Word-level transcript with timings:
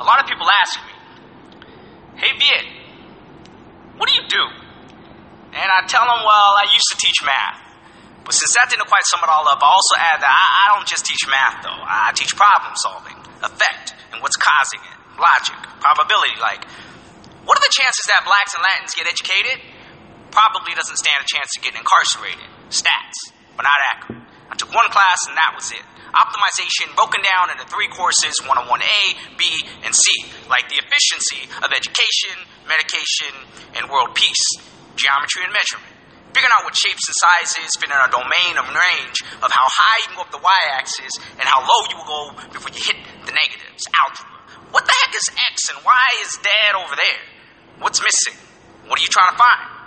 a 0.00 0.04
lot 0.04 0.18
of 0.18 0.26
people 0.26 0.48
ask 0.48 0.80
me, 0.80 0.94
Hey 2.16 2.32
Viet, 2.32 2.66
what 4.00 4.08
do 4.08 4.16
you 4.16 4.24
do? 4.26 4.44
And 5.52 5.68
I 5.68 5.84
tell 5.84 6.08
them, 6.08 6.24
Well, 6.24 6.52
I 6.56 6.66
used 6.72 6.88
to 6.90 6.96
teach 6.96 7.20
math. 7.22 7.70
But 8.24 8.32
since 8.36 8.52
that 8.56 8.68
didn't 8.72 8.88
quite 8.88 9.04
sum 9.12 9.20
it 9.24 9.30
all 9.32 9.44
up, 9.48 9.60
I 9.60 9.68
also 9.68 9.94
add 9.96 10.20
that 10.20 10.30
I, 10.30 10.44
I 10.44 10.64
don't 10.76 10.86
just 10.88 11.04
teach 11.04 11.24
math, 11.26 11.64
though. 11.64 11.82
I 11.82 12.12
teach 12.14 12.36
problem 12.36 12.76
solving, 12.76 13.16
effect, 13.42 13.96
and 14.12 14.20
what's 14.20 14.36
causing 14.36 14.80
it, 14.80 14.96
logic, 15.18 15.58
probability. 15.80 16.36
Like, 16.38 16.62
what 17.48 17.56
are 17.56 17.64
the 17.64 17.72
chances 17.72 18.04
that 18.12 18.22
blacks 18.28 18.52
and 18.54 18.62
Latins 18.62 18.92
get 18.94 19.08
educated? 19.08 19.58
Probably 20.30 20.76
doesn't 20.76 21.00
stand 21.00 21.18
a 21.18 21.26
chance 21.26 21.50
of 21.58 21.64
getting 21.64 21.80
incarcerated. 21.82 22.46
Stats, 22.70 23.34
but 23.56 23.64
not 23.66 23.80
accurate. 23.90 24.29
I 24.50 24.58
took 24.58 24.74
one 24.74 24.90
class 24.90 25.30
and 25.30 25.38
that 25.38 25.54
was 25.54 25.70
it. 25.70 25.86
Optimization 26.10 26.90
broken 26.98 27.22
down 27.22 27.54
into 27.54 27.62
three 27.70 27.86
courses 27.94 28.34
101A, 28.42 29.38
B, 29.38 29.46
and 29.86 29.94
C, 29.94 30.26
like 30.50 30.66
the 30.66 30.82
efficiency 30.82 31.46
of 31.62 31.70
education, 31.70 32.34
medication, 32.66 33.30
and 33.78 33.86
world 33.86 34.10
peace, 34.18 34.42
geometry 34.98 35.46
and 35.46 35.54
measurement. 35.54 35.94
Figuring 36.34 36.50
out 36.58 36.66
what 36.66 36.74
shapes 36.74 37.06
and 37.06 37.16
sizes 37.18 37.70
fit 37.78 37.90
in 37.90 37.94
a 37.94 38.10
domain 38.10 38.54
of 38.58 38.66
range 38.70 39.18
of 39.42 39.50
how 39.50 39.66
high 39.66 39.98
you 40.02 40.06
can 40.14 40.16
go 40.18 40.22
up 40.26 40.30
the 40.30 40.42
y 40.42 40.60
axis 40.74 41.10
and 41.38 41.46
how 41.46 41.58
low 41.62 41.80
you 41.90 41.96
will 41.98 42.10
go 42.10 42.22
before 42.54 42.70
you 42.70 42.82
hit 42.82 42.98
the 43.26 43.34
negatives. 43.34 43.82
Algebra. 43.94 44.38
What 44.70 44.86
the 44.86 44.94
heck 45.02 45.14
is 45.14 45.26
x 45.50 45.74
and 45.74 45.78
why 45.82 46.06
is 46.22 46.38
dad 46.38 46.78
over 46.78 46.94
there? 46.94 47.22
What's 47.82 47.98
missing? 47.98 48.38
What 48.86 48.98
are 48.98 49.02
you 49.02 49.10
trying 49.10 49.34
to 49.34 49.38
find? 49.38 49.79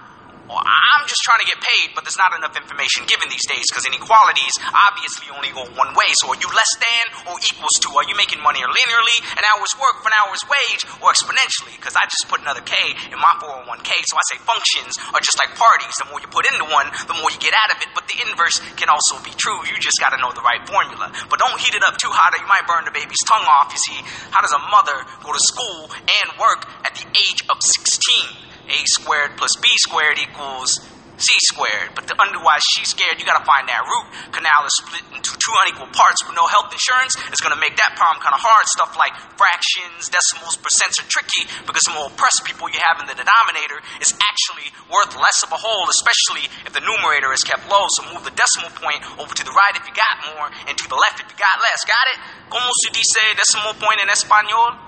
I'm 0.52 1.08
just 1.08 1.24
trying 1.24 1.40
to 1.40 1.48
get 1.48 1.60
paid, 1.64 1.96
but 1.96 2.04
there's 2.04 2.20
not 2.20 2.36
enough 2.36 2.60
information 2.60 3.08
given 3.08 3.32
these 3.32 3.48
days 3.48 3.64
because 3.72 3.88
inequalities 3.88 4.52
obviously 4.76 5.32
only 5.32 5.56
go 5.56 5.64
one 5.80 5.96
way. 5.96 6.12
So 6.20 6.36
are 6.36 6.40
you 6.40 6.52
less 6.52 6.72
than 6.84 7.32
or 7.32 7.40
equals 7.40 7.76
to? 7.88 7.96
Are 7.96 8.04
you 8.04 8.16
making 8.20 8.44
money 8.44 8.60
linearly, 8.60 9.18
an 9.40 9.44
hour's 9.56 9.72
work 9.80 10.04
for 10.04 10.12
an 10.12 10.18
hour's 10.20 10.44
wage, 10.44 10.84
or 11.00 11.16
exponentially? 11.16 11.80
Because 11.80 11.96
I 11.96 12.04
just 12.12 12.28
put 12.28 12.44
another 12.44 12.60
K 12.60 12.76
in 13.08 13.16
my 13.16 13.32
401k, 13.40 13.92
so 14.04 14.20
I 14.20 14.24
say 14.36 14.38
functions 14.44 15.00
are 15.16 15.24
just 15.24 15.40
like 15.40 15.56
parties. 15.56 15.96
The 15.96 16.12
more 16.12 16.20
you 16.20 16.28
put 16.28 16.44
into 16.52 16.68
one, 16.68 16.92
the 17.08 17.16
more 17.16 17.32
you 17.32 17.40
get 17.40 17.56
out 17.56 17.72
of 17.72 17.80
it. 17.80 17.90
But 17.96 18.12
the 18.12 18.20
inverse 18.28 18.60
can 18.76 18.92
also 18.92 19.24
be 19.24 19.32
true. 19.40 19.64
You 19.64 19.80
just 19.80 20.04
got 20.04 20.12
to 20.12 20.20
know 20.20 20.36
the 20.36 20.44
right 20.44 20.60
formula. 20.68 21.08
But 21.32 21.40
don't 21.40 21.56
heat 21.56 21.76
it 21.76 21.84
up 21.88 21.96
too 21.96 22.12
hot 22.12 22.36
or 22.36 22.44
you 22.44 22.50
might 22.52 22.68
burn 22.68 22.84
the 22.84 22.96
baby's 22.96 23.24
tongue 23.24 23.48
off. 23.48 23.72
You 23.72 23.80
see, 23.80 24.00
how 24.36 24.44
does 24.44 24.52
a 24.52 24.62
mother 24.68 25.08
go 25.24 25.32
to 25.32 25.44
school 25.56 25.88
and 26.04 26.28
work 26.36 26.68
at 26.84 27.00
the 27.00 27.08
age 27.16 27.48
of 27.48 27.64
16? 27.64 28.53
A 28.70 28.80
squared 28.86 29.38
plus 29.38 29.56
b 29.60 29.68
squared 29.84 30.20
equals 30.20 30.80
c 31.18 31.30
squared. 31.54 31.94
But 31.94 32.10
the 32.10 32.18
under 32.18 32.42
why 32.42 32.58
she's 32.74 32.90
scared, 32.90 33.22
you 33.22 33.26
gotta 33.26 33.46
find 33.46 33.70
that 33.70 33.86
root. 33.86 34.08
Canal 34.34 34.66
is 34.66 34.74
split 34.82 35.06
into 35.14 35.32
two 35.38 35.54
unequal 35.66 35.90
parts 35.94 36.26
with 36.26 36.34
no 36.34 36.46
health 36.50 36.74
insurance. 36.74 37.14
It's 37.30 37.42
gonna 37.42 37.60
make 37.60 37.78
that 37.78 37.94
problem 37.96 38.22
kind 38.24 38.34
of 38.34 38.42
hard. 38.42 38.66
Stuff 38.74 38.98
like 38.98 39.14
fractions, 39.38 40.10
decimals, 40.10 40.58
percents 40.58 40.98
are 41.02 41.08
tricky 41.10 41.46
because 41.70 41.86
the 41.86 41.94
more 41.94 42.10
oppressed 42.10 42.42
people 42.46 42.70
you 42.70 42.82
have 42.82 43.02
in 43.04 43.08
the 43.08 43.18
denominator 43.18 43.80
is 44.02 44.12
actually 44.18 44.74
worth 44.90 45.14
less 45.14 45.40
of 45.46 45.54
a 45.54 45.60
whole, 45.60 45.86
especially 45.90 46.50
if 46.66 46.74
the 46.74 46.82
numerator 46.82 47.30
is 47.32 47.46
kept 47.46 47.70
low. 47.70 47.86
So 48.00 48.10
move 48.10 48.26
the 48.26 48.34
decimal 48.34 48.74
point 48.74 49.06
over 49.22 49.34
to 49.34 49.44
the 49.46 49.54
right 49.54 49.76
if 49.78 49.86
you 49.86 49.94
got 49.94 50.34
more, 50.34 50.50
and 50.66 50.74
to 50.74 50.86
the 50.90 50.98
left 50.98 51.22
if 51.22 51.30
you 51.30 51.38
got 51.38 51.56
less. 51.62 51.86
Got 51.86 52.06
it? 52.14 52.18
Como 52.50 52.70
se 52.84 52.90
dice 52.90 53.38
decimal 53.38 53.78
point 53.78 54.02
in 54.02 54.10
español? 54.10 54.82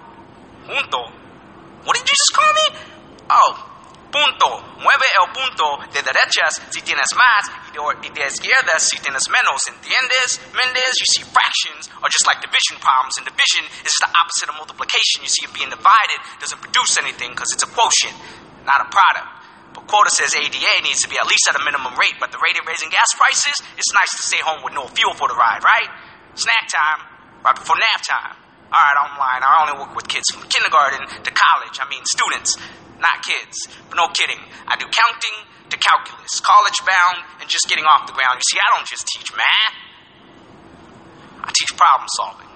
Junto. 0.65 1.13
What 1.85 1.93
did 1.93 2.09
you 2.09 2.17
just 2.17 2.33
call 2.33 2.49
me? 2.65 2.94
Oh, 3.29 3.75
punto. 4.15 4.63
Mueve 4.79 5.07
el 5.19 5.27
punto 5.33 5.81
de 5.91 6.01
derechas 6.01 6.61
si 6.69 6.81
tienes 6.81 7.09
más 7.15 7.51
y 7.73 8.09
de 8.09 8.27
izquierdas 8.27 8.87
si 8.87 8.99
tienes 8.99 9.27
menos. 9.27 9.67
¿Entiendes? 9.67 10.39
Mendes, 10.53 10.93
you 11.01 11.07
see 11.09 11.23
fractions 11.25 11.89
are 11.99 12.11
just 12.11 12.27
like 12.27 12.39
division 12.39 12.79
problems, 12.79 13.17
and 13.17 13.25
division 13.25 13.65
is 13.83 13.93
the 13.99 14.09
opposite 14.13 14.47
of 14.49 14.55
multiplication. 14.55 15.25
You 15.25 15.31
see 15.31 15.43
it 15.43 15.53
being 15.53 15.73
divided 15.73 16.19
doesn't 16.39 16.61
produce 16.61 16.95
anything 17.01 17.33
because 17.33 17.51
it's 17.51 17.65
a 17.65 17.71
quotient, 17.71 18.15
not 18.63 18.85
a 18.85 18.87
product. 18.87 19.27
But 19.73 19.89
quota 19.91 20.13
says 20.13 20.31
ADA 20.31 20.85
needs 20.85 21.03
to 21.03 21.09
be 21.09 21.19
at 21.19 21.27
least 21.27 21.49
at 21.49 21.59
a 21.59 21.63
minimum 21.65 21.97
rate, 21.99 22.15
but 22.21 22.31
the 22.31 22.39
rate 22.39 22.55
of 22.55 22.63
raising 22.63 22.93
gas 22.93 23.11
prices, 23.17 23.59
it's 23.75 23.91
nice 23.91 24.13
to 24.15 24.23
stay 24.23 24.39
home 24.39 24.63
with 24.63 24.71
no 24.71 24.87
fuel 24.87 25.17
for 25.17 25.27
the 25.27 25.35
ride, 25.35 25.65
right? 25.65 25.89
Snack 26.39 26.71
time, 26.71 27.03
right 27.43 27.55
before 27.57 27.75
nap 27.75 27.99
time. 28.05 28.44
All 28.73 28.81
right, 28.81 28.97
I'm 28.97 29.17
lying. 29.17 29.43
I 29.45 29.51
only 29.61 29.77
work 29.79 29.95
with 29.95 30.07
kids 30.07 30.25
from 30.33 30.43
kindergarten 30.49 31.05
to 31.23 31.31
college. 31.31 31.77
I 31.79 31.87
mean, 31.89 32.01
students 32.05 32.57
not 32.99 33.23
kids. 33.23 33.67
But 33.89 33.97
no 33.97 34.07
kidding. 34.09 34.39
I 34.67 34.75
do 34.75 34.85
counting 34.85 35.37
to 35.69 35.77
calculus, 35.77 36.39
college 36.41 36.79
bound, 36.85 37.25
and 37.41 37.49
just 37.49 37.67
getting 37.67 37.85
off 37.85 38.07
the 38.07 38.13
ground. 38.13 38.35
You 38.37 38.45
see, 38.49 38.59
I 38.59 38.77
don't 38.77 38.87
just 38.87 39.07
teach 39.07 39.31
math, 39.33 39.75
I 41.41 41.51
teach 41.53 41.77
problem 41.77 42.07
solving. 42.15 42.47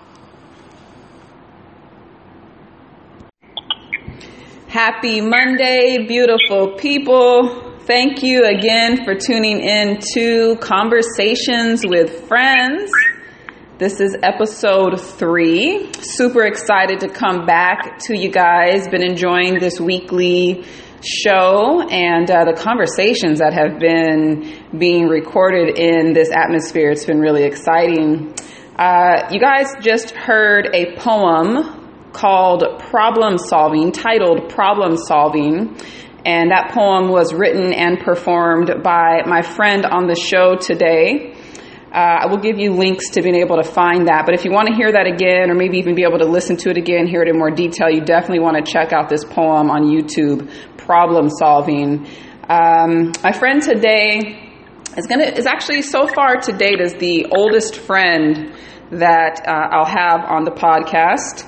Happy 4.67 5.21
Monday, 5.21 6.05
beautiful 6.07 6.73
people. 6.73 7.77
Thank 7.85 8.21
you 8.21 8.45
again 8.45 9.03
for 9.03 9.15
tuning 9.15 9.61
in 9.61 9.99
to 10.13 10.57
Conversations 10.57 11.83
with 11.83 12.27
Friends. 12.27 12.91
This 13.79 14.01
is 14.01 14.13
episode 14.21 14.99
three. 14.99 15.89
Super 16.01 16.43
excited 16.43 16.99
to 16.99 17.07
come 17.07 17.45
back 17.45 17.99
to 18.07 18.13
you 18.13 18.29
guys. 18.29 18.89
Been 18.89 19.09
enjoying 19.09 19.57
this 19.57 19.79
weekly 19.79 20.65
show 21.01 21.87
and 21.89 22.29
uh, 22.29 22.43
the 22.43 22.61
conversations 22.61 23.39
that 23.39 23.53
have 23.53 23.79
been 23.79 24.67
being 24.77 25.07
recorded 25.07 25.79
in 25.79 26.11
this 26.11 26.29
atmosphere. 26.29 26.91
It's 26.91 27.05
been 27.05 27.21
really 27.21 27.45
exciting. 27.45 28.35
Uh, 28.77 29.29
you 29.31 29.39
guys 29.39 29.67
just 29.79 30.11
heard 30.11 30.75
a 30.75 30.97
poem 30.97 32.11
called 32.11 32.81
Problem 32.81 33.37
Solving, 33.37 33.93
titled 33.93 34.49
Problem 34.49 34.97
Solving. 34.97 35.77
And 36.25 36.51
that 36.51 36.71
poem 36.73 37.07
was 37.07 37.33
written 37.33 37.71
and 37.71 37.97
performed 37.97 38.83
by 38.83 39.21
my 39.25 39.41
friend 39.41 39.85
on 39.85 40.07
the 40.07 40.15
show 40.15 40.57
today. 40.57 41.37
Uh, 41.91 42.21
I 42.21 42.27
will 42.27 42.37
give 42.37 42.59
you 42.59 42.71
links 42.73 43.09
to 43.11 43.21
being 43.23 43.35
able 43.35 43.57
to 43.57 43.63
find 43.63 44.07
that. 44.07 44.25
But 44.25 44.35
if 44.35 44.45
you 44.45 44.51
want 44.51 44.67
to 44.67 44.75
hear 44.75 44.91
that 44.91 45.07
again, 45.07 45.49
or 45.49 45.55
maybe 45.55 45.79
even 45.79 45.95
be 45.95 46.03
able 46.03 46.19
to 46.19 46.25
listen 46.25 46.55
to 46.57 46.69
it 46.69 46.77
again, 46.77 47.07
hear 47.07 47.23
it 47.23 47.27
in 47.27 47.37
more 47.37 47.49
detail, 47.49 47.89
you 47.89 48.01
definitely 48.01 48.39
want 48.39 48.63
to 48.63 48.71
check 48.71 48.93
out 48.93 49.09
this 49.09 49.25
poem 49.25 49.71
on 49.71 49.85
YouTube, 49.85 50.51
Problem 50.77 51.29
Solving. 51.29 52.07
Um, 52.47 53.11
my 53.23 53.31
friend 53.31 53.61
today 53.61 54.51
is 54.97 55.07
gonna 55.07 55.25
is 55.25 55.47
actually 55.47 55.81
so 55.81 56.07
far 56.07 56.37
to 56.37 56.51
date 56.51 56.79
is 56.79 56.93
the 56.95 57.27
oldest 57.31 57.75
friend 57.75 58.53
that 58.91 59.41
uh, 59.47 59.51
I'll 59.51 59.85
have 59.85 60.25
on 60.25 60.43
the 60.43 60.51
podcast. 60.51 61.45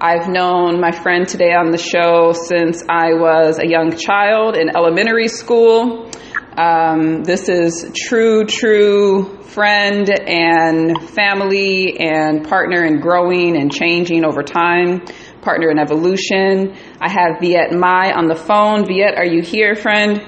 I've 0.00 0.28
known 0.28 0.80
my 0.80 0.92
friend 0.92 1.28
today 1.28 1.52
on 1.52 1.70
the 1.70 1.78
show 1.78 2.32
since 2.32 2.82
I 2.88 3.12
was 3.14 3.58
a 3.58 3.66
young 3.66 3.96
child 3.96 4.56
in 4.56 4.74
elementary 4.74 5.28
school. 5.28 6.10
Um, 6.56 7.22
this 7.22 7.48
is 7.48 7.90
true, 7.94 8.44
true 8.44 9.40
friend 9.42 10.08
and 10.10 11.10
family 11.10 11.98
and 11.98 12.46
partner 12.48 12.84
in 12.84 13.00
growing 13.00 13.56
and 13.56 13.72
changing 13.72 14.24
over 14.24 14.42
time, 14.42 15.04
partner 15.42 15.70
in 15.70 15.78
evolution. 15.78 16.76
I 17.00 17.08
have 17.08 17.40
Viet 17.40 17.72
Mai 17.72 18.12
on 18.12 18.26
the 18.26 18.34
phone. 18.36 18.86
Viet, 18.86 19.16
are 19.16 19.24
you 19.24 19.42
here, 19.42 19.74
friend? 19.74 20.20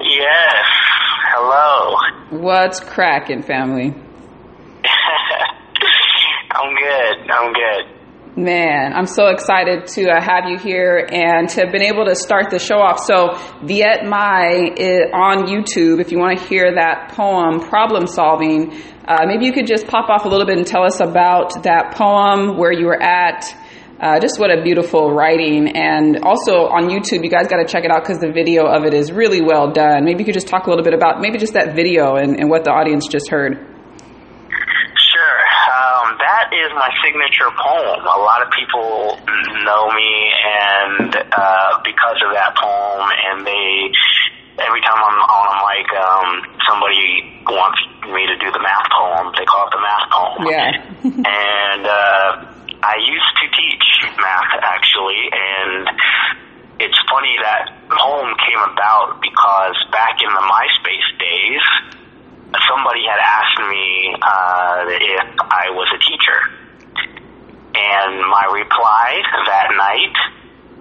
Yes. 0.00 0.64
Hello. 1.32 1.96
What's 2.42 2.80
cracking, 2.80 3.42
family? 3.42 3.94
I'm 6.50 6.74
good. 6.74 7.30
I'm 7.30 7.52
good. 7.52 7.95
Man, 8.38 8.92
I'm 8.92 9.06
so 9.06 9.28
excited 9.28 9.86
to 9.94 10.10
uh, 10.10 10.20
have 10.20 10.44
you 10.46 10.58
here 10.58 11.08
and 11.10 11.48
to 11.48 11.62
have 11.62 11.72
been 11.72 11.80
able 11.80 12.04
to 12.04 12.14
start 12.14 12.50
the 12.50 12.58
show 12.58 12.76
off. 12.76 13.00
So, 13.00 13.32
Viet 13.64 14.04
Mai 14.04 14.74
is 14.76 15.08
on 15.14 15.46
YouTube. 15.46 16.02
If 16.02 16.12
you 16.12 16.18
want 16.18 16.38
to 16.38 16.44
hear 16.44 16.74
that 16.74 17.12
poem, 17.16 17.60
Problem 17.60 18.06
Solving, 18.06 18.74
uh, 19.08 19.24
maybe 19.24 19.46
you 19.46 19.54
could 19.54 19.66
just 19.66 19.86
pop 19.86 20.10
off 20.10 20.26
a 20.26 20.28
little 20.28 20.44
bit 20.44 20.58
and 20.58 20.66
tell 20.66 20.84
us 20.84 21.00
about 21.00 21.62
that 21.62 21.94
poem, 21.96 22.58
where 22.58 22.72
you 22.72 22.84
were 22.84 23.02
at. 23.02 23.42
Uh, 23.98 24.20
just 24.20 24.38
what 24.38 24.50
a 24.50 24.62
beautiful 24.62 25.14
writing. 25.14 25.74
And 25.74 26.18
also 26.22 26.66
on 26.68 26.90
YouTube, 26.90 27.24
you 27.24 27.30
guys 27.30 27.48
got 27.48 27.56
to 27.56 27.66
check 27.66 27.84
it 27.84 27.90
out 27.90 28.02
because 28.02 28.18
the 28.18 28.32
video 28.32 28.66
of 28.66 28.84
it 28.84 28.92
is 28.92 29.12
really 29.12 29.40
well 29.40 29.72
done. 29.72 30.04
Maybe 30.04 30.18
you 30.18 30.24
could 30.26 30.34
just 30.34 30.48
talk 30.48 30.66
a 30.66 30.68
little 30.68 30.84
bit 30.84 30.92
about 30.92 31.22
maybe 31.22 31.38
just 31.38 31.54
that 31.54 31.74
video 31.74 32.16
and, 32.16 32.38
and 32.38 32.50
what 32.50 32.64
the 32.64 32.70
audience 32.70 33.08
just 33.08 33.30
heard 33.30 33.75
that 36.18 36.52
is 36.52 36.70
my 36.74 36.90
signature 37.02 37.50
poem. 37.52 38.00
A 38.04 38.18
lot 38.20 38.42
of 38.42 38.50
people 38.52 39.18
know 39.64 39.90
me, 39.92 40.12
and 40.44 41.10
uh, 41.14 41.80
because 41.84 42.18
of 42.24 42.32
that 42.32 42.56
poem, 42.56 43.08
and 43.30 43.46
they 43.46 43.92
every 44.58 44.80
time 44.80 44.96
I'm 44.96 45.20
on 45.20 45.46
a 45.52 45.56
mic, 45.68 45.88
um, 46.00 46.28
somebody 46.64 47.44
wants 47.44 47.80
me 48.08 48.24
to 48.26 48.36
do 48.40 48.48
the 48.52 48.62
math 48.62 48.88
poem. 48.92 49.32
They 49.36 49.44
call 49.44 49.68
it 49.68 49.72
the 49.76 49.82
math 49.84 50.06
poem. 50.10 50.40
Yeah. 50.48 50.70
and 51.04 51.82
uh, 51.84 52.30
I 52.82 52.96
used 53.04 53.32
to 53.42 53.46
teach 53.52 53.86
math 54.16 54.52
actually, 54.64 55.28
and 55.32 55.88
it's 56.80 56.98
funny 57.08 57.36
that 57.40 57.72
poem 57.88 58.32
came 58.44 58.60
about 58.60 59.20
because 59.20 59.76
back 59.92 60.20
in 60.20 60.30
the 60.32 60.44
MySpace 60.44 61.08
days 61.20 61.64
somebody 62.68 63.02
had 63.04 63.18
asked 63.18 63.58
me 63.58 64.14
uh, 64.14 64.84
if 64.86 65.26
I 65.40 65.70
was 65.70 65.88
a 65.94 65.98
teacher. 65.98 66.38
And 67.76 68.20
my 68.24 68.46
reply 68.52 69.20
that 69.46 69.68
night 69.76 70.16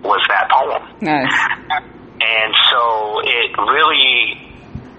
was 0.04 0.22
that 0.30 0.48
poem. 0.50 0.84
Nice. 1.02 1.34
And 2.22 2.54
so 2.72 3.20
it 3.26 3.52
really 3.60 4.40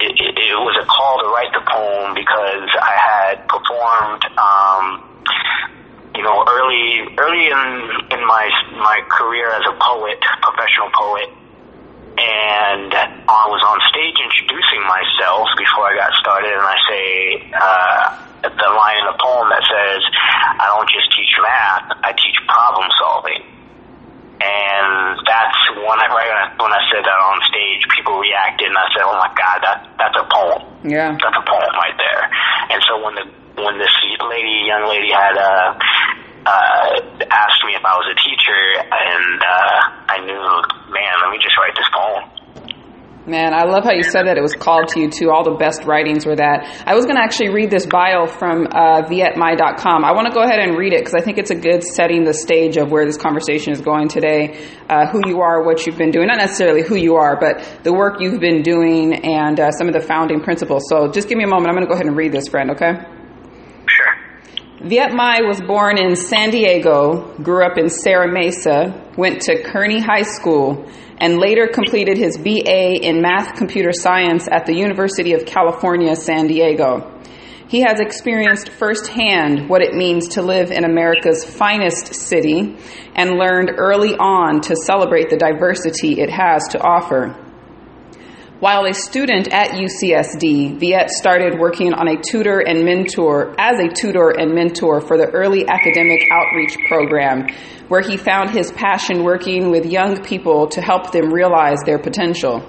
it, 0.01 0.13
it, 0.13 0.33
it 0.37 0.59
was 0.61 0.77
a 0.77 0.85
call 0.85 1.19
to 1.25 1.29
write 1.33 1.53
the 1.57 1.65
poem 1.65 2.13
because 2.13 2.69
I 2.77 2.95
had 3.01 3.35
performed 3.49 4.23
um, 4.37 4.85
you 6.15 6.23
know 6.23 6.45
early 6.45 7.09
early 7.17 7.49
in 7.49 7.65
in 8.13 8.21
my 8.29 8.45
my 8.77 9.01
career 9.09 9.49
as 9.57 9.65
a 9.65 9.75
poet, 9.81 10.21
professional 10.43 10.93
poet 10.93 11.33
and 12.17 12.91
I 12.97 13.45
was 13.53 13.61
on 13.61 13.77
stage 13.93 14.17
introducing 14.17 14.83
myself 14.89 15.53
before 15.61 15.93
I 15.93 15.95
got 16.01 16.13
started, 16.17 16.49
and 16.49 16.65
I 16.65 16.79
say 16.89 17.05
uh, 17.53 18.03
the 18.57 18.71
line 18.73 18.99
in 19.05 19.07
the 19.13 19.19
poem 19.21 19.53
that 19.53 19.61
says, 19.69 20.01
"I 20.57 20.65
don't 20.73 20.89
just 20.89 21.13
teach 21.13 21.33
math; 21.45 21.93
I 22.01 22.17
teach 22.17 22.39
problem 22.49 22.89
solving." 22.97 23.43
And 24.37 25.17
that's 25.29 25.61
when 25.77 25.97
I 26.01 26.09
right 26.09 26.33
when 26.57 26.73
I 26.73 26.83
said 26.89 27.05
that 27.05 27.19
on 27.21 27.41
stage, 27.53 27.85
people 27.93 28.17
reacted, 28.17 28.69
and 28.73 28.77
I 28.81 28.89
said, 28.97 29.05
"Oh 29.05 29.17
my 29.21 29.33
God, 29.37 29.59
that 29.61 29.79
that's 30.01 30.17
a 30.17 30.27
poem! 30.33 30.63
Yeah, 30.89 31.13
that's 31.21 31.37
a 31.37 31.45
poem 31.45 31.73
right 31.77 31.97
there." 32.01 32.23
And 32.73 32.81
so 32.89 32.97
when 33.05 33.15
the 33.17 33.25
when 33.61 33.77
this 33.81 33.93
lady, 34.29 34.69
young 34.69 34.89
lady, 34.89 35.09
had 35.13 35.37
uh, 35.37 35.73
uh, 36.47 37.27
asked 37.29 37.63
me 37.67 37.75
if 37.75 37.85
I 37.85 37.95
was 37.99 38.07
a 38.07 38.19
teacher, 38.23 38.63
and 38.87 39.39
uh, 39.43 39.81
I 40.15 40.17
knew, 40.23 40.45
man, 40.95 41.13
let 41.23 41.31
me 41.31 41.39
just 41.43 41.59
write 41.59 41.75
this 41.75 41.91
poem. 41.91 42.37
Man, 43.27 43.53
I 43.53 43.65
love 43.65 43.83
how 43.83 43.91
you 43.91 44.05
said 44.05 44.29
that 44.29 44.39
it 44.39 44.41
was 44.41 44.55
called 44.55 44.87
to 44.95 45.01
you 45.01 45.11
too. 45.11 45.31
All 45.33 45.43
the 45.43 45.59
best 45.59 45.83
writings 45.83 46.25
were 46.25 46.37
that. 46.37 46.63
I 46.87 46.95
was 46.95 47.07
going 47.07 47.17
to 47.17 47.23
actually 47.23 47.51
read 47.51 47.71
this 47.71 47.85
bio 47.85 48.27
from 48.27 48.69
uh, 48.71 49.03
vietmai.com. 49.03 50.05
I 50.05 50.13
want 50.13 50.29
to 50.29 50.33
go 50.33 50.45
ahead 50.47 50.61
and 50.61 50.79
read 50.79 50.93
it 50.93 51.01
because 51.01 51.15
I 51.19 51.25
think 51.25 51.37
it's 51.37 51.51
a 51.51 51.57
good 51.59 51.83
setting 51.83 52.23
the 52.23 52.33
stage 52.33 52.77
of 52.77 52.93
where 52.93 53.05
this 53.05 53.17
conversation 53.17 53.73
is 53.73 53.81
going 53.81 54.07
today. 54.07 54.55
Uh, 54.89 55.11
who 55.11 55.21
you 55.27 55.41
are, 55.41 55.65
what 55.67 55.85
you've 55.87 55.99
been 55.99 56.13
doing, 56.13 56.29
not 56.29 56.39
necessarily 56.39 56.83
who 56.87 56.95
you 56.95 57.17
are, 57.17 57.37
but 57.41 57.67
the 57.83 57.93
work 57.93 58.21
you've 58.21 58.39
been 58.39 58.63
doing 58.63 59.15
and 59.27 59.59
uh, 59.59 59.73
some 59.73 59.89
of 59.89 59.93
the 59.93 60.01
founding 60.01 60.41
principles. 60.41 60.85
So 60.89 61.11
just 61.11 61.29
give 61.29 61.37
me 61.37 61.43
a 61.43 61.49
moment. 61.49 61.67
I'm 61.67 61.75
going 61.75 61.85
to 61.85 61.91
go 61.91 61.95
ahead 61.95 62.07
and 62.07 62.17
read 62.17 62.31
this, 62.31 62.47
friend, 62.47 62.71
okay? 62.71 63.16
Viet 64.83 65.15
Mai 65.15 65.41
was 65.41 65.59
born 65.63 65.97
in 65.97 66.17
San 66.17 66.51
Diego, 66.51 67.35
grew 67.43 67.65
up 67.65 67.79
in 67.79 67.89
Serra 67.89 68.31
Mesa, 68.31 69.11
went 69.17 69.41
to 69.43 69.63
Kearny 69.63 70.05
High 70.05 70.23
School, 70.23 70.87
and 71.17 71.39
later 71.39 71.67
completed 71.67 72.19
his 72.19 72.37
BA 72.37 73.01
in 73.03 73.23
Math 73.23 73.57
Computer 73.57 73.91
Science 73.91 74.47
at 74.53 74.67
the 74.67 74.77
University 74.77 75.33
of 75.33 75.47
California, 75.47 76.15
San 76.15 76.47
Diego. 76.47 77.11
He 77.69 77.81
has 77.81 78.01
experienced 78.01 78.69
firsthand 78.69 79.71
what 79.71 79.81
it 79.81 79.95
means 79.95 80.29
to 80.35 80.43
live 80.43 80.71
in 80.71 80.85
America's 80.85 81.43
finest 81.43 82.15
city 82.15 82.77
and 83.15 83.39
learned 83.39 83.71
early 83.79 84.15
on 84.15 84.61
to 84.61 84.77
celebrate 84.77 85.31
the 85.31 85.39
diversity 85.39 86.21
it 86.21 86.29
has 86.29 86.63
to 86.73 86.83
offer. 86.83 87.35
While 88.59 88.87
a 88.87 88.95
student 88.95 89.53
at 89.53 89.73
UCSD, 89.73 90.81
Viet 90.81 91.11
started 91.11 91.59
working 91.59 91.93
on 91.93 92.09
a 92.09 92.17
tutor 92.17 92.61
and 92.61 92.87
mentor 92.87 93.55
as 93.59 93.79
a 93.79 93.93
tutor 93.93 94.31
and 94.31 94.55
mentor 94.55 95.03
for 95.03 95.19
the 95.19 95.27
early 95.27 95.69
academic 95.69 96.23
outreach 96.33 96.75
program, 96.89 97.49
where 97.89 98.01
he 98.01 98.17
found 98.17 98.49
his 98.49 98.73
passion 98.73 99.25
working 99.25 99.71
with 99.71 99.85
young 99.85 100.25
people 100.25 100.69
to 100.69 100.81
help 100.81 101.13
them 101.13 101.35
realize 101.35 101.81
their 101.85 101.99
potential. 101.99 102.65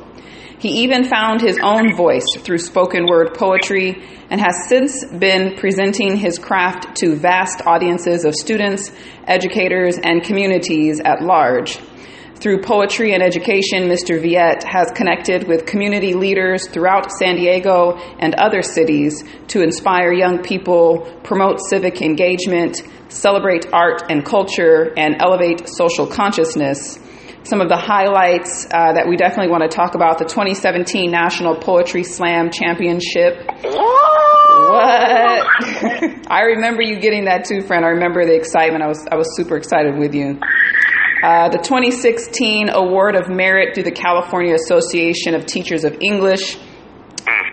He 0.59 0.83
even 0.83 1.05
found 1.05 1.39
his 1.39 1.57
own 1.63 1.95
voice 1.95 2.25
through 2.37 2.57
spoken 2.57 3.07
word 3.07 3.33
poetry 3.33 4.03
and 4.29 4.41
has 4.41 4.67
since 4.67 5.05
been 5.05 5.55
presenting 5.55 6.17
his 6.17 6.37
craft 6.37 6.97
to 6.97 7.15
vast 7.15 7.61
audiences 7.65 8.25
of 8.25 8.35
students, 8.35 8.91
educators, 9.25 9.97
and 9.97 10.21
communities 10.21 10.99
at 10.99 11.21
large. 11.21 11.79
Through 12.39 12.61
poetry 12.61 13.13
and 13.13 13.23
education, 13.23 13.87
Mr. 13.89 14.21
Viet 14.21 14.63
has 14.63 14.91
connected 14.91 15.47
with 15.47 15.65
community 15.65 16.13
leaders 16.13 16.67
throughout 16.67 17.11
San 17.11 17.35
Diego 17.35 17.97
and 18.19 18.35
other 18.35 18.61
cities 18.61 19.23
to 19.47 19.63
inspire 19.63 20.13
young 20.13 20.43
people, 20.43 20.99
promote 21.23 21.59
civic 21.67 21.99
engagement, 22.03 22.83
celebrate 23.09 23.65
art 23.73 24.03
and 24.11 24.23
culture, 24.23 24.93
and 24.95 25.15
elevate 25.19 25.67
social 25.67 26.05
consciousness. 26.05 26.99
Some 27.41 27.59
of 27.59 27.69
the 27.69 27.77
highlights 27.77 28.65
uh, 28.65 28.93
that 28.93 29.07
we 29.09 29.15
definitely 29.15 29.49
want 29.49 29.63
to 29.63 29.75
talk 29.75 29.95
about 29.95 30.19
the 30.19 30.25
2017 30.25 31.09
National 31.09 31.55
Poetry 31.55 32.03
Slam 32.03 32.51
Championship. 32.51 33.47
What? 34.67 35.47
I 36.29 36.41
remember 36.53 36.83
you 36.83 36.99
getting 36.99 37.25
that 37.25 37.45
too, 37.45 37.61
friend. 37.61 37.83
I 37.83 37.89
remember 37.89 38.25
the 38.25 38.35
excitement. 38.35 38.83
I 38.83 38.87
was 38.87 39.03
I 39.11 39.15
was 39.15 39.35
super 39.35 39.57
excited 39.57 39.97
with 39.97 40.13
you. 40.13 40.39
Uh, 41.23 41.49
the 41.49 41.57
2016 41.57 42.69
Award 42.69 43.15
of 43.15 43.27
Merit 43.27 43.73
through 43.73 43.85
the 43.85 43.91
California 43.91 44.53
Association 44.53 45.33
of 45.33 45.47
Teachers 45.47 45.83
of 45.83 45.97
English. 45.99 46.57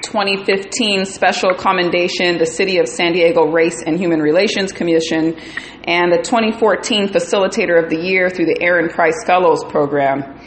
2015 0.03 1.07
Special 1.07 1.55
Commendation, 1.55 2.37
the 2.37 2.45
City 2.45 2.79
of 2.79 2.87
San 2.87 3.15
Diego 3.15 3.47
Race 3.47 3.83
and 3.85 3.99
Human 3.99 4.21
Relations 4.21 4.71
Commission, 4.71 5.35
and 5.85 6.13
the 6.13 6.19
2014 6.23 7.09
Facilitator 7.09 7.83
of 7.83 7.89
the 7.89 7.97
Year 7.97 8.29
through 8.29 8.47
the 8.47 8.59
Aaron 8.61 8.91
Price 8.91 9.25
Fellows 9.27 9.65
Program. 9.65 10.39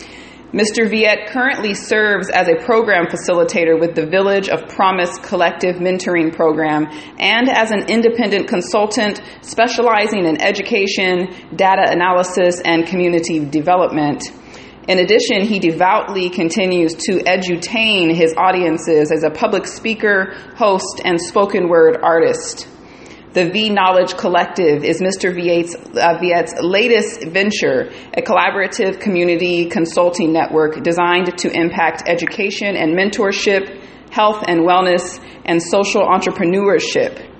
Mr. 0.53 0.89
Viet 0.89 1.27
currently 1.27 1.73
serves 1.73 2.29
as 2.29 2.47
a 2.47 2.55
program 2.63 3.07
facilitator 3.07 3.77
with 3.77 3.95
the 3.95 4.05
Village 4.05 4.47
of 4.47 4.65
Promise 4.69 5.17
Collective 5.19 5.75
Mentoring 5.75 6.33
Program 6.33 6.87
and 7.19 7.49
as 7.49 7.71
an 7.71 7.89
independent 7.89 8.47
consultant 8.47 9.21
specializing 9.41 10.25
in 10.25 10.39
education, 10.39 11.27
data 11.53 11.91
analysis, 11.91 12.61
and 12.63 12.87
community 12.87 13.43
development. 13.43 14.23
In 14.87 14.99
addition, 14.99 15.41
he 15.41 15.59
devoutly 15.59 16.29
continues 16.29 16.93
to 16.93 17.19
edutain 17.25 18.15
his 18.15 18.33
audiences 18.37 19.11
as 19.11 19.23
a 19.25 19.29
public 19.29 19.67
speaker, 19.67 20.33
host, 20.55 21.01
and 21.03 21.19
spoken 21.19 21.67
word 21.67 21.97
artist. 22.01 22.69
The 23.33 23.51
V 23.51 23.69
Knowledge 23.69 24.15
Collective 24.17 24.83
is 24.83 25.01
Mr. 25.01 25.35
Viet's, 25.35 25.75
uh, 25.75 26.17
Viet's 26.19 26.53
latest 26.61 27.27
venture, 27.27 27.91
a 28.15 28.21
collaborative 28.21 28.99
community 28.99 29.69
consulting 29.69 30.31
network 30.31 30.81
designed 30.81 31.37
to 31.37 31.51
impact 31.51 32.03
education 32.07 32.75
and 32.75 32.97
mentorship, 32.97 33.83
health 34.11 34.43
and 34.47 34.61
wellness, 34.61 35.19
and 35.45 35.61
social 35.61 36.01
entrepreneurship. 36.01 37.33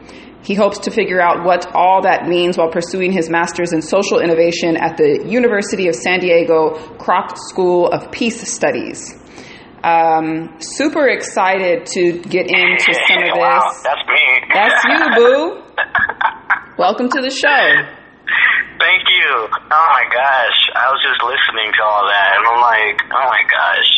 He 0.43 0.53
hopes 0.53 0.79
to 0.79 0.91
figure 0.91 1.19
out 1.19 1.45
what 1.45 1.73
all 1.73 2.03
that 2.03 2.27
means 2.27 2.57
while 2.57 2.69
pursuing 2.69 3.11
his 3.11 3.29
master's 3.29 3.73
in 3.73 3.81
social 3.81 4.19
innovation 4.19 4.77
at 4.77 4.97
the 4.97 5.25
University 5.25 5.87
of 5.87 5.95
San 5.95 6.19
Diego 6.19 6.75
Kroc 6.97 7.37
School 7.49 7.87
of 7.87 8.11
Peace 8.11 8.41
Studies. 8.53 9.15
Um, 9.83 10.55
super 10.59 11.07
excited 11.07 11.85
to 11.87 12.19
get 12.19 12.47
into 12.47 12.93
some 13.07 13.23
of 13.23 13.25
this. 13.25 13.37
Wow, 13.37 13.71
that's 13.83 14.03
me. 14.07 14.39
That's 14.53 14.83
you, 14.85 15.15
boo. 15.15 15.66
Welcome 16.77 17.09
to 17.09 17.21
the 17.21 17.29
show. 17.29 17.63
Thank 18.79 19.03
you. 19.09 19.29
Oh 19.49 19.87
my 19.93 20.05
gosh, 20.13 20.59
I 20.75 20.89
was 20.91 21.01
just 21.01 21.21
listening 21.25 21.73
to 21.73 21.83
all 21.83 22.05
that, 22.05 22.37
and 22.37 22.45
I'm 22.45 22.61
like, 22.61 22.97
oh 23.09 23.25
my 23.25 23.43
gosh, 23.49 23.89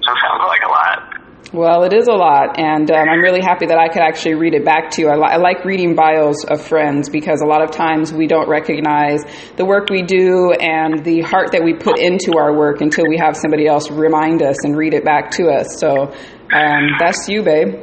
that 0.00 0.16
sounds 0.24 0.44
like 0.48 0.62
a 0.64 0.68
lot. 0.68 1.12
Well, 1.52 1.84
it 1.84 1.92
is 1.92 2.08
a 2.08 2.12
lot, 2.12 2.58
and 2.58 2.90
um, 2.90 3.08
I'm 3.08 3.20
really 3.20 3.40
happy 3.40 3.66
that 3.66 3.78
I 3.78 3.88
could 3.88 4.02
actually 4.02 4.34
read 4.34 4.54
it 4.54 4.64
back 4.64 4.90
to 4.92 5.02
you. 5.02 5.08
I, 5.08 5.14
li- 5.16 5.28
I, 5.30 5.36
like 5.36 5.64
reading 5.64 5.94
bios 5.94 6.44
of 6.44 6.60
friends 6.60 7.08
because 7.08 7.40
a 7.40 7.46
lot 7.46 7.62
of 7.62 7.70
times 7.70 8.12
we 8.12 8.26
don't 8.26 8.48
recognize 8.48 9.22
the 9.56 9.64
work 9.64 9.88
we 9.88 10.02
do 10.02 10.52
and 10.52 11.04
the 11.04 11.20
heart 11.20 11.52
that 11.52 11.62
we 11.62 11.74
put 11.74 11.98
into 11.98 12.36
our 12.36 12.56
work 12.56 12.80
until 12.80 13.06
we 13.08 13.16
have 13.18 13.36
somebody 13.36 13.66
else 13.66 13.90
remind 13.90 14.42
us 14.42 14.64
and 14.64 14.76
read 14.76 14.92
it 14.92 15.04
back 15.04 15.30
to 15.32 15.48
us. 15.48 15.78
So 15.78 16.12
um, 16.52 16.88
that's 16.98 17.28
you, 17.28 17.42
babe. 17.42 17.74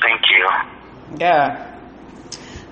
Thank 0.00 0.22
you. 0.30 0.48
Yeah. 1.18 1.69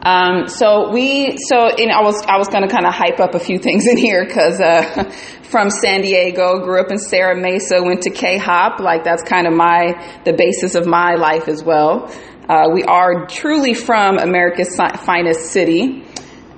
Um, 0.03 0.47
so 0.47 0.91
we, 0.93 1.37
so 1.39 1.69
in, 1.77 1.91
I 1.91 2.03
was, 2.03 2.23
I 2.27 2.39
was 2.39 2.49
going 2.49 2.63
to 2.63 2.69
kind 2.69 2.87
of 2.87 2.95
hype 2.95 3.21
up 3.21 3.35
a 3.35 3.41
few 3.41 3.59
things 3.67 3.87
in 3.87 3.97
here 3.97 4.25
because, 4.25 4.61
uh, 4.61 5.11
from 5.43 5.71
San 5.71 6.03
Diego, 6.03 6.61
grew 6.61 6.81
up 6.81 6.91
in 6.91 6.99
Serra 6.99 7.35
Mesa, 7.41 7.83
went 7.83 8.03
to 8.03 8.11
K 8.11 8.39
Hop. 8.39 8.81
Like 8.81 9.05
that's 9.05 9.23
kind 9.23 9.47
of 9.47 9.55
my, 9.55 10.21
the 10.25 10.33
basis 10.33 10.75
of 10.75 10.87
my 10.87 11.15
life 11.15 11.49
as 11.49 11.65
well. 11.65 12.13
Uh, 12.49 12.69
we 12.73 12.83
are 12.85 13.27
truly 13.27 13.75
from 13.75 14.19
America's 14.19 14.75
finest 14.77 15.51
city. 15.51 16.05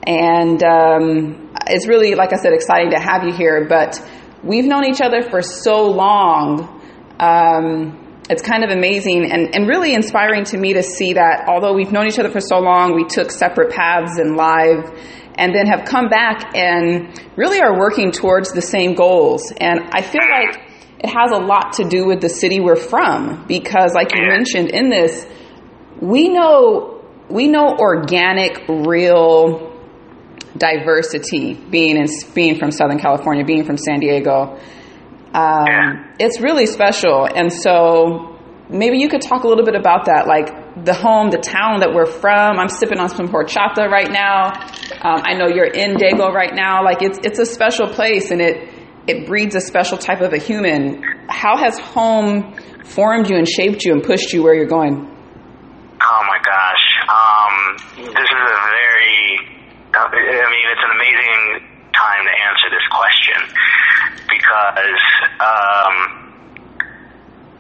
And, 0.06 0.62
um, 0.62 1.50
it's 1.66 1.86
really, 1.86 2.14
like 2.14 2.32
I 2.32 2.36
said, 2.36 2.52
exciting 2.52 2.90
to 2.90 3.00
have 3.00 3.24
you 3.24 3.32
here, 3.32 3.66
but 3.68 4.00
we've 4.42 4.64
known 4.64 4.84
each 4.84 5.00
other 5.00 5.22
for 5.22 5.42
so 5.42 5.86
long. 5.86 6.80
Um, 7.18 7.99
it's 8.30 8.42
kind 8.42 8.62
of 8.62 8.70
amazing 8.70 9.30
and, 9.30 9.54
and 9.54 9.66
really 9.66 9.92
inspiring 9.92 10.44
to 10.44 10.56
me 10.56 10.74
to 10.74 10.84
see 10.84 11.14
that 11.14 11.48
although 11.48 11.74
we've 11.74 11.90
known 11.90 12.06
each 12.06 12.18
other 12.18 12.30
for 12.30 12.40
so 12.40 12.60
long, 12.60 12.94
we 12.94 13.04
took 13.04 13.32
separate 13.32 13.72
paths 13.72 14.20
in 14.20 14.36
life 14.36 14.88
and 15.34 15.52
then 15.52 15.66
have 15.66 15.84
come 15.84 16.08
back 16.08 16.56
and 16.56 17.20
really 17.36 17.60
are 17.60 17.76
working 17.76 18.12
towards 18.12 18.52
the 18.52 18.62
same 18.62 18.94
goals. 18.94 19.52
And 19.60 19.80
I 19.92 20.02
feel 20.02 20.22
like 20.22 20.60
it 21.00 21.08
has 21.08 21.32
a 21.32 21.38
lot 21.38 21.72
to 21.74 21.88
do 21.88 22.06
with 22.06 22.20
the 22.20 22.28
city 22.28 22.60
we're 22.60 22.76
from 22.76 23.46
because 23.48 23.94
like 23.94 24.14
you 24.14 24.22
mentioned 24.22 24.70
in 24.70 24.90
this, 24.90 25.26
we 26.00 26.28
know 26.28 27.02
we 27.28 27.48
know 27.48 27.76
organic, 27.78 28.66
real 28.68 29.70
diversity 30.56 31.54
being 31.54 31.96
in 31.96 32.06
being 32.34 32.58
from 32.58 32.70
Southern 32.70 32.98
California, 32.98 33.44
being 33.44 33.64
from 33.64 33.76
San 33.76 33.98
Diego. 33.98 34.60
Um, 35.34 35.64
Yeah. 35.66 36.04
It's 36.18 36.40
really 36.40 36.66
special, 36.66 37.24
and 37.24 37.52
so 37.52 38.36
maybe 38.68 38.98
you 38.98 39.08
could 39.08 39.22
talk 39.22 39.44
a 39.44 39.48
little 39.48 39.64
bit 39.64 39.74
about 39.76 40.06
that, 40.06 40.26
like 40.26 40.84
the 40.84 40.94
home, 40.94 41.30
the 41.30 41.38
town 41.38 41.80
that 41.80 41.92
we're 41.94 42.06
from. 42.06 42.58
I'm 42.58 42.68
sipping 42.68 42.98
on 42.98 43.08
some 43.08 43.28
horchata 43.28 43.88
right 43.88 44.10
now. 44.10 44.52
Um, 45.02 45.22
I 45.24 45.34
know 45.34 45.46
you're 45.48 45.64
in 45.70 45.96
Dago 45.96 46.32
right 46.32 46.54
now. 46.54 46.84
Like 46.84 47.02
it's 47.02 47.18
it's 47.22 47.38
a 47.38 47.46
special 47.46 47.88
place, 47.88 48.30
and 48.30 48.40
it 48.40 48.68
it 49.06 49.26
breeds 49.26 49.54
a 49.54 49.60
special 49.60 49.98
type 49.98 50.20
of 50.20 50.32
a 50.32 50.38
human. 50.38 51.02
How 51.28 51.56
has 51.56 51.78
home 51.78 52.54
formed 52.84 53.30
you 53.30 53.36
and 53.36 53.48
shaped 53.48 53.84
you 53.84 53.92
and 53.92 54.02
pushed 54.02 54.32
you 54.32 54.42
where 54.42 54.54
you're 54.54 54.66
going? 54.66 55.06
Oh 56.02 56.22
my 56.26 56.38
gosh. 56.42 56.84
Um, 57.08 57.54
this 57.96 58.28
is 58.28 58.42
a 58.50 58.60
very, 58.72 59.20
I 59.94 60.48
mean, 60.50 60.66
it's 60.72 60.84
an 60.84 60.92
amazing 60.96 61.68
time 61.92 62.22
to 62.24 62.34
answer 62.48 62.66
this 62.70 62.86
question 62.90 63.56
because, 64.28 65.02
um, 65.40 65.94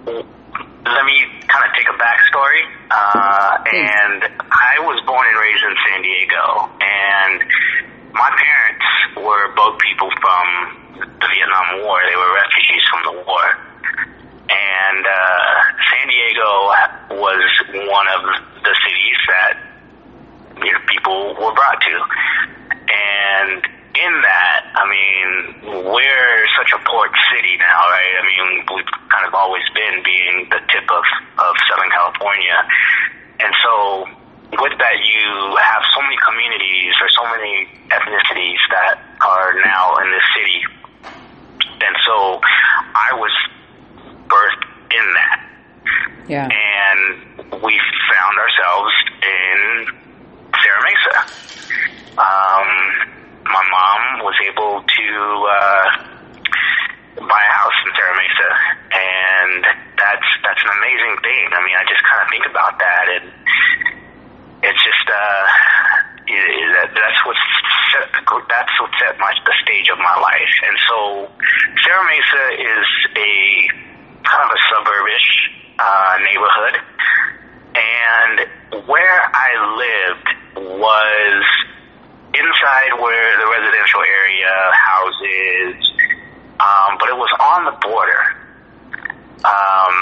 let 0.06 1.04
me 1.04 1.16
kind 1.46 1.64
of 1.66 1.72
take 1.76 1.88
a 1.88 1.96
backstory. 1.96 2.64
Uh, 2.90 3.56
and 3.72 4.24
I 4.50 4.80
was 4.80 5.02
born 5.06 5.26
and 5.28 5.38
raised 5.38 5.64
in 5.64 5.74
San 5.88 6.02
Diego, 6.02 6.70
and 6.80 7.44
my 8.12 8.30
parents 8.34 8.86
were 9.16 9.54
both 9.54 9.78
people 9.78 10.10
from 10.20 10.46
the 10.98 11.28
Vietnam 11.30 11.86
War. 11.86 12.00
They 12.08 12.16
were 12.16 12.32
refugees 12.34 12.82
from 12.90 13.14
the 13.14 13.22
war 13.22 13.70
and 14.50 15.06
uh, 15.06 15.54
San 15.90 16.08
Diego 16.10 16.50
was 17.22 17.42
one 17.86 18.08
of 18.18 18.22
the 18.62 18.74
cities 18.82 19.18
that 19.30 19.54
you 20.58 20.72
know, 20.72 20.78
people 20.88 21.34
were 21.38 21.54
brought 21.54 21.80
to, 21.80 21.94
and 22.90 23.62
in 23.94 24.12
that, 24.22 24.60
I 24.78 24.84
mean, 24.86 25.82
we're 25.90 26.42
such 26.54 26.70
a 26.72 26.80
port 26.86 27.10
city 27.34 27.58
now, 27.58 27.80
right? 27.90 28.14
I 28.14 28.22
mean, 28.22 28.62
we've 28.70 28.92
kind 29.10 29.26
of 29.26 29.34
always 29.34 29.66
been 29.74 30.02
being 30.04 30.46
the 30.50 30.62
tip 30.70 30.86
of 30.86 31.04
of 31.42 31.52
Southern 31.66 31.90
California, 31.90 32.58
and 33.40 33.52
so 33.62 34.06
with 34.62 34.78
that, 34.78 34.96
you 35.02 35.56
have 35.58 35.82
so 35.94 36.02
many 36.02 36.18
communities 36.22 36.94
or 37.02 37.08
so 37.18 37.24
many 37.34 37.66
ethnicities 37.90 38.62
that 38.70 39.02
are 39.26 39.58
now 39.64 39.96
in 40.02 40.10
this 40.14 40.26
city, 40.38 40.60
and 41.82 41.94
so 42.06 42.40
I 42.94 43.10
was 43.14 43.34
birthed 44.30 44.64
in 44.94 45.06
that. 45.18 45.38
Yeah. 46.28 46.46
And 46.46 47.62
we 47.62 47.74
found 48.06 48.34
ourselves 48.38 48.92
in 49.18 49.86
Serra 50.62 50.80
Mesa. 50.86 51.16
Um, 52.18 53.19
my 53.50 53.64
mom 53.66 54.22
was 54.22 54.36
able 54.46 54.82
to 54.86 55.08
uh, 55.50 55.84
buy 57.26 57.42
a 57.42 57.52
house 57.52 57.78
in 57.84 57.90
Serra 57.98 58.14
Mesa, 58.14 58.50
and 58.94 59.62
that's 59.98 60.28
that's 60.46 60.62
an 60.62 60.70
amazing 60.70 61.14
thing. 61.22 61.44
I 61.50 61.60
mean, 61.66 61.74
I 61.74 61.84
just 61.90 62.02
kind 62.06 62.20
of 62.22 62.28
think 62.30 62.46
about 62.46 62.78
that, 62.78 63.04
and 63.18 63.26
it's 64.62 64.82
just 64.86 65.06
uh, 65.10 65.44
it, 66.30 66.94
that's 66.94 67.20
what 67.26 67.36
set 67.90 68.06
that's 68.14 68.74
what 68.78 68.90
set 69.02 69.18
my 69.18 69.34
the 69.42 69.54
stage 69.66 69.90
of 69.90 69.98
my 69.98 70.16
life. 70.22 70.54
And 70.70 70.76
so, 70.86 70.98
Serra 71.82 72.04
Mesa 72.06 72.44
is 72.54 72.86
a 73.18 73.32
kind 74.22 74.42
of 74.46 74.50
a 74.54 74.60
suburbish 74.70 75.28
uh, 75.82 76.14
neighborhood, 76.22 76.74
and 77.74 78.86
where 78.86 79.20
I 79.34 79.50
lived 79.74 80.28
was 80.78 81.44
inside 82.34 82.92
where 83.00 83.30
the 83.38 83.48
residential 83.50 84.02
area 84.06 84.54
houses, 84.70 85.74
um, 86.60 86.98
but 86.98 87.08
it 87.08 87.18
was 87.18 87.32
on 87.40 87.64
the 87.66 87.76
border 87.82 88.22
um, 89.42 89.94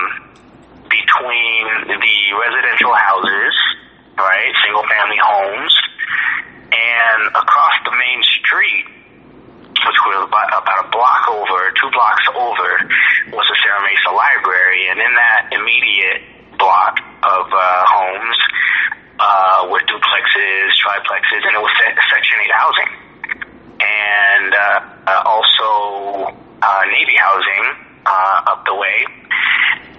between 0.91 1.63
the 1.89 2.17
residential 2.37 2.93
houses, 2.93 3.55
right, 4.19 4.53
single 4.65 4.85
family 4.89 5.21
homes, 5.25 5.73
and 6.69 7.21
across 7.33 7.77
the 7.85 7.95
main 7.97 8.21
street, 8.23 8.85
which 9.73 9.99
was 10.05 10.29
about, 10.29 10.49
about 10.53 10.85
a 10.85 10.89
block 10.93 11.25
over, 11.33 11.73
two 11.81 11.91
blocks 11.97 12.27
over, 12.37 12.69
was 13.33 13.47
the 13.49 13.57
Serra 13.63 13.81
Mesa 13.81 14.13
Library, 14.13 14.91
and 14.91 15.01
in 15.01 15.13
that 15.17 15.49
immediate 15.53 16.38
block 16.59 16.99
of 17.23 17.47
uh, 17.51 17.85
homes 17.89 18.39
uh, 19.19 19.69
were 19.71 19.81
duplexes, 19.87 20.71
triplexes, 20.79 21.43
and 21.47 21.55
it 21.55 21.63
was 21.63 21.73
se- 21.79 21.97
Section 22.11 22.39
8 22.43 22.51
housing. 22.55 22.91
And 23.81 24.55
uh, 24.55 24.81
uh, 25.07 25.23
also 25.27 26.35
uh, 26.63 26.83
Navy 26.91 27.17
housing 27.19 27.65
uh, 28.07 28.53
up 28.53 28.65
the 28.67 28.75
way. 28.75 29.07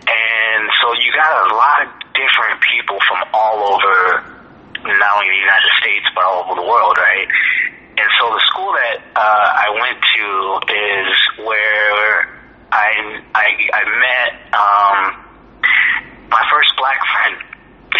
And 0.10 0.70
so 0.82 0.94
you 0.94 1.12
got 1.13 1.51
a 1.51 1.56
lot 1.56 1.78
of 1.86 1.89
different 2.16 2.60
people 2.62 2.98
from 3.08 3.24
all 3.34 3.75
over, 3.75 4.24
not 4.84 5.12
only 5.16 5.30
the 5.30 5.44
United 5.44 5.72
States, 5.80 6.06
but 6.16 6.24
all 6.24 6.44
over 6.44 6.56
the 6.62 6.68
world, 6.68 6.98
right? 6.98 7.28
And 8.00 8.08
so 8.20 8.32
the 8.32 8.42
school 8.48 8.72
that 8.74 8.98
uh, 9.16 9.20
I 9.20 9.68
went 9.75 10.00
to 10.00 10.28
is 10.72 11.46
where 11.46 12.39
I 12.72 13.22
I, 13.36 13.48
I 13.75 13.84
met 14.00 14.32
um, 14.56 15.28
my 16.29 16.43
first 16.50 16.71
black 16.77 17.00
friend, 17.09 17.38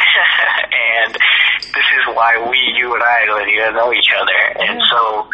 and 1.04 1.14
this 1.14 1.88
is 1.98 2.04
why 2.14 2.38
we, 2.50 2.58
you 2.78 2.94
and 2.94 3.04
I, 3.04 3.26
you 3.50 3.72
know 3.74 3.94
each 3.94 4.12
other. 4.14 4.40
And 4.62 4.82
so 4.90 5.28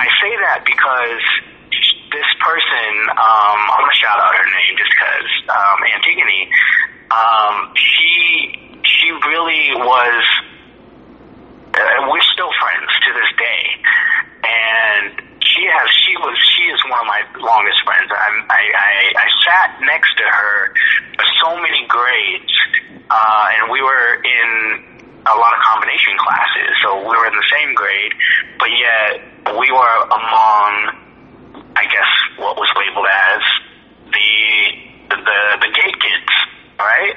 I 0.00 0.06
say 0.20 0.32
that 0.48 0.64
because 0.64 1.24
this 2.12 2.30
person, 2.40 2.92
um, 3.12 3.60
I'm 3.68 3.84
gonna 3.84 4.00
shout 4.00 4.18
out 4.18 4.32
her 4.32 4.48
name 4.48 4.74
just 4.80 4.92
because 4.96 5.30
um, 5.52 5.78
Antigone, 5.92 6.48
um, 7.12 7.54
she 7.76 8.80
she 8.84 9.08
really 9.28 9.76
was 9.76 10.24
uh, 11.76 12.08
we're 12.08 12.28
still 12.32 12.52
friends 12.60 12.90
to 13.04 13.10
this 13.12 13.30
day, 13.36 13.62
and 14.44 15.12
she 15.44 15.62
has 15.68 15.88
she 16.04 16.14
was 16.16 16.36
she 16.56 16.64
is 16.72 16.80
one 16.88 17.00
of 17.00 17.08
my 17.08 17.22
longest 17.40 17.78
friends. 17.84 18.08
I 18.10 18.28
I 18.48 18.62
I, 18.72 18.92
I 19.20 19.26
sat 19.44 19.68
next 19.84 20.16
to 20.16 20.24
her 20.24 20.72
so 21.40 21.56
many 21.56 21.86
grades, 21.88 22.52
uh, 23.10 23.46
and 23.58 23.70
we 23.70 23.80
were 23.82 24.22
in 24.22 24.50
a 25.26 25.36
lot 25.36 25.52
of 25.52 25.60
combination 25.62 26.16
classes, 26.18 26.72
so 26.82 26.98
we 26.98 27.14
were 27.16 27.26
in 27.26 27.36
the 27.36 27.48
same 27.52 27.74
grade, 27.74 28.12
but 28.58 28.70
yet 28.70 29.12
we 29.58 29.68
were 29.70 29.96
among, 30.08 30.72
I 31.76 31.84
guess, 31.84 32.10
what 32.38 32.56
was 32.56 32.68
labeled 32.76 33.08
as 33.08 33.42
the 34.12 34.32
the 35.10 35.40
the 35.60 35.70
gate 35.72 35.98
kids, 36.00 36.32
right? 36.78 37.16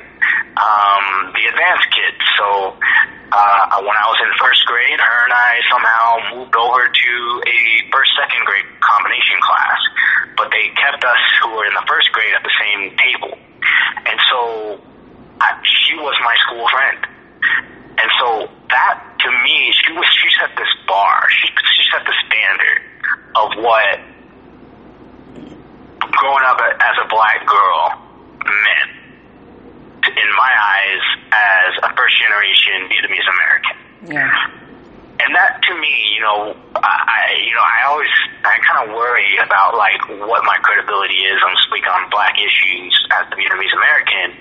Um, 0.58 1.32
the 1.34 1.44
advanced 1.48 1.90
kids. 1.92 2.22
So 2.38 2.76
uh, 3.32 3.80
when 3.80 3.96
I 3.96 4.06
was 4.12 4.20
in 4.20 4.32
first 4.40 4.66
grade, 4.68 5.00
her 5.00 5.20
and 5.24 5.34
I 5.34 5.52
somehow 5.72 6.08
moved 6.36 6.56
over 6.56 6.84
to 6.92 7.14
a 7.48 7.60
first 7.92 8.12
second 8.20 8.44
grade 8.44 8.68
combination 8.84 9.40
class, 9.40 9.80
but 10.36 10.52
they 10.52 10.68
kept 10.76 11.04
us 11.04 11.24
who 11.42 11.56
were 11.56 11.66
in 11.66 11.74
the 11.74 11.86
first 11.88 12.12
grade 12.12 12.36
at 12.36 12.44
the 12.44 12.56
same 12.60 12.92
table, 13.00 13.40
and 14.06 14.20
so 14.32 14.82
I, 15.40 15.58
she 15.64 15.96
was 15.96 16.16
my 16.24 16.36
school 16.48 16.68
friend. 16.70 17.00
And 17.98 18.10
so 18.20 18.50
that 18.70 19.18
to 19.20 19.30
me, 19.44 19.74
she 19.74 19.94
was 19.94 20.08
she 20.10 20.30
set 20.40 20.56
this 20.58 20.72
bar. 20.88 21.28
She 21.30 21.48
she 21.76 21.84
set 21.92 22.06
the 22.06 22.16
standard 22.26 22.82
of 23.36 23.50
what 23.64 24.00
growing 26.12 26.46
up 26.46 26.60
as 26.60 26.96
a 27.04 27.08
black 27.08 27.46
girl 27.46 28.02
meant 28.46 29.02
in 30.08 30.30
my 30.36 30.52
eyes 30.52 31.04
as 31.32 31.72
a 31.84 31.96
first 31.96 32.16
generation 32.22 32.90
Vietnamese 32.90 33.30
American. 33.30 33.78
Yeah. 34.16 34.71
And 35.22 35.38
that 35.38 35.62
to 35.62 35.74
me, 35.78 35.94
you 36.18 36.22
know, 36.26 36.58
I 36.82 37.38
you 37.46 37.54
know 37.54 37.62
I 37.62 37.80
always 37.94 38.14
I 38.42 38.58
kind 38.66 38.90
of 38.90 38.98
worry 38.98 39.38
about 39.38 39.78
like 39.78 40.02
what 40.26 40.42
my 40.44 40.58
credibility 40.66 41.22
is 41.30 41.38
on 41.46 41.54
speaking 41.70 41.94
on 41.94 42.10
black 42.10 42.34
issues 42.42 42.94
as 43.14 43.30
a 43.30 43.36
Vietnamese 43.38 43.74
American. 43.78 44.34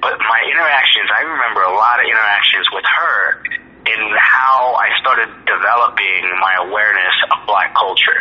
But 0.00 0.16
my 0.16 0.40
interactions, 0.48 1.12
I 1.12 1.28
remember 1.28 1.60
a 1.68 1.74
lot 1.76 2.00
of 2.00 2.08
interactions 2.08 2.64
with 2.72 2.88
her 2.88 3.44
in 3.84 4.00
how 4.16 4.72
I 4.80 4.88
started 5.04 5.28
developing 5.44 6.24
my 6.40 6.64
awareness 6.64 7.16
of 7.36 7.44
black 7.44 7.76
culture. 7.76 8.20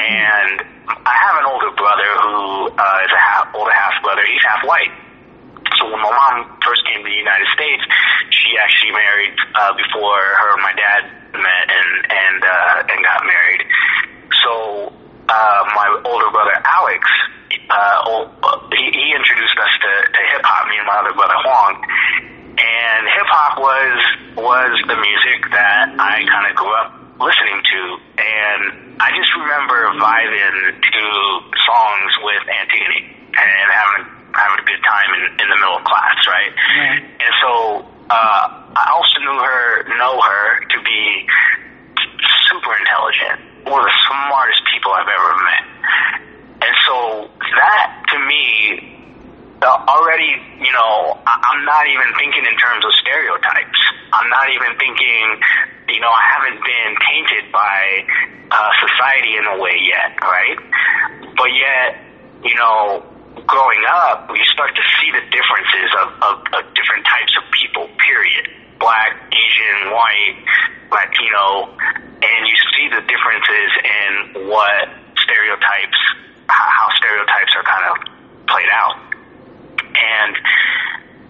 And 0.00 0.64
I 0.88 1.14
have 1.28 1.36
an 1.40 1.46
older 1.52 1.72
brother 1.76 2.10
who 2.24 2.72
uh, 2.72 3.04
is 3.04 3.12
a 3.12 3.20
half, 3.20 3.52
older 3.52 3.72
half 3.72 4.00
brother. 4.00 4.24
He's 4.24 4.44
half 4.48 4.64
white. 4.64 4.92
So 5.78 5.90
when 5.90 6.00
my 6.00 6.10
mom 6.10 6.58
first 6.64 6.84
came 6.86 7.04
to 7.04 7.08
the 7.08 7.20
United 7.20 7.48
States, 7.52 7.82
she 8.30 8.56
actually 8.58 8.92
married 8.92 9.36
uh, 9.54 9.72
before 9.76 10.20
her 10.20 10.48
and 10.54 10.62
my 10.62 10.74
dad 10.76 11.02
met 11.36 11.66
and 11.68 11.90
and 12.10 12.40
uh, 12.44 12.90
and 12.92 12.98
got 13.04 13.20
married. 13.26 13.62
So 14.44 14.52
uh, 15.28 15.62
my 15.74 15.88
older 16.04 16.30
brother 16.30 16.56
Alex, 16.64 17.02
uh, 17.70 17.98
he, 18.72 18.84
he 18.94 19.06
introduced 19.14 19.58
us 19.58 19.72
to, 19.82 19.92
to 20.12 20.20
hip 20.32 20.42
hop. 20.44 20.68
Me 20.68 20.78
and 20.78 20.86
my 20.86 20.96
other 21.02 21.14
brother 21.14 21.36
Huang, 21.44 21.74
and 22.56 23.02
hip 23.10 23.28
hop 23.28 23.58
was 23.58 23.98
was 24.36 24.72
the 24.88 24.96
music 24.96 25.50
that 25.52 25.92
I 25.98 26.24
kind 26.24 26.50
of 26.50 26.56
grew 26.56 26.72
up 26.72 26.92
listening 27.16 27.64
to 27.64 27.80
and 28.20 28.86
I 29.00 29.08
just 29.16 29.32
remember 29.36 29.92
vibing 29.96 30.56
to 30.76 31.04
songs 31.64 32.12
with 32.24 32.44
Antigone 32.44 33.08
and 33.36 33.68
having 33.72 34.04
having 34.36 34.60
a 34.60 34.66
good 34.68 34.82
time 34.84 35.08
in, 35.16 35.22
in 35.40 35.46
the 35.48 35.58
middle 35.58 35.76
of 35.80 35.84
class, 35.84 36.18
right? 36.28 36.52
Yeah. 36.52 37.24
And 37.26 37.32
so 37.42 37.52
uh, 38.10 38.44
I 38.76 38.84
also 38.94 39.18
knew 39.20 39.38
her, 39.40 39.88
know 39.98 40.14
her 40.20 40.44
to 40.60 40.78
be 40.84 41.26
super 42.46 42.72
intelligent, 42.78 43.66
one 43.66 43.80
of 43.82 43.88
the 43.88 43.98
smartest 44.06 44.62
people 44.72 44.92
I've 44.92 45.10
ever 45.10 45.32
met. 45.42 45.64
And 46.62 46.74
so 46.86 46.96
that 47.58 48.02
to 48.14 48.18
me 48.18 48.96
uh, 49.62 49.84
already, 49.88 50.36
you 50.60 50.72
know, 50.72 51.18
I'm 51.26 51.64
not 51.64 51.86
even 51.88 52.12
thinking 52.18 52.44
in 52.44 52.56
terms 52.58 52.84
of 52.84 52.92
stereotypes. 53.00 53.80
I'm 54.12 54.28
not 54.30 54.46
even 54.52 54.78
thinking, 54.78 55.24
you 55.88 56.00
know, 56.00 56.12
I 56.12 56.24
haven't 56.36 56.60
been 56.62 56.92
tainted 57.08 57.52
by 57.52 58.06
uh, 58.50 58.70
society 58.86 59.36
in 59.36 59.44
a 59.46 59.56
way 59.58 59.76
yet, 59.80 60.20
right? 60.22 60.58
But 61.36 61.50
yet, 61.50 61.98
you 62.44 62.54
know, 62.54 63.04
growing 63.44 63.84
up, 63.84 64.30
you 64.32 64.44
start 64.48 64.72
to 64.72 64.84
see 64.96 65.12
the 65.12 65.24
differences 65.28 65.90
of, 66.00 66.08
of, 66.24 66.34
of 66.56 66.62
different 66.72 67.04
types 67.04 67.34
of 67.36 67.44
people, 67.52 67.84
period. 68.00 68.48
Black, 68.80 69.12
Asian, 69.32 69.92
white, 69.92 70.36
Latino, 70.92 71.72
and 72.20 72.40
you 72.48 72.56
see 72.76 72.86
the 72.88 73.02
differences 73.04 73.70
in 73.84 74.48
what 74.48 74.88
stereotypes, 75.20 76.00
how 76.48 76.88
stereotypes 76.96 77.52
are 77.56 77.64
kind 77.64 77.86
of 77.92 77.96
played 78.48 78.70
out. 78.72 78.96
And 79.96 80.32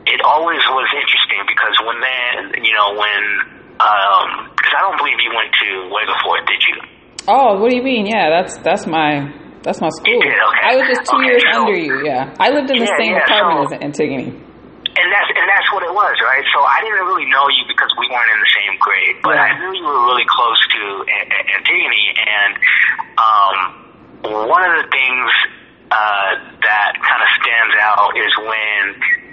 it 0.06 0.20
always 0.22 0.62
was 0.70 0.88
interesting 0.94 1.42
because 1.46 1.74
when 1.86 1.98
then, 2.02 2.64
you 2.64 2.74
know, 2.74 2.98
when, 2.98 3.22
um, 3.78 4.50
because 4.54 4.74
I 4.74 4.80
don't 4.86 4.98
believe 4.98 5.18
you 5.22 5.32
went 5.34 5.50
to 5.54 5.68
Wegeforth, 5.90 6.46
did 6.46 6.62
you? 6.66 6.76
Oh, 7.28 7.58
what 7.58 7.70
do 7.70 7.76
you 7.76 7.82
mean? 7.82 8.06
Yeah, 8.06 8.30
that's 8.30 8.56
that's 8.58 8.86
my 8.86 9.34
that's 9.66 9.82
my 9.82 9.90
school. 9.98 10.22
did, 10.22 10.30
okay. 10.30 10.62
I 10.62 10.72
was 10.78 10.86
just 10.86 11.02
two 11.10 11.18
Okay, 11.18 11.26
years 11.26 11.42
so- 11.50 11.58
under 11.66 11.74
you. 11.76 11.94
Yeah, 12.06 12.30
I 12.38 12.54
lived 12.54 12.70
in 12.70 12.78
the 12.78 12.86
Yeah, 12.86 13.02
same 13.02 13.12
yeah, 13.18 13.26
apartment 13.26 13.58
so- 13.58 13.66
as 13.66 13.82
Antigone. 13.82 14.30
And 14.96 15.08
that's 15.12 15.28
and 15.28 15.44
that's 15.44 15.68
what 15.76 15.82
it 15.84 15.92
was, 15.92 16.16
right? 16.24 16.40
So 16.56 16.64
I 16.64 16.80
didn't 16.80 17.04
really 17.04 17.28
know 17.28 17.44
you 17.52 17.68
because 17.68 17.92
we 18.00 18.08
weren't 18.08 18.32
in 18.32 18.40
the 18.40 18.52
same 18.56 18.78
grade, 18.80 19.20
but 19.20 19.36
Yeah. 19.36 19.44
I 19.44 19.58
knew 19.60 19.76
you 19.76 19.84
were 19.84 20.02
really 20.08 20.24
close 20.24 20.56
to 20.72 20.80
Antigone. 21.52 22.06
And 22.16 22.52
um, 23.20 23.56
one 24.48 24.62
of 24.64 24.72
the 24.80 24.88
things 24.88 25.28
uh, 25.92 26.32
that 26.64 26.90
kind 26.98 27.20
of 27.22 27.28
stands 27.44 27.74
out 27.78 28.10
is 28.16 28.32
when 28.40 28.82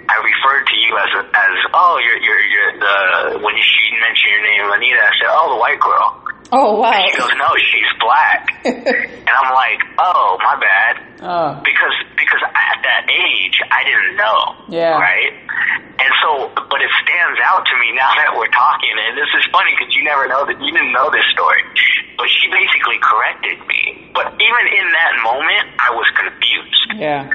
I 0.06 0.16
referred 0.20 0.68
to 0.68 0.76
you 0.84 0.92
as 1.00 1.10
as 1.32 1.54
oh 1.72 1.96
you're 1.98 2.20
you're 2.20 2.44
you're 2.44 2.72
the 2.78 2.96
when 3.40 3.56
she 3.56 3.96
mentioned 4.04 4.36
your 4.36 4.44
name 4.44 4.68
Anita, 4.68 5.00
I 5.00 5.12
said 5.16 5.32
oh 5.32 5.56
the 5.56 5.60
white 5.64 5.80
girl. 5.80 6.20
Oh 6.52 6.80
wow. 6.80 6.92
She 7.08 7.16
goes 7.18 7.30
no 7.36 7.50
she's 7.56 7.92
black, 8.00 8.42
and 8.64 9.28
I'm 9.28 9.50
like 9.54 9.80
oh 9.98 10.36
my 10.44 10.56
bad 10.60 10.94
oh 11.22 11.60
because 11.64 11.96
because 12.16 12.42
at 12.44 12.78
that 12.84 13.08
age 13.10 13.56
I 13.70 13.80
didn't 13.84 14.16
know. 14.16 14.38
Yeah. 14.68 14.98
Right. 14.98 15.32
And 15.94 16.10
so, 16.26 16.50
but 16.50 16.80
it 16.82 16.90
stands 17.06 17.38
out 17.46 17.62
to 17.64 17.74
me 17.78 17.94
now 17.94 18.10
that 18.18 18.34
we're 18.34 18.50
talking, 18.50 18.92
and 18.98 19.16
this 19.16 19.30
is 19.38 19.46
funny 19.54 19.70
because 19.78 19.94
you 19.94 20.02
never 20.04 20.26
know 20.26 20.42
that 20.44 20.58
you 20.58 20.70
didn't 20.74 20.92
know 20.92 21.08
this 21.10 21.24
story. 21.32 21.62
But 22.18 22.26
she 22.30 22.50
basically 22.50 22.98
corrected 22.98 23.58
me. 23.66 24.10
But 24.14 24.34
even 24.34 24.64
in 24.74 24.86
that 24.90 25.14
moment, 25.22 25.64
I 25.78 25.90
was 25.94 26.06
confused. 26.18 26.86
yeah. 26.98 27.30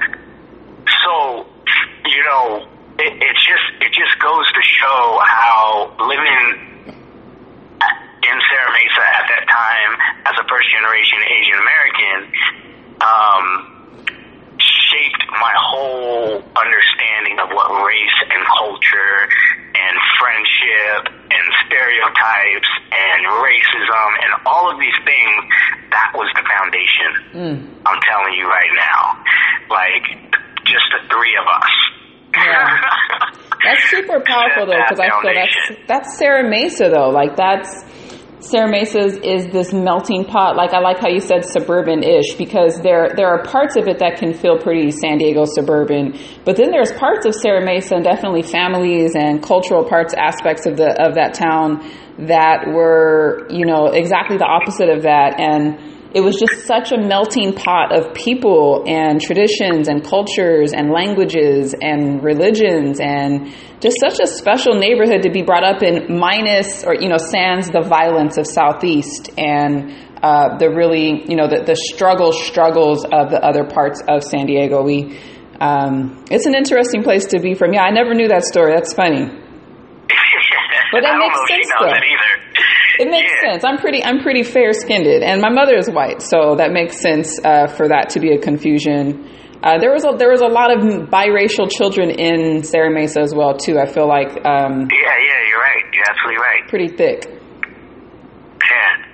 So, 1.03 1.45
you 2.05 2.21
know, 2.27 2.67
it, 2.99 3.13
it's 3.15 3.43
just 3.47 3.65
it 3.79 3.91
just 3.95 4.15
goes 4.19 4.45
to 4.51 4.61
show 4.63 5.19
how 5.23 5.95
living 6.03 6.78
in 8.23 8.35
Serra 8.51 8.71
Mesa 8.75 9.05
at 9.05 9.25
that 9.31 9.45
time 9.47 9.91
as 10.27 10.35
a 10.39 10.45
first 10.51 10.67
generation 10.71 11.19
Asian 11.23 11.57
American 11.63 12.19
um, 12.99 13.45
shaped 14.59 15.23
my 15.39 15.55
whole 15.55 16.43
understanding 16.57 17.39
of 17.39 17.49
what 17.55 17.69
race 17.85 18.19
and 18.27 18.41
culture 18.59 19.17
and 19.71 19.95
friendship 20.19 21.01
and 21.31 21.45
stereotypes 21.65 22.71
and 22.91 23.19
racism 23.39 24.09
and 24.19 24.31
all 24.45 24.67
of 24.67 24.77
these 24.79 24.99
things. 25.05 25.39
That 25.91 26.11
was 26.13 26.27
the 26.35 26.43
foundation. 26.43 27.11
Mm. 27.33 27.57
I'm 27.85 28.01
telling 28.03 28.33
you 28.35 28.45
right 28.49 28.73
now, 28.75 29.01
like 29.71 30.05
just 30.67 30.85
the 30.91 31.07
three 31.07 31.35
of 31.39 31.47
us. 31.47 31.73
Yeah. 32.35 33.39
That's 33.63 33.89
super 33.89 34.19
powerful 34.21 34.65
though, 34.65 34.79
because 34.87 34.99
I 34.99 35.09
feel 35.21 35.33
that's 35.33 35.87
that's 35.87 36.17
Serra 36.17 36.49
Mesa 36.49 36.89
though. 36.89 37.09
Like 37.09 37.35
that's 37.35 37.83
Serra 38.41 38.71
Mesa's 38.71 39.17
is 39.17 39.47
this 39.51 39.73
melting 39.73 40.23
pot. 40.23 40.55
Like 40.55 40.73
I 40.73 40.79
like 40.79 40.99
how 40.99 41.09
you 41.09 41.19
said 41.19 41.43
suburban-ish 41.43 42.35
because 42.37 42.79
there 42.81 43.11
there 43.15 43.27
are 43.27 43.43
parts 43.43 43.75
of 43.75 43.87
it 43.87 43.99
that 43.99 44.17
can 44.17 44.33
feel 44.33 44.57
pretty 44.57 44.91
San 44.91 45.17
Diego 45.17 45.43
suburban, 45.45 46.17
but 46.45 46.55
then 46.55 46.71
there's 46.71 46.91
parts 46.93 47.25
of 47.25 47.35
Serra 47.35 47.65
Mesa 47.65 47.95
and 47.95 48.03
definitely 48.03 48.43
families 48.43 49.13
and 49.15 49.43
cultural 49.43 49.83
parts 49.83 50.13
aspects 50.13 50.65
of 50.65 50.77
the 50.77 50.89
of 51.03 51.15
that 51.15 51.33
town 51.33 51.83
that 52.17 52.67
were 52.67 53.45
you 53.49 53.65
know 53.65 53.87
exactly 53.87 54.37
the 54.37 54.45
opposite 54.45 54.89
of 54.89 55.03
that 55.03 55.39
and 55.39 55.88
it 56.13 56.21
was 56.21 56.37
just 56.37 56.65
such 56.65 56.91
a 56.91 56.97
melting 56.97 57.53
pot 57.53 57.95
of 57.95 58.15
people 58.15 58.83
and 58.87 59.21
traditions 59.21 59.87
and 59.87 60.03
cultures 60.03 60.73
and 60.73 60.89
languages 60.89 61.75
and 61.79 62.23
religions 62.23 62.99
and 62.99 63.53
just 63.79 63.97
such 64.01 64.19
a 64.19 64.25
special 64.25 64.73
neighborhood 64.73 65.21
to 65.21 65.29
be 65.29 65.43
brought 65.43 65.63
up 65.63 65.83
in 65.83 66.17
minus 66.17 66.83
or 66.83 66.95
you 66.95 67.07
know 67.09 67.17
sans 67.17 67.69
the 67.69 67.81
violence 67.81 68.37
of 68.37 68.47
southeast 68.47 69.29
and 69.37 69.91
uh, 70.23 70.57
the 70.57 70.69
really 70.69 71.23
you 71.29 71.35
know 71.35 71.47
the, 71.47 71.63
the 71.63 71.75
struggle 71.75 72.33
struggles 72.33 73.05
of 73.05 73.29
the 73.29 73.39
other 73.41 73.63
parts 73.63 74.01
of 74.07 74.23
san 74.23 74.47
diego. 74.47 74.81
We 74.81 75.19
um, 75.61 76.25
it's 76.31 76.45
an 76.45 76.55
interesting 76.55 77.03
place 77.03 77.25
to 77.27 77.39
be 77.39 77.53
from. 77.53 77.73
Yeah 77.73 77.83
i 77.83 77.91
never 77.91 78.15
knew 78.15 78.29
that 78.29 78.43
story. 78.43 78.73
That's 78.73 78.93
funny. 78.93 79.29
But 80.91 81.01
that 81.05 81.13
I 81.13 81.19
don't 81.21 81.21
makes 81.21 81.37
know 81.37 81.45
sense, 81.45 81.69
she 81.69 81.85
knows 81.85 81.93
though. 81.93 82.48
It 82.99 83.09
makes 83.09 83.31
Yeah. 83.43 83.51
sense. 83.53 83.63
I'm 83.63 83.77
pretty. 83.77 84.03
I'm 84.03 84.19
pretty 84.19 84.43
fair 84.43 84.73
skinned, 84.73 85.07
and 85.07 85.41
my 85.41 85.49
mother 85.49 85.75
is 85.77 85.89
white, 85.89 86.21
so 86.21 86.55
that 86.57 86.71
makes 86.71 86.99
sense 86.99 87.39
uh, 87.43 87.67
for 87.67 87.87
that 87.87 88.09
to 88.11 88.19
be 88.19 88.33
a 88.33 88.37
confusion. 88.37 89.25
Uh, 89.63 89.77
there 89.79 89.91
was 89.91 90.05
a 90.05 90.11
there 90.17 90.29
was 90.29 90.41
a 90.41 90.47
lot 90.47 90.69
of 90.71 90.83
biracial 91.09 91.69
children 91.69 92.09
in 92.11 92.63
Serra 92.63 92.91
Mesa 92.91 93.21
as 93.21 93.33
well 93.33 93.55
too. 93.57 93.79
I 93.79 93.85
feel 93.85 94.07
like 94.07 94.29
um, 94.45 94.87
Yeah, 94.91 95.15
yeah, 95.27 95.39
you're 95.49 95.59
right. 95.59 95.83
You're 95.93 96.09
absolutely 96.09 96.41
right. 96.43 96.67
pretty 96.69 96.87
thick. 96.95 97.23
Yeah. 98.69 99.05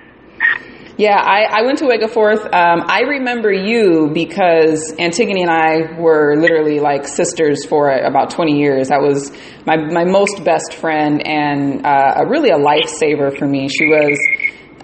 Yeah, 0.98 1.16
I, 1.16 1.60
I 1.60 1.62
went 1.62 1.80
to 1.80 1.84
Wegeforth. 1.84 2.46
Um, 2.54 2.84
I 2.86 3.00
remember 3.02 3.52
you 3.52 4.10
because 4.14 4.94
Antigone 4.98 5.42
and 5.42 5.50
I 5.50 6.00
were 6.00 6.36
literally 6.40 6.80
like 6.80 7.06
sisters 7.06 7.66
for 7.66 7.90
about 7.90 8.30
20 8.30 8.58
years. 8.58 8.88
That 8.88 9.02
was 9.02 9.30
my, 9.66 9.76
my 9.76 10.04
most 10.04 10.42
best 10.42 10.72
friend 10.72 11.20
and 11.26 11.84
uh, 11.84 12.14
a, 12.24 12.26
really 12.26 12.48
a 12.48 12.56
lifesaver 12.56 13.36
for 13.38 13.46
me. 13.46 13.68
She 13.68 13.84
was, 13.84 14.18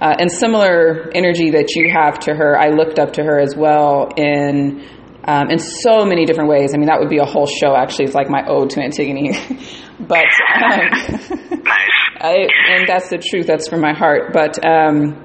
uh, 0.03 0.15
and 0.19 0.31
similar 0.31 1.11
energy 1.15 1.53
that 1.53 1.75
you 1.77 1.91
have 1.91 2.19
to 2.21 2.35
her, 2.35 2.59
I 2.59 2.69
looked 2.69 2.99
up 2.99 3.15
to 3.15 3.23
her 3.23 3.41
as 3.41 3.57
well 3.57 4.11
in, 4.15 4.87
um, 5.25 5.49
in 5.49 5.59
so 5.59 6.05
many 6.05 6.27
different 6.27 6.51
ways. 6.51 6.75
I 6.75 6.77
mean, 6.77 6.89
that 6.89 7.01
would 7.01 7.09
be 7.09 7.19
a 7.21 7.25
whole 7.25 7.47
show 7.47 7.75
actually. 7.75 8.05
It's 8.05 8.15
like 8.15 8.29
my 8.29 8.45
ode 8.47 8.69
to 8.71 8.83
Antigone. 8.83 9.33
but, 9.99 10.27
um, 10.27 11.63
I, 12.21 12.49
and 12.69 12.87
that's 12.87 13.09
the 13.09 13.17
truth. 13.17 13.47
That's 13.47 13.67
from 13.67 13.81
my 13.81 13.95
heart. 13.95 14.35
But, 14.35 14.63
um, 14.63 15.22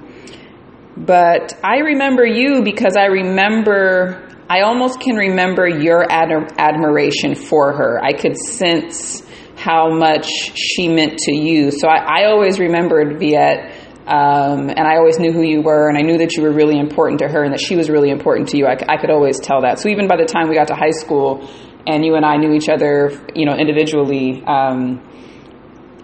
but 1.06 1.54
I 1.64 1.80
remember 1.80 2.26
you 2.26 2.64
because 2.64 2.96
I 2.98 3.06
remember, 3.06 4.28
I 4.50 4.62
almost 4.62 5.00
can 5.00 5.16
remember 5.16 5.68
your 5.68 6.10
ad- 6.10 6.54
admiration 6.58 7.36
for 7.36 7.74
her. 7.74 8.04
I 8.04 8.14
could 8.14 8.36
sense 8.36 9.22
how 9.56 9.94
much 9.94 10.28
she 10.56 10.88
meant 10.88 11.18
to 11.20 11.36
you. 11.36 11.72
So 11.72 11.88
I, 11.88 12.22
I 12.22 12.26
always 12.26 12.60
remembered 12.60 13.20
Viet, 13.20 13.74
um, 14.08 14.70
and 14.70 14.80
I 14.80 14.98
always 14.98 15.20
knew 15.20 15.32
who 15.32 15.42
you 15.42 15.62
were, 15.62 15.90
and 15.90 15.98
I 15.98 16.02
knew 16.02 16.18
that 16.20 16.36
you 16.36 16.44
were 16.44 16.52
really 16.54 16.80
important 16.80 17.20
to 17.20 17.28
her 17.28 17.44
and 17.44 17.54
that 17.54 17.60
she 17.60 17.76
was 17.76 17.90
really 17.90 18.10
important 18.10 18.50
to 18.50 18.58
you. 18.58 18.66
I 18.66 18.98
could 18.98 19.12
always 19.12 19.40
tell 19.40 19.62
that. 19.62 19.80
So 19.80 19.90
even 19.90 20.08
by 20.08 20.18
the 20.18 20.26
time 20.26 20.50
we 20.50 20.56
got 20.56 20.68
to 20.70 20.76
high 20.76 20.92
school 20.92 21.48
and 21.86 22.04
you 22.06 22.16
and 22.16 22.26
I 22.26 22.38
knew 22.38 22.54
each 22.54 22.70
other, 22.70 23.12
you 23.36 23.46
know, 23.46 23.56
individually, 23.56 24.44
um, 24.46 25.02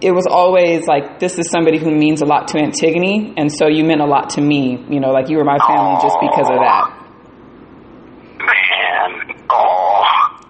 it 0.04 0.12
was 0.12 0.26
always 0.28 0.86
like 0.86 1.18
this 1.18 1.38
is 1.38 1.48
somebody 1.48 1.78
who 1.78 1.90
means 1.90 2.20
a 2.20 2.26
lot 2.26 2.48
to 2.48 2.58
Antigone, 2.58 3.32
and 3.38 3.50
so 3.50 3.68
you 3.68 3.84
meant 3.84 4.02
a 4.02 4.06
lot 4.06 4.30
to 4.36 4.42
me. 4.42 4.84
You 4.90 5.00
know, 5.00 5.12
like 5.12 5.30
you 5.30 5.38
were 5.38 5.44
my 5.44 5.56
family 5.66 5.96
just 6.02 6.18
because 6.20 6.48
of 6.52 6.60
that. 6.60 6.84
Man. 8.36 9.40
Oh. 9.48 10.04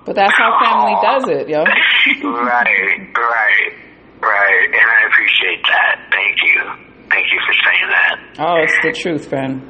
But 0.05 0.17
that's 0.17 0.35
how 0.37 0.59
family 0.59 0.97
does 1.01 1.25
it, 1.29 1.49
yo. 1.49 1.63
right, 1.63 2.99
right, 3.15 3.73
right. 4.21 4.67
And 4.67 4.87
I 4.91 5.07
appreciate 5.07 5.63
that. 5.63 6.11
Thank 6.11 6.37
you. 6.43 6.61
Thank 7.09 7.27
you 7.31 7.41
for 7.47 7.55
saying 7.55 7.89
that. 7.95 8.17
Oh, 8.41 8.57
it's 8.61 8.77
the 8.83 8.93
truth, 8.93 9.29
friend. 9.29 9.63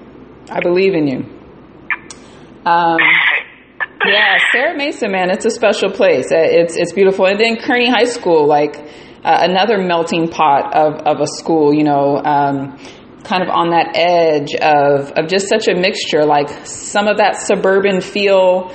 I 0.50 0.60
believe 0.60 0.94
in 0.94 1.06
you. 1.06 1.18
Um, 2.64 2.98
yeah, 4.06 4.38
Sarah 4.50 4.76
Mason, 4.76 5.12
man, 5.12 5.30
it's 5.30 5.44
a 5.44 5.50
special 5.50 5.90
place. 5.90 6.28
It's 6.30 6.76
it's 6.76 6.92
beautiful. 6.94 7.26
And 7.26 7.38
then 7.38 7.56
Kearny 7.56 7.90
High 7.90 8.04
School, 8.04 8.46
like 8.46 8.76
another 9.24 9.78
melting 9.78 10.28
pot 10.28 10.74
of, 10.74 11.00
of 11.06 11.20
a 11.20 11.26
school. 11.26 11.72
You 11.72 11.84
know, 11.84 12.16
um, 12.22 12.78
kind 13.24 13.42
of 13.42 13.48
on 13.48 13.70
that 13.70 13.96
edge 13.96 14.54
of, 14.54 15.10
of 15.12 15.28
just 15.28 15.48
such 15.48 15.66
a 15.66 15.74
mixture, 15.74 16.24
like 16.24 16.48
some 16.66 17.08
of 17.08 17.16
that 17.18 17.37
suburban 17.37 18.00
feel. 18.00 18.70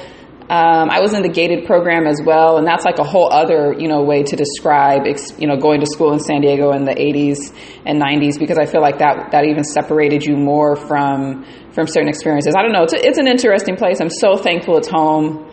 Um, 0.50 0.90
I 0.90 1.00
was 1.00 1.14
in 1.14 1.22
the 1.22 1.30
gated 1.30 1.68
program 1.68 2.08
as 2.08 2.20
well, 2.26 2.58
and 2.58 2.66
that's 2.66 2.84
like 2.84 2.98
a 2.98 3.04
whole 3.04 3.32
other, 3.32 3.76
you 3.78 3.88
know, 3.88 4.02
way 4.02 4.24
to 4.24 4.36
describe, 4.36 5.06
you 5.38 5.48
know, 5.48 5.58
going 5.58 5.80
to 5.80 5.86
school 5.86 6.12
in 6.12 6.20
San 6.20 6.42
Diego 6.42 6.72
in 6.72 6.86
the 6.86 6.96
80s 6.96 7.54
and 7.86 8.02
90s 8.02 8.40
because 8.40 8.58
I 8.58 8.66
feel 8.66 8.82
like 8.82 8.98
that 8.98 9.30
that 9.32 9.46
even 9.46 9.64
separated 9.64 10.26
you 10.26 10.36
more 10.36 10.76
from 10.76 11.46
from 11.72 11.86
certain 11.86 12.10
experiences. 12.10 12.56
I 12.58 12.64
don't 12.64 12.72
know. 12.72 12.82
It's, 12.82 12.94
a, 12.94 13.08
it's 13.08 13.20
an 13.20 13.28
interesting 13.28 13.76
place. 13.76 14.02
I'm 14.02 14.10
so 14.10 14.36
thankful 14.36 14.78
it's 14.78 14.90
home. 14.90 15.48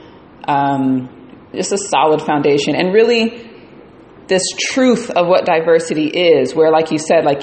Um, 0.48 1.12
just 1.54 1.72
a 1.72 1.78
solid 1.78 2.22
foundation, 2.22 2.74
and 2.74 2.94
really 2.94 3.45
this 4.28 4.42
truth 4.70 5.10
of 5.10 5.26
what 5.26 5.44
diversity 5.46 6.06
is, 6.06 6.54
where, 6.54 6.70
like 6.70 6.90
you 6.90 6.98
said, 6.98 7.24
like 7.24 7.42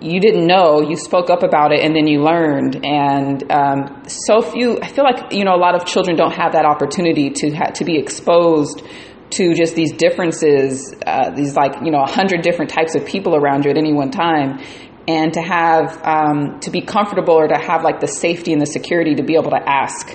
you 0.00 0.20
didn't 0.20 0.46
know, 0.46 0.80
you 0.80 0.96
spoke 0.96 1.28
up 1.30 1.42
about 1.42 1.72
it, 1.72 1.80
and 1.80 1.94
then 1.94 2.06
you 2.06 2.22
learned. 2.22 2.84
And 2.84 3.50
um, 3.52 4.02
so 4.08 4.40
few, 4.40 4.78
I 4.80 4.88
feel 4.88 5.04
like 5.04 5.32
you 5.32 5.44
know, 5.44 5.54
a 5.54 5.60
lot 5.60 5.74
of 5.74 5.84
children 5.84 6.16
don't 6.16 6.34
have 6.34 6.52
that 6.52 6.64
opportunity 6.64 7.30
to 7.30 7.50
ha- 7.50 7.72
to 7.74 7.84
be 7.84 7.98
exposed 7.98 8.82
to 9.30 9.54
just 9.54 9.76
these 9.76 9.92
differences, 9.92 10.94
uh, 11.06 11.30
these 11.30 11.54
like 11.54 11.76
you 11.84 11.90
know, 11.90 12.02
a 12.02 12.10
hundred 12.10 12.42
different 12.42 12.70
types 12.70 12.94
of 12.94 13.06
people 13.06 13.36
around 13.36 13.64
you 13.64 13.70
at 13.70 13.78
any 13.78 13.92
one 13.92 14.10
time, 14.10 14.58
and 15.06 15.34
to 15.34 15.40
have 15.42 16.00
um, 16.04 16.60
to 16.60 16.70
be 16.70 16.80
comfortable 16.80 17.34
or 17.34 17.48
to 17.48 17.58
have 17.58 17.82
like 17.82 18.00
the 18.00 18.08
safety 18.08 18.52
and 18.52 18.60
the 18.60 18.66
security 18.66 19.14
to 19.14 19.22
be 19.22 19.34
able 19.34 19.50
to 19.50 19.62
ask 19.68 20.10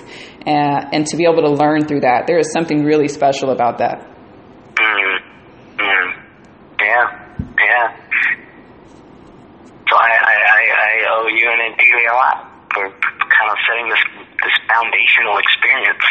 uh, 0.46 0.50
and 0.92 1.06
to 1.06 1.16
be 1.16 1.24
able 1.24 1.42
to 1.42 1.50
learn 1.50 1.86
through 1.86 2.00
that. 2.00 2.26
There 2.26 2.38
is 2.38 2.52
something 2.52 2.84
really 2.84 3.08
special 3.08 3.50
about 3.50 3.78
that. 3.78 4.00
Mm, 4.76 5.18
mm, 5.76 6.22
yeah, 6.80 7.38
yeah. 7.58 8.06
So 9.88 9.94
I, 9.96 10.10
I, 10.10 10.34
I, 10.34 10.62
I 10.82 10.92
owe 11.14 11.25
you 11.36 11.46
and 11.52 11.60
Adelia 11.76 12.10
a 12.10 12.16
lot 12.16 12.36
for 12.72 12.88
kind 12.88 13.48
of 13.52 13.58
setting 13.68 13.88
this 13.88 14.02
this 14.42 14.56
foundational 14.68 15.36
experience. 15.38 16.06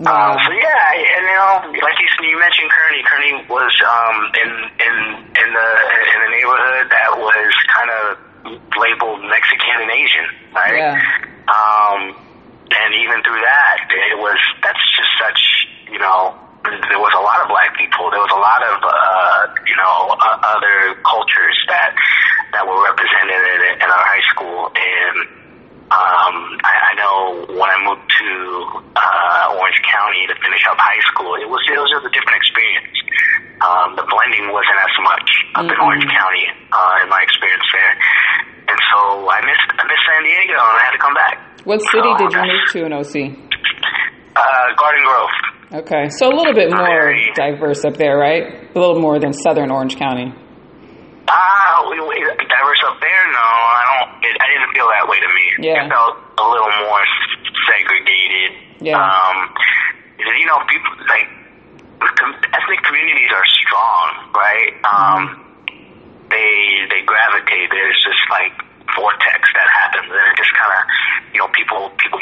Um, 0.00 0.32
so 0.40 0.50
yeah, 0.56 0.96
and 0.96 1.24
you 1.28 1.36
know, 1.36 1.84
like 1.84 1.98
you, 2.00 2.08
you 2.24 2.38
mentioned, 2.40 2.70
Kearny. 2.72 3.04
Kearny 3.04 3.32
was 3.52 3.74
um, 3.84 4.16
in 4.38 4.50
in 4.80 4.94
in 5.36 5.48
the 5.52 5.68
in 6.08 6.18
the 6.24 6.30
neighborhood 6.32 6.86
that 6.88 7.10
was 7.20 7.52
kind 7.68 7.90
of 7.92 8.02
labeled 8.80 9.20
Mexican 9.28 9.84
and 9.84 9.90
Asian, 9.92 10.26
right? 10.56 10.78
Yeah. 10.78 10.96
Um, 11.52 12.16
and 12.70 12.90
even 12.96 13.20
through 13.26 13.42
that, 13.44 13.76
it 13.90 14.16
was 14.16 14.38
that's 14.62 14.84
just 14.96 15.12
such 15.20 15.40
you 15.90 15.98
know 15.98 16.38
there 16.64 17.00
was 17.00 17.12
a 17.16 17.22
lot 17.24 17.42
of 17.42 17.48
black 17.48 17.76
people. 17.76 18.08
There 18.08 18.20
was 18.20 18.32
a 18.32 18.40
lot 18.40 18.60
of 18.62 18.76
uh, 18.84 19.42
you 19.66 19.76
know 19.76 20.16
uh, 20.16 20.54
other 20.54 20.96
cultures 21.02 21.56
that 21.68 21.92
that 22.52 22.66
were 22.66 22.80
represented 22.82 23.38
in, 23.38 23.60
in 23.82 23.88
our 23.88 24.04
high 24.06 24.24
school, 24.34 24.70
and 24.74 25.16
um, 25.90 26.54
I, 26.62 26.72
I 26.72 26.92
know 26.94 27.16
when 27.58 27.66
I 27.66 27.78
moved 27.82 28.06
to 28.06 28.30
uh, 28.94 29.58
Orange 29.58 29.80
County 29.90 30.22
to 30.30 30.34
finish 30.38 30.62
up 30.70 30.78
high 30.78 31.02
school, 31.10 31.34
it 31.34 31.50
was 31.50 31.58
it 31.66 31.74
was 31.74 31.90
just 31.90 32.06
a 32.06 32.12
different 32.14 32.38
experience. 32.38 32.94
Um, 33.58 33.98
the 33.98 34.06
blending 34.06 34.54
wasn't 34.54 34.78
as 34.78 34.94
much 35.02 35.28
up 35.58 35.66
mm-hmm. 35.66 35.74
in 35.74 35.78
Orange 35.82 36.06
County 36.06 36.46
uh, 36.70 37.02
in 37.02 37.08
my 37.10 37.20
experience 37.26 37.66
there, 37.74 37.92
and 38.70 38.78
so 38.78 39.26
I 39.26 39.42
missed 39.42 39.66
I 39.74 39.82
missed 39.82 40.04
San 40.06 40.22
Diego, 40.22 40.58
and 40.62 40.76
I 40.78 40.82
had 40.86 40.94
to 40.94 41.02
come 41.02 41.14
back. 41.18 41.36
What 41.66 41.82
city 41.82 42.06
so, 42.06 42.22
did 42.22 42.30
you 42.38 42.42
move 42.46 42.64
to 42.70 42.78
in 42.86 42.92
OC? 42.94 43.14
Uh, 44.38 44.66
Garden 44.78 45.02
Grove. 45.02 45.34
Okay, 45.82 46.08
so 46.08 46.26
a 46.26 46.34
little 46.34 46.54
bit 46.54 46.70
more 46.70 47.14
diverse 47.34 47.84
up 47.84 47.98
there, 47.98 48.18
right? 48.18 48.70
A 48.74 48.78
little 48.78 48.98
more 48.98 49.18
than 49.18 49.32
Southern 49.32 49.70
Orange 49.70 49.96
County. 49.96 50.34
Ah, 51.28 51.84
uh, 51.84 51.90
diverse 51.90 52.82
up 52.86 53.00
there? 53.00 53.22
No, 53.32 53.46
I 53.46 53.82
don't. 53.88 54.10
It, 54.24 54.34
I 54.40 54.46
didn't 54.50 54.72
feel 54.74 54.88
that 54.88 55.06
way 55.08 55.20
to 55.20 55.28
me. 55.28 55.46
Yeah. 55.68 55.84
It 55.84 55.88
felt 55.88 56.16
a 56.38 56.46
little 56.48 56.72
more 56.86 57.04
segregated. 57.68 58.56
Yeah. 58.80 58.98
Um, 58.98 59.52
you 60.18 60.46
know, 60.46 60.58
people 60.68 60.90
like 61.08 61.28
ethnic 62.00 62.80
communities 62.84 63.30
are 63.32 63.46
strong, 63.60 64.06
right? 64.34 64.72
Um, 64.84 65.22
they 66.30 66.86
they 66.88 67.02
gravitate. 67.04 67.70
There's 67.70 68.00
this 68.04 68.20
like 68.30 68.54
vortex 68.96 69.42
that 69.54 69.68
happens, 69.70 70.10
and 70.10 70.24
it 70.32 70.36
just 70.36 70.54
kind 70.56 70.72
of, 70.72 70.82
you 71.34 71.38
know, 71.40 71.48
people 71.52 71.90
people 71.98 72.20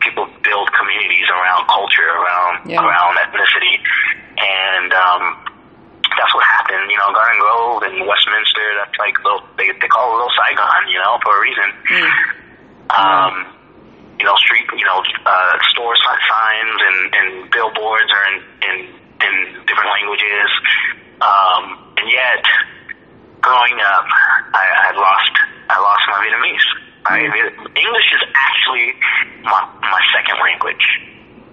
people 0.00 0.26
build 0.42 0.68
communities 0.74 1.28
around 1.30 1.66
culture, 1.68 2.08
around 2.08 2.68
yeah. 2.68 2.82
around 2.82 3.16
ethnicity, 3.22 3.76
and 4.36 4.92
um, 4.92 5.22
that's 6.16 6.34
what 6.34 6.44
happened. 6.46 6.90
You 6.90 6.98
know, 6.98 7.10
Garden 7.12 7.38
Grove 7.40 7.82
and 7.86 7.94
Westminster. 8.06 8.66
That's 8.78 8.96
like 8.98 9.16
little, 9.22 9.42
they 9.58 9.70
they 9.78 9.90
call 9.90 10.12
it 10.12 10.22
Little 10.22 10.34
Saigon, 10.34 10.82
you 10.88 10.98
know, 10.98 11.18
for 11.22 11.32
a 11.36 11.40
reason. 11.40 11.68
Mm. 11.90 12.10
Um, 12.94 13.34
you 14.18 14.24
know, 14.24 14.36
street, 14.38 14.66
you 14.76 14.86
know, 14.86 15.02
uh, 15.26 15.54
store 15.74 15.94
signs 15.98 16.78
and 16.80 16.98
and 17.14 17.28
billboards 17.50 18.10
are 18.14 18.24
in 18.30 18.36
in, 18.62 18.76
in 19.22 19.34
different 19.66 19.90
languages, 19.90 20.48
um, 21.20 21.64
and 21.98 22.06
yet 22.10 22.44
growing 23.44 23.76
up, 23.84 24.06
I, 24.56 24.64
I 24.64 24.90
lost 24.96 25.34
I 25.68 25.76
lost 25.80 26.02
my 26.08 26.18
Vietnamese. 26.24 26.68
I, 27.04 27.20
English 27.20 28.08
is 28.16 28.24
actually 28.32 28.96
my, 29.44 29.60
my 29.84 30.00
second 30.16 30.40
language, 30.40 30.84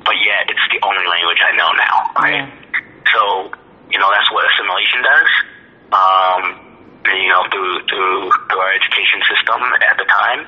but 0.06 0.16
yet 0.24 0.48
it's 0.48 0.64
the 0.72 0.80
only 0.88 1.04
language 1.04 1.44
I 1.44 1.52
know 1.60 1.72
now, 1.76 1.96
right? 2.16 2.48
Yeah. 2.48 2.72
So, 3.12 3.52
you 3.92 4.00
know, 4.00 4.10
that's 4.12 4.30
what 4.32 4.48
assimilation 4.48 5.00
does. 5.04 5.30
Um, 5.92 6.42
you 7.12 7.30
know, 7.30 7.44
through, 7.52 7.84
through, 7.90 8.32
through 8.48 8.62
our 8.62 8.74
education 8.78 9.20
system 9.28 9.60
at 9.60 9.96
the 10.00 10.08
time. 10.08 10.42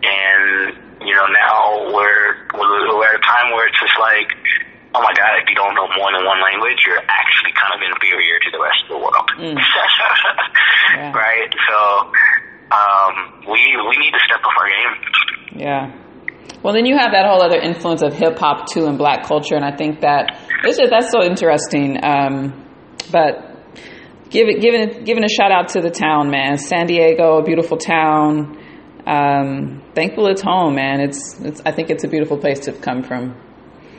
And, 0.00 1.04
you 1.04 1.14
know, 1.14 1.28
now 1.28 1.92
we're, 1.92 2.48
we're 2.56 3.06
at 3.06 3.20
a 3.20 3.24
time 3.24 3.52
where 3.52 3.68
it's 3.68 3.78
just 3.78 3.94
like, 4.00 4.32
oh 4.94 5.02
my 5.02 5.12
god, 5.14 5.38
if 5.38 5.46
you 5.46 5.54
don't 5.54 5.74
know 5.76 5.86
more 5.94 6.10
than 6.10 6.24
one 6.26 6.40
language, 6.40 6.82
you're 6.86 7.04
actually 7.04 7.52
kind 7.54 7.72
of 7.76 7.80
inferior 7.84 8.36
to 8.42 8.50
the 8.50 8.60
rest 8.60 8.80
of 8.88 8.96
the 8.96 9.00
world. 9.00 9.28
Mm. 9.38 9.54
yeah. 10.98 11.12
Right? 11.12 11.52
So, 11.68 11.78
um, 12.70 13.14
we 13.50 13.60
we 13.88 13.94
need 13.98 14.12
to 14.14 14.22
step 14.26 14.40
up 14.40 14.54
our 14.58 14.68
game. 14.68 14.94
Yeah. 15.60 16.00
Well, 16.62 16.74
then 16.74 16.86
you 16.86 16.96
have 16.96 17.12
that 17.12 17.26
whole 17.26 17.42
other 17.42 17.58
influence 17.58 18.02
of 18.02 18.12
hip 18.12 18.38
hop 18.38 18.68
too 18.70 18.86
in 18.86 18.96
black 18.96 19.26
culture, 19.26 19.54
and 19.54 19.64
I 19.64 19.74
think 19.74 20.00
that 20.00 20.38
it's 20.64 20.78
just 20.78 20.90
that's 20.90 21.10
so 21.10 21.22
interesting. 21.22 21.98
Um, 22.02 22.69
but 23.10 23.50
give 24.30 24.48
it, 24.48 24.60
giving 24.60 25.04
giving 25.04 25.24
a 25.24 25.28
shout 25.28 25.52
out 25.52 25.68
to 25.70 25.80
the 25.80 25.90
town, 25.90 26.30
man. 26.30 26.58
San 26.58 26.86
Diego, 26.86 27.38
a 27.38 27.42
beautiful 27.42 27.76
town. 27.76 28.56
Um, 29.06 29.82
thankful 29.94 30.26
it's 30.28 30.42
home, 30.42 30.74
man. 30.74 31.00
It's, 31.00 31.40
it's 31.40 31.62
I 31.64 31.72
think 31.72 31.90
it's 31.90 32.04
a 32.04 32.08
beautiful 32.08 32.38
place 32.38 32.60
to 32.60 32.72
come 32.72 33.02
from. 33.02 33.34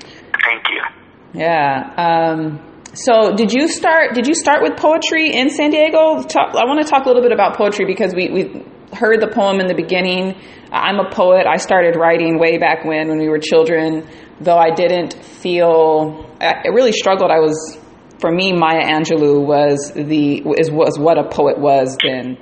Thank 0.02 0.64
you. 0.70 1.42
Yeah. 1.42 1.94
Um, 1.98 2.72
so 2.94 3.34
did 3.36 3.54
you 3.54 3.68
start 3.68 4.14
did 4.14 4.28
you 4.28 4.36
start 4.36 4.62
with 4.62 4.78
poetry 4.78 5.32
in 5.34 5.50
San 5.50 5.72
Diego? 5.72 6.22
Talk, 6.24 6.56
I 6.56 6.66
want 6.66 6.86
to 6.86 6.90
talk 6.90 7.06
a 7.06 7.08
little 7.08 7.22
bit 7.22 7.32
about 7.32 7.58
poetry 7.58 7.86
because 7.86 8.14
we 8.14 8.30
we 8.30 8.66
heard 8.94 9.22
the 9.22 9.28
poem 9.28 9.60
in 9.60 9.68
the 9.68 9.76
beginning. 9.76 10.36
I'm 10.72 11.00
a 11.00 11.10
poet. 11.10 11.46
I 11.48 11.58
started 11.58 11.96
writing 11.96 12.40
way 12.40 12.58
back 12.58 12.86
when 12.86 13.08
when 13.10 13.18
we 13.20 13.30
were 13.30 13.40
children, 13.40 14.08
though 14.40 14.58
I 14.58 14.72
didn't 14.72 15.14
feel 15.14 16.30
I 16.42 16.68
really 16.74 16.92
struggled. 16.92 17.32
I 17.32 17.40
was 17.40 17.81
for 18.22 18.32
me 18.32 18.54
Maya 18.54 18.84
Angelou 18.84 19.46
was 19.46 19.92
the 19.94 20.44
is 20.58 20.72
was 20.72 20.98
what 20.98 21.18
a 21.18 21.28
poet 21.28 21.60
was 21.60 21.98
then. 22.02 22.38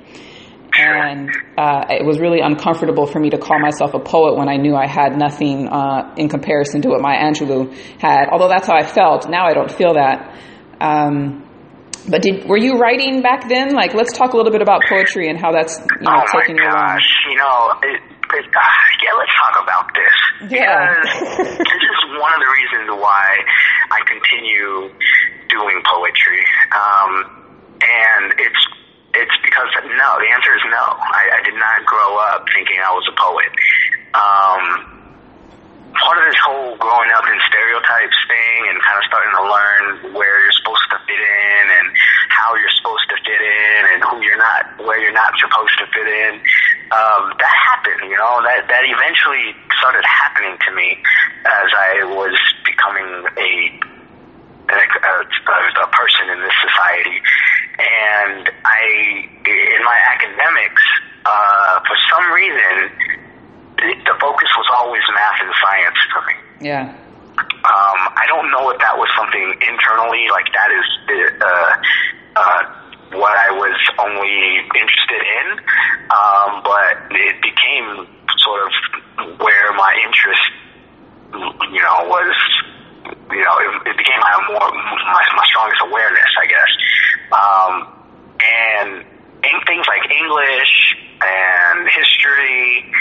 And 0.72 1.30
uh, 1.58 1.86
it 1.90 2.06
was 2.06 2.20
really 2.20 2.40
uncomfortable 2.40 3.04
for 3.06 3.18
me 3.18 3.30
to 3.30 3.38
call 3.38 3.58
myself 3.58 3.92
a 3.92 3.98
poet 3.98 4.38
when 4.38 4.48
I 4.48 4.56
knew 4.56 4.76
I 4.76 4.86
had 4.86 5.18
nothing 5.18 5.66
uh, 5.68 6.14
in 6.16 6.28
comparison 6.28 6.80
to 6.82 6.88
what 6.90 7.00
Maya 7.02 7.18
Angelou 7.18 7.74
had. 8.00 8.28
Although 8.30 8.48
that's 8.48 8.68
how 8.68 8.76
I 8.76 8.84
felt. 8.84 9.28
Now 9.28 9.46
I 9.46 9.52
don't 9.52 9.70
feel 9.70 9.94
that. 9.94 10.38
Um, 10.80 11.44
but 12.08 12.22
did 12.22 12.48
were 12.48 12.56
you 12.56 12.78
writing 12.78 13.20
back 13.20 13.48
then? 13.48 13.74
Like, 13.74 13.94
let's 13.94 14.16
talk 14.16 14.32
a 14.32 14.36
little 14.36 14.52
bit 14.52 14.62
about 14.62 14.82
poetry 14.88 15.28
and 15.28 15.38
how 15.38 15.52
that's 15.52 15.78
you 15.78 16.06
know 16.06 16.22
oh 16.22 16.40
taking 16.40 16.56
you 16.56 16.64
along. 16.64 16.98
You 17.28 17.36
know, 17.36 17.72
it, 17.82 18.00
it, 18.34 18.46
uh, 18.46 18.60
yeah. 19.02 19.14
Let's 19.18 19.34
talk 19.36 19.54
about 19.62 19.86
this. 19.94 20.16
Yeah. 20.50 20.94
This 21.70 22.06
is 22.06 22.18
one 22.18 22.32
of 22.32 22.40
the 22.40 22.50
reasons 22.50 22.90
why 23.00 23.38
I 23.90 24.00
continue 24.06 24.90
doing 25.48 25.82
poetry, 25.86 26.42
um, 26.72 27.12
and 27.82 28.32
it's 28.38 28.62
it's 29.14 29.36
because 29.44 29.68
no. 29.84 30.08
The 30.18 30.30
answer 30.34 30.54
is 30.54 30.64
no. 30.70 30.84
I, 30.98 31.38
I 31.38 31.40
did 31.44 31.54
not 31.54 31.84
grow 31.86 32.18
up 32.18 32.46
thinking 32.54 32.78
I 32.78 32.90
was 32.94 33.06
a 33.10 33.16
poet. 33.18 33.50
Um, 34.14 35.00
part 35.98 36.16
of 36.22 36.24
this 36.30 36.40
whole 36.40 36.76
growing 36.78 37.10
up 37.18 37.26
in 37.26 37.36
stereotypes 37.50 38.18
thing 38.30 38.58
and 38.70 38.76
kind 38.82 38.96
of 38.98 39.04
starting 39.10 39.32
to 39.34 39.44
learn 39.44 39.84
where 40.14 40.36
you're 40.42 40.58
supposed 40.62 40.86
to 40.94 40.98
fit 41.06 41.18
in 41.18 41.64
and 41.82 41.86
how 42.30 42.54
you're 42.54 42.76
supposed 42.78 43.06
to 43.10 43.16
fit 43.26 43.42
in 43.42 43.80
and 43.94 43.98
who 44.06 44.22
you're 44.22 44.38
not, 44.38 44.62
where 44.86 44.98
you're 45.02 45.16
not 45.16 45.34
supposed 45.38 45.74
to 45.82 45.86
fit 45.90 46.08
in. 46.08 46.32
Um, 46.90 47.30
that 47.38 47.54
happened, 47.70 48.10
you 48.10 48.18
know, 48.18 48.42
that, 48.42 48.66
that 48.66 48.82
eventually 48.82 49.54
started 49.78 50.02
happening 50.02 50.58
to 50.58 50.70
me 50.74 50.98
as 51.46 51.70
I 51.70 52.02
was 52.02 52.34
becoming 52.66 53.06
a, 53.30 53.50
a, 54.74 54.74
a, 54.74 55.14
a 55.86 55.88
person 55.94 56.34
in 56.34 56.42
this 56.42 56.56
society. 56.58 57.22
And 57.78 58.50
I, 58.66 59.22
in 59.46 59.82
my 59.86 59.98
academics, 60.18 60.82
uh, 61.24 61.78
for 61.86 61.96
some 62.10 62.26
reason, 62.34 62.90
the 63.78 64.16
focus 64.20 64.50
was 64.58 64.68
always 64.74 65.02
math 65.14 65.40
and 65.40 65.54
science 65.62 66.00
for 66.10 66.22
me. 66.26 66.36
Yeah. 66.60 66.90
Um, 67.38 68.00
I 68.18 68.26
don't 68.26 68.50
know 68.50 68.68
if 68.70 68.78
that 68.80 68.98
was 68.98 69.08
something 69.16 69.46
internally, 69.62 70.26
like 70.28 70.48
that 70.52 70.70
is 70.74 70.86
uh, 71.40 71.72
uh, 72.36 72.62
what 73.12 73.36
I 73.36 73.50
was 73.50 73.76
only 73.98 74.62
interested 74.78 75.22
in, 75.22 75.46
um, 76.10 76.62
but 76.62 77.10
it 77.10 77.36
became 77.42 78.06
sort 78.38 78.62
of 78.66 79.40
where 79.40 79.72
my 79.74 79.92
interest, 80.06 80.46
you 81.74 81.82
know, 81.82 82.06
was, 82.06 82.34
you 83.30 83.42
know, 83.42 83.56
it, 83.58 83.90
it 83.90 83.96
became 83.98 84.20
my 84.20 84.34
more 84.48 84.70
my, 84.70 85.24
my 85.34 85.46
strongest 85.46 85.82
awareness, 85.82 86.30
I 86.38 86.46
guess. 86.46 86.70
Um, 87.34 87.74
and 88.40 88.90
in 89.44 89.56
things 89.66 89.86
like 89.88 90.06
English 90.10 90.96
and 91.20 91.88
history, 91.88 92.92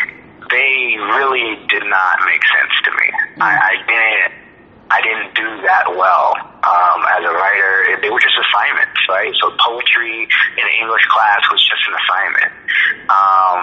they 0.50 0.98
really 0.98 1.56
did 1.70 1.86
not 1.86 2.18
make 2.26 2.42
sense 2.50 2.74
to 2.84 2.92
me. 2.92 3.08
I, 3.42 3.54
I 3.54 3.74
didn't 3.86 4.49
I 4.90 5.02
didn't 5.06 5.38
do 5.38 5.46
that 5.70 5.86
well 5.94 6.34
um, 6.66 7.02
as 7.14 7.22
a 7.22 7.34
writer. 7.34 8.02
They 8.02 8.10
were 8.10 8.20
just 8.20 8.34
assignments, 8.42 8.98
right? 9.06 9.30
So 9.38 9.54
poetry 9.62 10.26
in 10.26 10.64
an 10.66 10.74
English 10.82 11.06
class 11.14 11.46
was 11.52 11.62
just 11.62 11.84
an 11.86 11.94
assignment. 11.94 12.52
Um, 13.06 13.62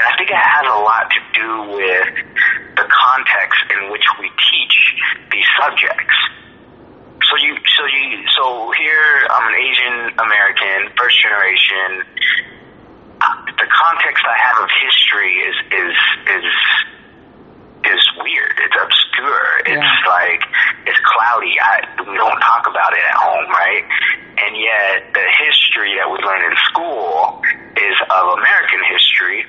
and 0.00 0.04
I 0.04 0.12
think 0.16 0.32
it 0.32 0.40
has 0.40 0.66
a 0.68 0.80
lot 0.80 1.12
to 1.12 1.20
do 1.36 1.50
with 1.76 2.12
the 2.76 2.86
context 2.88 3.64
in 3.76 3.92
which 3.92 4.04
we 4.20 4.32
teach 4.32 4.76
these 5.32 5.48
subjects. 5.60 6.16
So 7.28 7.36
you, 7.36 7.56
so 7.76 7.82
you, 7.92 8.24
so 8.36 8.72
here 8.80 9.28
I'm 9.28 9.46
an 9.52 9.56
Asian 9.60 9.96
American, 10.20 10.92
first 10.96 11.16
generation. 11.20 11.88
Uh, 13.20 13.44
the 13.60 13.68
context 13.68 14.24
I 14.24 14.36
have 14.40 14.64
of 14.64 14.70
history 14.72 15.32
is 15.40 15.56
is 15.72 15.96
is 16.36 16.46
is 17.92 18.02
weird. 18.22 18.54
It's 18.58 18.76
obscure. 18.76 19.48
It's 19.66 19.78
Yeah. 19.78 20.10
like 20.10 20.42
it's 20.86 20.98
cloudy. 21.02 21.54
I, 21.60 21.74
we 22.06 22.16
don't 22.16 22.40
talk 22.40 22.66
about 22.66 22.92
it 22.92 23.04
at 23.04 23.16
home, 23.16 23.48
right? 23.50 23.84
And 24.38 24.52
yet 24.56 25.14
the 25.14 25.26
history 25.46 25.96
that 25.96 26.06
we 26.10 26.18
learn 26.20 26.42
in 26.44 26.56
school 26.70 27.40
is 27.76 27.96
of 28.10 28.24
American 28.38 28.82
history. 28.90 29.46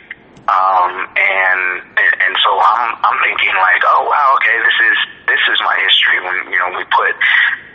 Um, 0.48 0.94
and, 1.20 1.62
and 2.00 2.12
and 2.24 2.34
so 2.40 2.50
I'm 2.56 2.96
I'm 3.04 3.18
thinking 3.20 3.52
like, 3.52 3.84
oh 3.84 4.08
wow, 4.08 4.32
okay, 4.40 4.56
this 4.64 4.78
is 4.80 4.98
this 5.28 5.44
is 5.52 5.60
my 5.60 5.76
history. 5.76 6.24
When 6.24 6.38
you 6.48 6.56
know 6.56 6.72
we 6.72 6.88
put 6.88 7.12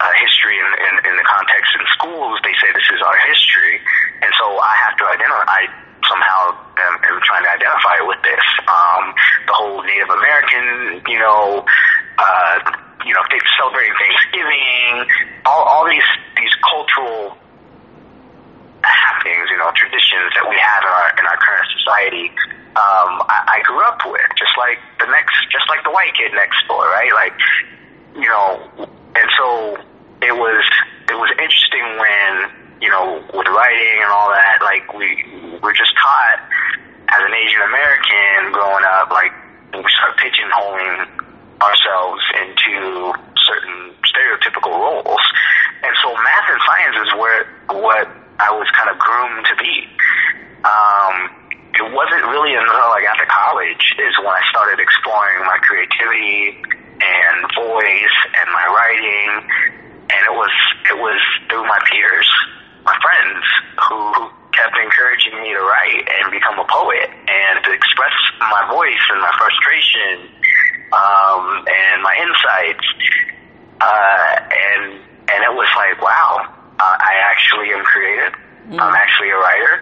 uh, 0.01 0.09
history 0.17 0.57
in, 0.57 0.69
in 0.81 0.95
in 1.13 1.15
the 1.21 1.27
context 1.29 1.69
in 1.77 1.85
schools, 2.01 2.41
they 2.41 2.57
say 2.65 2.73
this 2.73 2.89
is 2.89 3.01
our 3.05 3.19
history, 3.29 3.77
and 4.25 4.33
so 4.41 4.57
I 4.57 4.75
have 4.89 4.97
to 4.97 5.05
identify. 5.05 5.45
I 5.53 5.63
somehow 6.09 6.57
am, 6.83 6.95
am 7.13 7.21
trying 7.23 7.45
to 7.47 7.53
identify 7.53 7.97
with 8.09 8.19
this. 8.25 8.43
Um, 8.67 9.15
Native 9.85 10.11
American, 10.11 11.03
you 11.09 11.19
know, 11.19 11.65
uh, 12.19 12.57
you 13.05 13.13
know, 13.15 13.25
celebrating 13.59 13.95
Thanksgiving, 13.99 15.07
all 15.47 15.63
all 15.65 15.85
these 15.89 16.07
these 16.37 16.55
cultural 16.71 17.37
happenings, 18.83 19.47
you 19.51 19.59
know, 19.59 19.71
traditions 19.75 20.31
that 20.35 20.47
we 20.49 20.57
have 20.59 20.83
in 20.83 20.93
our 20.93 21.09
in 21.19 21.25
our 21.27 21.39
current 21.39 21.69
society. 21.79 22.27
Um, 22.73 23.21
I, 23.29 23.61
I 23.61 23.63
grew 23.69 23.85
up 23.85 24.01
with 24.07 24.25
just 24.39 24.57
like 24.57 24.81
the 24.99 25.07
next, 25.07 25.37
just 25.53 25.69
like 25.69 25.85
the 25.85 25.93
white 25.93 26.17
kid 26.17 26.33
next 26.33 26.57
door, 26.67 26.81
right? 26.89 27.13
Like, 27.13 27.37
you 28.17 28.29
know, 28.29 28.65
and 29.13 29.29
so 29.37 29.77
it 30.25 30.33
was 30.33 30.65
it 31.11 31.17
was 31.19 31.31
interesting 31.37 31.85
when 32.01 32.33
you 32.81 32.89
know 32.89 33.21
with 33.35 33.49
writing 33.49 33.97
and 34.01 34.11
all 34.11 34.31
that. 34.33 34.65
Like 34.65 34.89
we 34.95 35.59
we're 35.61 35.77
just 35.77 35.93
taught 36.01 36.41
as 37.13 37.21
an 37.21 37.35
Asian 37.35 37.61
American 37.61 38.57
growing 38.57 38.85
up, 38.89 39.11
like 39.11 39.33
we 39.81 39.91
start 39.97 40.19
pigeonholing 40.21 41.09
ourselves 41.63 42.23
into 42.37 43.13
certain 43.49 43.95
stereotypical 44.05 44.75
roles. 44.75 45.25
And 45.83 45.95
so 46.03 46.13
math 46.13 46.49
and 46.51 46.61
science 46.67 46.97
is 47.07 47.11
where 47.19 47.47
what 47.71 48.07
I 48.39 48.51
was 48.53 48.69
kind 48.77 48.91
of 48.91 48.99
groomed 48.99 49.47
to 49.47 49.57
be. 49.57 49.87
Um, 50.63 51.15
it 51.73 51.89
wasn't 51.89 52.29
really 52.29 52.55
until 52.55 52.91
I 52.93 53.01
got 53.01 53.17
to 53.17 53.27
college 53.27 53.85
is 53.99 54.15
when 54.21 54.31
I 54.31 54.43
started 54.53 54.79
exploring 54.79 55.41
my 55.49 55.59
creativity 55.65 56.61
and 57.01 57.37
voice 57.57 58.17
and 58.37 58.47
my 58.53 58.67
writing, 58.69 59.31
and 60.13 60.23
it 60.29 60.35
was 60.37 60.53
it 60.93 60.99
was 61.01 61.21
through 61.49 61.65
my 61.65 61.81
peers, 61.91 62.29
my 62.85 62.97
friends 62.99 63.45
who 63.89 63.99
kept 64.53 64.77
encouraging 64.77 65.41
me 65.43 65.51
to 65.55 65.63
write 65.63 66.05
and 66.07 66.31
become 66.31 66.59
a 66.59 66.67
poet 66.69 67.09
and 67.09 67.65
to 67.65 67.71
express 67.73 68.15
my 68.39 68.69
voice 68.69 69.05
and 69.11 69.21
my 69.21 69.33
frustration 69.39 70.29
um, 70.93 71.65
and 71.65 72.03
my 72.03 72.15
insights. 72.21 72.87
Uh, 73.81 74.35
and 74.51 75.01
and 75.33 75.41
it 75.43 75.55
was 75.55 75.71
like, 75.75 75.97
wow, 76.03 76.45
uh, 76.79 76.97
I 76.99 77.15
actually 77.31 77.73
am 77.73 77.85
creative. 77.85 78.35
I'm 78.71 78.95
actually 78.95 79.31
a 79.31 79.37
writer. 79.37 79.75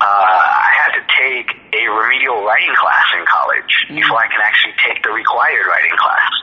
Uh, 0.00 0.04
I 0.04 0.70
had 0.74 0.92
to 0.98 1.02
take 1.22 1.54
a 1.72 1.86
remedial 1.86 2.42
writing 2.42 2.74
class 2.74 3.06
in 3.14 3.24
college 3.26 3.72
before 3.88 4.18
I 4.18 4.26
can 4.26 4.42
actually 4.42 4.74
take 4.82 5.02
the 5.04 5.10
required 5.10 5.66
writing 5.70 5.96
class. 5.96 6.34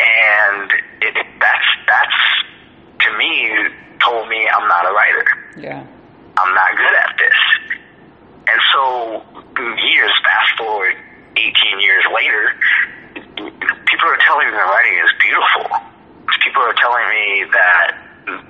And 0.00 0.72
it, 1.04 1.14
that's 1.38 1.68
that's 1.84 2.18
to 3.04 3.18
me 3.18 3.50
told 4.04 4.28
me 4.28 4.48
I'm 4.48 4.68
not 4.68 4.84
a 4.84 4.92
writer. 4.92 5.26
Yeah. 5.56 5.86
I'm 6.36 6.54
not 6.54 6.70
good 6.76 6.96
at 6.96 7.12
this. 7.18 7.38
And 8.48 8.60
so 8.74 9.22
years 9.58 10.12
fast 10.24 10.58
forward 10.58 10.96
18 11.36 11.80
years 11.80 12.04
later, 12.12 12.42
people 13.88 14.08
are 14.08 14.20
telling 14.20 14.46
me 14.48 14.52
my 14.52 14.66
writing 14.68 14.96
is 15.00 15.12
beautiful. 15.20 15.64
People 16.42 16.62
are 16.62 16.76
telling 16.76 17.06
me 17.08 17.44
that, 17.52 17.88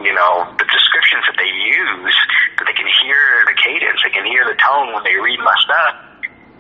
you 0.01 0.13
know, 0.15 0.51
the 0.59 0.67
descriptions 0.67 1.23
that 1.29 1.37
they 1.39 1.51
use, 1.51 2.17
that 2.59 2.65
they 2.67 2.75
can 2.75 2.89
hear 3.05 3.21
the 3.47 3.55
cadence, 3.55 4.01
they 4.03 4.11
can 4.11 4.25
hear 4.27 4.45
the 4.45 4.57
tone 4.59 4.95
when 4.95 5.05
they 5.05 5.15
read 5.15 5.39
my 5.41 5.55
stuff. 5.63 5.95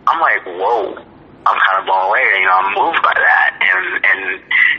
I'm 0.06 0.20
like, 0.20 0.44
whoa. 0.46 0.98
I'm 1.42 1.58
kind 1.58 1.82
of 1.82 1.86
blown 1.90 2.06
away. 2.06 2.22
You 2.38 2.46
know, 2.46 2.54
I'm 2.54 2.70
moved 2.70 3.02
by 3.02 3.14
that. 3.18 3.50
And, 3.58 3.86
and 4.06 4.20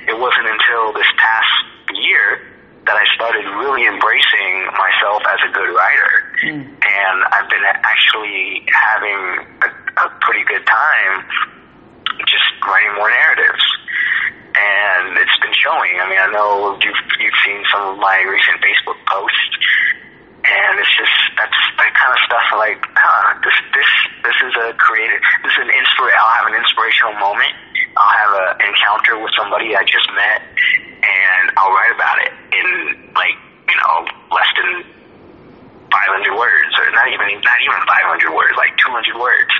it 0.08 0.16
wasn't 0.16 0.48
until 0.48 0.94
this 0.96 1.10
past 1.20 1.52
year 1.92 2.40
that 2.86 2.96
I 3.00 3.06
started 3.16 3.48
really 3.64 3.88
embracing 3.88 4.68
myself 4.76 5.24
as 5.24 5.40
a 5.48 5.52
good 5.56 5.72
writer. 5.72 6.12
Hmm. 6.44 6.64
And 6.68 7.18
I've 7.32 7.48
been 7.48 7.64
actually 7.64 8.68
having 8.68 9.20
a, 9.64 9.70
a 10.04 10.08
pretty 10.20 10.44
good 10.44 10.68
time 10.68 11.24
just 12.28 12.48
writing 12.68 12.94
more 13.00 13.10
narratives. 13.10 13.64
And 14.54 15.18
it's 15.18 15.38
been 15.42 15.56
showing. 15.56 15.98
I 15.98 16.06
mean, 16.12 16.22
I 16.22 16.30
know 16.30 16.78
you've, 16.78 17.04
you've 17.20 17.40
seen 17.42 17.64
some 17.74 17.96
of 17.96 17.98
my 17.98 18.22
recent 18.28 18.60
Facebook 18.62 19.00
posts. 19.08 19.50
And 20.44 20.76
it's 20.76 20.92
just, 21.00 21.18
that's 21.40 21.56
that 21.80 21.96
kind 21.96 22.12
of 22.12 22.20
stuff 22.28 22.48
like, 22.60 22.84
huh, 22.84 23.40
this, 23.48 23.58
this, 23.72 23.92
this 24.28 24.38
is 24.44 24.54
a 24.60 24.76
creative, 24.76 25.24
this 25.40 25.56
is 25.56 25.64
an 25.64 25.72
inspira- 25.72 26.20
I'll 26.20 26.36
have 26.44 26.52
an 26.52 26.60
inspirational 26.60 27.16
moment. 27.16 27.56
I'll 27.98 28.16
have 28.26 28.34
an 28.34 28.68
encounter 28.68 29.22
with 29.22 29.32
somebody 29.38 29.76
I 29.76 29.84
just 29.86 30.10
met 30.16 30.42
and 31.04 31.52
I'll 31.58 31.74
write 31.74 31.94
about 31.94 32.18
it 32.24 32.34
in 32.56 32.68
like, 33.14 33.38
you 33.70 33.78
know, 33.78 34.08
less 34.32 34.52
than 34.58 34.84
500 35.92 36.34
words 36.34 36.74
or 36.80 36.90
not 36.96 37.08
even, 37.12 37.28
not 37.44 37.60
even 37.62 37.80
500 37.86 38.34
words, 38.34 38.54
like 38.58 38.74
200 38.82 39.20
words. 39.20 39.54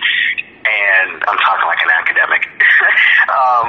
And 0.64 1.22
I'm 1.28 1.40
talking 1.44 1.68
like 1.68 1.84
an 1.84 1.94
academic. 1.94 2.42
um, 3.38 3.68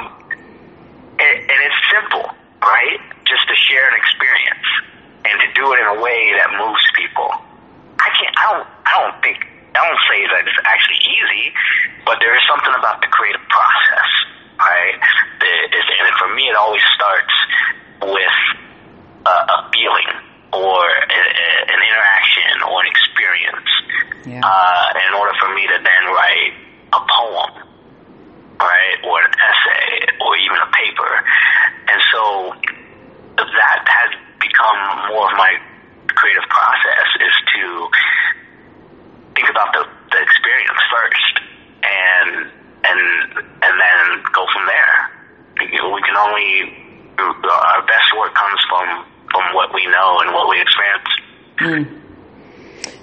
and, 1.19 1.35
and 1.51 1.59
it's 1.61 1.79
simple, 1.91 2.25
right? 2.63 2.99
Just 3.27 3.45
to 3.51 3.55
share 3.69 3.85
an 3.91 3.95
experience 3.99 4.67
and 5.25 5.35
to 5.41 5.47
do 5.53 5.73
it 5.73 5.79
in 5.83 5.87
a 5.93 5.99
way 5.99 6.33
that 6.39 6.49
moves 6.57 6.85
people. 6.95 7.29
I 7.99 8.09
can't. 8.13 8.33
I 8.37 8.43
don't. 8.53 8.67
I 8.85 8.91
don't 9.01 9.17
think. 9.21 9.39
I 9.75 9.83
don't 9.83 10.03
say 10.07 10.19
that 10.31 10.47
it's 10.47 10.61
actually 10.63 11.01
easy, 11.03 11.51
but 12.05 12.21
there 12.23 12.31
is 12.31 12.43
something 12.47 12.71
about 12.79 13.01
the 13.01 13.09
creative 13.11 13.43
process, 13.51 14.09
right? 14.59 14.95
And 15.41 16.15
for 16.19 16.33
me, 16.35 16.47
it 16.49 16.55
always 16.55 16.83
starts 16.95 17.35
with 18.01 18.37
a, 19.25 19.35
a 19.35 19.57
feeling 19.73 20.09
or 20.53 20.79
a, 20.79 21.19
a, 21.19 21.49
an 21.67 21.79
interaction 21.79 22.63
or 22.63 22.81
an 22.81 22.87
experience. 22.87 23.71
Yeah. 24.25 24.41
Uh, 24.41 24.87
in 25.07 25.13
order 25.13 25.33
for 25.37 25.53
me 25.53 25.67
to 25.67 25.77
then 25.77 26.03
write 26.09 26.53
a 26.93 27.01
poem, 27.05 27.51
right, 28.57 28.97
or 29.05 29.21
an 29.21 29.33
essay, 29.37 30.09
or 30.17 30.33
even 30.37 30.57
a 30.57 30.69
paper, 30.73 31.11
and 31.93 31.99
so 32.09 32.53
that 33.37 33.79
has 33.85 34.09
become 34.39 35.13
more 35.13 35.29
of 35.29 35.37
my 35.37 35.59
creative 36.15 36.47
process 36.49 37.07
is 37.21 37.35
to 37.53 37.63
think 39.35 39.49
about 39.51 39.73
the, 39.75 39.83
the 40.11 40.19
experience 40.23 40.81
first 40.89 41.33
and 41.83 42.51
and 42.85 43.01
and 43.61 43.75
then 43.79 43.99
go 44.33 44.45
from 44.53 44.65
there. 44.67 44.97
We 45.59 46.01
can 46.03 46.17
only 46.17 46.85
our 47.17 47.85
best 47.87 48.09
work 48.17 48.33
comes 48.35 48.59
from 48.69 49.05
from 49.31 49.53
what 49.53 49.73
we 49.73 49.85
know 49.87 50.19
and 50.21 50.33
what 50.33 50.49
we 50.49 50.61
experience. 50.61 52.01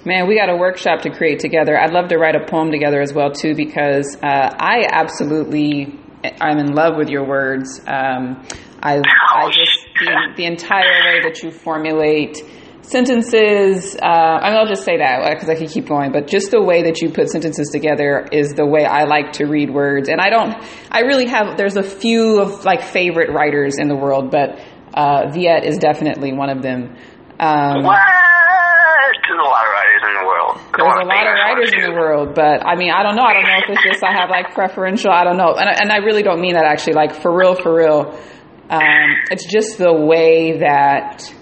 Man, 0.05 0.27
we 0.27 0.35
got 0.35 0.49
a 0.49 0.55
workshop 0.55 1.01
to 1.01 1.09
create 1.09 1.39
together. 1.39 1.79
I'd 1.79 1.93
love 1.93 2.09
to 2.09 2.17
write 2.17 2.35
a 2.35 2.45
poem 2.45 2.71
together 2.71 3.01
as 3.01 3.13
well 3.13 3.31
too, 3.31 3.55
because 3.55 4.17
uh, 4.21 4.53
I 4.59 4.87
absolutely 4.91 5.97
I'm 6.39 6.57
in 6.57 6.73
love 6.73 6.95
with 6.97 7.09
your 7.09 7.25
words. 7.25 7.79
Um, 7.87 8.45
I, 8.81 9.01
I 9.33 9.49
just 9.49 9.79
the, 9.99 10.33
the 10.35 10.45
entire 10.45 11.05
way 11.05 11.21
that 11.23 11.41
you 11.41 11.51
formulate 11.51 12.37
sentences. 12.83 13.95
Uh, 13.95 14.05
I 14.05 14.49
mean, 14.49 14.59
I'll 14.59 14.67
just 14.67 14.83
say 14.83 14.97
that 14.97 15.33
because 15.33 15.49
I 15.49 15.55
could 15.55 15.69
keep 15.69 15.87
going, 15.87 16.11
but 16.11 16.27
just 16.27 16.51
the 16.51 16.61
way 16.61 16.83
that 16.83 17.01
you 17.01 17.09
put 17.09 17.29
sentences 17.29 17.69
together 17.69 18.27
is 18.31 18.53
the 18.53 18.65
way 18.65 18.85
I 18.85 19.03
like 19.03 19.33
to 19.33 19.45
read 19.45 19.73
words. 19.73 20.09
And 20.09 20.21
I 20.21 20.29
don't, 20.29 20.53
I 20.91 21.01
really 21.01 21.27
have. 21.27 21.57
There's 21.57 21.77
a 21.77 21.83
few 21.83 22.39
of 22.41 22.65
like 22.65 22.83
favorite 22.83 23.31
writers 23.31 23.79
in 23.79 23.87
the 23.87 23.95
world, 23.95 24.31
but 24.31 24.59
uh, 24.93 25.31
Viet 25.31 25.65
is 25.65 25.77
definitely 25.77 26.33
one 26.33 26.49
of 26.49 26.61
them. 26.61 26.95
Um, 27.39 27.83
what? 27.83 27.99
There's 29.23 29.39
a 29.39 29.43
lot 29.43 29.65
of 29.65 29.71
writers 29.73 30.01
in 30.03 30.13
the 30.19 30.25
world. 30.27 30.55
Come 30.71 30.85
there's 30.85 31.01
a 31.01 31.07
lot 31.07 31.27
of 31.27 31.33
writers 31.33 31.71
in 31.73 31.81
the 31.81 31.91
world, 31.91 32.35
but 32.35 32.65
I 32.65 32.75
mean, 32.75 32.91
I 32.91 33.03
don't 33.03 33.15
know. 33.15 33.23
I 33.23 33.33
don't 33.33 33.43
know 33.43 33.57
if 33.57 33.69
it's 33.69 33.83
just 33.83 34.03
I 34.03 34.11
have 34.11 34.29
like 34.29 34.53
preferential. 34.53 35.11
I 35.11 35.23
don't 35.23 35.37
know, 35.37 35.55
and, 35.55 35.69
and 35.69 35.91
I 35.91 35.97
really 35.97 36.23
don't 36.23 36.41
mean 36.41 36.53
that 36.53 36.65
actually. 36.65 36.93
Like 36.93 37.15
for 37.15 37.35
real, 37.35 37.55
for 37.55 37.73
real. 37.73 38.19
Um, 38.69 39.09
it's 39.31 39.45
just 39.45 39.77
the 39.77 39.93
way 39.93 40.59
that 40.59 41.33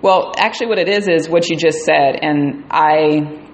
well, 0.00 0.32
actually, 0.38 0.68
what 0.68 0.78
it 0.78 0.88
is 0.88 1.08
is 1.08 1.28
what 1.28 1.48
you 1.48 1.56
just 1.56 1.84
said, 1.84 2.16
and 2.22 2.64
I. 2.70 3.44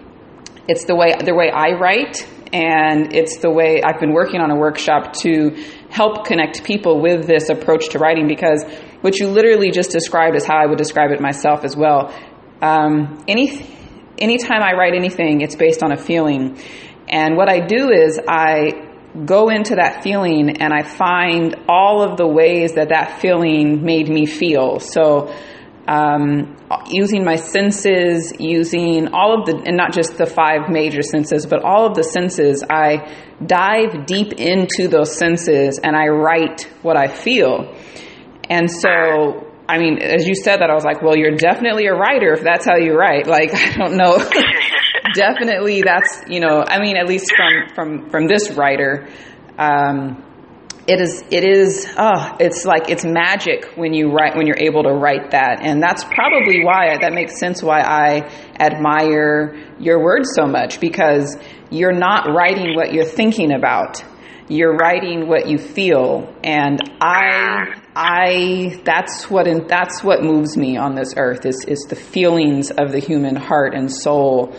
It's 0.67 0.87
the 0.87 0.97
way 0.97 1.13
the 1.23 1.35
way 1.35 1.51
I 1.51 1.73
write, 1.79 2.27
and 2.53 3.15
it's 3.15 3.39
the 3.39 3.51
way 3.51 3.83
I've 3.83 4.01
been 4.01 4.13
working 4.13 4.41
on 4.41 4.51
a 4.51 4.57
workshop 4.57 5.13
to 5.25 5.51
help 5.91 6.25
connect 6.27 6.65
people 6.65 7.01
with 7.01 7.27
this 7.27 7.51
approach 7.51 7.91
to 7.91 7.99
writing 7.99 8.29
because 8.29 8.65
what 9.01 9.19
you 9.19 9.29
literally 9.29 9.71
just 9.71 9.91
described 9.91 10.37
is 10.37 10.47
how 10.47 10.57
I 10.57 10.67
would 10.67 10.79
describe 10.79 11.11
it 11.11 11.21
myself 11.21 11.65
as 11.65 11.77
well. 11.77 12.15
Um, 12.63 13.25
any 13.29 13.67
anytime 14.19 14.63
I 14.63 14.73
write 14.73 14.95
anything, 14.95 15.41
it's 15.41 15.57
based 15.57 15.83
on 15.83 15.93
a 15.93 15.97
feeling, 15.97 16.59
and 17.09 17.37
what 17.37 17.51
I 17.51 17.61
do 17.61 17.91
is 17.91 18.21
I 18.27 18.91
go 19.27 19.49
into 19.49 19.77
that 19.77 20.03
feeling 20.03 20.59
and 20.61 20.73
I 20.73 20.83
find 20.83 21.55
all 21.69 22.03
of 22.03 22.17
the 22.17 22.27
ways 22.27 22.73
that 22.75 22.89
that 22.89 23.21
feeling 23.21 23.85
made 23.85 24.09
me 24.09 24.27
feel. 24.27 24.81
So 24.81 25.33
um, 25.87 26.57
using 26.88 27.25
my 27.25 27.37
senses, 27.37 28.33
using 28.38 29.12
all 29.12 29.38
of 29.38 29.47
the, 29.47 29.62
and 29.66 29.77
not 29.77 29.92
just 29.92 30.16
the 30.16 30.27
five 30.27 30.70
major 30.70 31.03
senses, 31.03 31.47
but 31.47 31.62
all 31.62 31.87
of 31.87 31.94
the 31.94 32.03
senses, 32.03 32.64
I 32.68 33.14
dive 33.44 34.07
deep 34.07 34.33
into 34.33 34.88
those 34.88 35.16
senses 35.16 35.79
and 35.83 35.94
I 35.94 36.09
write 36.09 36.62
what 36.83 36.97
I 36.97 37.09
feel. 37.09 37.75
And 38.49 38.70
so, 38.70 39.51
I 39.68 39.79
mean, 39.79 39.99
as 39.99 40.27
you 40.27 40.35
said 40.35 40.59
that, 40.59 40.70
I 40.70 40.75
was 40.75 40.85
like, 40.85 41.03
well, 41.03 41.16
you're 41.16 41.37
definitely 41.37 41.87
a 41.87 41.94
writer 41.94 42.33
if 42.33 42.42
that's 42.42 42.66
how 42.66 42.77
you 42.77 42.94
write. 42.94 43.27
Like, 43.27 43.55
I 43.55 43.77
don't 43.77 43.97
know. 43.97 44.18
definitely 45.14 45.83
that's, 45.83 46.23
you 46.29 46.40
know, 46.40 46.64
I 46.66 46.81
mean, 46.81 46.97
at 46.97 47.07
least 47.07 47.31
from, 47.37 47.75
from, 47.75 48.11
from 48.11 48.27
this 48.27 48.53
writer, 48.53 49.09
um, 49.59 50.23
it 50.87 51.01
is 51.01 51.25
it 51.31 51.44
is 51.44 51.87
oh 51.97 52.37
it's 52.38 52.64
like 52.66 52.90
it's 52.90 53.05
magic 53.05 53.73
when 53.77 53.94
you 53.94 54.11
write 54.11 54.37
when 54.37 54.47
you're 54.47 54.59
able 54.59 54.83
to 54.83 54.92
write 54.92 55.31
that. 55.31 55.61
And 55.62 55.83
that's 55.83 56.05
probably 56.05 56.62
why 56.62 56.99
that 56.99 57.12
makes 57.12 57.38
sense 57.38 57.62
why 57.62 57.81
i 57.81 58.31
admire 58.59 59.57
your 59.79 60.03
words 60.03 60.31
so 60.35 60.47
much 60.47 60.81
because 60.81 61.37
you're 61.70 61.92
not 61.94 62.29
writing 62.29 62.75
what 62.75 62.92
you're 62.92 63.07
thinking 63.07 63.53
about. 63.53 64.05
You're 64.49 64.77
writing 64.77 65.27
what 65.27 65.49
you 65.49 65.57
feel. 65.57 66.35
And 66.44 66.81
i 67.01 67.81
i 67.97 68.81
that's 68.85 69.31
what 69.31 69.47
that's 69.66 70.05
what 70.05 70.23
moves 70.23 70.57
me 70.57 70.77
on 70.77 70.94
this 70.94 71.14
earth 71.16 71.47
is 71.47 71.64
is 71.66 71.87
the 71.88 71.97
feelings 71.97 72.70
of 72.70 72.92
the 72.92 72.99
human 72.99 73.37
heart 73.37 73.75
and 73.75 73.90
soul. 73.90 74.55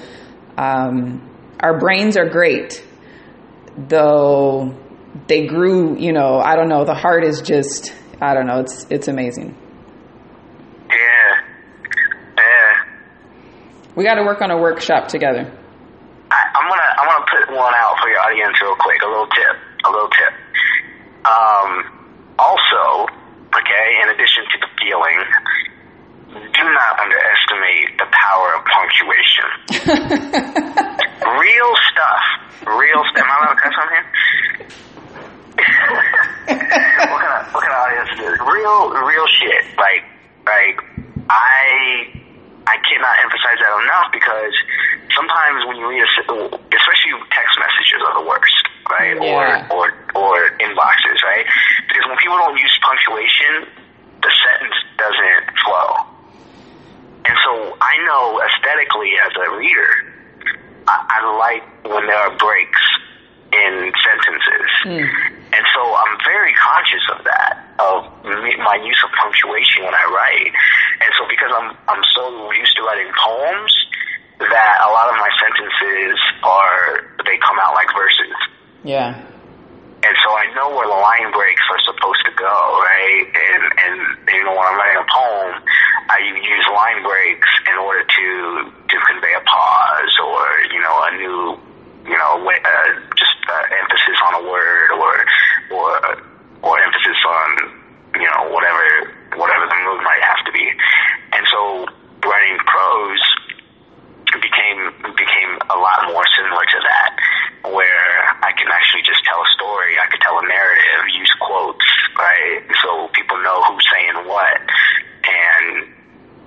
Um, 0.58 1.30
our 1.60 1.80
brains 1.80 2.18
are 2.18 2.30
great 2.30 2.84
though 3.78 4.74
they 5.28 5.48
grew, 5.48 5.98
you 5.98 6.12
know, 6.14 6.40
I 6.40 6.56
don't 6.56 6.70
know, 6.70 6.84
the 6.86 6.94
heart 6.94 7.24
is 7.24 7.42
just, 7.42 7.94
I 8.22 8.34
don't 8.34 8.48
know, 8.48 8.60
it's 8.60 8.86
it's 8.90 9.08
amazing. 9.08 9.56
Yeah. 10.90 11.32
Yeah. 12.38 12.84
We 13.96 14.04
got 14.04 14.16
to 14.16 14.24
work 14.24 14.42
on 14.42 14.52
a 14.52 14.58
workshop 14.58 15.08
together. 15.08 15.52
I, 16.32 16.40
I'm 16.56 16.68
gonna 16.70 16.92
I'm 17.00 17.08
gonna 17.08 17.26
put 17.32 17.56
one 17.56 17.74
out 17.76 17.96
for 18.02 18.10
your 18.10 18.20
audience 18.20 18.60
real 18.62 18.76
quick. 18.76 19.02
A 19.04 19.08
little 19.08 19.28
tip. 19.28 19.56
A 19.86 19.90
little 19.92 20.10
tip. 20.10 20.34
Um, 21.26 21.72
also, 22.38 23.08
okay, 23.56 23.88
in 24.04 24.10
addition 24.10 24.44
to 24.52 24.58
the 24.60 24.68
feeling, 24.78 25.20
do 26.52 26.64
not 26.64 27.00
underestimate 27.00 27.98
the 27.98 28.08
power 28.12 28.56
of 28.56 28.66
punctuation. 28.68 29.48
real 31.40 31.72
stuff. 31.92 32.26
Real 32.68 33.04
stuff. 33.12 33.24
Am 33.24 33.32
I 33.32 33.38
allowed 33.40 33.56
to 33.56 33.62
cuss 33.62 33.78
on 33.80 33.88
here? 33.96 34.06
What 35.56 37.20
kind 37.22 37.34
of 37.40 37.54
what 37.54 37.62
kind 37.64 37.74
of 37.74 37.82
audience? 37.84 38.12
Real 38.44 38.92
real 38.92 39.28
shit. 39.28 39.64
Like 39.78 40.04
like 40.46 40.78
I 41.30 42.08
I 42.68 42.76
cannot 42.82 43.16
emphasize 43.22 43.58
that 43.62 43.74
enough 43.86 44.10
because 44.12 44.56
sometimes 45.14 45.66
when 45.70 45.78
you 45.78 45.88
read 45.88 46.04
a 46.04 46.10
especially 46.52 47.14
text 47.32 47.56
messages 47.62 48.00
are 48.04 48.16
the 48.22 48.26
worst, 48.28 48.64
right? 48.90 49.16
Yeah. 49.16 49.70
Or 49.72 49.86
or 49.86 49.86
or 50.16 50.36
inboxes, 50.60 51.18
right? 51.24 51.46
Because 51.88 52.06
when 52.08 52.18
people 52.18 52.38
don't 52.38 52.58
use 52.58 52.74
punctuation, 52.84 53.70
the 54.22 54.32
sentence 54.34 54.78
doesn't 54.98 55.46
flow. 55.64 56.16
And 57.26 57.38
so 57.42 57.78
I 57.82 57.94
know 58.06 58.42
aesthetically 58.44 59.18
as 59.18 59.34
a 59.34 59.58
reader, 59.58 59.92
I, 60.88 60.96
I 61.10 61.20
like 61.42 61.64
when 61.86 62.06
there 62.06 62.18
are 62.18 62.38
breaks 62.38 62.82
in 63.54 63.74
sentences. 64.02 64.70
Mm. 64.86 65.08
And 65.54 65.64
so 65.74 65.82
I'm 65.84 66.16
very 66.26 66.54
conscious 66.58 67.06
of 67.14 67.20
that, 67.24 67.54
of 67.80 68.10
my 68.26 68.78
use 68.82 69.02
of 69.06 69.12
punctuation 69.16 69.86
when 69.86 69.94
I 69.94 70.06
write. 70.10 70.52
And 71.02 71.12
so 71.20 71.28
because 71.30 71.52
I'm, 71.54 71.70
I'm 71.88 72.04
so 72.16 72.52
used 72.52 72.76
to 72.78 72.82
writing 72.84 73.12
poems, 73.16 73.74
that 74.40 74.76
a 74.84 74.90
lot 74.92 75.08
of 75.08 75.16
my 75.16 75.32
sentences 75.40 76.20
are, 76.44 77.16
they 77.24 77.40
come 77.40 77.56
out 77.64 77.74
like 77.74 77.88
verses. 77.96 78.36
Yeah. 78.84 79.16
And 79.16 80.16
so 80.22 80.30
I 80.38 80.46
know 80.54 80.76
where 80.76 80.86
the 80.86 81.02
line 81.02 81.34
breaks 81.34 81.66
are 81.72 81.82
supposed 81.88 82.22
to 82.30 82.34
go, 82.38 82.58
right? 82.84 83.26
And, 83.26 83.64
and, 83.74 83.98
you 84.30 84.44
know, 84.46 84.54
when 84.54 84.68
I'm 84.68 84.78
writing 84.78 85.02
a 85.02 85.10
poem, 85.10 85.66
I 86.12 86.22
use 86.22 86.66
line 86.70 87.02
breaks 87.02 87.50
in 87.66 87.76
order 87.82 88.04
to, 88.06 88.28
to 88.70 88.98
convey 89.10 89.34
a 89.34 89.42
pause 89.42 90.14
or, 90.22 90.46
you 90.70 90.78
know, 90.84 90.96
a 91.00 91.12
new, 91.18 91.40
you 92.06 92.18
know, 92.18 92.34
uh, 92.46 92.90
just 93.18 93.38
uh, 93.50 93.82
emphasis 93.82 94.18
on 94.30 94.34
a 94.42 94.44
word 94.50 94.90
or 94.94 95.14
or 95.74 95.92
or 96.62 96.74
emphasis 96.80 97.20
on 97.28 97.50
you 98.16 98.28
know 98.30 98.50
whatever 98.54 99.14
whatever 99.36 99.66
the 99.66 99.80
mood 99.90 100.02
might 100.06 100.22
have 100.22 100.42
to 100.46 100.52
be. 100.54 100.66
And 101.34 101.44
so 101.52 101.86
writing 102.24 102.58
prose 102.66 103.26
became 104.42 104.82
became 105.18 105.52
a 105.70 105.78
lot 105.78 106.00
more 106.14 106.24
similar 106.38 106.66
to 106.66 106.80
that, 106.86 107.12
where 107.74 108.10
I 108.42 108.52
can 108.54 108.68
actually 108.70 109.04
just 109.04 109.24
tell 109.26 109.42
a 109.42 109.50
story, 109.58 109.98
I 109.98 110.06
could 110.12 110.22
tell 110.22 110.38
a 110.38 110.46
narrative, 110.46 111.02
use 111.18 111.34
quotes, 111.42 111.90
right? 112.18 112.62
So 112.82 113.10
people 113.14 113.42
know 113.42 113.62
who's 113.70 113.86
saying 113.90 114.28
what, 114.28 114.62
and 115.26 115.90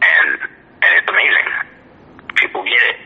and 0.03 0.29
and 0.83 0.91
it's 0.99 1.09
amazing. 1.09 1.49
People 2.37 2.63
get 2.63 2.83
it. 2.95 2.99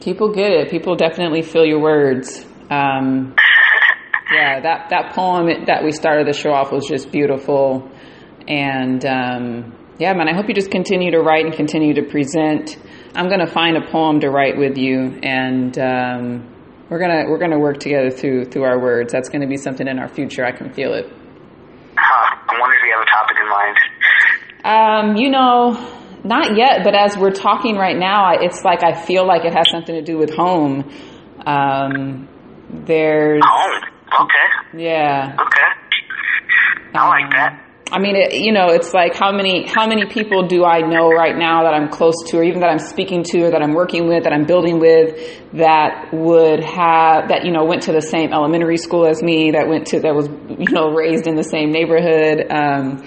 People 0.00 0.32
get 0.32 0.50
it. 0.50 0.70
People 0.70 0.96
definitely 0.96 1.42
feel 1.42 1.64
your 1.64 1.80
words. 1.80 2.44
Um, 2.70 3.34
yeah, 4.32 4.60
that 4.60 4.88
that 4.90 5.12
poem 5.12 5.46
that 5.66 5.84
we 5.84 5.92
started 5.92 6.26
the 6.26 6.32
show 6.32 6.52
off 6.52 6.72
was 6.72 6.86
just 6.86 7.10
beautiful, 7.12 7.90
and 8.48 9.04
um, 9.04 9.76
yeah, 9.98 10.14
man, 10.14 10.28
I 10.28 10.34
hope 10.34 10.48
you 10.48 10.54
just 10.54 10.70
continue 10.70 11.10
to 11.10 11.18
write 11.18 11.44
and 11.44 11.54
continue 11.54 11.94
to 11.94 12.02
present. 12.02 12.78
I'm 13.14 13.28
gonna 13.28 13.46
find 13.46 13.76
a 13.76 13.90
poem 13.90 14.20
to 14.20 14.30
write 14.30 14.56
with 14.56 14.78
you, 14.78 15.18
and 15.22 15.76
um, 15.78 16.54
we're 16.88 17.00
gonna 17.00 17.24
we're 17.28 17.38
gonna 17.38 17.58
work 17.58 17.78
together 17.78 18.10
through 18.10 18.46
through 18.46 18.62
our 18.62 18.80
words. 18.80 19.12
That's 19.12 19.28
gonna 19.28 19.48
be 19.48 19.56
something 19.56 19.86
in 19.86 19.98
our 19.98 20.08
future. 20.08 20.46
I 20.46 20.52
can 20.52 20.72
feel 20.72 20.94
it. 20.94 21.06
Huh. 21.96 22.36
I 22.48 22.58
wonder 22.58 22.76
if 22.76 22.82
you 22.84 22.92
have 22.96 23.02
a 23.02 23.10
topic 23.10 23.36
in 23.42 23.48
mind. 23.50 23.76
Um, 24.64 25.16
you 25.16 25.30
know. 25.30 25.99
Not 26.24 26.56
yet, 26.56 26.80
but 26.84 26.94
as 26.94 27.16
we're 27.16 27.30
talking 27.32 27.76
right 27.76 27.96
now, 27.96 28.32
it's 28.40 28.62
like 28.64 28.82
I 28.84 28.94
feel 28.94 29.26
like 29.26 29.44
it 29.44 29.54
has 29.54 29.70
something 29.70 29.94
to 29.94 30.02
do 30.02 30.18
with 30.18 30.34
home. 30.34 30.90
Um, 31.46 32.28
there's 32.70 33.42
home. 33.44 33.82
Okay. 34.22 34.82
Yeah. 34.84 35.36
Okay. 35.40 35.70
I 36.94 37.08
like 37.08 37.30
that. 37.30 37.66
I 37.92 37.98
mean, 37.98 38.14
it, 38.14 38.34
you 38.34 38.52
know, 38.52 38.68
it's 38.68 38.94
like 38.94 39.16
how 39.16 39.32
many 39.32 39.66
how 39.66 39.86
many 39.86 40.06
people 40.06 40.46
do 40.46 40.64
I 40.64 40.80
know 40.80 41.08
right 41.10 41.36
now 41.36 41.64
that 41.64 41.74
I'm 41.74 41.88
close 41.88 42.14
to, 42.28 42.38
or 42.38 42.44
even 42.44 42.60
that 42.60 42.68
I'm 42.68 42.78
speaking 42.78 43.24
to, 43.24 43.46
or 43.46 43.50
that 43.50 43.62
I'm 43.62 43.74
working 43.74 44.06
with, 44.06 44.24
that 44.24 44.32
I'm 44.32 44.44
building 44.44 44.78
with, 44.78 45.52
that 45.54 46.10
would 46.12 46.62
have 46.62 47.28
that 47.28 47.44
you 47.44 47.52
know 47.52 47.64
went 47.64 47.82
to 47.82 47.92
the 47.92 48.02
same 48.02 48.32
elementary 48.32 48.76
school 48.76 49.06
as 49.06 49.22
me, 49.22 49.52
that 49.52 49.68
went 49.68 49.88
to 49.88 50.00
that 50.00 50.14
was 50.14 50.28
you 50.28 50.70
know 50.72 50.90
raised 50.90 51.26
in 51.26 51.34
the 51.34 51.42
same 51.42 51.72
neighborhood. 51.72 52.46
Um, 52.50 53.02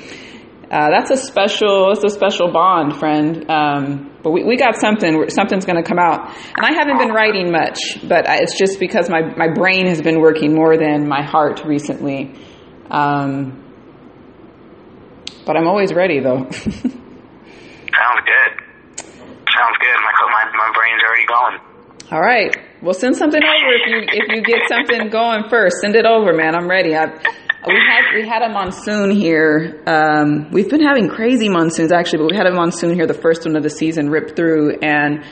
uh, 0.74 0.90
that's 0.90 1.12
a 1.12 1.18
special 1.18 1.92
it's 1.92 2.04
a 2.04 2.10
special 2.10 2.52
bond, 2.52 2.98
friend. 2.98 3.48
Um, 3.48 4.10
but 4.24 4.32
we, 4.32 4.44
we 4.44 4.58
got 4.58 4.76
something 4.76 5.30
something's 5.30 5.66
going 5.66 5.78
to 5.78 5.88
come 5.88 6.00
out, 6.00 6.36
and 6.58 6.66
I 6.66 6.74
haven't 6.74 6.98
been 6.98 7.12
writing 7.12 7.52
much, 7.52 7.78
but 8.08 8.26
it's 8.28 8.58
just 8.58 8.80
because 8.80 9.08
my 9.08 9.22
my 9.38 9.50
brain 9.54 9.86
has 9.88 10.02
been 10.02 10.20
working 10.20 10.56
more 10.56 10.76
than 10.76 11.08
my 11.08 11.22
heart 11.22 11.64
recently. 11.64 12.34
Um, 12.90 13.64
but 15.46 15.56
I'm 15.58 15.68
always 15.68 15.94
ready, 15.94 16.20
though. 16.20 16.50
Sounds 16.50 16.92
good. 18.26 18.52
Sounds 18.98 19.78
good. 19.78 19.98
My 20.02 20.14
my 20.32 20.44
my 20.58 20.72
brain's 20.74 21.04
already 21.06 21.26
going. 21.28 21.60
All 22.12 22.22
right. 22.22 22.58
Well, 22.82 22.96
send 22.96 23.16
something 23.16 23.42
over 23.42 23.74
if 23.74 23.88
you 23.88 24.02
if 24.08 24.36
you 24.36 24.42
get 24.42 24.68
something 24.68 25.10
going 25.10 25.50
first. 25.50 25.78
Send 25.82 25.96
it 25.96 26.08
over, 26.08 26.34
man. 26.34 26.56
I'm 26.56 26.68
ready. 26.68 26.96
I, 26.96 27.14
we 27.68 27.76
had 27.76 28.16
we 28.16 28.28
had 28.28 28.42
a 28.42 28.50
monsoon 28.50 29.12
here. 29.12 29.82
Um, 29.86 30.52
we've 30.52 30.70
been 30.70 30.84
having 30.84 31.08
crazy 31.08 31.50
monsoons 31.50 31.92
actually, 31.92 32.20
but 32.20 32.32
we 32.32 32.38
had 32.38 32.48
a 32.48 32.54
monsoon 32.54 32.94
here, 32.94 33.08
the 33.08 33.14
first 33.14 33.46
one 33.46 33.56
of 33.56 33.64
the 33.64 33.70
season, 33.70 34.10
ripped 34.10 34.36
through, 34.36 34.80
and 34.82 35.24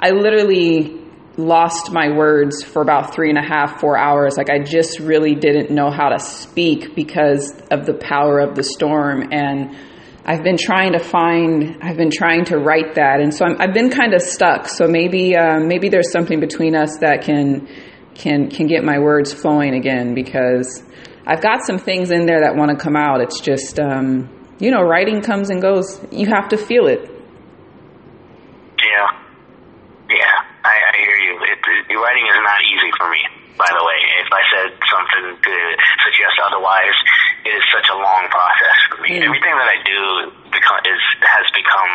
I 0.00 0.10
literally 0.10 0.98
lost 1.36 1.92
my 1.92 2.16
words 2.16 2.64
for 2.64 2.82
about 2.82 3.14
three 3.14 3.28
and 3.28 3.38
a 3.38 3.42
half, 3.42 3.80
four 3.80 3.96
hours. 3.96 4.36
Like 4.36 4.50
I 4.50 4.58
just 4.58 4.98
really 4.98 5.36
didn't 5.36 5.70
know 5.70 5.90
how 5.90 6.08
to 6.08 6.18
speak 6.18 6.96
because 6.96 7.52
of 7.70 7.86
the 7.86 7.94
power 7.94 8.40
of 8.40 8.56
the 8.56 8.64
storm 8.64 9.32
and 9.32 9.76
I've 10.24 10.42
been 10.42 10.58
trying 10.58 10.92
to 10.92 10.98
find, 10.98 11.78
I've 11.80 11.96
been 11.96 12.10
trying 12.10 12.44
to 12.46 12.58
write 12.58 12.96
that, 12.96 13.20
and 13.22 13.32
so 13.32 13.46
i 13.46 13.62
have 13.64 13.72
been 13.72 13.88
kind 13.88 14.12
of 14.12 14.20
stuck. 14.20 14.68
So 14.68 14.86
maybe, 14.86 15.34
uh, 15.34 15.58
maybe 15.58 15.88
there's 15.88 16.12
something 16.12 16.38
between 16.38 16.76
us 16.76 16.98
that 16.98 17.22
can, 17.22 17.66
can, 18.14 18.50
can 18.50 18.66
get 18.66 18.84
my 18.84 18.98
words 18.98 19.32
flowing 19.32 19.72
again 19.72 20.14
because 20.14 20.82
I've 21.28 21.44
got 21.44 21.60
some 21.60 21.76
things 21.76 22.10
in 22.10 22.24
there 22.24 22.40
that 22.40 22.56
want 22.56 22.72
to 22.72 22.80
come 22.80 22.96
out. 22.96 23.20
It's 23.20 23.40
just, 23.44 23.76
um, 23.78 24.32
you 24.56 24.72
know, 24.72 24.80
writing 24.80 25.20
comes 25.20 25.50
and 25.52 25.60
goes. 25.60 26.00
You 26.10 26.26
have 26.32 26.48
to 26.48 26.56
feel 26.56 26.88
it. 26.88 27.04
Yeah, 28.80 29.08
yeah, 30.08 30.36
I, 30.64 30.72
I 30.72 30.96
hear 30.96 31.18
you. 31.28 31.36
It, 31.52 31.60
it, 31.60 31.96
writing 32.00 32.24
is 32.32 32.40
not 32.40 32.60
easy 32.64 32.90
for 32.96 33.12
me. 33.12 33.20
By 33.60 33.68
the 33.68 33.84
way, 33.84 33.98
if 34.24 34.30
I 34.32 34.42
said 34.56 34.70
something 34.88 35.26
to 35.36 35.54
suggest 36.00 36.32
otherwise, 36.48 36.96
it 37.44 37.52
is 37.60 37.64
such 37.76 37.92
a 37.92 37.96
long 37.98 38.24
process 38.32 38.78
for 38.88 38.98
me. 39.04 39.20
Mm. 39.20 39.28
Everything 39.28 39.52
that 39.52 39.68
I 39.68 39.78
do 39.84 40.00
become, 40.48 40.80
is 40.88 41.02
has 41.28 41.44
become 41.52 41.92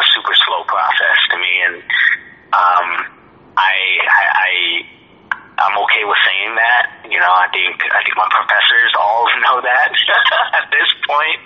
a 0.00 0.04
super 0.18 0.34
slow 0.34 0.66
process 0.66 1.18
to 1.30 1.36
me, 1.38 1.52
and 1.62 1.76
um, 2.50 2.88
I, 3.54 3.76
I, 4.02 4.22
I 4.34 4.50
I'm 5.58 5.76
okay 5.86 6.02
with 6.02 6.18
saying 6.26 6.54
that. 6.58 6.84
You 7.10 7.18
know, 7.20 7.30
I 7.30 7.46
think 7.54 7.78
I 7.90 8.00
think 8.02 8.16
my 8.16 8.28
professors 8.30 8.92
all 8.98 9.26
know 9.46 9.58
that 9.62 9.90
at 10.58 10.66
this 10.70 10.90
point. 11.06 11.40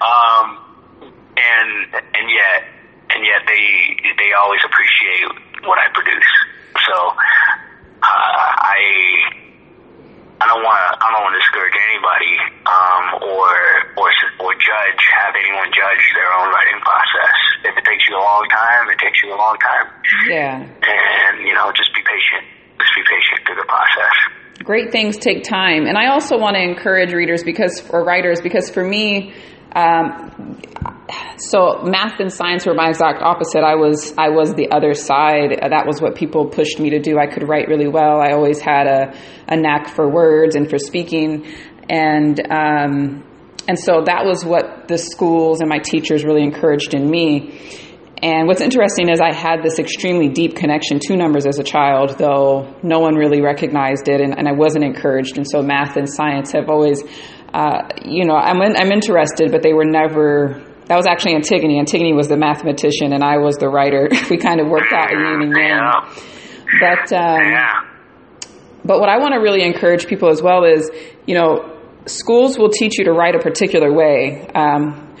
Um, 0.00 0.46
and 1.36 1.70
and 2.14 2.26
yet 2.30 2.60
and 3.10 3.24
yet 3.24 3.42
they 3.46 3.96
they 4.16 4.30
always 4.32 4.60
appreciate 4.64 5.28
what 5.66 5.78
I 5.78 5.88
produce. 5.92 6.30
So 6.86 6.96
uh, 8.02 8.48
I 8.60 8.78
I 10.40 10.44
don't 10.50 10.60
want 10.60 10.76
to. 10.76 10.88
I 10.98 11.06
don't 11.14 11.22
want 11.24 11.34
to 11.38 11.40
discourage 11.40 11.72
anybody, 11.72 12.34
um, 12.66 13.04
or 13.32 13.48
or 13.96 14.08
or 14.44 14.50
judge 14.58 15.02
have 15.22 15.32
anyone 15.38 15.70
judge 15.70 16.04
their 16.12 16.30
own 16.36 16.50
writing 16.50 16.80
process. 16.82 17.36
If 17.64 17.74
it 17.78 17.84
takes 17.86 18.04
you 18.10 18.18
a 18.18 18.24
long 18.24 18.44
time, 18.50 18.90
it 18.90 18.98
takes 18.98 19.22
you 19.22 19.32
a 19.32 19.38
long 19.38 19.56
time. 19.56 19.86
Yeah. 20.28 20.58
And 20.60 21.46
you 21.46 21.54
know, 21.54 21.72
just 21.72 21.94
be 21.94 22.02
patient. 22.02 22.44
Just 22.78 22.92
be 22.94 23.02
patient 23.02 23.46
through 23.46 23.56
the 23.56 23.66
process. 23.68 24.64
Great 24.64 24.92
things 24.92 25.16
take 25.16 25.42
time, 25.44 25.86
and 25.86 25.98
I 25.98 26.08
also 26.08 26.38
want 26.38 26.56
to 26.56 26.62
encourage 26.62 27.12
readers 27.12 27.42
because 27.42 27.88
or 27.90 28.04
writers 28.04 28.40
because 28.40 28.70
for 28.70 28.82
me. 28.82 29.34
Um, 29.74 30.60
so 31.36 31.82
math 31.82 32.20
and 32.20 32.32
science 32.32 32.64
were 32.64 32.74
my 32.74 32.88
exact 32.88 33.20
opposite. 33.20 33.62
I 33.62 33.74
was 33.74 34.14
I 34.16 34.30
was 34.30 34.54
the 34.54 34.70
other 34.70 34.94
side. 34.94 35.58
That 35.60 35.86
was 35.86 36.00
what 36.00 36.14
people 36.14 36.46
pushed 36.46 36.78
me 36.78 36.90
to 36.90 37.00
do. 37.00 37.18
I 37.18 37.26
could 37.26 37.48
write 37.48 37.68
really 37.68 37.88
well. 37.88 38.20
I 38.20 38.32
always 38.32 38.60
had 38.60 38.86
a, 38.86 39.18
a 39.48 39.56
knack 39.56 39.88
for 39.88 40.08
words 40.08 40.54
and 40.54 40.70
for 40.70 40.78
speaking, 40.78 41.46
and 41.88 42.40
um, 42.50 43.24
and 43.66 43.78
so 43.78 44.02
that 44.06 44.24
was 44.24 44.44
what 44.44 44.88
the 44.88 44.98
schools 44.98 45.60
and 45.60 45.68
my 45.68 45.78
teachers 45.78 46.24
really 46.24 46.42
encouraged 46.42 46.94
in 46.94 47.10
me. 47.10 47.58
And 48.22 48.46
what's 48.46 48.60
interesting 48.60 49.08
is 49.08 49.20
I 49.20 49.34
had 49.34 49.62
this 49.62 49.78
extremely 49.78 50.28
deep 50.28 50.56
connection 50.56 50.98
to 51.00 51.16
numbers 51.16 51.46
as 51.46 51.58
a 51.58 51.64
child, 51.64 52.16
though 52.18 52.74
no 52.82 53.00
one 53.00 53.16
really 53.16 53.40
recognized 53.40 54.08
it, 54.08 54.20
and, 54.20 54.38
and 54.38 54.48
I 54.48 54.52
wasn't 54.52 54.84
encouraged. 54.84 55.36
And 55.36 55.46
so 55.48 55.62
math 55.62 55.96
and 55.96 56.08
science 56.08 56.52
have 56.52 56.68
always, 56.70 57.02
uh, 57.52 57.88
you 58.04 58.24
know, 58.24 58.36
I'm 58.36 58.62
I'm 58.62 58.92
interested, 58.92 59.50
but 59.50 59.62
they 59.62 59.72
were 59.72 59.84
never 59.84 60.62
that 60.86 60.96
was 60.96 61.06
actually 61.06 61.34
Antigone. 61.34 61.78
Antigone 61.78 62.12
was 62.12 62.28
the 62.28 62.36
mathematician, 62.36 63.12
and 63.12 63.24
I 63.24 63.38
was 63.38 63.56
the 63.56 63.68
writer. 63.68 64.08
we 64.30 64.36
kind 64.36 64.60
of 64.60 64.68
worked 64.68 64.92
out 64.92 65.10
a 65.10 65.16
yin 65.16 65.42
and 65.42 65.52
yang. 65.56 65.78
Yeah. 65.78 66.14
But 66.80 67.12
um, 67.12 67.40
yeah. 67.40 67.80
but 68.84 69.00
what 69.00 69.08
I 69.08 69.18
want 69.18 69.34
to 69.34 69.40
really 69.40 69.62
encourage 69.62 70.06
people 70.06 70.28
as 70.28 70.42
well 70.42 70.64
is, 70.64 70.90
you 71.26 71.34
know, 71.34 71.78
schools 72.06 72.58
will 72.58 72.68
teach 72.70 72.98
you 72.98 73.04
to 73.04 73.12
write 73.12 73.34
a 73.34 73.38
particular 73.38 73.92
way. 73.92 74.46
Um, 74.54 75.14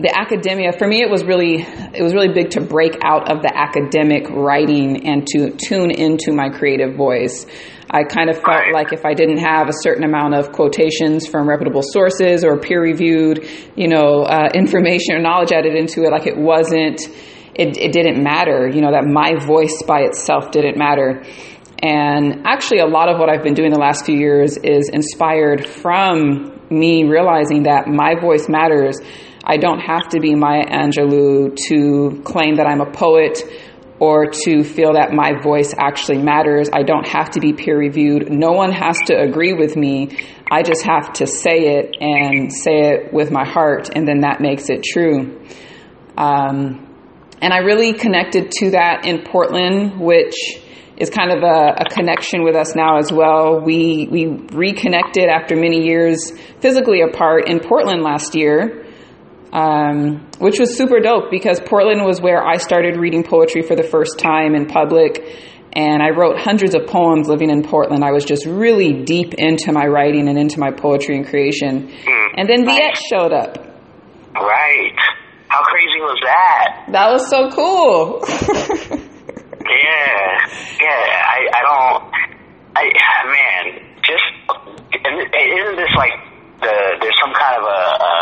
the 0.00 0.12
academia 0.14 0.72
for 0.72 0.86
me 0.86 1.02
it 1.02 1.10
was 1.10 1.24
really 1.24 1.60
it 1.60 2.02
was 2.02 2.14
really 2.14 2.32
big 2.32 2.50
to 2.50 2.60
break 2.60 2.96
out 3.04 3.30
of 3.30 3.42
the 3.42 3.52
academic 3.54 4.28
writing 4.30 5.06
and 5.06 5.26
to 5.26 5.50
tune 5.50 5.90
into 5.90 6.32
my 6.32 6.48
creative 6.48 6.96
voice 6.96 7.46
I 7.94 8.04
kind 8.04 8.30
of 8.30 8.36
felt 8.36 8.72
like 8.72 8.94
if 8.94 9.04
I 9.04 9.12
didn't 9.12 9.38
have 9.38 9.68
a 9.68 9.72
certain 9.82 10.02
amount 10.02 10.34
of 10.34 10.50
quotations 10.50 11.26
from 11.26 11.46
reputable 11.46 11.82
sources 11.82 12.42
or 12.42 12.58
peer 12.58 12.80
reviewed, 12.80 13.46
you 13.76 13.86
know, 13.86 14.22
uh, 14.22 14.48
information 14.54 15.14
or 15.14 15.20
knowledge 15.20 15.52
added 15.52 15.74
into 15.74 16.02
it, 16.04 16.10
like 16.10 16.26
it 16.26 16.38
wasn't, 16.38 17.02
it, 17.54 17.76
it 17.76 17.92
didn't 17.92 18.22
matter, 18.22 18.66
you 18.66 18.80
know, 18.80 18.92
that 18.92 19.04
my 19.04 19.34
voice 19.44 19.82
by 19.86 20.00
itself 20.00 20.52
didn't 20.52 20.78
matter. 20.78 21.22
And 21.82 22.46
actually, 22.46 22.78
a 22.78 22.86
lot 22.86 23.10
of 23.10 23.18
what 23.18 23.28
I've 23.28 23.42
been 23.42 23.54
doing 23.54 23.72
the 23.72 23.78
last 23.78 24.06
few 24.06 24.16
years 24.16 24.56
is 24.56 24.88
inspired 24.88 25.66
from 25.66 26.60
me 26.70 27.04
realizing 27.04 27.64
that 27.64 27.88
my 27.88 28.18
voice 28.18 28.48
matters. 28.48 28.98
I 29.44 29.56
don't 29.56 29.80
have 29.80 30.10
to 30.10 30.20
be 30.20 30.34
Maya 30.34 30.64
Angelou 30.66 31.56
to 31.68 32.22
claim 32.24 32.56
that 32.56 32.66
I'm 32.66 32.80
a 32.80 32.90
poet 32.90 33.42
or 33.98 34.26
to 34.26 34.64
feel 34.64 34.94
that 34.94 35.12
my 35.12 35.40
voice 35.40 35.74
actually 35.76 36.18
matters. 36.18 36.68
I 36.72 36.82
don't 36.82 37.06
have 37.06 37.30
to 37.30 37.40
be 37.40 37.52
peer 37.52 37.78
reviewed. 37.78 38.30
No 38.30 38.50
one 38.50 38.72
has 38.72 38.98
to 39.06 39.18
agree 39.18 39.52
with 39.52 39.76
me. 39.76 40.16
I 40.50 40.62
just 40.62 40.82
have 40.82 41.12
to 41.14 41.26
say 41.26 41.76
it 41.76 41.96
and 42.00 42.52
say 42.52 42.90
it 42.90 43.12
with 43.12 43.30
my 43.30 43.44
heart, 43.48 43.90
and 43.94 44.06
then 44.06 44.20
that 44.20 44.40
makes 44.40 44.70
it 44.70 44.82
true. 44.84 45.40
Um, 46.16 46.88
and 47.40 47.52
I 47.52 47.58
really 47.58 47.92
connected 47.92 48.50
to 48.58 48.70
that 48.72 49.06
in 49.06 49.22
Portland, 49.24 50.00
which 50.00 50.34
is 50.96 51.10
kind 51.10 51.32
of 51.32 51.42
a, 51.42 51.82
a, 51.82 51.84
connection 51.90 52.44
with 52.44 52.54
us 52.54 52.76
now 52.76 52.98
as 52.98 53.10
well. 53.10 53.60
We 53.60 54.06
we 54.10 54.26
reconnected 54.26 55.28
after 55.28 55.56
many 55.56 55.84
years 55.84 56.32
physically 56.60 57.00
apart 57.00 57.48
in 57.48 57.60
Portland 57.60 58.02
last 58.02 58.34
year 58.34 58.81
um, 59.52 60.28
which 60.38 60.58
was 60.58 60.76
super 60.76 61.00
dope 61.00 61.30
because 61.30 61.60
Portland 61.60 62.04
was 62.04 62.20
where 62.20 62.42
I 62.42 62.56
started 62.56 62.96
reading 62.96 63.22
poetry 63.22 63.62
for 63.62 63.76
the 63.76 63.82
first 63.82 64.18
time 64.18 64.54
in 64.54 64.66
public. 64.66 65.48
And 65.74 66.02
I 66.02 66.10
wrote 66.10 66.38
hundreds 66.38 66.74
of 66.74 66.86
poems 66.86 67.28
living 67.28 67.48
in 67.48 67.62
Portland. 67.62 68.04
I 68.04 68.12
was 68.12 68.24
just 68.24 68.44
really 68.44 69.04
deep 69.04 69.34
into 69.34 69.72
my 69.72 69.86
writing 69.86 70.28
and 70.28 70.38
into 70.38 70.60
my 70.60 70.70
poetry 70.70 71.16
and 71.16 71.26
creation. 71.26 71.88
Mm, 71.88 72.28
and 72.36 72.48
then. 72.48 72.66
Viet 72.66 72.98
showed 73.10 73.32
up. 73.32 73.56
Right. 74.34 74.92
How 75.48 75.62
crazy 75.64 76.00
was 76.00 76.18
that? 76.24 76.86
That 76.92 77.10
was 77.12 77.28
so 77.28 77.48
cool. 77.50 78.20
yeah. 79.64 80.46
Yeah. 80.80 81.24
I, 81.24 81.48
I 81.54 81.62
don't. 81.62 82.04
I, 82.76 82.92
man, 83.24 83.96
just. 84.02 84.22
Isn't 84.92 85.76
this 85.76 85.94
like 85.96 86.31
the 86.62 87.02
there's 87.02 87.18
some 87.18 87.34
kind 87.34 87.58
of 87.58 87.64
a, 87.66 87.82
a, 87.98 88.12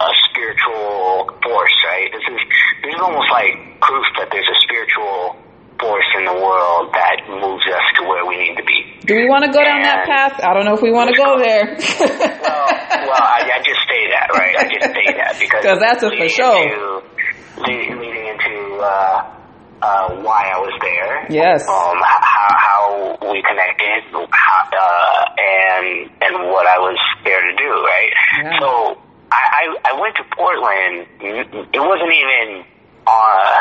a 0.00 0.10
spiritual 0.32 1.28
force, 1.44 1.76
right? 1.84 2.08
This 2.10 2.24
is 2.24 2.40
this 2.82 2.92
is 2.96 3.00
almost 3.00 3.28
like 3.30 3.80
proof 3.80 4.06
that 4.18 4.28
there's 4.32 4.48
a 4.48 4.58
spiritual 4.64 5.36
force 5.80 6.10
in 6.20 6.24
the 6.28 6.36
world 6.36 6.92
that 6.92 7.24
moves 7.28 7.64
us 7.64 7.86
to 7.96 8.04
where 8.04 8.24
we 8.28 8.36
need 8.36 8.56
to 8.56 8.64
be. 8.64 9.00
Do 9.04 9.16
we 9.16 9.28
want 9.28 9.48
to 9.48 9.52
go 9.52 9.60
and 9.60 9.68
down 9.68 9.82
that 9.82 10.04
path? 10.04 10.36
I 10.44 10.52
don't 10.52 10.68
know 10.68 10.76
if 10.76 10.82
we 10.82 10.92
want 10.92 11.08
to 11.08 11.16
go 11.16 11.40
there. 11.40 11.72
well, 11.72 12.68
well 13.08 13.24
I, 13.24 13.48
I, 13.48 13.58
just 13.64 13.80
say 13.88 14.12
that, 14.12 14.28
right? 14.36 14.54
I 14.60 14.64
just 14.68 14.92
say 14.92 15.06
that 15.16 15.36
because 15.40 15.64
Cause 15.64 15.80
that's 15.80 16.02
a 16.04 16.10
for 16.12 16.28
sure. 16.28 16.60
Into, 16.60 17.00
leading 17.64 18.28
into 18.28 18.76
uh, 18.76 19.39
uh, 19.82 20.14
why 20.20 20.52
I 20.52 20.58
was 20.60 20.76
there. 20.80 21.26
Yes. 21.30 21.66
Um, 21.68 21.98
how, 22.00 23.18
how 23.20 23.32
we 23.32 23.42
connected, 23.42 24.04
how, 24.12 24.62
uh, 24.72 25.24
and 25.40 26.10
and 26.20 26.34
what 26.52 26.66
I 26.66 26.78
was 26.78 26.98
there 27.24 27.40
to 27.40 27.56
do. 27.56 27.70
Right. 27.84 28.12
Yeah. 28.42 28.60
So 28.60 29.00
I, 29.32 29.42
I 29.42 29.92
I 29.92 30.00
went 30.00 30.16
to 30.16 30.24
Portland. 30.36 31.06
It 31.72 31.80
wasn't 31.80 32.12
even 32.12 32.64
uh 33.06 33.58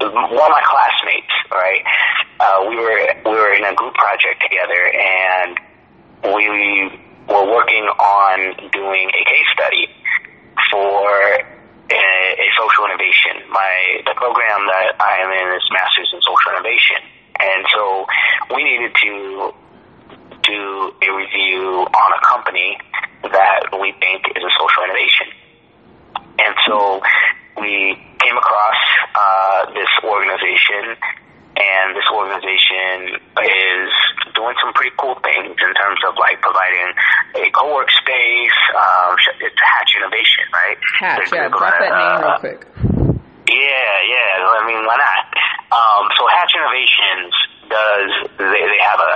one 0.00 0.50
of 0.50 0.56
my 0.56 0.64
classmates. 0.64 1.34
Right. 1.50 1.82
Uh, 2.40 2.66
we 2.68 2.76
were 2.76 3.06
we 3.24 3.36
were 3.36 3.54
in 3.54 3.64
a 3.64 3.74
group 3.74 3.94
project 3.94 4.42
together, 4.42 4.82
and 4.92 5.58
we 6.24 7.00
were 7.28 7.46
working 7.46 7.84
on 7.84 8.70
doing 8.72 9.08
a 9.08 9.24
case 9.24 9.48
study 9.54 9.88
for 10.70 11.59
a, 11.90 12.46
social 12.58 12.84
innovation. 12.86 13.50
My 13.50 14.02
the 14.06 14.14
program 14.14 14.66
that 14.66 14.94
I 15.00 15.24
am 15.24 15.30
in 15.32 15.46
is 15.56 15.64
Masters 15.72 16.10
in 16.14 16.20
Social 16.22 16.54
Innovation, 16.54 17.00
and 17.40 17.60
so 17.74 18.06
we 18.54 18.62
needed 18.64 18.92
to 18.94 19.12
do 20.42 20.92
a 21.02 21.08
review 21.16 21.86
on 21.86 22.10
a 22.14 22.20
company 22.26 22.78
that 23.22 23.78
we 23.80 23.92
think 24.00 24.24
is 24.34 24.42
a 24.42 24.52
social 24.58 24.82
innovation. 24.84 25.28
And 26.40 26.54
so 26.66 27.00
we 27.60 27.96
came 28.18 28.36
across 28.36 28.80
uh, 29.14 29.72
this 29.74 29.90
organization, 30.04 30.96
and 31.60 31.92
this 31.92 32.08
organization 32.08 33.20
is 33.20 33.92
doing 34.32 34.56
some 34.64 34.72
pretty 34.72 34.96
cool 34.96 35.16
things 35.20 35.52
in 35.52 35.72
terms 35.76 36.00
of 36.08 36.16
like 36.16 36.40
providing 36.40 36.88
a 37.36 37.52
co-work 37.52 37.92
space. 37.92 38.58
Um, 38.72 39.12
it's 39.44 39.60
Hatch 39.60 39.92
Innovation, 40.00 40.44
right? 40.56 40.78
Hatch, 40.96 41.28
yeah. 41.28 41.52
Drop 41.52 41.76
that 41.76 41.92
name 41.92 42.16
real 42.24 42.32
uh, 42.32 42.40
quick. 42.40 42.60
Yeah, 43.50 43.94
yeah. 44.08 44.40
I 44.40 44.64
mean, 44.64 44.80
why 44.88 44.96
not? 44.96 45.22
Um, 45.68 46.04
so 46.16 46.24
Hatch 46.32 46.52
Innovations 46.56 47.32
does 47.68 48.10
they, 48.40 48.62
they 48.64 48.80
have 48.82 48.98
a 48.98 49.10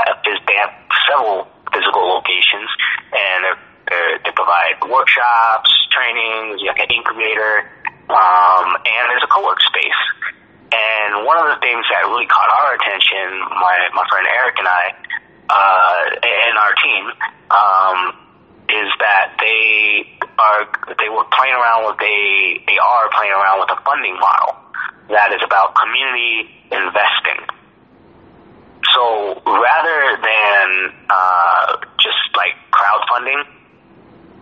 they 0.47 0.59
have 0.61 0.72
several 1.09 1.49
physical 1.72 2.07
locations, 2.07 2.68
and 3.11 3.38
they're, 3.42 3.61
they're, 3.88 4.14
they 4.22 4.32
provide 4.36 4.78
workshops, 4.84 5.70
trainings, 5.90 6.61
like 6.62 6.78
an 6.78 6.90
incubator, 6.92 7.66
um, 8.12 8.68
and 8.84 9.03
there's 9.11 9.24
a 9.24 9.32
co-work 9.32 9.59
space. 9.64 10.01
And 10.75 11.22
one 11.22 11.39
of 11.39 11.55
the 11.55 11.61
things 11.62 11.87
that 11.87 12.03
really 12.11 12.27
caught 12.27 12.51
our 12.51 12.75
attention, 12.75 13.47
my 13.55 13.77
my 13.95 14.03
friend 14.11 14.27
Eric 14.27 14.59
and 14.59 14.66
I, 14.66 14.85
uh, 15.47 16.03
and 16.18 16.55
our 16.59 16.75
team, 16.83 17.05
um, 17.55 17.99
is 18.66 18.91
that 18.99 19.39
they 19.39 20.18
are 20.18 20.66
they 20.99 21.07
were 21.14 21.27
playing 21.31 21.55
around 21.55 21.87
with 21.87 22.01
a 22.03 22.18
they 22.66 22.79
are 22.79 23.07
playing 23.14 23.31
around 23.31 23.62
with 23.62 23.70
a 23.70 23.81
funding 23.87 24.18
model 24.18 24.59
that 25.14 25.31
is 25.31 25.43
about 25.45 25.79
community 25.79 26.51
investing. 26.72 27.39
So 28.95 29.39
rather 29.47 30.01
than 30.22 30.66
uh, 31.11 31.77
just 32.03 32.25
like 32.35 32.59
crowdfunding, 32.75 33.43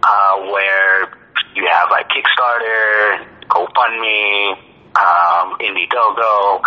uh, 0.03 0.35
where 0.49 1.13
you 1.55 1.69
have 1.71 1.91
like 1.91 2.09
Kickstarter, 2.09 3.27
GoFundMe, 3.49 4.72
um, 4.97 5.57
Indiegogo, 5.61 6.63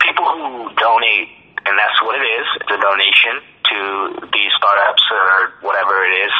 people 0.00 0.26
who 0.26 0.70
donate, 0.76 1.28
and 1.66 1.74
that's 1.74 1.98
what 2.02 2.14
it 2.14 2.26
is. 2.26 2.46
A 2.70 2.76
donation 2.78 3.34
to 3.70 4.28
these 4.32 4.52
startups 4.56 5.02
or 5.10 5.66
whatever 5.66 6.04
it 6.04 6.14
is. 6.26 6.34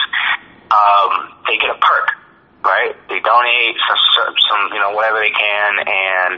Um, 0.71 1.35
they 1.47 1.59
get 1.59 1.71
a 1.71 1.79
perk, 1.79 2.09
right? 2.65 2.95
They 3.09 3.21
donate 3.21 3.77
some, 3.87 4.35
some, 4.51 4.63
you 4.75 4.81
know, 4.81 4.95
whatever 4.95 5.19
they 5.19 5.31
can, 5.31 5.73
and 5.87 6.35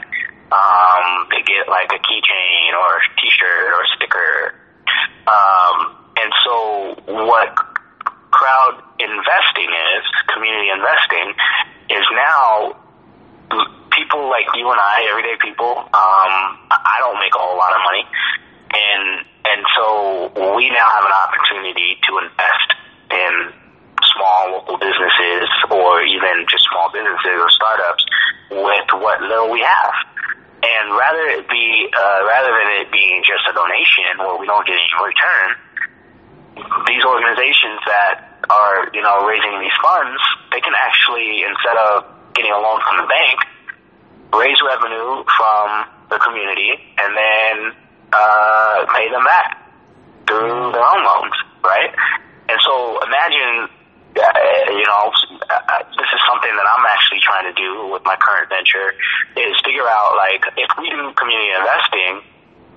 um, 0.53 1.05
they 1.29 1.41
get 1.45 1.69
like 1.69 1.89
a 1.93 2.01
keychain 2.01 2.69
or 2.73 2.97
a 2.97 3.21
T-shirt 3.21 3.73
or 3.73 3.81
a 3.81 3.89
sticker. 3.97 4.55
Um, 5.29 5.77
and 6.17 6.31
so 6.45 6.95
what 7.25 7.53
crowd 8.31 8.81
investing 8.99 9.69
is, 9.69 10.03
community 10.33 10.69
investing, 10.69 11.33
is 11.89 12.05
now 12.13 12.77
people 13.91 14.29
like 14.29 14.47
you 14.55 14.69
and 14.69 14.79
I, 14.79 15.07
everyday 15.09 15.37
people. 15.41 15.75
Um, 15.75 16.33
I 16.71 16.97
don't 17.03 17.19
make 17.19 17.33
a 17.35 17.41
whole 17.41 17.57
lot 17.57 17.73
of 17.73 17.81
money, 17.83 18.03
and 18.73 19.03
and 19.45 19.61
so 19.75 19.85
we 20.55 20.69
now 20.69 20.87
have 20.87 21.05
an 21.05 21.15
opportunity 21.15 21.97
to 22.05 22.11
invest 22.21 22.69
in 23.09 23.33
small 24.15 24.59
local 24.59 24.77
businesses 24.77 25.49
or 25.71 26.03
even 26.03 26.45
just 26.47 26.63
small 26.69 26.91
businesses 26.91 27.37
or 27.39 27.49
startups 27.49 28.03
with 28.51 28.87
what 29.01 29.21
little 29.21 29.51
we 29.51 29.61
have. 29.61 29.95
And 30.59 30.91
rather 30.91 31.23
it 31.39 31.47
be 31.47 31.87
uh, 31.87 32.19
rather 32.27 32.51
than 32.51 32.83
it 32.83 32.91
being 32.91 33.23
just 33.23 33.47
a 33.47 33.53
donation 33.55 34.19
where 34.19 34.35
we 34.35 34.45
don't 34.45 34.67
get 34.67 34.75
any 34.75 34.91
return, 34.99 35.49
these 36.87 37.03
organizations 37.07 37.79
that 37.87 38.43
are 38.51 38.91
you 38.91 39.01
know 39.01 39.23
raising 39.23 39.55
these 39.63 39.77
funds, 39.79 40.19
they 40.51 40.59
can 40.59 40.75
actually 40.75 41.47
instead 41.47 41.79
of 41.79 42.18
getting 42.39 42.55
a 42.55 42.61
loan 42.63 42.79
from 42.79 43.03
the 43.03 43.07
bank, 43.11 43.37
raise 44.31 44.55
revenue 44.63 45.27
from 45.27 45.67
the 46.07 46.19
community, 46.23 46.71
and 46.95 47.11
then 47.11 47.55
uh, 48.15 48.87
pay 48.95 49.11
them 49.11 49.27
back 49.27 49.59
through 50.23 50.71
their 50.71 50.87
own 50.87 51.03
loans, 51.03 51.35
right? 51.67 51.91
And 52.47 52.57
so 52.63 53.03
imagine 53.03 53.67
uh, 54.17 54.25
you 54.73 54.85
know, 54.89 55.13
uh, 55.47 55.83
this 55.93 56.09
is 56.09 56.21
something 56.25 56.49
that 56.49 56.65
I'm 56.65 56.85
actually 56.89 57.21
trying 57.21 57.45
to 57.45 57.55
do 57.55 57.93
with 57.93 58.01
my 58.03 58.17
current 58.17 58.49
venture 58.49 58.97
is 59.37 59.53
figure 59.61 59.85
out 59.85 60.17
like 60.17 60.41
if 60.57 60.69
we 60.81 60.89
do 60.89 61.13
community 61.13 61.53
investing, 61.53 62.25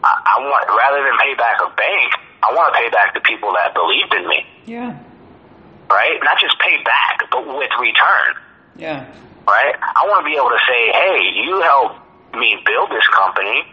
I, 0.04 0.12
I 0.12 0.36
want 0.44 0.68
rather 0.68 1.00
than 1.00 1.16
pay 1.18 1.34
back 1.34 1.56
a 1.64 1.72
bank, 1.72 2.10
I 2.44 2.52
want 2.52 2.74
to 2.74 2.74
pay 2.76 2.88
back 2.92 3.14
the 3.14 3.24
people 3.24 3.54
that 3.56 3.72
believed 3.72 4.12
in 4.12 4.28
me. 4.28 4.44
Yeah. 4.66 4.92
Right? 5.88 6.20
Not 6.22 6.36
just 6.38 6.58
pay 6.60 6.82
back, 6.84 7.24
but 7.32 7.46
with 7.48 7.72
return. 7.80 8.36
Yeah. 8.76 9.06
Right? 9.46 9.74
I 9.74 10.06
want 10.06 10.24
to 10.24 10.28
be 10.28 10.36
able 10.38 10.54
to 10.54 10.62
say, 10.64 10.80
hey, 10.92 11.18
you 11.44 11.60
helped 11.60 12.02
me 12.34 12.56
build 12.64 12.90
this 12.90 13.06
company. 13.12 13.66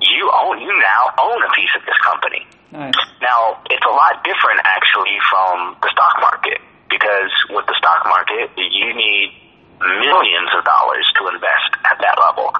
You 0.00 0.32
own, 0.32 0.58
you 0.60 0.72
now 0.72 1.02
own 1.20 1.40
a 1.44 1.50
piece 1.52 1.70
of 1.76 1.84
this 1.84 1.98
company. 2.00 2.46
Nice. 2.72 2.96
Now, 3.20 3.60
it's 3.68 3.84
a 3.84 3.94
lot 3.94 4.24
different 4.24 4.64
actually 4.64 5.18
from 5.28 5.76
the 5.82 5.90
stock 5.92 6.16
market 6.24 6.58
because 6.88 7.30
with 7.50 7.66
the 7.66 7.76
stock 7.76 8.06
market, 8.08 8.50
you 8.56 8.94
need 8.96 9.36
millions 9.80 10.50
of 10.56 10.64
dollars 10.64 11.06
to 11.20 11.28
invest 11.28 11.72
at 11.84 11.96
that 12.00 12.16
level. 12.20 12.52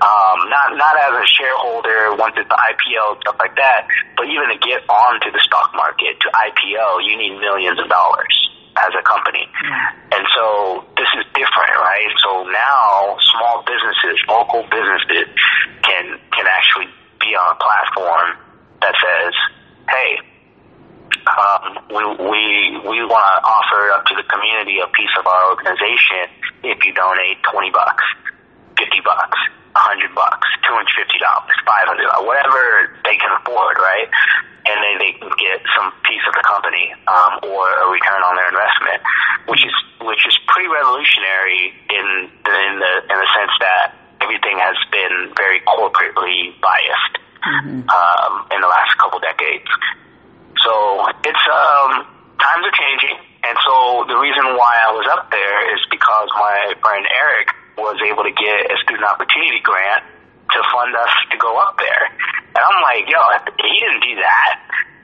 Um, 0.00 0.38
not 0.50 0.78
not 0.78 0.94
as 1.02 1.12
a 1.18 1.26
shareholder 1.26 2.14
once 2.14 2.38
it's 2.38 2.48
the 2.48 2.58
IPO 2.58 3.20
stuff 3.22 3.36
like 3.38 3.54
that, 3.56 3.86
but 4.16 4.26
even 4.30 4.48
to 4.54 4.58
get 4.58 4.86
onto 4.86 5.30
the 5.34 5.42
stock 5.42 5.74
market 5.74 6.18
to 6.20 6.28
IPO, 6.30 7.04
you 7.04 7.18
need 7.18 7.38
millions 7.38 7.78
of 7.78 7.88
dollars 7.90 8.49
as 8.76 8.92
a 8.94 9.02
company. 9.02 9.46
And 10.12 10.24
so 10.36 10.84
this 10.96 11.10
is 11.18 11.24
different, 11.34 11.74
right? 11.78 12.10
So 12.22 12.44
now 12.48 13.16
small 13.34 13.64
businesses, 13.66 14.18
local 14.28 14.62
businesses 14.70 15.26
can 15.82 16.18
can 16.32 16.46
actually 16.46 16.90
be 17.20 17.34
on 17.34 17.54
a 17.54 17.58
platform 17.58 18.28
that 18.80 18.94
says, 18.96 19.34
"Hey, 19.88 20.10
um, 21.26 21.62
we 21.90 22.02
we 22.16 22.42
we 22.86 22.98
want 23.04 23.26
to 23.26 23.38
offer 23.44 23.92
up 23.92 24.06
to 24.06 24.14
the 24.16 24.26
community 24.26 24.80
a 24.80 24.88
piece 24.94 25.12
of 25.18 25.26
our 25.26 25.50
organization 25.50 26.30
if 26.64 26.78
you 26.84 26.92
donate 26.94 27.42
twenty 27.50 27.70
bucks, 27.70 28.04
fifty 28.78 29.00
bucks, 29.04 29.38
a 29.76 29.80
hundred 29.80 30.14
bucks, 30.14 30.46
two 30.64 30.72
hundred 30.72 30.94
fifty 30.96 31.18
dollars, 31.20 31.54
five 31.66 31.86
hundred 31.86 32.08
dollars, 32.08 32.26
whatever 32.26 32.96
they 33.04 33.16
can 33.16 33.30
afford, 33.42 33.76
right? 33.78 34.08
And 34.66 34.76
then 34.84 34.94
they 35.00 35.12
can 35.16 35.32
get 35.40 35.64
some 35.76 35.88
piece 36.04 36.24
of 36.28 36.34
the 36.36 36.44
company 36.44 36.92
um, 37.08 37.40
or 37.48 37.64
a 37.64 37.86
return 37.88 38.20
on 38.22 38.36
their 38.36 38.48
investment, 38.52 39.00
which 39.48 39.64
is 39.64 39.74
which 40.04 40.22
is 40.26 40.36
pretty 40.48 40.68
revolutionary 40.68 41.72
in 41.88 42.06
the 42.44 42.54
in 42.68 42.74
the 42.78 42.92
in 43.08 43.16
the 43.16 43.28
sense 43.36 43.54
that 43.60 43.96
everything 44.20 44.60
has 44.60 44.76
been 44.92 45.32
very 45.36 45.60
corporately 45.64 46.52
biased 46.60 47.20
Mm-hmm. 47.40 47.88
um, 47.88 48.32
in 48.52 48.60
the 48.60 48.68
last 48.68 48.92
couple 49.00 49.16
decades. 49.16 49.64
So 50.60 51.08
it's 51.24 51.44
um, 51.48 52.04
times 52.36 52.62
are 52.68 52.76
changing, 52.76 53.16
and 53.48 53.56
so 53.64 54.04
the 54.12 54.18
reason 54.20 54.60
why 54.60 54.76
I 54.76 54.92
was 54.92 55.08
up 55.08 55.32
there 55.32 55.72
is 55.72 55.80
because 55.88 56.28
my 56.36 56.76
friend 56.84 57.00
Eric 57.08 57.48
was 57.80 57.96
able 58.04 58.28
to 58.28 58.34
get 58.36 58.68
a 58.68 58.76
student 58.84 59.08
opportunity 59.08 59.56
grant 59.64 60.04
to 60.52 60.60
fund 60.74 60.92
us 60.96 61.14
to 61.30 61.36
go 61.38 61.56
up 61.58 61.78
there, 61.78 62.04
and 62.54 62.60
I'm 62.60 62.80
like, 62.82 63.06
yo, 63.06 63.20
he 63.62 63.74
didn't 63.80 64.02
do 64.02 64.14
that. 64.20 64.58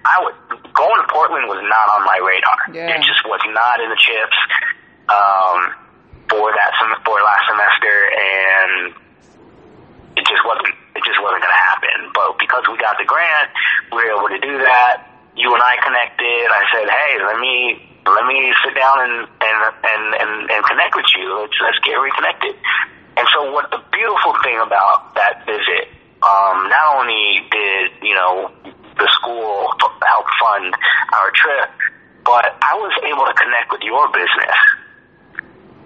I 0.06 0.22
would 0.22 0.36
going 0.76 1.00
to 1.02 1.08
Portland 1.10 1.50
was 1.50 1.58
not 1.66 1.86
on 1.98 2.06
my 2.06 2.20
radar. 2.22 2.58
Yeah. 2.70 2.94
It 2.94 3.02
just 3.02 3.24
was 3.26 3.42
not 3.50 3.82
in 3.82 3.88
the 3.90 3.98
chips 3.98 4.38
um, 5.10 5.58
for 6.30 6.46
that 6.52 6.70
sem- 6.78 7.02
for 7.02 7.18
last 7.18 7.44
semester, 7.50 7.96
and 8.14 8.94
it 10.14 10.24
just 10.28 10.42
wasn't 10.46 10.76
it 10.94 11.02
just 11.02 11.18
wasn't 11.18 11.42
going 11.42 11.56
to 11.56 11.64
happen. 11.66 11.98
But 12.14 12.38
because 12.38 12.62
we 12.70 12.78
got 12.78 13.00
the 13.00 13.08
grant, 13.08 13.50
we 13.90 13.98
were 14.04 14.14
able 14.14 14.30
to 14.30 14.40
do 14.40 14.54
that. 14.62 15.10
You 15.34 15.52
and 15.52 15.60
I 15.60 15.74
connected. 15.82 16.48
I 16.48 16.62
said, 16.70 16.86
"Hey, 16.86 17.12
let 17.26 17.38
me 17.42 17.82
let 18.06 18.24
me 18.30 18.54
sit 18.62 18.78
down 18.78 18.96
and 19.04 19.16
and 19.42 19.58
and 19.84 20.02
and, 20.22 20.32
and 20.54 20.60
connect 20.64 20.94
with 20.94 21.10
you. 21.18 21.40
Let's 21.40 21.56
let's 21.60 21.80
get 21.82 21.98
reconnected." 21.98 22.54
And 23.16 23.26
so, 23.32 23.52
what 23.52 23.70
the 23.70 23.80
beautiful 23.92 24.34
thing 24.44 24.60
about 24.60 25.14
that 25.14 25.44
visit, 25.46 25.88
um, 26.22 26.68
not 26.68 27.00
only 27.00 27.48
did 27.50 27.90
you 28.02 28.14
know 28.14 28.52
the 28.64 29.08
school 29.20 29.72
help 29.80 30.26
fund 30.40 30.74
our 31.12 31.30
trip, 31.32 31.70
but 32.24 32.44
I 32.60 32.74
was 32.76 32.92
able 33.04 33.24
to 33.24 33.34
connect 33.34 33.72
with 33.72 33.82
your 33.82 34.08
business. 34.12 34.58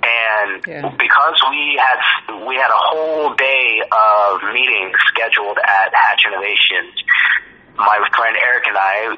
And 0.02 0.66
Yeah. 0.66 0.88
because 0.96 1.36
we 1.50 1.78
had 1.78 2.46
we 2.46 2.56
had 2.56 2.70
a 2.70 2.82
whole 2.90 3.34
day 3.34 3.82
of 3.82 4.42
meetings 4.52 4.96
scheduled 5.08 5.58
at 5.58 5.92
Hatch 5.94 6.24
Innovations, 6.26 6.94
my 7.76 7.98
friend 8.16 8.36
Eric 8.42 8.66
and 8.66 8.76
I 8.78 9.16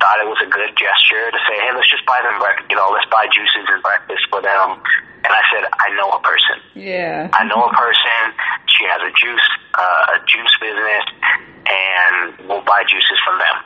thought 0.00 0.18
it 0.18 0.28
was 0.28 0.40
a 0.40 0.48
good 0.48 0.72
gesture 0.74 1.28
to 1.30 1.40
say, 1.46 1.54
hey, 1.60 1.70
let's 1.76 1.88
just 1.92 2.04
buy 2.08 2.18
them 2.24 2.40
breakfast, 2.40 2.72
you 2.72 2.76
know, 2.76 2.88
let's 2.90 3.06
buy 3.12 3.28
juices 3.30 3.68
and 3.68 3.80
breakfast 3.84 4.24
for 4.32 4.40
them, 4.40 4.80
And 5.24 5.30
I 5.30 5.42
said, 5.52 5.68
I 5.68 5.92
know 6.00 6.16
a 6.16 6.20
person. 6.24 6.56
Yeah. 6.74 7.28
I 7.36 7.44
know 7.44 7.68
a 7.68 7.72
person. 7.76 8.20
She 8.66 8.88
has 8.88 9.00
a 9.04 9.12
juice, 9.12 9.48
uh, 9.76 10.16
a 10.16 10.18
juice 10.24 10.54
business, 10.60 11.04
and 11.68 12.48
we'll 12.48 12.64
buy 12.64 12.82
juices 12.88 13.20
from 13.28 13.36
them. 13.36 13.56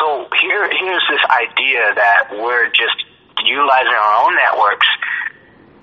So 0.00 0.26
here, 0.40 0.64
here's 0.72 1.06
this 1.12 1.24
idea 1.28 1.92
that 1.94 2.32
we're 2.32 2.72
just 2.72 2.96
utilizing 3.44 3.92
our 3.92 4.14
own 4.24 4.32
networks 4.34 4.88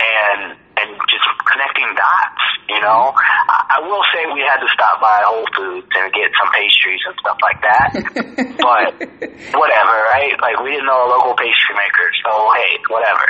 and 0.01 0.57
and 0.81 0.89
just 1.13 1.27
connecting 1.45 1.93
dots. 1.93 2.43
You 2.65 2.81
know, 2.81 3.13
I, 3.13 3.77
I 3.77 3.79
will 3.85 4.01
say 4.09 4.25
we 4.33 4.41
had 4.41 4.57
to 4.63 4.69
stop 4.81 4.97
by 4.97 5.21
Whole 5.21 5.45
Foods 5.53 5.85
and 5.93 6.09
get 6.09 6.33
some 6.41 6.49
pastries 6.49 7.01
and 7.05 7.15
stuff 7.21 7.37
like 7.45 7.61
that. 7.61 7.89
but 8.65 8.89
whatever, 9.53 9.95
right? 10.09 10.33
Like 10.41 10.57
we 10.65 10.73
didn't 10.73 10.89
know 10.89 11.05
a 11.05 11.09
local 11.13 11.37
pastry 11.37 11.77
maker, 11.77 12.09
so 12.25 12.31
hey, 12.57 12.81
whatever. 12.89 13.25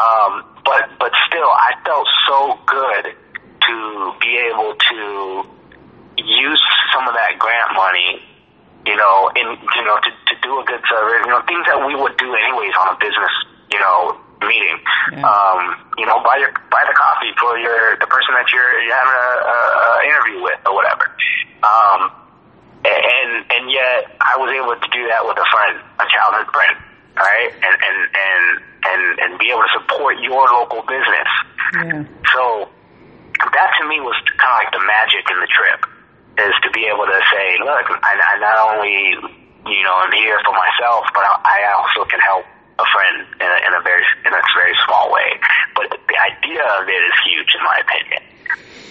Um, 0.00 0.48
but 0.64 0.88
but 0.96 1.12
still, 1.28 1.52
I 1.52 1.76
felt 1.84 2.08
so 2.24 2.56
good 2.64 3.04
to 3.12 3.74
be 4.16 4.32
able 4.48 4.72
to 4.72 5.44
use 6.16 6.62
some 6.96 7.04
of 7.04 7.12
that 7.12 7.36
grant 7.36 7.76
money, 7.76 8.24
you 8.88 8.96
know, 8.96 9.28
in 9.36 9.60
you 9.60 9.84
know 9.84 10.00
to 10.00 10.08
to 10.08 10.34
do 10.40 10.56
a 10.56 10.64
good 10.64 10.80
service, 10.88 11.20
you 11.20 11.30
know, 11.36 11.44
things 11.44 11.68
that 11.68 11.84
we 11.84 12.00
would 12.00 12.16
do 12.16 12.32
anyways 12.32 12.72
on 12.80 12.96
a 12.96 12.96
business, 12.96 13.34
you 13.68 13.78
know, 13.78 14.16
meeting. 14.42 14.78
Yeah. 15.12 15.26
Um, 15.26 15.60
you 15.98 16.06
know, 16.06 16.22
buy 16.22 16.38
your 16.38 16.52
buy 16.70 16.82
the 16.86 16.94
coffee 16.94 17.32
for 17.38 17.58
your 17.58 17.98
the 17.98 18.06
person 18.06 18.34
that 18.38 18.46
you're 18.52 18.72
you're 18.82 18.94
having 18.94 19.18
a, 19.18 19.28
a, 19.42 19.58
a 19.58 19.88
interview 20.06 20.38
with 20.42 20.60
or 20.66 20.74
whatever. 20.74 21.06
Um, 21.62 22.00
and 22.84 23.30
and 23.50 23.64
yet 23.70 24.14
I 24.22 24.38
was 24.38 24.50
able 24.54 24.78
to 24.78 24.88
do 24.94 25.02
that 25.10 25.26
with 25.26 25.38
a 25.38 25.48
friend, 25.50 25.76
a 25.98 26.06
childhood 26.06 26.48
friend, 26.54 26.74
right? 27.18 27.50
And 27.50 27.74
and 27.74 27.98
and 28.14 28.42
and 28.86 29.02
and 29.18 29.30
be 29.38 29.50
able 29.50 29.66
to 29.66 29.72
support 29.82 30.22
your 30.22 30.46
local 30.54 30.86
business. 30.86 31.30
Yeah. 31.74 32.06
So 32.34 32.70
that 33.38 33.70
to 33.78 33.82
me 33.86 33.98
was 34.00 34.14
kind 34.38 34.50
of 34.50 34.58
like 34.62 34.72
the 34.74 34.82
magic 34.86 35.24
in 35.30 35.38
the 35.42 35.50
trip, 35.50 35.80
is 36.38 36.54
to 36.62 36.70
be 36.70 36.86
able 36.86 37.06
to 37.06 37.20
say, 37.30 37.58
look, 37.62 37.86
I, 38.02 38.14
I 38.14 38.34
not 38.38 38.56
only 38.70 39.14
you 39.66 39.82
know 39.82 39.96
am 40.06 40.14
here 40.14 40.38
for 40.46 40.54
myself, 40.54 41.10
but 41.10 41.26
I, 41.26 41.34
I 41.42 41.58
also 41.74 42.06
can 42.06 42.22
help 42.22 42.46
a 42.78 42.86
friend 42.86 43.26
in 43.42 43.48
a, 43.48 43.58
in 43.66 43.72
a 43.74 43.82
very 43.82 44.04
in 44.24 44.32
a 44.32 44.42
very 44.54 44.74
small 44.86 45.10
way. 45.10 45.38
But 45.74 45.90
the 45.90 46.18
idea 46.18 46.62
of 46.78 46.86
it 46.86 47.02
is 47.02 47.16
huge, 47.26 47.50
in 47.54 47.62
my 47.66 47.76
opinion. 47.82 48.22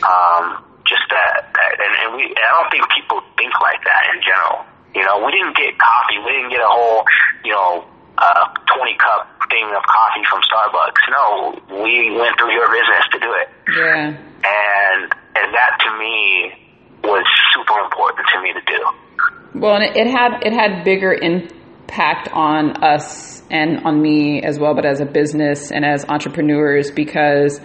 Um, 0.03 0.45
just 0.85 1.03
that, 1.09 1.51
that 1.51 1.71
and, 1.79 1.93
and 2.03 2.09
we 2.15 2.31
I 2.35 2.49
don't 2.55 2.71
think 2.71 2.83
people 2.95 3.23
think 3.39 3.51
like 3.63 3.83
that 3.83 4.03
in 4.15 4.21
general. 4.23 4.67
You 4.95 5.03
know, 5.03 5.23
we 5.23 5.31
didn't 5.31 5.55
get 5.55 5.77
coffee. 5.77 6.17
We 6.19 6.31
didn't 6.31 6.51
get 6.51 6.63
a 6.63 6.71
whole, 6.71 7.03
you 7.43 7.51
know, 7.51 7.85
uh, 8.17 8.49
20 8.75 8.97
cup 8.97 9.29
thing 9.49 9.67
of 9.75 9.83
coffee 9.83 10.25
from 10.25 10.41
Starbucks. 10.41 11.03
No, 11.11 11.83
we 11.83 12.17
went 12.17 12.37
through 12.39 12.51
your 12.51 12.71
business 12.71 13.05
to 13.13 13.19
do 13.19 13.29
it. 13.37 13.47
Yeah. 13.77 14.17
And, 14.17 15.03
and 15.35 15.47
that 15.53 15.77
to 15.85 15.89
me 15.99 16.67
was 17.03 17.25
super 17.53 17.77
important 17.83 18.27
to 18.33 18.41
me 18.41 18.53
to 18.53 18.61
do. 18.65 19.59
Well, 19.59 19.75
and 19.75 19.83
it, 19.83 19.97
it 19.97 20.07
had 20.07 20.41
it 20.43 20.53
had 20.53 20.83
bigger 20.83 21.13
impact 21.87 22.29
on 22.33 22.83
us 22.83 23.41
and 23.49 23.85
on 23.85 24.01
me 24.01 24.41
as 24.43 24.59
well, 24.59 24.75
but 24.75 24.85
as 24.85 24.99
a 24.99 25.05
business 25.05 25.71
and 25.71 25.85
as 25.85 26.05
entrepreneurs 26.05 26.91
because 26.91 27.61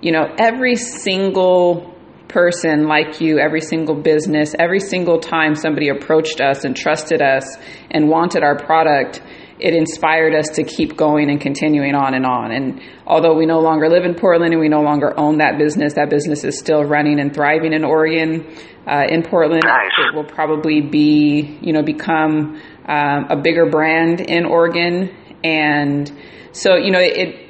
you 0.00 0.12
know 0.12 0.26
every 0.38 0.76
single 0.76 1.94
person 2.28 2.86
like 2.86 3.20
you, 3.20 3.38
every 3.38 3.60
single 3.60 3.94
business, 3.94 4.54
every 4.58 4.80
single 4.80 5.20
time 5.20 5.54
somebody 5.54 5.88
approached 5.88 6.40
us 6.40 6.64
and 6.64 6.74
trusted 6.74 7.22
us 7.22 7.44
and 7.90 8.08
wanted 8.08 8.42
our 8.42 8.56
product, 8.58 9.22
it 9.60 9.74
inspired 9.74 10.34
us 10.34 10.48
to 10.56 10.64
keep 10.64 10.96
going 10.96 11.30
and 11.30 11.40
continuing 11.40 11.94
on 11.94 12.14
and 12.14 12.26
on. 12.26 12.50
And 12.50 12.80
although 13.06 13.34
we 13.34 13.46
no 13.46 13.60
longer 13.60 13.88
live 13.88 14.04
in 14.04 14.14
Portland 14.14 14.52
and 14.52 14.60
we 14.60 14.68
no 14.68 14.82
longer 14.82 15.18
own 15.18 15.38
that 15.38 15.56
business, 15.58 15.94
that 15.94 16.10
business 16.10 16.44
is 16.44 16.58
still 16.58 16.82
running 16.82 17.20
and 17.20 17.32
thriving 17.32 17.72
in 17.72 17.84
Oregon. 17.84 18.54
Uh, 18.86 19.02
in 19.08 19.20
Portland, 19.20 19.64
Nice. 19.64 19.90
it 19.98 20.14
will 20.14 20.22
probably 20.22 20.80
be, 20.80 21.58
you 21.60 21.72
know, 21.72 21.82
become 21.82 22.62
um, 22.86 23.26
a 23.30 23.36
bigger 23.36 23.68
brand 23.68 24.20
in 24.20 24.44
Oregon. 24.44 25.10
And 25.42 26.10
so, 26.52 26.76
you 26.76 26.90
know, 26.90 27.00
it, 27.00 27.46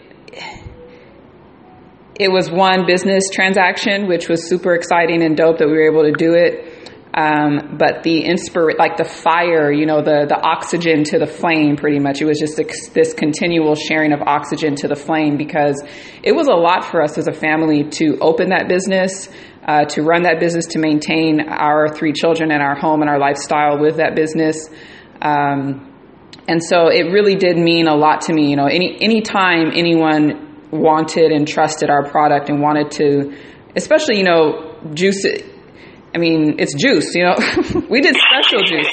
it 2.18 2.32
was 2.32 2.50
one 2.50 2.86
business 2.86 3.24
transaction, 3.32 4.08
which 4.08 4.28
was 4.28 4.48
super 4.48 4.74
exciting 4.74 5.22
and 5.22 5.36
dope 5.36 5.58
that 5.58 5.66
we 5.66 5.74
were 5.74 5.90
able 5.90 6.04
to 6.04 6.12
do 6.12 6.34
it. 6.34 6.72
Um, 7.14 7.78
but 7.78 8.02
the 8.02 8.24
inspir, 8.24 8.76
like 8.78 8.98
the 8.98 9.04
fire, 9.04 9.72
you 9.72 9.86
know, 9.86 10.02
the, 10.02 10.26
the 10.28 10.38
oxygen 10.38 11.02
to 11.04 11.18
the 11.18 11.26
flame, 11.26 11.76
pretty 11.76 11.98
much. 11.98 12.20
It 12.20 12.26
was 12.26 12.38
just 12.38 12.58
this, 12.58 12.90
this 12.90 13.14
continual 13.14 13.74
sharing 13.74 14.12
of 14.12 14.20
oxygen 14.20 14.74
to 14.76 14.88
the 14.88 14.96
flame 14.96 15.38
because 15.38 15.82
it 16.22 16.32
was 16.32 16.46
a 16.46 16.54
lot 16.54 16.84
for 16.84 17.02
us 17.02 17.16
as 17.16 17.26
a 17.26 17.32
family 17.32 17.84
to 17.84 18.18
open 18.20 18.50
that 18.50 18.68
business, 18.68 19.30
uh, 19.66 19.86
to 19.86 20.02
run 20.02 20.24
that 20.24 20.40
business, 20.40 20.66
to 20.66 20.78
maintain 20.78 21.40
our 21.40 21.88
three 21.88 22.12
children 22.12 22.50
and 22.50 22.62
our 22.62 22.74
home 22.74 23.00
and 23.00 23.08
our 23.08 23.18
lifestyle 23.18 23.78
with 23.78 23.96
that 23.96 24.14
business. 24.14 24.68
Um, 25.20 25.92
and 26.48 26.62
so 26.62 26.88
it 26.88 27.10
really 27.12 27.34
did 27.34 27.56
mean 27.58 27.88
a 27.88 27.94
lot 27.94 28.22
to 28.22 28.32
me. 28.32 28.50
You 28.50 28.56
know, 28.56 28.66
any 28.66 28.96
any 29.00 29.20
time 29.22 29.72
anyone 29.74 30.68
wanted 30.70 31.32
and 31.32 31.46
trusted 31.46 31.90
our 31.90 32.08
product 32.08 32.48
and 32.48 32.60
wanted 32.60 32.90
to, 32.92 33.36
especially 33.74 34.18
you 34.18 34.24
know, 34.24 34.78
juice. 34.94 35.24
It, 35.24 35.44
I 36.14 36.18
mean, 36.18 36.56
it's 36.58 36.74
juice. 36.74 37.14
You 37.14 37.24
know, 37.24 37.34
we 37.90 38.00
did 38.00 38.16
special 38.16 38.62
juice. 38.64 38.88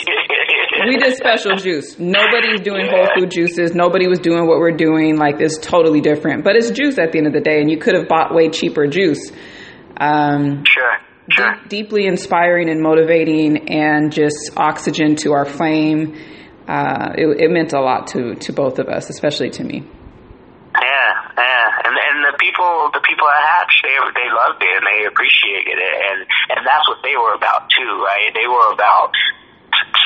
We 0.86 0.98
did 0.98 1.16
special 1.16 1.56
juice. 1.56 1.98
Nobody's 2.00 2.60
doing 2.62 2.88
whole 2.90 3.08
food 3.16 3.32
juices. 3.32 3.74
Nobody 3.74 4.08
was 4.08 4.20
doing 4.20 4.48
what 4.48 4.60
we're 4.60 4.76
doing. 4.76 5.18
Like 5.18 5.40
it's 5.40 5.58
totally 5.58 6.02
different. 6.02 6.44
But 6.44 6.56
it's 6.56 6.72
juice 6.72 6.98
at 6.98 7.12
the 7.12 7.20
end 7.20 7.28
of 7.28 7.34
the 7.34 7.40
day, 7.40 7.62
and 7.62 7.70
you 7.70 7.78
could 7.78 7.96
have 7.96 8.08
bought 8.10 8.34
way 8.34 8.50
cheaper 8.50 8.88
juice. 8.88 9.32
Um, 9.96 10.64
Sure, 10.66 10.93
sure. 11.30 11.54
deep, 11.56 11.70
deeply 11.70 12.06
inspiring 12.06 12.70
and 12.70 12.82
motivating, 12.82 13.70
and 13.70 14.12
just 14.12 14.52
oxygen 14.58 15.16
to 15.18 15.34
our 15.34 15.46
flame. 15.46 16.16
Uh, 16.68 17.12
it, 17.18 17.42
it 17.42 17.52
meant 17.52 17.74
a 17.74 17.82
lot 17.82 18.08
to 18.08 18.36
to 18.36 18.54
both 18.54 18.80
of 18.80 18.88
us, 18.88 19.10
especially 19.10 19.50
to 19.52 19.64
me. 19.64 19.84
Yeah, 20.74 21.12
yeah, 21.38 21.66
and 21.86 21.94
and 21.94 22.18
the 22.24 22.38
people, 22.40 22.90
the 22.94 23.04
people 23.06 23.28
at 23.28 23.42
Hatch, 23.46 23.74
they 23.84 23.94
they 24.16 24.30
loved 24.32 24.64
it 24.64 24.74
and 24.74 24.86
they 24.90 25.06
appreciated 25.06 25.76
it, 25.78 25.96
and 26.12 26.20
and 26.56 26.62
that's 26.66 26.88
what 26.88 27.00
they 27.04 27.14
were 27.20 27.36
about 27.36 27.70
too, 27.70 27.92
right? 28.04 28.32
They 28.34 28.48
were 28.48 28.72
about 28.74 29.12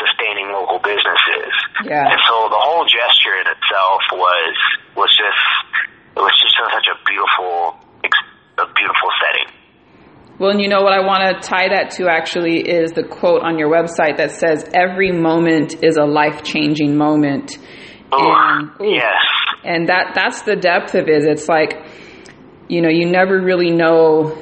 sustaining 0.02 0.50
local 0.52 0.80
businesses, 0.80 1.54
Yeah. 1.86 2.10
and 2.10 2.20
so 2.28 2.50
the 2.50 2.60
whole 2.60 2.84
gesture 2.86 3.36
in 3.40 3.48
itself 3.48 4.02
was 4.14 4.56
was 4.96 5.12
just 5.14 5.44
it 6.18 6.22
was 6.26 6.34
just 6.42 6.56
such 6.58 6.88
a 6.90 6.98
beautiful, 7.06 7.78
a 8.58 8.66
beautiful 8.74 9.10
setting. 9.22 9.50
Well, 10.40 10.52
and 10.52 10.62
you 10.62 10.68
know 10.68 10.84
what 10.84 10.94
I 10.94 11.00
want 11.00 11.42
to 11.42 11.48
tie 11.48 11.70
that 11.70 11.92
to 11.98 12.08
actually 12.10 12.60
is 12.60 12.92
the 12.92 13.04
quote 13.04 13.42
on 13.42 13.58
your 13.58 13.70
website 13.70 14.18
that 14.18 14.32
says, 14.32 14.70
"Every 14.72 15.12
moment 15.12 15.84
is 15.84 15.98
a 15.98 16.06
life 16.06 16.44
changing 16.44 16.96
moment." 16.96 17.58
Oh, 18.12 18.34
and, 18.36 18.72
yes, 18.80 19.16
and 19.64 19.90
that 19.90 20.12
that's 20.14 20.44
the 20.44 20.56
depth 20.56 20.94
of 20.94 21.08
it. 21.10 21.24
It's 21.24 21.50
like, 21.50 21.84
you 22.68 22.82
know, 22.82 22.90
you 22.90 23.08
never 23.08 23.42
really 23.42 23.72
know 23.72 24.38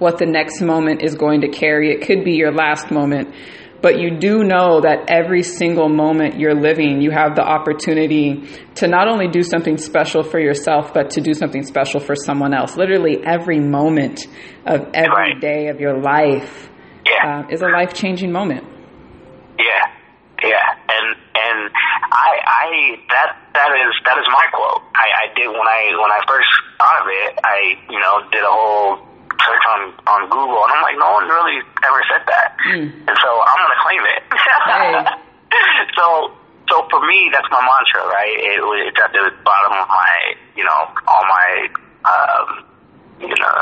what 0.00 0.18
the 0.18 0.26
next 0.26 0.60
moment 0.60 1.02
is 1.02 1.14
going 1.14 1.42
to 1.42 1.48
carry. 1.48 1.92
It 1.92 2.02
could 2.02 2.24
be 2.24 2.32
your 2.32 2.52
last 2.52 2.90
moment, 2.90 3.32
but 3.80 3.98
you 4.00 4.18
do 4.18 4.42
know 4.42 4.80
that 4.80 5.04
every 5.08 5.42
single 5.42 5.88
moment 5.88 6.38
you're 6.38 6.54
living, 6.54 7.00
you 7.00 7.10
have 7.10 7.36
the 7.36 7.42
opportunity 7.42 8.48
to 8.76 8.88
not 8.88 9.08
only 9.08 9.28
do 9.28 9.42
something 9.42 9.76
special 9.76 10.22
for 10.22 10.40
yourself, 10.40 10.92
but 10.92 11.10
to 11.10 11.20
do 11.20 11.32
something 11.34 11.62
special 11.62 12.00
for 12.00 12.16
someone 12.16 12.54
else. 12.54 12.76
Literally 12.76 13.18
every 13.24 13.60
moment 13.60 14.26
of 14.66 14.88
every 14.94 15.32
Right. 15.34 15.40
day 15.40 15.68
of 15.68 15.80
your 15.80 16.00
life 16.00 16.68
yeah. 17.06 17.44
uh, 17.44 17.48
is 17.50 17.62
a 17.62 17.68
life 17.68 17.94
changing 17.94 18.32
moment. 18.32 18.64
Yeah, 19.58 20.44
yeah, 20.44 20.68
and 20.88 21.16
and 21.34 21.70
I 22.12 22.30
I 22.46 22.66
that 23.10 23.36
that 23.54 23.70
is 23.74 23.92
that 24.04 24.18
is 24.18 24.24
my 24.30 24.44
quote. 24.52 24.82
I, 24.94 25.06
I 25.26 25.34
did 25.34 25.48
when 25.48 25.66
I 25.66 25.82
when 25.98 26.10
I 26.12 26.20
first 26.28 26.48
thought 26.78 27.00
of 27.02 27.08
it. 27.10 27.38
I 27.44 27.58
you 27.90 27.98
know 27.98 28.30
did 28.30 28.42
a 28.42 28.46
whole 28.50 29.07
search 29.44 29.64
on 29.74 29.80
on 30.06 30.20
Google, 30.30 30.60
and 30.66 30.72
I'm 30.74 30.82
like, 30.82 30.98
no 30.98 31.10
one 31.12 31.26
really 31.28 31.58
ever 31.84 32.00
said 32.10 32.22
that, 32.26 32.56
Mm. 32.68 32.90
and 33.08 33.16
so 33.22 33.30
I'm 33.46 33.58
gonna 33.62 33.80
claim 33.82 34.02
it. 34.04 34.20
Hey. 34.66 34.92
so 35.96 36.32
so 36.68 36.84
for 36.90 37.00
me, 37.06 37.30
that's 37.32 37.48
my 37.50 37.60
mantra, 37.64 38.04
right? 38.12 38.36
It, 38.36 38.60
it's 38.88 39.00
at 39.00 39.12
the 39.12 39.32
bottom 39.44 39.72
of 39.78 39.88
my 39.88 40.12
you 40.56 40.64
know 40.64 40.80
all 41.06 41.24
my 41.28 41.48
um 42.04 42.48
you 43.20 43.28
know 43.34 43.58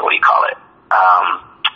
what 0.00 0.10
do 0.10 0.16
you 0.16 0.22
call 0.22 0.42
it 0.50 0.56
um 0.92 1.26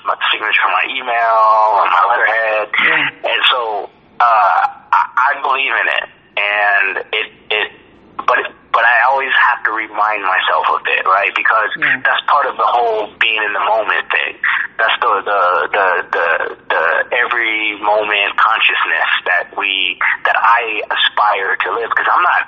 my 0.07 0.15
signature 0.31 0.63
on 0.65 0.73
my 0.73 0.87
email 0.95 1.37
on 1.83 1.89
my 1.91 2.03
letterhead 2.09 2.69
Yeah. 2.79 3.31
and 3.33 3.41
so 3.51 3.91
uh, 4.21 4.61
I, 4.93 5.35
I 5.37 5.43
believe 5.43 5.73
in 5.73 5.87
it, 5.93 6.07
and 6.41 6.97
it 7.13 7.27
it, 7.51 7.69
but 8.25 8.39
but 8.73 8.85
I 8.85 9.09
always 9.09 9.33
have 9.33 9.65
to 9.65 9.73
remind 9.73 10.21
myself 10.21 10.69
of 10.77 10.85
it, 10.85 11.05
right? 11.09 11.33
Because 11.35 11.71
Yeah. 11.81 11.97
that's 12.05 12.21
part 12.29 12.45
of 12.45 12.57
the 12.61 12.69
whole 12.69 13.09
being 13.21 13.41
in 13.41 13.53
the 13.57 13.65
moment 13.65 14.05
thing. 14.13 14.37
That's 14.77 14.93
the 15.01 15.13
the 15.25 15.41
the 15.73 15.87
the, 16.13 16.27
the 16.69 16.83
every 17.17 17.77
moment 17.81 18.37
consciousness 18.37 19.09
that 19.29 19.57
we 19.57 19.97
that 20.29 20.37
I 20.37 20.85
aspire 20.93 21.57
to 21.57 21.69
live. 21.73 21.89
Because 21.89 22.09
I'm 22.13 22.23
not 22.23 22.43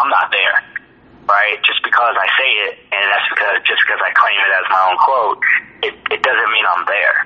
I'm 0.00 0.08
not 0.08 0.32
there. 0.32 0.56
right? 1.28 1.56
Just 1.64 1.80
because 1.84 2.16
I 2.16 2.28
say 2.36 2.50
it, 2.68 2.72
and 2.92 3.04
that's 3.12 3.28
because 3.32 3.56
just 3.68 3.80
because 3.84 4.00
I 4.00 4.12
claim 4.16 4.36
it 4.40 4.52
as 4.56 4.66
my 4.72 4.82
own 4.88 4.98
quote, 5.04 5.38
it, 5.84 5.94
it 6.16 6.20
doesn't 6.24 6.50
mean 6.52 6.64
I'm 6.68 6.84
there. 6.88 7.16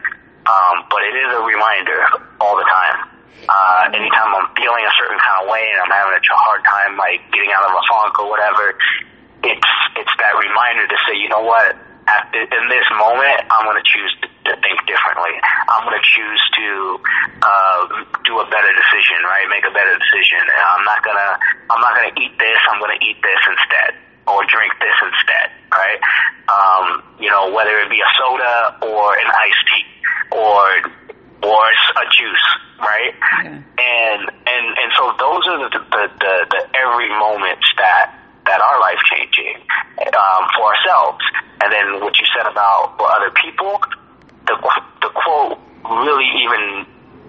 Um, 0.50 0.86
but 0.90 1.02
it 1.06 1.14
is 1.14 1.30
a 1.34 1.42
reminder 1.46 2.00
all 2.40 2.56
the 2.56 2.66
time. 2.66 3.06
Uh, 3.48 3.82
anytime 3.96 4.30
I'm 4.34 4.48
feeling 4.52 4.84
a 4.84 4.94
certain 5.00 5.16
kind 5.16 5.38
of 5.40 5.44
way 5.48 5.64
and 5.72 5.80
I'm 5.80 5.92
having 5.92 6.12
a 6.12 6.22
hard 6.36 6.60
time 6.68 7.00
like 7.00 7.24
getting 7.32 7.48
out 7.54 7.64
of 7.64 7.72
a 7.72 7.82
funk 7.88 8.12
or 8.20 8.28
whatever, 8.28 8.76
it's 9.44 9.72
it's 9.96 10.14
that 10.20 10.34
reminder 10.36 10.84
to 10.84 10.98
say, 11.08 11.16
you 11.16 11.28
know 11.32 11.40
what, 11.40 11.78
at, 12.08 12.32
in 12.32 12.64
this 12.72 12.88
moment, 12.96 13.38
I'm 13.52 13.68
going 13.68 13.76
to 13.76 13.84
choose 13.86 14.12
to, 14.24 14.26
to 14.28 14.52
think 14.64 14.78
differently. 14.88 15.36
I'm 15.68 15.84
going 15.84 15.96
to 15.96 16.06
choose 16.08 16.42
to 16.56 16.68
uh, 17.44 17.80
do 18.24 18.40
a 18.40 18.46
better 18.48 18.72
decision, 18.72 19.20
right? 19.28 19.44
Make 19.52 19.68
a 19.68 19.72
better 19.72 19.96
decision. 19.96 20.40
And 20.40 20.64
I'm 20.72 20.84
not 20.88 21.04
gonna 21.04 21.30
I'm 21.68 21.80
not 21.84 21.92
gonna 21.94 22.16
eat 22.16 22.34
this. 22.40 22.58
I'm 22.72 22.80
going 22.80 22.96
to 22.96 23.02
eat 23.04 23.20
this 23.20 23.40
instead, 23.44 23.92
or 24.24 24.44
drink 24.48 24.72
this 24.80 24.96
instead, 25.04 25.48
right? 25.72 26.00
Um, 26.48 27.04
you 27.20 27.28
know, 27.28 27.52
whether 27.52 27.76
it 27.80 27.92
be 27.92 28.00
a 28.00 28.10
soda 28.16 28.80
or 28.88 29.16
an 29.20 29.28
iced 29.28 29.64
tea 29.68 29.86
or 30.32 30.64
or 31.42 31.62
a 31.62 32.04
juice, 32.10 32.46
right? 32.80 33.14
Yeah. 33.44 33.62
And 33.78 34.22
and 34.26 34.66
and 34.74 34.90
so 34.98 35.14
those 35.18 35.42
are 35.46 35.58
the 35.58 35.78
the, 35.78 36.02
the, 36.18 36.34
the 36.50 36.60
every 36.74 37.08
moments 37.10 37.66
that 37.78 38.14
that 38.46 38.60
are 38.60 38.80
life 38.80 38.98
changing 39.12 39.60
um, 40.00 40.42
for 40.56 40.72
ourselves. 40.72 41.22
And 41.60 41.72
then 41.72 42.00
what 42.00 42.18
you 42.18 42.26
said 42.32 42.50
about 42.50 42.96
other 42.98 43.30
people, 43.36 43.78
the 44.46 44.56
the 45.02 45.10
quote 45.14 45.58
really 45.84 46.28
even 46.42 46.86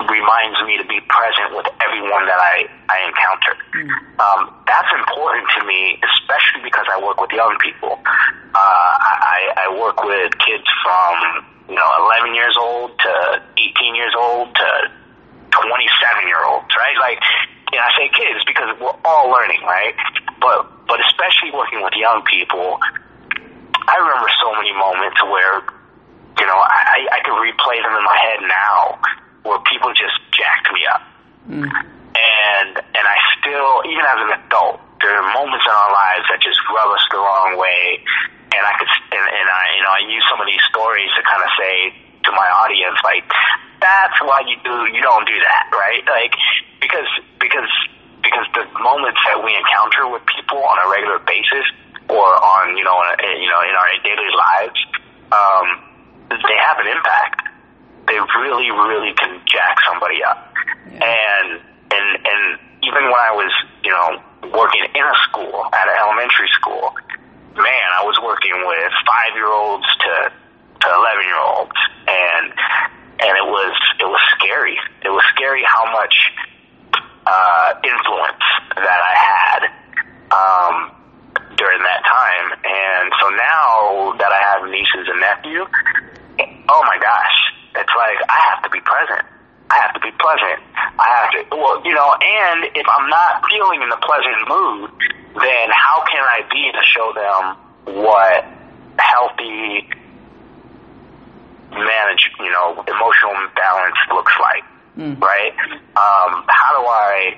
reminds 0.08 0.58
me 0.64 0.80
to 0.80 0.88
be 0.88 0.98
present 1.12 1.54
with 1.54 1.68
everyone 1.84 2.26
that 2.26 2.40
I 2.40 2.66
I 2.88 2.98
encounter. 3.06 3.54
Um, 4.18 4.56
that's 4.66 4.90
important 4.96 5.46
to 5.60 5.66
me, 5.68 6.00
especially 6.02 6.64
because 6.64 6.88
I 6.88 7.04
work 7.04 7.20
with 7.20 7.32
young 7.32 7.58
people. 7.60 8.00
Uh, 8.56 8.94
I, 9.00 9.70
I 9.70 9.80
work 9.80 10.04
with 10.04 10.32
kids 10.40 10.66
from 10.84 11.46
you 11.70 11.76
know 11.76 11.90
11 12.26 12.34
years 12.34 12.58
old 12.58 12.98
to 12.98 13.14
18 13.58 13.96
years 13.96 14.14
old 14.18 14.54
to 14.56 14.70
27 15.54 16.28
year 16.28 16.42
olds, 16.46 16.70
right? 16.78 16.98
Like, 16.98 17.22
and 17.74 17.82
I 17.82 17.90
say 17.98 18.10
kids 18.10 18.42
because 18.46 18.74
we're 18.82 18.98
all 19.06 19.30
learning, 19.30 19.62
right? 19.64 19.94
But 20.42 20.66
but 20.90 20.98
especially 21.06 21.54
working 21.54 21.86
with 21.86 21.94
young 21.94 22.26
people, 22.26 22.82
I 23.86 23.96
remember 24.02 24.30
so 24.42 24.50
many 24.58 24.74
moments 24.74 25.22
where, 25.30 25.62
you 26.42 26.46
know, 26.50 26.58
I, 26.58 27.06
I 27.14 27.20
could 27.22 27.38
replay 27.38 27.78
them 27.86 27.94
in 27.94 28.04
my 28.06 28.18
head 28.18 28.42
now, 28.50 28.98
where 29.46 29.62
people 29.70 29.94
just 29.94 30.18
jacked 30.34 30.74
me 30.74 30.82
up, 30.90 31.04
mm. 31.46 31.70
and 31.70 32.72
and 32.74 33.06
I 33.06 33.18
still, 33.38 33.86
even 33.86 34.06
as 34.06 34.20
an 34.26 34.32
adult, 34.42 34.82
there 35.02 35.14
are 35.14 35.26
moments 35.34 35.66
in 35.66 35.74
our 35.74 35.92
lives 35.94 36.26
that 36.34 36.42
just 36.42 36.58
rub 36.74 36.90
us 36.90 37.04
the 37.14 37.22
wrong 37.22 37.58
way, 37.58 38.02
and 38.50 38.62
I 38.66 38.74
could, 38.78 38.90
and, 39.14 39.26
and 39.26 39.48
I, 39.48 39.64
you 39.78 39.84
know, 39.86 39.94
I 39.94 40.02
use 40.10 40.26
some 40.30 40.42
of 40.42 40.48
these 40.50 40.64
stories 40.70 41.10
to 41.14 41.22
kind 41.22 41.42
of 41.42 41.52
say 41.58 41.76
to 42.26 42.32
my 42.34 42.48
audience, 42.66 42.98
like, 43.06 43.26
that's 43.80 44.18
why 44.22 44.44
you 44.46 44.58
do, 44.66 44.76
you 44.92 45.02
don't 45.02 45.26
do 45.26 45.38
that, 45.40 45.72
right? 45.72 46.04
Like, 46.04 46.34
because 46.82 47.08
because 47.40 47.72
because 48.22 48.48
the 48.54 48.66
moments 48.84 49.20
that 49.24 49.40
we 49.40 49.56
encounter 49.56 50.12
with 50.12 50.24
people 50.28 50.60
on 50.60 50.78
a 50.84 50.88
regular 50.92 51.20
basis, 51.24 51.66
or 52.12 52.28
on 52.28 52.76
you 52.76 52.84
know, 52.84 52.98
in, 53.24 53.40
you 53.40 53.50
know, 53.50 53.62
in 53.64 53.74
our 53.78 53.90
daily 54.04 54.32
lives, 54.34 54.80
um, 55.32 55.68
they 56.30 56.58
have 56.60 56.78
an 56.84 56.90
impact. 56.92 57.48
They 58.08 58.18
really, 58.42 58.74
really 58.74 59.14
can 59.14 59.40
jack 59.46 59.78
somebody 59.86 60.20
up, 60.26 60.52
and 60.92 61.62
and 61.94 62.08
and 62.26 62.42
even 62.84 63.04
when 63.06 63.22
I 63.22 63.32
was, 63.38 63.52
you 63.84 63.92
know, 63.92 64.50
working 64.52 64.84
in 64.96 65.06
a 65.06 65.18
school 65.30 65.68
at 65.72 65.88
an 65.88 65.96
elementary 66.02 66.50
school, 66.58 66.96
man, 67.56 67.88
I 67.98 68.04
was 68.06 68.18
working 68.22 68.54
with 68.66 68.92
five 69.08 69.34
year 69.36 69.52
olds 69.52 69.86
to 69.86 70.14
to 70.82 70.88
eleven 70.88 71.26
year 71.26 71.42
olds, 71.42 71.80
and 72.08 72.46
and 73.20 73.34
it 73.36 73.48
was 73.48 73.76
it 74.00 74.08
was 74.08 74.22
scary. 74.38 74.78
It 75.06 75.10
was 75.10 75.24
scary 75.36 75.64
how 75.66 75.92
much 75.92 76.16
uh, 77.26 77.70
influence 77.84 78.46
that 78.76 79.02
I 79.02 79.14
had 79.18 79.62
um, 80.32 80.76
during 81.58 81.82
that 81.84 82.02
time, 82.06 82.48
and 82.64 83.12
so 83.22 83.30
now 83.30 84.14
that 84.18 84.32
I 84.32 84.42
have 84.54 84.70
nieces 84.70 85.06
and 85.10 85.20
nephew, 85.20 85.66
oh 86.70 86.84
my 86.86 86.98
gosh, 87.02 87.38
it's 87.76 87.94
like 87.98 88.20
I 88.30 88.40
have 88.54 88.64
to 88.64 88.70
be 88.70 88.80
present. 88.82 89.39
I 89.70 89.76
have 89.86 89.94
to 89.94 90.02
be 90.02 90.12
pleasant. 90.18 90.60
I 90.74 91.08
have 91.22 91.30
to, 91.32 91.56
well, 91.56 91.82
you 91.86 91.94
know, 91.94 92.10
and 92.10 92.66
if 92.74 92.88
I'm 92.90 93.10
not 93.10 93.46
feeling 93.50 93.82
in 93.86 93.90
the 93.90 94.02
pleasant 94.02 94.50
mood, 94.50 94.90
then 95.38 95.70
how 95.70 96.04
can 96.10 96.26
I 96.26 96.42
be 96.50 96.72
to 96.74 96.84
show 96.90 97.14
them 97.14 97.44
what 98.02 98.46
healthy, 98.98 99.88
manage, 101.72 102.24
you 102.40 102.52
know, 102.52 102.82
emotional 102.82 103.38
balance 103.56 104.00
looks 104.10 104.34
like, 104.42 104.66
right? 105.22 105.54
Um, 105.96 106.44
how 106.50 106.82
do 106.82 106.84
I, 106.86 107.38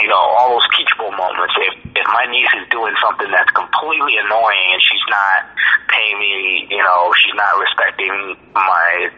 you 0.00 0.08
know, 0.08 0.20
all 0.38 0.52
those 0.54 0.68
teachable 0.76 1.10
moments. 1.16 1.54
If 1.58 1.74
if 1.96 2.06
my 2.06 2.30
niece 2.30 2.52
is 2.60 2.68
doing 2.70 2.94
something 3.02 3.26
that's 3.32 3.50
completely 3.50 4.20
annoying 4.20 4.68
and 4.76 4.82
she's 4.84 5.06
not 5.10 5.48
paying 5.88 6.18
me, 6.20 6.68
you 6.70 6.78
know, 6.78 7.10
she's 7.18 7.34
not 7.34 7.56
respecting 7.58 8.36
my 8.54 9.10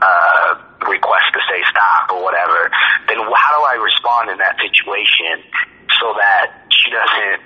uh, 0.00 0.50
request 0.88 1.28
to 1.34 1.40
say 1.48 1.60
stop 1.70 2.10
or 2.12 2.22
whatever, 2.22 2.70
then 3.08 3.18
how 3.18 3.50
do 3.58 3.62
I 3.64 3.76
respond 3.80 4.30
in 4.30 4.38
that 4.38 4.56
situation 4.60 5.42
so 6.00 6.14
that 6.18 6.66
she 6.70 6.90
doesn't, 6.90 7.40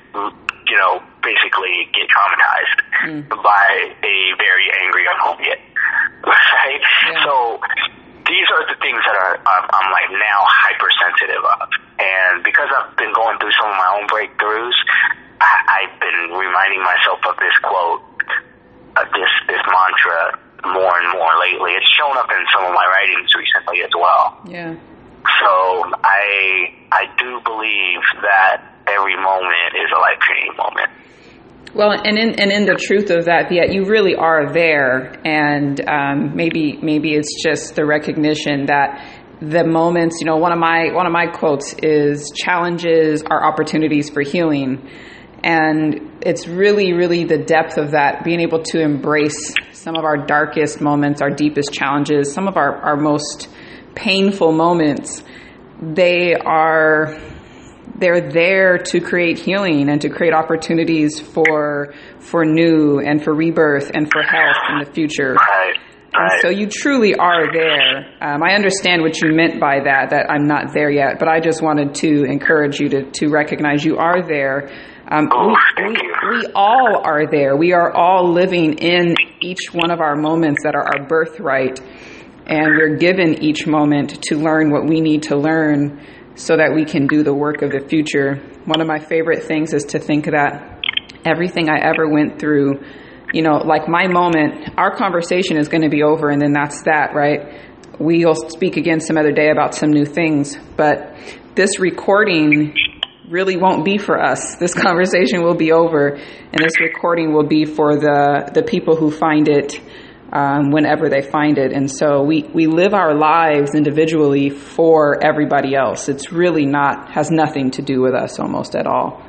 you 0.69 0.77
know, 0.77 1.03
basically 1.23 1.89
get 1.93 2.09
traumatized 2.09 2.79
by 3.43 3.67
a 4.03 4.17
very 4.39 4.67
angry 4.85 5.05
unhome 5.07 5.41
right? 6.25 6.83
Yeah. 7.09 7.25
So 7.25 7.61
these 8.27 8.49
are 8.53 8.65
the 8.69 8.77
things 8.81 9.01
that 9.09 9.17
are 9.17 9.37
I'm, 9.41 9.65
I'm 9.73 9.89
like 9.93 10.11
now 10.13 10.41
hypersensitive 10.45 11.41
of, 11.41 11.69
and 11.99 12.45
because 12.45 12.69
I've 12.69 12.97
been 12.97 13.13
going 13.13 13.39
through 13.39 13.53
some 13.57 13.73
of 13.73 13.77
my 13.77 13.91
own 13.97 14.05
breakthroughs, 14.09 14.77
I, 15.41 15.53
I've 15.81 15.97
been 16.01 16.37
reminding 16.37 16.85
myself 16.85 17.25
of 17.25 17.37
this 17.41 17.57
quote, 17.65 18.05
uh, 18.97 19.05
this 19.17 19.33
this 19.49 19.63
mantra 19.65 20.48
more 20.73 20.95
and 20.99 21.09
more 21.13 21.35
lately. 21.41 21.73
It's 21.73 21.91
shown 21.97 22.17
up 22.17 22.31
in 22.31 22.43
some 22.55 22.65
of 22.67 22.73
my 22.73 22.87
writings 22.93 23.31
recently 23.37 23.83
as 23.83 23.93
well. 23.95 24.41
Yeah. 24.47 24.75
So 25.41 25.53
I 26.05 26.73
I 26.93 27.05
do 27.19 27.41
believe 27.45 28.03
that 28.23 28.65
every 28.87 29.17
moment 29.17 29.73
is 29.77 29.91
a 29.95 30.01
life 30.01 30.21
changing 30.25 30.57
moment. 30.57 30.91
Well, 31.75 31.93
and 31.93 32.19
in 32.19 32.41
and 32.41 32.51
in 32.51 32.65
the 32.65 32.75
truth 32.75 33.11
of 33.11 33.27
that, 33.27 33.53
yet 33.53 33.73
you 33.73 33.85
really 33.85 34.15
are 34.15 34.53
there, 34.53 35.21
and 35.25 35.79
um, 35.87 36.35
maybe 36.35 36.79
maybe 36.81 37.15
it's 37.15 37.43
just 37.43 37.77
the 37.77 37.85
recognition 37.85 38.67
that 38.67 39.05
the 39.41 39.65
moments. 39.65 40.21
You 40.21 40.27
know, 40.27 40.37
one 40.37 40.53
of 40.53 40.59
my 40.59 40.93
one 40.93 41.07
of 41.07 41.13
my 41.13 41.27
quotes 41.27 41.75
is 41.75 42.33
challenges 42.35 43.23
are 43.23 43.45
opportunities 43.45 44.09
for 44.09 44.23
healing, 44.23 44.89
and 45.45 46.23
it's 46.23 46.49
really 46.49 46.95
really 46.95 47.25
the 47.25 47.39
depth 47.39 47.77
of 47.77 47.91
that, 47.91 48.25
being 48.25 48.41
able 48.41 48.63
to 48.63 48.81
embrace 48.81 49.53
some 49.79 49.97
of 49.97 50.05
our 50.05 50.17
darkest 50.17 50.81
moments, 50.81 51.23
our 51.23 51.31
deepest 51.31 51.73
challenges, 51.73 52.33
some 52.33 52.49
of 52.49 52.57
our 52.57 52.77
our 52.77 52.97
most 52.97 53.49
painful 53.95 54.53
moments. 54.53 55.23
They 55.81 56.35
are 56.35 57.17
they're 57.97 58.31
there 58.31 58.79
to 58.79 59.01
create 59.01 59.39
healing 59.39 59.89
and 59.89 60.01
to 60.03 60.09
create 60.09 60.35
opportunities 60.35 61.21
for 61.21 61.95
for 62.19 62.45
new 62.45 62.99
and 62.99 63.23
for 63.23 63.35
rebirth 63.35 63.91
and 63.95 64.11
for 64.11 64.23
health 64.23 64.57
in 64.71 64.79
the 64.85 64.93
future. 64.93 65.35
Right. 65.35 65.77
Right. 66.15 66.41
so 66.41 66.49
you 66.49 66.67
truly 66.69 67.15
are 67.15 67.53
there. 67.53 68.15
Um, 68.21 68.43
I 68.43 68.55
understand 68.55 69.03
what 69.03 69.21
you 69.21 69.33
meant 69.35 69.61
by 69.61 69.81
that, 69.85 70.11
that 70.11 70.31
I'm 70.31 70.47
not 70.47 70.73
there 70.73 70.91
yet, 70.91 71.19
but 71.19 71.29
I 71.29 71.41
just 71.41 71.63
wanted 71.63 71.95
to 71.97 72.25
encourage 72.25 72.81
you 72.81 72.89
to, 72.89 73.11
to 73.11 73.29
recognize 73.29 73.85
you 73.85 73.99
are 73.99 74.27
there. 74.27 74.69
Um, 75.11 75.29
Oh, 75.33 75.55
we, 75.77 75.85
we, 75.93 76.39
we 76.39 76.47
all 76.55 77.03
are 77.05 77.31
there. 77.31 77.57
We 77.57 77.73
are 77.73 77.93
all 77.95 78.33
living 78.33 78.75
in 78.79 79.15
each 79.41 79.73
one 79.73 79.91
of 79.91 80.01
our 80.01 80.17
moments 80.17 80.63
that 80.65 80.75
are 80.75 80.83
our 80.85 81.07
birthright. 81.07 81.81
And 82.47 82.67
we're 82.77 82.97
given 82.97 83.43
each 83.43 83.67
moment 83.67 84.23
to 84.25 84.37
learn 84.37 84.71
what 84.71 84.87
we 84.87 85.01
need 85.01 85.23
to 85.25 85.37
learn 85.37 86.05
so 86.35 86.57
that 86.57 86.73
we 86.75 86.85
can 86.85 87.07
do 87.07 87.23
the 87.23 87.35
work 87.35 87.63
of 87.63 87.71
the 87.73 87.87
future. 87.89 88.37
One 88.65 88.81
of 88.81 88.87
my 88.87 88.99
favorite 88.99 89.43
things 89.45 89.75
is 89.75 89.85
to 89.87 89.99
think 89.99 90.25
that 90.27 90.83
everything 91.27 91.69
I 91.69 91.79
ever 91.81 92.09
went 92.09 92.39
through, 92.39 92.81
you 93.33 93.43
know, 93.43 93.59
like 93.59 93.89
my 93.89 94.07
moment, 94.07 94.71
our 94.77 94.95
conversation 94.97 95.57
is 95.59 95.69
going 95.69 95.83
to 95.83 95.89
be 95.89 96.03
over 96.03 96.31
and 96.31 96.41
then 96.41 96.53
that's 96.53 96.83
that, 96.85 97.15
right? 97.15 97.61
We'll 97.99 98.35
speak 98.35 98.77
again 98.77 99.01
some 99.01 99.17
other 99.17 99.33
day 99.33 99.51
about 99.51 99.75
some 99.75 99.91
new 99.91 100.05
things, 100.05 100.57
but 100.77 101.15
this 101.55 101.79
recording 101.79 102.75
really 103.29 103.57
won't 103.57 103.85
be 103.85 103.99
for 103.99 104.23
us. 104.23 104.57
This 104.57 104.75
conversation 104.87 105.43
will 105.43 105.57
be 105.57 105.73
over 105.73 106.09
and 106.17 106.59
this 106.59 106.81
recording 106.81 107.33
will 107.33 107.47
be 107.47 107.65
for 107.65 107.97
the, 107.97 108.51
the 108.55 108.63
people 108.63 108.97
who 108.97 109.11
find 109.11 109.49
it 109.49 109.81
um, 110.33 110.71
whenever 110.71 111.09
they 111.09 111.23
find 111.23 111.59
it. 111.59 111.73
And 111.73 111.91
so 111.91 112.23
we, 112.23 112.43
we 112.55 112.67
live 112.67 112.95
our 112.95 113.15
lives 113.15 113.75
individually 113.75 114.51
for 114.51 115.23
everybody 115.25 115.75
else. 115.75 116.09
It's 116.09 116.33
really 116.33 116.67
not, 116.67 117.13
has 117.13 117.31
nothing 117.31 117.71
to 117.73 117.83
do 117.83 118.01
with 118.01 118.15
us 118.15 118.39
almost 118.39 118.75
at 118.75 118.87
all. 118.87 119.23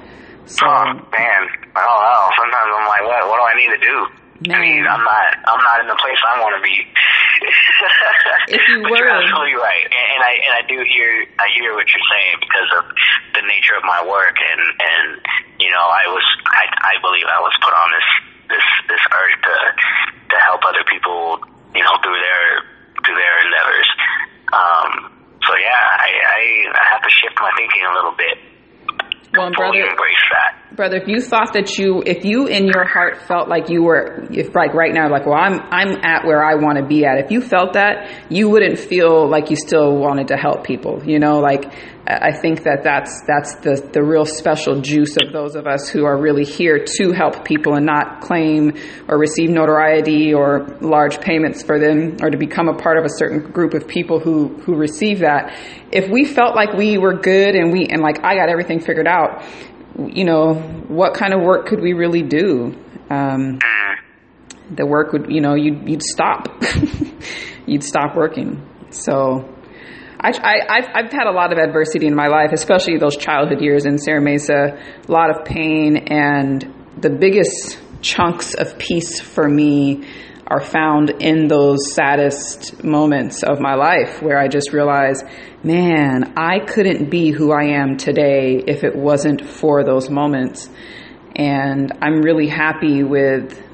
So, 0.45 0.65
Oh 0.65 0.93
man, 1.11 1.47
I 1.75 1.81
don't 1.85 2.03
know. 2.03 2.23
Sometimes 2.33 2.69
I'm 2.73 2.87
like, 2.87 3.03
what? 3.05 3.21
What 3.29 3.37
do 3.37 3.45
I 3.45 3.55
need 3.57 3.71
to 3.77 3.81
do? 3.81 3.97
I 4.47 4.55
mean, 4.55 4.87
I'm 4.87 5.03
not. 5.03 5.27
I'm 5.51 5.63
not 5.67 5.83
in 5.83 5.87
the 5.91 5.99
place 5.99 6.15
I 6.23 6.39
want 6.39 6.55
to 6.55 6.63
be. 6.63 6.71
if 8.55 8.61
you 8.71 8.87
but 8.87 8.95
were, 8.95 9.03
you're 9.03 9.11
absolutely 9.11 9.59
right, 9.59 9.83
and, 9.83 10.05
and 10.15 10.21
I 10.23 10.33
and 10.47 10.53
I 10.55 10.63
do 10.63 10.79
hear 10.79 11.27
I 11.35 11.51
hear 11.59 11.75
what 11.75 11.91
you're 11.91 12.07
saying 12.07 12.39
because 12.39 12.69
of 12.79 12.83
the 13.35 13.43
nature 13.43 13.75
of 13.75 13.83
my 13.83 13.99
work, 13.99 14.39
and 14.39 14.63
and 14.63 15.07
you 15.59 15.67
know, 15.67 15.83
I 15.83 16.07
was 16.07 16.23
I 16.47 16.71
I 16.71 16.93
believe 17.03 17.27
I 17.27 17.43
was 17.43 17.51
put 17.59 17.75
on 17.75 17.87
this 17.91 18.07
this 18.55 18.67
this 18.95 19.03
earth 19.11 19.37
to 19.43 19.55
to 20.31 20.35
help 20.47 20.63
other 20.63 20.87
people, 20.87 21.43
you 21.75 21.83
know, 21.83 21.95
through 21.99 22.19
their 22.23 22.63
through 23.03 23.19
their 23.19 23.35
endeavors. 23.43 23.89
Um, 24.55 24.91
so 25.43 25.51
yeah, 25.59 25.83
I, 25.99 26.09
I 26.15 26.41
I 26.79 26.83
have 26.95 27.03
to 27.03 27.11
shift 27.11 27.35
my 27.43 27.51
thinking 27.59 27.83
a 27.83 27.91
little 27.91 28.15
bit. 28.15 28.39
Well, 29.37 29.51
brother, 29.51 29.77
embrace 29.79 30.25
that. 30.31 30.75
brother, 30.75 30.97
if 30.97 31.07
you 31.07 31.21
thought 31.21 31.53
that 31.53 31.77
you, 31.77 32.01
if 32.05 32.25
you 32.25 32.47
in 32.47 32.65
your 32.65 32.85
heart 32.85 33.21
felt 33.23 33.47
like 33.49 33.69
you 33.69 33.83
were, 33.83 34.27
if 34.31 34.55
like 34.55 34.73
right 34.73 34.93
now, 34.93 35.09
like, 35.09 35.25
well, 35.25 35.35
I'm, 35.37 35.59
I'm 35.71 35.97
at 36.03 36.25
where 36.25 36.43
I 36.43 36.55
want 36.55 36.77
to 36.77 36.85
be 36.85 37.05
at. 37.05 37.17
If 37.23 37.31
you 37.31 37.41
felt 37.41 37.73
that, 37.73 38.09
you 38.29 38.49
wouldn't 38.49 38.79
feel 38.79 39.29
like 39.29 39.49
you 39.49 39.55
still 39.55 39.95
wanted 39.97 40.29
to 40.29 40.37
help 40.37 40.63
people. 40.63 41.03
You 41.05 41.19
know, 41.19 41.39
like 41.39 41.65
I 42.11 42.31
think 42.41 42.63
that 42.63 42.83
that's 42.83 43.21
that's 43.27 43.55
the 43.57 43.87
the 43.93 44.03
real 44.03 44.25
special 44.25 44.81
juice 44.81 45.15
of 45.23 45.31
those 45.31 45.55
of 45.55 45.67
us 45.67 45.89
who 45.89 46.05
are 46.05 46.19
really 46.19 46.43
here 46.43 46.83
to 46.83 47.11
help 47.11 47.45
people 47.45 47.75
and 47.75 47.85
not 47.85 48.21
claim 48.21 48.73
or 49.07 49.19
receive 49.19 49.51
notoriety 49.51 50.33
or 50.33 50.65
large 50.81 51.21
payments 51.21 51.61
for 51.61 51.79
them 51.79 52.17
or 52.23 52.31
to 52.31 52.37
become 52.37 52.67
a 52.67 52.73
part 52.73 52.97
of 52.97 53.05
a 53.05 53.09
certain 53.17 53.51
group 53.51 53.75
of 53.75 53.87
people 53.87 54.19
who 54.19 54.47
who 54.63 54.75
receive 54.75 55.19
that. 55.19 55.55
If 55.91 56.09
we 56.09 56.25
felt 56.25 56.55
like 56.55 56.73
we 56.73 56.97
were 56.97 57.13
good 57.13 57.55
and 57.55 57.71
we 57.71 57.85
and 57.85 58.01
like 58.01 58.23
I 58.23 58.35
got 58.35 58.49
everything 58.49 58.79
figured 58.79 59.07
out, 59.07 59.43
you 59.95 60.25
know, 60.25 60.55
what 60.87 61.13
kind 61.13 61.33
of 61.33 61.41
work 61.41 61.67
could 61.67 61.79
we 61.79 61.93
really 61.93 62.23
do? 62.23 62.75
Um, 63.11 63.59
the 64.71 64.85
work 64.85 65.13
would, 65.13 65.27
you 65.29 65.41
know, 65.41 65.55
you'd, 65.55 65.87
you'd 65.87 66.03
stop. 66.03 66.63
you'd 67.65 67.83
stop 67.83 68.15
working. 68.15 68.67
So 68.91 69.55
I, 70.21 70.31
I, 70.31 70.77
I've, 70.77 70.87
I've 70.93 71.11
had 71.11 71.27
a 71.27 71.31
lot 71.31 71.53
of 71.53 71.59
adversity 71.59 72.05
in 72.05 72.15
my 72.15 72.27
life, 72.27 72.51
especially 72.51 72.97
those 72.97 73.15
childhood 73.15 73.61
years 73.61 73.85
in 73.85 73.97
Serra 73.97 74.21
Mesa, 74.21 74.77
a 75.07 75.11
lot 75.11 75.29
of 75.29 75.45
pain. 75.45 75.95
And 75.95 76.73
the 76.97 77.09
biggest 77.09 77.79
chunks 78.01 78.53
of 78.53 78.77
peace 78.77 79.21
for 79.21 79.47
me 79.47 80.05
are 80.45 80.59
found 80.59 81.11
in 81.21 81.47
those 81.47 81.93
saddest 81.93 82.83
moments 82.83 83.43
of 83.43 83.59
my 83.59 83.75
life 83.75 84.21
where 84.21 84.37
I 84.37 84.47
just 84.47 84.73
realize, 84.73 85.23
man, 85.63 86.33
I 86.35 86.59
couldn't 86.65 87.09
be 87.09 87.31
who 87.31 87.51
I 87.51 87.79
am 87.79 87.97
today 87.97 88.61
if 88.65 88.83
it 88.83 88.95
wasn't 88.95 89.47
for 89.47 89.83
those 89.85 90.09
moments. 90.09 90.69
And 91.35 91.93
I'm 92.01 92.21
really 92.21 92.47
happy 92.47 93.03
with 93.03 93.68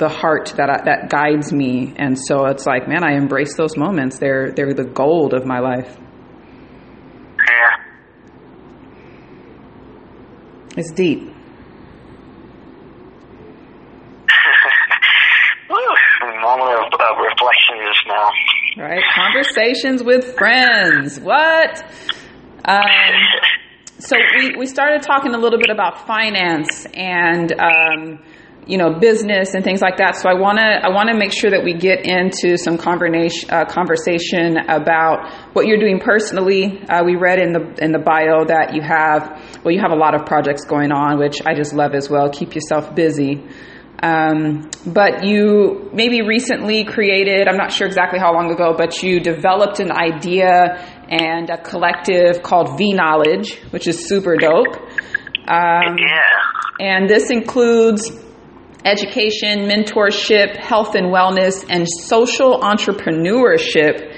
the 0.00 0.08
heart 0.08 0.54
that 0.56 0.70
I, 0.70 0.82
that 0.86 1.10
guides 1.10 1.52
me, 1.52 1.92
and 1.96 2.18
so 2.18 2.46
it's 2.46 2.64
like, 2.66 2.88
man, 2.88 3.04
I 3.04 3.16
embrace 3.16 3.54
those 3.54 3.76
moments. 3.76 4.18
They're 4.18 4.50
they're 4.50 4.72
the 4.72 4.84
gold 4.84 5.34
of 5.34 5.44
my 5.44 5.60
life. 5.60 5.94
Yeah. 7.38 7.76
It's 10.78 10.90
deep. 10.92 11.20
Moment 16.42 16.78
of, 16.78 17.18
reflection 17.18 17.76
just 17.86 18.06
now. 18.06 18.30
Right? 18.82 19.02
Conversations 19.14 20.02
with 20.02 20.34
friends. 20.36 21.20
What? 21.20 21.84
Um, 22.64 22.82
so 23.98 24.16
we, 24.38 24.56
we 24.56 24.66
started 24.66 25.02
talking 25.02 25.34
a 25.34 25.38
little 25.38 25.58
bit 25.58 25.68
about 25.68 26.06
finance 26.06 26.86
and 26.94 27.52
um, 27.52 28.20
you 28.70 28.78
know 28.78 28.94
business 29.00 29.54
and 29.54 29.64
things 29.64 29.80
like 29.82 29.96
that. 29.98 30.14
So 30.16 30.28
I 30.30 30.34
want 30.34 30.58
to 30.58 30.64
I 30.64 30.88
want 30.88 31.08
to 31.10 31.16
make 31.16 31.32
sure 31.32 31.50
that 31.50 31.64
we 31.64 31.74
get 31.74 32.06
into 32.06 32.56
some 32.56 32.78
conversation 32.78 33.50
uh, 33.50 33.64
conversation 33.66 34.56
about 34.68 35.32
what 35.54 35.66
you're 35.66 35.80
doing 35.80 35.98
personally. 35.98 36.80
Uh, 36.88 37.02
we 37.04 37.16
read 37.16 37.38
in 37.40 37.52
the 37.52 37.62
in 37.84 37.90
the 37.92 37.98
bio 37.98 38.44
that 38.46 38.74
you 38.74 38.82
have 38.82 39.22
well 39.64 39.72
you 39.74 39.80
have 39.80 39.90
a 39.92 39.96
lot 40.04 40.14
of 40.14 40.24
projects 40.24 40.64
going 40.64 40.92
on, 40.92 41.18
which 41.18 41.38
I 41.44 41.54
just 41.54 41.72
love 41.74 41.92
as 41.94 42.08
well. 42.08 42.30
Keep 42.30 42.54
yourself 42.54 42.94
busy. 42.94 43.42
Um, 44.02 44.70
but 44.86 45.24
you 45.26 45.90
maybe 45.92 46.22
recently 46.22 46.84
created, 46.84 47.46
I'm 47.48 47.58
not 47.58 47.70
sure 47.70 47.86
exactly 47.86 48.18
how 48.18 48.32
long 48.32 48.50
ago, 48.50 48.72
but 48.74 49.02
you 49.02 49.20
developed 49.20 49.78
an 49.78 49.92
idea 49.92 50.78
and 51.10 51.50
a 51.50 51.58
collective 51.58 52.42
called 52.42 52.78
V 52.78 52.94
Knowledge, 52.94 53.58
which 53.72 53.86
is 53.86 54.08
super 54.08 54.36
dope. 54.36 54.74
Um, 55.46 55.98
Yeah. 55.98 56.22
and 56.80 57.10
this 57.10 57.30
includes 57.30 58.10
education, 58.84 59.68
mentorship, 59.68 60.56
health 60.56 60.94
and 60.94 61.06
wellness, 61.06 61.64
and 61.68 61.86
social 61.88 62.60
entrepreneurship. 62.60 64.16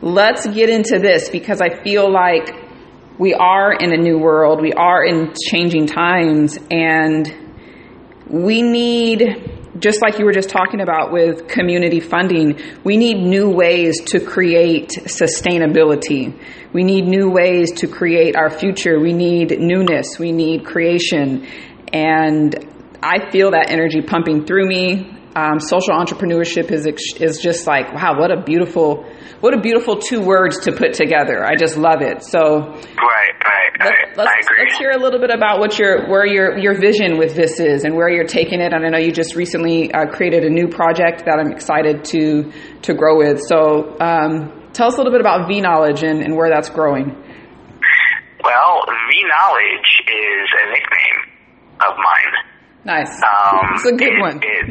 Let's 0.00 0.46
get 0.46 0.70
into 0.70 0.98
this 0.98 1.28
because 1.28 1.60
I 1.60 1.82
feel 1.82 2.10
like 2.10 2.50
we 3.18 3.34
are 3.34 3.72
in 3.72 3.92
a 3.92 3.96
new 3.96 4.18
world, 4.18 4.60
we 4.62 4.72
are 4.72 5.04
in 5.04 5.34
changing 5.50 5.86
times, 5.86 6.58
and 6.70 7.26
we 8.30 8.62
need 8.62 9.58
just 9.78 10.02
like 10.02 10.18
you 10.18 10.24
were 10.24 10.32
just 10.32 10.48
talking 10.48 10.80
about 10.80 11.12
with 11.12 11.46
community 11.46 12.00
funding, 12.00 12.58
we 12.84 12.96
need 12.96 13.14
new 13.14 13.48
ways 13.50 14.00
to 14.06 14.18
create 14.18 14.88
sustainability. 14.88 16.36
We 16.72 16.84
need 16.84 17.06
new 17.06 17.30
ways 17.30 17.72
to 17.76 17.86
create 17.86 18.34
our 18.36 18.50
future. 18.50 18.98
We 18.98 19.12
need 19.12 19.60
newness. 19.60 20.18
We 20.18 20.32
need 20.32 20.64
creation. 20.64 21.46
And 21.92 22.56
I 23.02 23.30
feel 23.30 23.52
that 23.52 23.70
energy 23.70 24.00
pumping 24.02 24.44
through 24.46 24.66
me. 24.66 25.14
Um, 25.36 25.60
social 25.60 25.94
entrepreneurship 25.94 26.72
is 26.72 26.86
is 27.20 27.38
just 27.38 27.66
like 27.66 27.92
wow, 27.94 28.18
what 28.18 28.32
a 28.32 28.42
beautiful, 28.42 29.04
what 29.40 29.54
a 29.54 29.60
beautiful 29.60 29.96
two 29.98 30.20
words 30.20 30.60
to 30.60 30.72
put 30.72 30.94
together. 30.94 31.44
I 31.44 31.54
just 31.54 31.76
love 31.76 32.00
it. 32.02 32.24
So 32.24 32.40
Right, 32.40 33.34
right, 33.44 33.70
let, 33.78 33.88
right. 33.88 34.16
let's, 34.16 34.30
I 34.30 34.40
agree. 34.40 34.64
let's 34.64 34.78
hear 34.78 34.90
a 34.90 34.98
little 34.98 35.20
bit 35.20 35.30
about 35.30 35.60
what 35.60 35.78
your 35.78 36.08
where 36.08 36.26
your 36.26 36.58
your 36.58 36.80
vision 36.80 37.18
with 37.18 37.36
this 37.36 37.60
is 37.60 37.84
and 37.84 37.94
where 37.94 38.08
you're 38.08 38.26
taking 38.26 38.60
it. 38.60 38.72
And 38.72 38.84
I 38.84 38.88
know 38.88 38.98
you 38.98 39.12
just 39.12 39.36
recently 39.36 39.92
uh, 39.92 40.06
created 40.06 40.44
a 40.44 40.50
new 40.50 40.66
project 40.66 41.24
that 41.26 41.38
I'm 41.38 41.52
excited 41.52 42.04
to 42.06 42.50
to 42.82 42.94
grow 42.94 43.18
with. 43.18 43.40
So 43.46 43.96
um, 44.00 44.70
tell 44.72 44.88
us 44.88 44.94
a 44.94 44.96
little 44.96 45.12
bit 45.12 45.20
about 45.20 45.46
V 45.46 45.60
Knowledge 45.60 46.02
and, 46.02 46.20
and 46.20 46.34
where 46.36 46.50
that's 46.50 46.70
growing. 46.70 47.10
Well, 48.42 48.82
V 48.86 49.22
Knowledge 49.28 49.90
is 50.08 50.48
a 50.50 50.70
nickname 50.70 51.18
of 51.86 51.94
mine. 51.94 52.47
Nice, 52.88 53.20
Um, 53.20 53.76
it's 53.76 53.84
a 53.84 53.92
good 53.92 54.16
it, 54.16 54.20
one. 54.20 54.40
It, 54.40 54.64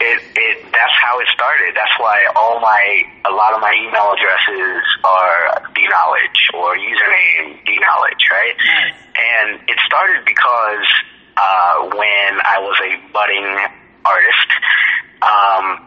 it, 0.00 0.20
it, 0.32 0.56
that's 0.72 0.96
how 0.96 1.20
it 1.20 1.28
started. 1.28 1.76
That's 1.76 1.92
why 2.00 2.24
all 2.34 2.56
my, 2.58 3.04
a 3.28 3.32
lot 3.36 3.52
of 3.52 3.60
my 3.60 3.76
email 3.84 4.08
addresses 4.16 4.80
are 5.04 5.60
knowledge 5.76 6.40
or 6.56 6.72
username 6.80 7.60
knowledge, 7.68 8.24
right? 8.32 8.56
Nice. 8.64 8.96
And 9.12 9.68
it 9.68 9.76
started 9.84 10.24
because, 10.24 10.88
uh, 11.36 11.92
when 11.92 12.32
I 12.40 12.56
was 12.64 12.80
a 12.80 12.96
budding 13.12 13.48
artist, 14.08 14.48
um, 15.20 15.84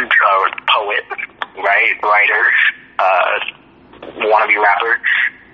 uh, 0.00 0.50
poet, 0.72 1.04
right, 1.60 1.92
writer, 2.02 2.44
uh, 2.98 3.65
wannabe 4.02 4.56
rapper, 4.62 5.00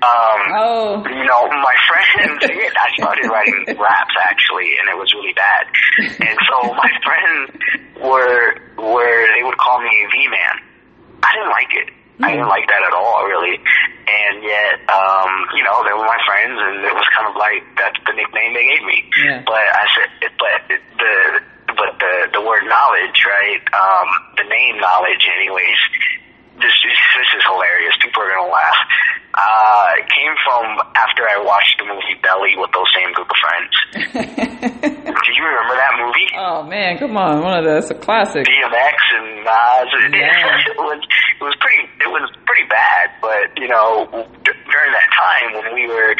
um, 0.03 0.41
Oh, 0.59 1.05
you 1.07 1.25
know, 1.25 1.47
my 1.47 1.77
friends, 1.87 2.43
yeah, 2.51 2.75
I 2.75 2.91
started 2.99 3.31
writing 3.31 3.79
raps 3.79 4.17
actually, 4.19 4.75
and 4.79 4.91
it 4.91 4.99
was 4.99 5.13
really 5.15 5.33
bad. 5.33 5.67
And 6.19 6.39
so 6.51 6.75
my 6.75 6.91
friends 7.07 7.55
were, 8.03 8.59
were, 8.83 9.19
they 9.39 9.45
would 9.45 9.59
call 9.59 9.81
me 9.81 9.95
V-Man. 10.11 10.55
I 11.23 11.31
didn't 11.39 11.55
like 11.55 11.73
it. 11.79 11.89
I 12.23 12.35
didn't 12.35 12.51
like 12.51 12.67
that 12.67 12.83
at 12.83 12.95
all, 12.95 13.25
really. 13.27 13.59
And 13.59 14.43
yet, 14.43 14.79
um, 14.91 15.31
you 15.55 15.63
know, 15.63 15.83
they 15.87 15.95
were 15.95 16.07
my 16.07 16.19
friends, 16.27 16.55
and 16.55 16.83
it 16.83 16.95
was 16.95 17.07
kind 17.15 17.27
of 17.31 17.35
like 17.35 17.63
that's 17.79 17.99
the 18.07 18.15
nickname 18.15 18.55
they 18.55 18.67
gave 18.67 18.83
me. 18.87 18.99
Yeah. 19.23 19.43
But 19.47 19.63
I 19.63 19.85
said, 19.95 20.11
but 20.39 20.61
the, 20.99 21.15
but 21.79 21.91
the 21.99 22.15
the 22.39 22.43
word 22.43 22.67
knowledge, 22.67 23.19
right? 23.27 23.63
Um, 23.75 24.09
the 24.37 24.47
name 24.47 24.79
knowledge, 24.79 25.25
anyways. 25.31 25.79
This 26.63 26.73
is 26.87 26.97
this 27.19 27.31
is 27.37 27.43
hilarious. 27.51 27.95
People 28.01 28.23
are 28.23 28.31
gonna 28.31 28.51
laugh. 28.55 28.81
Uh, 29.35 29.87
it 29.99 30.07
came 30.13 30.31
from 30.47 30.79
after 30.95 31.25
I 31.27 31.41
watched 31.43 31.75
the 31.81 31.87
movie 31.89 32.15
Belly 32.23 32.55
with 32.57 32.71
those 32.77 32.87
same 32.95 33.11
group 33.17 33.27
of 33.27 33.39
friends. 33.41 33.73
Do 34.13 35.31
you 35.33 35.43
remember 35.45 35.75
that 35.75 35.95
movie? 35.99 36.29
oh 36.39 36.63
man, 36.63 36.99
come 36.99 37.17
on, 37.17 37.43
one 37.43 37.59
of 37.59 37.65
it's 37.67 37.91
a 37.91 37.95
classic. 37.99 38.47
DMX 38.47 38.97
and 39.19 39.43
Nas. 39.45 39.91
Yeah. 40.15 40.71
it 40.71 40.77
was 40.79 41.01
it 41.41 41.43
was 41.45 41.57
pretty 41.59 41.83
it 42.01 42.09
was 42.13 42.31
pretty 42.47 42.69
bad, 42.69 43.11
but 43.21 43.51
you 43.57 43.69
know 43.69 44.07
d- 44.45 44.53
during 44.71 44.93
that 44.93 45.09
time 45.17 45.55
when 45.59 45.75
we 45.75 45.87
were 45.89 46.15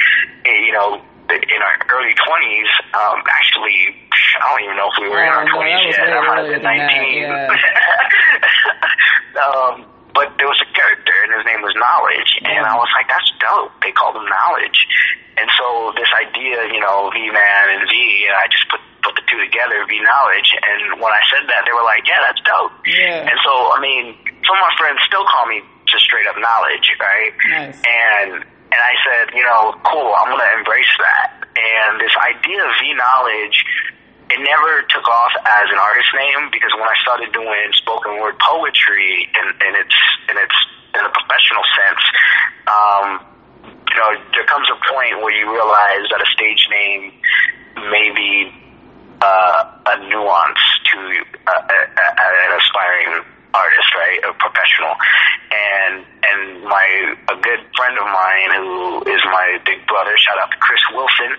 eh, 0.47 0.59
you 0.67 0.73
know 0.73 1.01
in 1.31 1.61
our 1.63 1.77
early 1.93 2.13
twenties, 2.27 2.69
um, 2.97 3.23
actually 3.29 3.95
I 4.41 4.49
don't 4.51 4.63
even 4.65 4.77
know 4.77 4.89
if 4.89 4.97
we 5.01 5.09
were 5.09 5.23
in 5.23 5.29
Oh, 5.29 5.37
our 5.37 5.45
no, 5.45 5.53
twenties 5.55 5.97
that 5.97 6.09
yet. 6.09 6.17
I 6.17 6.27
might 6.27 6.39
have 6.39 6.49
been 6.49 6.63
than 6.63 6.77
that, 6.77 6.89
nineteen. 6.89 7.23
yeah. 7.23 7.49
um, 9.45 9.87
but 10.15 10.37
there 10.37 10.49
was 10.49 10.61
a 10.61 10.71
character 10.73 11.15
and 11.25 11.33
his 11.33 11.45
name 11.49 11.61
was 11.65 11.73
Knowledge, 11.77 12.31
and 12.45 12.63
I 12.65 12.77
was 12.77 12.89
like, 12.97 13.09
that's 13.09 13.31
dope. 13.41 13.73
They 13.81 13.93
called 13.93 14.17
him 14.17 14.29
Knowledge. 14.29 14.87
And 15.41 15.49
so 15.57 15.97
this 15.97 16.13
idea, 16.13 16.69
you 16.69 16.81
know, 16.81 17.09
V 17.09 17.19
Man 17.33 17.65
and 17.73 17.89
V, 17.89 17.95
I 18.29 18.45
just 18.53 18.69
put 18.69 18.81
put 19.03 19.19
the 19.19 19.25
two 19.27 19.39
together, 19.43 19.83
V 19.91 19.99
knowledge. 19.99 20.55
And 20.63 21.03
when 21.03 21.11
I 21.11 21.23
said 21.27 21.51
that, 21.51 21.67
they 21.67 21.75
were 21.75 21.83
like, 21.83 22.07
yeah, 22.07 22.23
that's 22.23 22.39
dope. 22.47 22.71
Yeah. 22.87 23.27
And 23.27 23.37
so, 23.43 23.53
I 23.75 23.83
mean, 23.83 24.15
some 24.47 24.57
of 24.57 24.63
my 24.63 24.75
friends 24.79 25.03
still 25.07 25.27
call 25.27 25.51
me 25.51 25.61
just 25.91 26.07
straight 26.07 26.27
up 26.31 26.39
knowledge, 26.39 26.87
right? 27.03 27.35
Nice. 27.51 27.79
And 27.83 28.47
and 28.47 28.81
I 28.81 28.95
said, 29.05 29.37
you 29.37 29.45
know, 29.45 29.77
cool, 29.85 30.15
I'm 30.17 30.33
gonna 30.33 30.49
embrace 30.57 30.95
that. 31.03 31.45
And 31.53 32.01
this 32.01 32.15
idea 32.17 32.65
of 32.65 32.73
V 32.81 32.95
knowledge, 32.97 33.59
it 34.33 34.41
never 34.41 34.81
took 34.89 35.05
off 35.05 35.33
as 35.45 35.67
an 35.69 35.77
artist 35.77 36.09
name 36.17 36.49
because 36.49 36.73
when 36.73 36.89
I 36.89 36.97
started 37.05 37.33
doing 37.37 37.69
spoken 37.77 38.17
word 38.17 38.41
poetry 38.41 39.29
and, 39.29 39.49
and 39.61 39.73
it's 39.77 40.01
and 40.33 40.37
it's 40.41 40.59
in 40.97 41.03
a 41.05 41.13
professional 41.13 41.65
sense, 41.77 42.03
um, 42.69 43.07
you 43.93 43.97
know, 44.01 44.11
there 44.33 44.49
comes 44.49 44.69
a 44.73 44.79
point 44.89 45.21
where 45.21 45.37
you 45.37 45.53
realize 45.53 46.09
that 46.09 46.21
a 46.21 46.29
stage 46.33 46.65
name 46.73 47.13
may 47.93 48.09
be 48.17 48.33
uh, 49.21 49.61
a 49.93 49.97
nuance 50.09 50.65
to 50.93 50.99
uh, 51.45 51.53
a, 51.53 51.79
a, 51.93 52.07
an 52.49 52.51
aspiring 52.57 53.25
artist, 53.53 53.91
right? 54.01 54.21
A 54.25 54.33
professional. 54.41 54.97
And 55.53 55.95
and 56.25 56.65
my 56.65 56.89
a 57.29 57.37
good 57.37 57.61
friend 57.77 58.01
of 58.01 58.09
mine 58.09 58.51
who 58.57 59.05
is 59.13 59.21
my 59.29 59.61
big 59.69 59.85
brother, 59.87 60.17
shout 60.17 60.41
out 60.41 60.51
to 60.51 60.59
Chris 60.59 60.81
Wilson, 60.97 61.33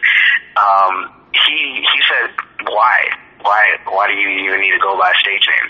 um, 0.61 1.22
he 1.33 1.81
he 1.81 1.99
said, 2.07 2.29
Why? 2.65 2.97
Why 3.41 3.61
why 3.89 4.07
do 4.07 4.15
you 4.15 4.29
even 4.47 4.61
need 4.61 4.71
to 4.71 4.81
go 4.81 4.97
by 4.97 5.11
a 5.11 5.17
stage 5.19 5.43
name? 5.43 5.69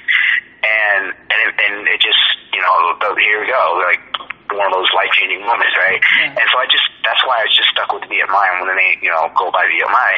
And 0.64 1.03
and 1.11 1.39
it, 1.43 1.51
and 1.59 1.76
it 1.88 1.99
just 1.99 2.22
you 2.53 2.61
know, 2.61 2.76
here 3.18 3.41
we 3.41 3.47
go, 3.49 3.82
like 3.82 4.03
one 4.53 4.70
of 4.70 4.74
those 4.78 4.91
life 4.93 5.09
changing 5.18 5.41
moments, 5.41 5.74
right? 5.74 5.97
Yeah. 5.97 6.38
And 6.38 6.45
so 6.53 6.55
I 6.61 6.70
just 6.70 6.86
that's 7.01 7.20
why 7.26 7.41
I 7.41 7.49
just 7.49 7.70
stuck 7.74 7.89
with 7.89 8.05
Viet 8.05 8.30
Mai 8.30 8.45
when 8.61 8.70
they, 8.78 9.01
you 9.01 9.09
know, 9.09 9.26
go 9.34 9.49
by 9.49 9.66
Viet 9.66 9.89
Mai. 9.89 10.14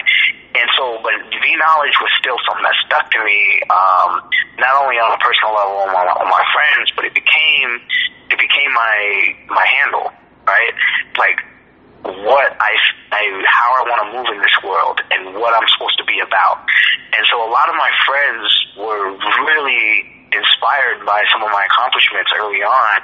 And 0.60 0.68
so 0.76 1.00
but 1.00 1.16
V 1.32 1.46
knowledge 1.56 1.96
was 2.04 2.12
still 2.20 2.36
something 2.44 2.68
that 2.68 2.78
stuck 2.84 3.08
to 3.16 3.20
me, 3.24 3.64
um, 3.72 4.28
not 4.60 4.76
only 4.84 5.00
on 5.00 5.16
a 5.16 5.20
personal 5.24 5.56
level 5.56 5.88
on 5.88 5.92
my, 5.96 6.04
on 6.04 6.28
my 6.28 6.44
friends, 6.52 6.92
but 7.00 7.08
it 7.08 7.16
became 7.16 7.80
it 8.30 8.40
became 8.40 8.72
my 8.76 9.00
my 9.48 9.66
handle, 9.66 10.12
right? 10.44 10.76
Like 11.16 11.40
what 12.04 12.50
I, 12.60 12.72
I 13.12 13.22
how 13.48 13.70
I 13.80 13.84
want 13.88 14.00
to 14.04 14.08
move 14.18 14.28
in 14.34 14.40
this 14.42 14.58
world 14.64 15.02
and 15.12 15.36
what 15.40 15.54
I'm 15.56 15.68
supposed 15.78 15.98
to 16.00 16.06
be 16.06 16.20
about. 16.20 16.66
And 17.16 17.24
so 17.32 17.40
a 17.42 17.50
lot 17.50 17.70
of 17.70 17.76
my 17.80 17.92
friends 18.06 18.46
were 18.78 19.16
really 19.16 20.12
inspired 20.36 21.06
by 21.08 21.24
some 21.32 21.42
of 21.46 21.50
my 21.54 21.64
accomplishments 21.64 22.28
early 22.36 22.60
on 22.60 22.98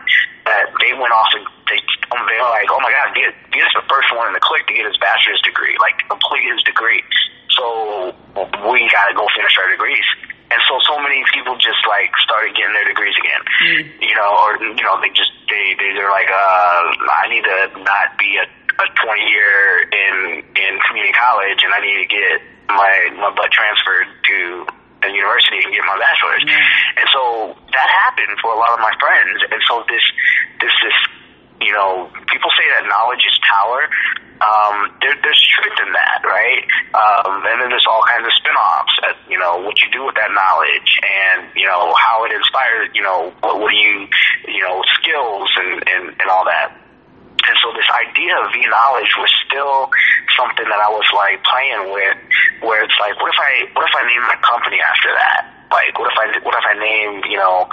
that 0.45 0.67
they 0.83 0.91
went 0.97 1.13
off 1.15 1.31
and 1.37 1.45
they 1.69 1.79
they 2.11 2.37
were 2.43 2.51
like, 2.51 2.67
oh 2.67 2.81
my 2.83 2.91
god, 2.91 3.15
Viet 3.15 3.31
is 3.55 3.71
the 3.77 3.85
first 3.87 4.11
one 4.11 4.27
in 4.27 4.33
the 4.35 4.43
clique 4.43 4.67
to 4.67 4.73
get 4.75 4.83
his 4.85 4.97
bachelor's 4.99 5.39
degree, 5.47 5.77
like 5.79 5.95
complete 6.11 6.43
his 6.51 6.59
degree. 6.67 6.99
So 7.55 8.11
we 8.67 8.83
got 8.91 9.07
to 9.07 9.15
go 9.15 9.25
finish 9.31 9.55
our 9.57 9.69
degrees. 9.71 10.03
And 10.51 10.59
so 10.67 10.75
so 10.83 10.99
many 10.99 11.23
people 11.31 11.55
just 11.55 11.79
like 11.87 12.11
started 12.19 12.51
getting 12.59 12.75
their 12.75 12.83
degrees 12.91 13.15
again, 13.15 13.39
Mm. 13.61 14.03
you 14.03 14.15
know, 14.19 14.31
or 14.43 14.59
you 14.59 14.83
know 14.83 14.99
they 14.99 15.07
just 15.15 15.31
they 15.47 15.79
they 15.79 15.95
they're 15.95 16.11
like, 16.11 16.27
uh, 16.27 16.91
I 16.91 17.31
need 17.31 17.47
to 17.47 17.79
not 17.79 18.19
be 18.19 18.35
a 18.35 18.43
a 18.79 18.85
20 18.87 19.21
year 19.31 19.87
in 19.91 20.15
in 20.55 20.71
community 20.87 21.13
college, 21.13 21.59
and 21.63 21.71
I 21.73 21.79
need 21.81 21.99
to 22.03 22.09
get 22.09 22.37
my 22.69 23.11
my 23.19 23.31
butt 23.35 23.51
transferred 23.51 24.07
to 24.07 24.67
a 25.03 25.09
university 25.09 25.59
and 25.65 25.73
get 25.73 25.83
my 25.85 25.97
bachelor's. 25.97 26.45
Yeah. 26.45 27.01
And 27.01 27.07
so 27.09 27.21
that 27.73 27.87
happened 28.05 28.37
for 28.41 28.53
a 28.53 28.59
lot 28.59 28.71
of 28.73 28.79
my 28.79 28.93
friends. 29.01 29.41
And 29.49 29.61
so 29.67 29.83
this 29.89 30.03
this 30.61 30.73
this 30.83 30.97
you 31.61 31.73
know 31.73 32.09
people 32.29 32.49
say 32.57 32.65
that 32.77 32.85
knowledge 32.85 33.23
is 33.25 33.37
power. 33.45 33.89
Um, 34.41 34.89
there, 35.05 35.13
there's 35.21 35.37
truth 35.53 35.77
in 35.85 35.93
that, 35.93 36.25
right? 36.25 36.65
Um, 36.97 37.45
and 37.45 37.61
then 37.61 37.69
there's 37.69 37.85
all 37.85 38.01
kinds 38.09 38.25
of 38.25 38.33
spin-offs. 38.41 38.95
At, 39.05 39.15
you 39.29 39.37
know 39.37 39.61
what 39.61 39.77
you 39.85 39.93
do 39.93 40.01
with 40.01 40.17
that 40.17 40.33
knowledge, 40.33 40.97
and 41.05 41.45
you 41.53 41.69
know 41.69 41.93
how 41.93 42.25
it 42.25 42.33
inspires. 42.33 42.89
You 42.93 43.05
know 43.05 43.33
what, 43.41 43.61
what 43.61 43.69
do 43.69 43.77
you 43.77 44.09
you 44.49 44.61
know 44.65 44.81
skills 44.97 45.49
and 45.57 45.85
and 45.85 46.03
and 46.17 46.27
all 46.29 46.45
that. 46.45 46.80
And 47.41 47.55
so 47.63 47.73
this 47.73 47.89
idea 47.89 48.33
of 48.37 48.53
V 48.53 48.65
knowledge 48.69 49.11
was 49.17 49.31
still 49.47 49.89
something 50.37 50.67
that 50.67 50.81
I 50.81 50.89
was 50.89 51.07
like 51.13 51.41
playing 51.43 51.93
with, 51.93 52.17
where 52.61 52.83
it's 52.85 52.97
like, 53.01 53.17
what 53.17 53.33
if 53.33 53.39
I, 53.39 53.65
what 53.73 53.85
if 53.89 53.95
I 53.97 54.03
name 54.05 54.23
my 54.29 54.37
company 54.45 54.77
after 54.81 55.09
that? 55.09 55.41
Like, 55.71 55.97
what 55.97 56.11
if 56.11 56.17
I, 56.19 56.25
what 56.43 56.53
if 56.53 56.65
I 56.67 56.75
named, 56.77 57.23
you 57.29 57.37
know, 57.37 57.65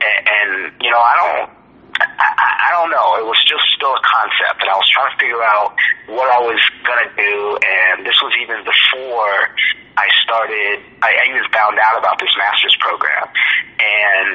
and, 0.00 0.20
and 0.24 0.50
you 0.80 0.90
know, 0.90 1.02
I 1.02 1.14
don't, 1.18 1.60
I, 2.00 2.28
I 2.64 2.70
don't 2.72 2.88
know. 2.88 3.20
It 3.20 3.26
was 3.26 3.36
just 3.44 3.64
still 3.76 3.92
a 3.92 4.00
concept, 4.00 4.62
and 4.64 4.70
I 4.70 4.76
was 4.76 4.88
trying 4.88 5.12
to 5.12 5.18
figure 5.20 5.42
out 5.44 5.76
what 6.08 6.32
I 6.32 6.40
was 6.40 6.60
gonna 6.86 7.12
do. 7.12 7.58
And 7.60 8.06
this 8.06 8.16
was 8.24 8.32
even 8.40 8.64
before 8.64 9.52
I 10.00 10.08
started. 10.24 10.80
I, 11.02 11.12
I 11.12 11.22
even 11.28 11.44
found 11.52 11.76
out 11.76 11.98
about 12.00 12.16
this 12.16 12.32
master's 12.38 12.76
program, 12.80 13.28
and 13.76 14.34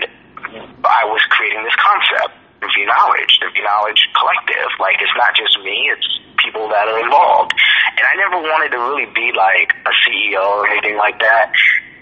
I 0.85 1.09
was 1.09 1.21
creating 1.33 1.63
this 1.63 1.75
concept, 1.79 2.37
V 2.73 2.85
Knowledge, 2.85 3.39
the 3.41 3.49
V 3.53 3.61
Knowledge 3.61 4.01
Collective. 4.15 4.69
Like 4.79 4.97
it's 5.01 5.13
not 5.17 5.35
just 5.35 5.59
me; 5.61 5.89
it's 5.91 6.07
people 6.37 6.69
that 6.69 6.87
are 6.87 6.99
involved. 7.01 7.53
And 7.97 8.05
I 8.05 8.15
never 8.17 8.41
wanted 8.41 8.71
to 8.75 8.79
really 8.79 9.09
be 9.11 9.33
like 9.33 9.73
a 9.85 9.93
CEO 10.05 10.41
or 10.41 10.67
anything 10.69 10.97
like 10.97 11.19
that. 11.19 11.51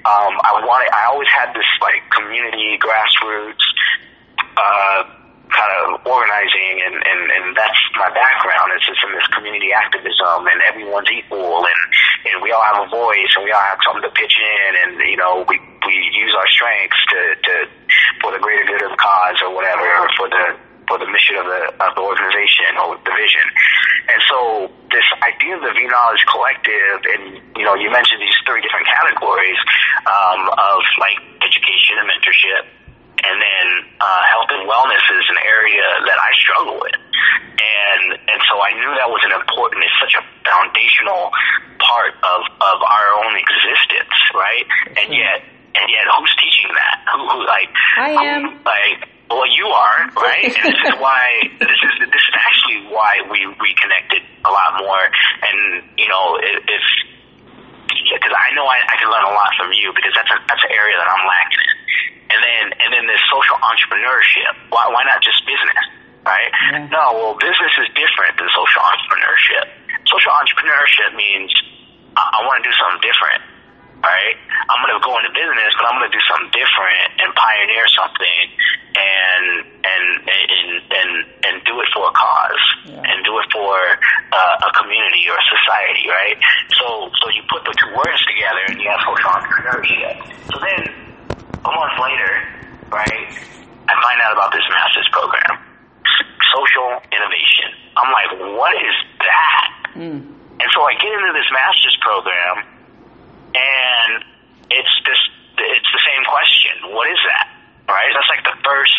Um, 0.03 0.35
I 0.43 0.59
wanted. 0.63 0.91
I 0.91 1.07
always 1.07 1.29
had 1.31 1.55
this 1.55 1.67
like 1.79 2.03
community 2.11 2.77
grassroots. 2.79 3.63
Uh, 4.57 5.22
kind 5.53 5.73
of 5.85 6.01
organizing 6.03 6.81
and, 6.81 6.97
and, 6.97 7.21
and 7.29 7.45
that's 7.53 7.81
my 7.95 8.09
background. 8.09 8.73
It's 8.73 8.85
just 8.85 8.99
in 9.05 9.13
this 9.13 9.27
community 9.31 9.69
activism 9.71 10.49
and 10.49 10.59
everyone's 10.65 11.09
equal 11.13 11.63
and, 11.63 11.81
and 12.27 12.41
we 12.41 12.49
all 12.51 12.65
have 12.65 12.83
a 12.85 12.89
voice 12.89 13.31
and 13.37 13.45
we 13.45 13.53
all 13.53 13.63
have 13.63 13.79
something 13.85 14.03
to 14.09 14.13
pitch 14.17 14.33
in 14.33 14.69
and, 14.81 14.91
you 15.05 15.17
know, 15.17 15.45
we, 15.45 15.61
we 15.85 15.95
use 16.17 16.33
our 16.33 16.49
strengths 16.49 17.01
to, 17.13 17.19
to, 17.37 17.53
for 18.19 18.33
the 18.33 18.41
greater 18.41 18.65
good 18.65 18.81
of 18.81 18.91
the 18.91 18.99
cause 18.99 19.37
or 19.45 19.53
whatever, 19.53 19.85
or 19.85 20.09
for 20.17 20.27
the, 20.27 20.57
for 20.89 20.97
the 20.97 21.07
mission 21.07 21.37
of 21.37 21.45
the, 21.47 21.61
of 21.79 21.91
the 21.95 22.03
organization 22.03 22.73
or 22.81 22.97
the 22.97 23.13
vision. 23.13 23.45
And 24.09 24.19
so 24.27 24.37
this 24.91 25.07
idea 25.23 25.55
of 25.55 25.63
the 25.63 25.71
V 25.71 25.87
Knowledge 25.87 26.23
Collective 26.27 26.99
and, 27.07 27.23
you 27.55 27.63
know, 27.63 27.77
you 27.77 27.87
mentioned 27.93 28.19
these 28.19 28.35
three 28.43 28.59
different 28.59 28.89
categories, 28.89 29.59
um, 30.09 30.49
of 30.49 30.79
like 30.99 31.21
education 31.39 32.01
and 32.01 32.09
mentorship 32.09 32.82
and 33.23 33.37
then 33.39 33.67
uh, 33.99 34.21
health 34.27 34.51
and 34.51 34.63
wellness 34.67 35.03
is 35.07 35.25
an 35.31 35.39
area 35.43 35.87
that 36.05 36.19
I 36.19 36.31
struggle 36.35 36.77
with, 36.79 36.99
and 36.99 38.03
and 38.19 38.39
so 38.51 38.59
I 38.59 38.75
knew 38.75 38.91
that 38.99 39.07
was 39.07 39.23
an 39.23 39.33
important. 39.35 39.83
It's 39.83 39.99
such 40.03 40.15
a 40.19 40.23
foundational 40.43 41.31
part 41.79 42.13
of 42.19 42.41
of 42.59 42.77
our 42.83 43.07
own 43.23 43.33
existence, 43.39 44.15
right? 44.35 44.67
And 44.99 45.15
yet, 45.15 45.47
and 45.75 45.85
yet, 45.87 46.05
who's 46.19 46.33
teaching 46.39 46.71
that? 46.75 46.95
Who, 47.15 47.19
who 47.31 47.39
like? 47.47 47.71
I 47.97 48.11
am. 48.11 48.59
like, 48.67 49.07
well, 49.29 49.47
you 49.49 49.67
are, 49.67 49.99
right? 50.19 50.51
and 50.51 50.53
this 50.53 50.81
is 50.83 50.95
why 51.03 51.47
this 51.59 51.79
is 51.79 51.93
this 52.03 52.23
is 52.23 52.35
actually 52.35 52.91
why 52.91 53.23
we 53.31 53.47
reconnected 53.47 54.21
a 54.43 54.51
lot 54.51 54.79
more. 54.83 55.03
And 55.47 55.83
you 55.97 56.07
know, 56.07 56.37
if, 56.39 56.83
because 57.87 58.35
I 58.35 58.53
know 58.53 58.65
I, 58.65 58.83
I 58.89 58.95
can 58.99 59.09
learn 59.09 59.25
a 59.25 59.33
lot 59.33 59.51
from 59.57 59.71
you 59.73 59.93
because 59.95 60.13
that's 60.13 60.29
a 60.29 60.37
that's 60.47 60.63
an 60.63 60.73
area 60.73 60.97
that 60.97 61.07
I'm 61.07 61.23
lacking 61.25 61.52
and 62.97 63.05
this 63.09 63.21
social 63.33 63.57
entrepreneurship. 63.59 64.53
Why 64.69 64.85
why 64.93 65.03
not 65.09 65.21
just 65.21 65.41
business? 65.45 65.83
Right? 66.23 66.51
Yeah. 66.71 66.87
No, 66.87 67.03
well 67.19 67.35
business 67.35 67.73
is 67.83 67.89
different 67.97 68.37
than 68.39 68.47
social 68.55 68.81
entrepreneurship. 68.85 69.65
Social 70.07 70.31
entrepreneurship 70.37 71.09
means 71.17 71.51
I, 72.15 72.23
I 72.23 72.39
want 72.47 72.63
to 72.63 72.69
do 72.69 72.75
something 72.77 73.01
different. 73.03 73.41
Right? 74.03 74.35
I'm 74.67 74.79
gonna 74.83 74.99
go 74.99 75.15
into 75.15 75.31
business, 75.31 75.71
but 75.79 75.87
I'm 75.87 75.95
gonna 75.95 76.11
do 76.11 76.19
something 76.27 76.51
different 76.51 77.07
and 77.23 77.31
pioneer 77.39 77.87
something 77.95 78.43
and 78.99 79.45
and 79.79 80.05
and 80.27 80.69
and, 80.91 81.11
and 81.47 81.55
do 81.63 81.71
it 81.79 81.87
for 81.95 82.11
a 82.11 82.13
cause 82.13 82.65
Yeah. 82.83 82.99
and 82.99 83.23
do 83.23 83.31
it 83.39 83.47
for 83.51 83.71
uh, 84.35 84.67
a 84.67 84.71
community 84.75 85.23
or 85.31 85.39
a 85.39 85.45
society, 85.55 86.03
right? 86.11 86.35
So 86.75 87.15
so 87.15 87.25
you 87.31 87.47
put 87.47 87.63
the 87.63 87.71
two 87.79 87.95
words 87.95 88.19
together 88.27 88.63
and 88.75 88.77
you 88.79 88.87
have 88.91 88.99
social 89.07 89.31
entrepreneurship. 89.39 90.15
So 90.51 90.59
then 90.59 90.81
a 91.63 91.71
month 91.71 91.95
later, 92.03 92.31
right, 92.93 93.27
I 93.89 93.93
find 93.97 94.17
out 94.21 94.37
about 94.37 94.53
this 94.53 94.63
master's 94.69 95.09
program, 95.09 95.57
social 96.53 97.01
innovation. 97.09 97.73
I'm 97.97 98.09
like, 98.13 98.31
what 98.53 98.73
is 98.77 98.97
that? 99.25 99.67
Mm. 99.97 100.21
And 100.29 100.67
so 100.71 100.79
I 100.85 100.93
get 101.01 101.09
into 101.09 101.33
this 101.33 101.49
master's 101.49 101.97
program, 102.01 102.55
and 103.57 104.23
it's 104.69 104.93
this 105.05 105.21
it's 105.53 105.91
the 105.93 106.03
same 106.05 106.23
question. 106.25 106.93
What 106.93 107.09
is 107.09 107.21
that? 107.29 107.47
Right? 107.89 108.09
That's 108.13 108.29
like 108.29 108.45
the 108.45 108.57
first 108.63 108.97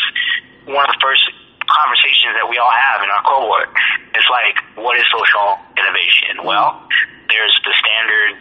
one 0.67 0.85
of 0.87 0.93
the 0.95 1.03
first 1.03 1.25
conversations 1.65 2.37
that 2.37 2.47
we 2.49 2.61
all 2.61 2.73
have 2.73 3.03
in 3.03 3.09
our 3.11 3.25
cohort. 3.25 3.69
It's 4.15 4.29
like, 4.29 4.57
what 4.77 4.97
is 5.01 5.05
social 5.09 5.59
innovation? 5.77 6.45
Well, 6.45 6.85
there's 7.29 7.57
the 7.65 7.75
standard, 7.75 8.37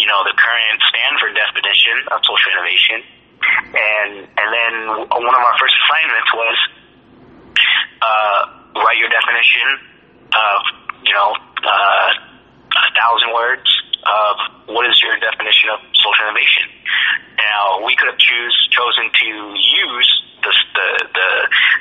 you 0.00 0.08
know, 0.08 0.24
the 0.24 0.34
current 0.36 0.78
Stanford 0.88 1.36
definition 1.36 2.08
of 2.10 2.24
social 2.24 2.50
innovation. 2.56 2.98
And 3.72 4.28
and 4.28 4.48
then 4.52 4.74
one 5.08 5.34
of 5.34 5.42
our 5.42 5.56
first 5.58 5.74
assignments 5.86 6.30
was 6.34 6.58
uh, 8.02 8.40
write 8.82 8.98
your 8.98 9.08
definition 9.08 9.78
of, 10.34 10.58
you 11.04 11.14
know, 11.14 11.30
uh, 11.62 12.08
a 12.72 12.90
thousand 12.96 13.30
words 13.34 13.68
of 14.02 14.34
what 14.74 14.88
is 14.88 14.98
your 15.02 15.14
definition 15.22 15.70
of 15.70 15.78
social 15.94 16.26
innovation. 16.26 16.66
Now, 17.38 17.84
we 17.86 17.94
could 17.96 18.10
have 18.10 18.18
choose, 18.18 18.56
chosen 18.70 19.10
to 19.12 19.28
use 19.54 20.10
the, 20.42 20.52
the, 20.74 20.88
the, 21.14 21.28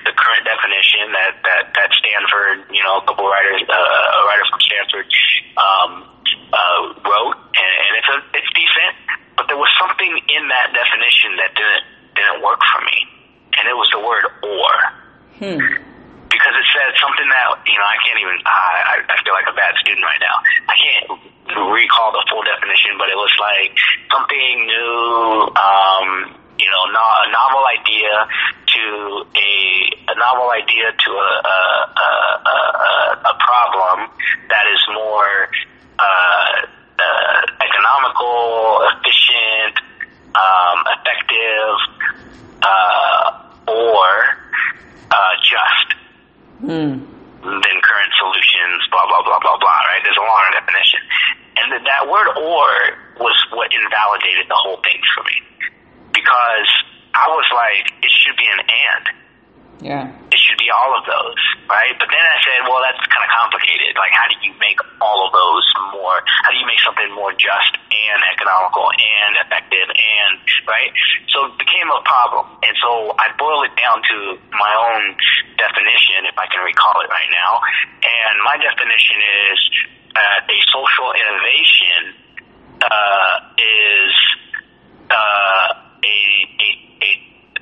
the 0.10 0.14
current 0.14 0.46
definition 0.46 1.12
that, 1.18 1.42
that, 1.42 1.64
that 1.74 1.90
Stanford, 1.98 2.70
you 2.70 2.84
know, 2.84 3.02
a 3.02 3.04
couple 3.06 3.26
writers, 3.26 3.62
uh, 3.66 3.74
a 3.74 4.22
writer 4.30 4.46
from 4.50 4.62
Stanford, 4.62 5.06
um, 5.58 5.92
uh, 6.54 6.82
wrote, 7.10 7.38
and, 7.58 7.72
and 7.82 7.92
it's 7.98 8.10
a, 8.14 8.18
it's 8.38 8.52
decent, 8.54 8.94
but 9.42 9.50
there 9.50 9.58
was 9.58 9.74
something 9.82 10.06
in 10.06 10.44
that 10.54 10.70
definition 10.70 11.34
that 11.42 11.58
didn't, 11.58 11.86
didn't 12.14 12.46
work 12.46 12.62
for 12.62 12.86
me. 12.86 13.10
And 13.58 13.66
it 13.66 13.74
was 13.74 13.90
the 13.90 13.98
word 13.98 14.22
or. 14.46 14.74
Hmm. 15.42 15.58
Because 16.30 16.54
it 16.54 16.68
said 16.78 16.94
something 17.02 17.26
that, 17.26 17.58
you 17.66 17.74
know, 17.74 17.90
I 17.90 17.98
can't 18.06 18.22
even, 18.22 18.38
I, 18.46 19.02
I 19.02 19.18
feel 19.26 19.34
like 19.34 19.50
a 19.50 19.58
bad 19.58 19.74
student 19.82 20.06
right 20.06 20.22
now. 20.22 20.38
I 20.70 20.76
can't 20.78 21.06
recall 21.58 22.14
the 22.14 22.22
full 22.30 22.46
definition, 22.46 23.02
but 23.02 23.10
it 23.10 23.18
was 23.18 23.34
like 23.42 23.74
something 24.14 24.54
new, 24.70 25.50
um, 25.58 26.38
you 26.62 26.70
know, 26.70 26.86
no, 26.94 27.02
a 27.02 27.28
novel 27.34 27.66
idea 27.66 28.14
to 28.78 28.84
a, 29.26 29.52
a 30.06 30.16
novel 30.22 30.54
idea 30.54 30.94
to 30.94 31.10
a, 31.18 31.32
a, 31.50 31.60
a, 31.98 32.10
a, 32.46 32.90
a 33.26 33.34
problem 33.42 34.06
that 34.54 34.70
is 34.70 34.82
more 34.94 35.50
uh, 35.98 36.02
uh, 36.02 36.71
economical, 37.92 38.80
efficient, 38.92 39.76
um, 40.36 40.78
effective, 40.96 41.76
uh, 42.64 43.72
or 43.72 44.08
uh, 45.12 45.34
just 45.44 45.98
Hmm. 46.62 46.94
than 47.42 47.76
current 47.82 48.14
solutions, 48.22 48.86
blah, 48.92 49.02
blah, 49.10 49.24
blah, 49.26 49.40
blah, 49.42 49.58
blah, 49.58 49.80
right? 49.90 50.00
There's 50.04 50.18
a 50.18 50.22
longer 50.22 50.54
definition. 50.54 51.02
And 51.58 51.72
that, 51.74 51.84
that 51.90 52.06
word 52.08 52.30
or 52.38 52.70
was 53.18 53.34
what 53.52 53.74
invalidated 53.74 54.46
the 54.48 54.56
whole 54.56 54.78
thing 54.86 55.02
for 55.18 55.24
me. 55.26 55.42
Because 56.14 56.70
I 57.18 57.26
was 57.30 57.46
like, 57.50 57.92
it 58.04 58.12
should 58.14 58.38
be 58.38 58.46
an 58.46 58.62
and. 58.62 59.21
Yeah. 59.82 60.14
It 60.30 60.38
should 60.38 60.62
be 60.62 60.70
all 60.70 60.94
of 60.94 61.04
those, 61.10 61.42
right? 61.66 61.98
But 61.98 62.14
then 62.14 62.22
I 62.22 62.38
said, 62.46 62.70
well, 62.70 62.86
that's 62.86 63.02
kind 63.10 63.26
of 63.26 63.34
complicated. 63.34 63.98
Like, 63.98 64.14
how 64.14 64.30
do 64.30 64.38
you 64.46 64.54
make 64.62 64.78
all 65.02 65.26
of 65.26 65.34
those 65.34 65.66
more, 65.90 66.22
how 66.46 66.54
do 66.54 66.58
you 66.62 66.70
make 66.70 66.78
something 66.86 67.10
more 67.18 67.34
just 67.34 67.74
and 67.90 68.20
economical 68.30 68.86
and 68.94 69.42
effective 69.42 69.90
and, 69.90 70.38
right? 70.70 70.94
So 71.34 71.50
it 71.50 71.58
became 71.58 71.90
a 71.90 71.98
problem. 72.06 72.62
And 72.62 72.78
so 72.78 73.10
I 73.18 73.34
boiled 73.42 73.74
it 73.74 73.76
down 73.76 74.06
to 74.06 74.18
my 74.54 74.70
own 74.70 75.18
definition, 75.58 76.30
if 76.30 76.38
I 76.38 76.46
can 76.46 76.62
recall 76.62 77.02
it 77.02 77.10
right 77.10 77.32
now. 77.34 77.58
And 78.06 78.36
my 78.46 78.62
definition 78.62 79.18
is 79.18 79.60
uh, 80.14 80.46
a 80.46 80.58
social 80.70 81.10
innovation 81.18 82.02
uh, 82.86 83.36
is 83.58 84.14
uh, 85.10 85.68
a, 86.06 86.18
a, 86.54 86.70
a, 87.02 87.12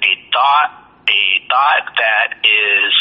a 0.04 0.12
thought 0.36 0.89
a 1.10 1.20
thought 1.50 1.86
that 1.98 2.30
is 2.46 2.94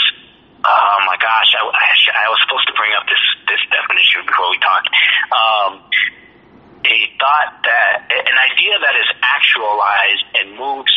oh 0.65 0.99
my 1.07 1.17
gosh 1.21 1.53
I, 1.55 1.61
I, 1.61 1.93
I 2.25 2.27
was 2.33 2.41
supposed 2.49 2.67
to 2.73 2.75
bring 2.75 2.91
up 2.97 3.05
this 3.07 3.21
this 3.47 3.63
definition 3.69 4.25
before 4.25 4.49
we 4.51 4.59
talked 4.65 4.89
um, 5.31 5.73
a 6.89 6.97
thought 7.21 7.53
that 7.69 8.09
an 8.09 8.39
idea 8.49 8.75
that 8.81 8.97
is 8.97 9.09
actualized 9.21 10.25
and 10.41 10.57
moves 10.57 10.95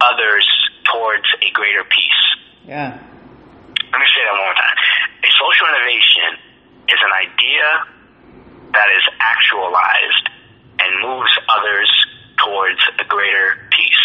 others 0.00 0.46
towards 0.92 1.26
a 1.42 1.48
greater 1.56 1.84
peace 1.88 2.22
Yeah. 2.68 2.92
let 2.94 3.98
me 3.98 4.08
say 4.12 4.22
that 4.28 4.34
one 4.36 4.44
more 4.44 4.54
time. 4.60 4.76
A 5.24 5.30
social 5.34 5.66
innovation 5.72 6.30
is 6.88 7.00
an 7.02 7.14
idea 7.16 7.66
that 8.72 8.88
is 8.94 9.04
actualized 9.20 10.26
and 10.78 10.90
moves 11.02 11.32
others 11.48 11.90
towards 12.38 12.80
a 13.00 13.04
greater 13.04 13.58
peace. 13.74 13.97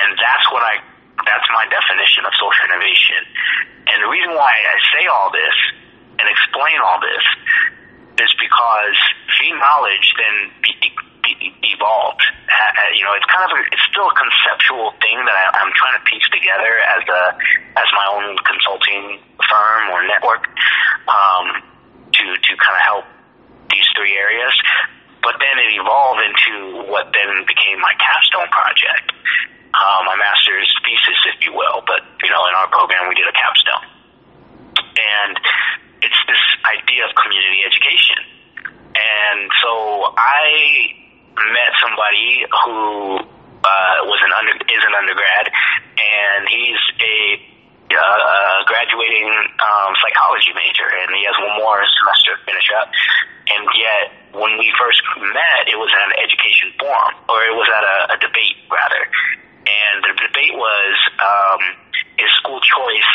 And 0.00 0.16
that's 0.16 0.46
what 0.52 0.64
I, 0.64 0.80
that's 1.24 1.48
my 1.52 1.68
definition 1.68 2.24
of 2.24 2.32
social 2.36 2.64
innovation. 2.72 3.22
And 3.90 3.98
the 4.04 4.10
reason 4.10 4.32
why 4.32 4.52
I 4.52 4.76
say 4.96 5.04
all 5.08 5.28
this 5.32 5.56
and 6.20 6.26
explain 6.28 6.78
all 6.84 7.00
this 7.00 7.24
is 8.20 8.30
because 8.36 8.96
V 9.40 9.52
knowledge 9.56 10.06
then 10.20 10.36
be, 10.60 10.72
be, 10.80 10.92
evolved. 11.72 12.20
You 12.92 13.04
know, 13.04 13.14
it's 13.16 13.28
kind 13.32 13.44
of 13.48 13.52
a, 13.56 13.60
it's 13.72 13.86
still 13.88 14.04
a 14.04 14.16
conceptual 14.16 14.92
thing 15.00 15.16
that 15.24 15.36
I, 15.36 15.44
I'm 15.64 15.72
trying 15.72 15.96
to 15.96 16.04
piece 16.04 16.26
together 16.28 16.72
as 16.84 17.02
a 17.08 17.22
as 17.80 17.88
my 17.96 18.06
own 18.12 18.36
consulting 18.44 19.22
firm 19.40 19.82
or 19.94 20.04
network 20.04 20.44
um, 21.08 21.46
to 22.12 22.24
to 22.36 22.52
kind 22.60 22.76
of 22.76 22.82
help 22.84 23.04
these 23.72 23.88
three 23.96 24.12
areas. 24.18 24.52
But 25.22 25.36
then 25.40 25.56
it 25.60 25.76
evolved 25.76 26.20
into 26.24 26.88
what 26.88 27.12
then 27.12 27.44
became 27.44 27.80
my 27.80 27.92
capstone 28.00 28.48
project, 28.48 29.12
uh, 29.74 30.00
my 30.06 30.16
master's 30.16 30.68
thesis, 30.84 31.20
if 31.34 31.44
you 31.46 31.52
will. 31.54 31.82
But 31.86 32.02
you 32.22 32.30
know, 32.30 32.42
in 32.46 32.54
our 32.58 32.68
program, 32.68 33.08
we 33.08 33.14
did 33.14 33.26
a 33.26 33.36
capstone, 33.36 33.86
and 34.98 35.34
it's 36.02 36.20
this 36.26 36.44
idea 36.66 37.06
of 37.06 37.14
community 37.14 37.62
education. 37.64 38.20
And 38.90 39.48
so 39.62 40.12
I 40.18 40.98
met 41.38 41.72
somebody 41.80 42.44
who 42.44 42.76
uh, 43.64 43.96
was 44.04 44.20
an 44.24 44.32
under 44.34 44.54
is 44.66 44.82
an 44.82 44.94
undergrad, 44.98 45.46
and 45.48 46.42
he's 46.48 46.82
a 47.00 47.16
uh, 47.90 48.62
graduating 48.70 49.26
um, 49.26 49.90
psychology 49.98 50.54
major, 50.54 50.86
and 50.86 51.10
he 51.10 51.26
has 51.26 51.34
one 51.42 51.58
more 51.58 51.82
semester 51.82 52.38
to 52.38 52.40
finish 52.46 52.68
up. 52.78 52.86
And 53.50 53.66
yet, 53.74 54.04
when 54.30 54.54
we 54.62 54.70
first 54.78 55.02
met, 55.18 55.66
it 55.66 55.74
was 55.74 55.90
at 55.90 56.14
an 56.14 56.16
education 56.22 56.70
forum, 56.78 57.14
or 57.26 57.42
it 57.42 57.54
was 57.54 57.66
at 57.66 57.82
a, 57.82 57.96
a 58.14 58.16
debate 58.22 58.62
rather. 58.70 59.02
And 59.70 60.02
the 60.02 60.14
debate 60.26 60.54
was, 60.58 60.94
um, 61.22 61.62
is 62.18 62.30
school 62.42 62.58
choice 62.58 63.12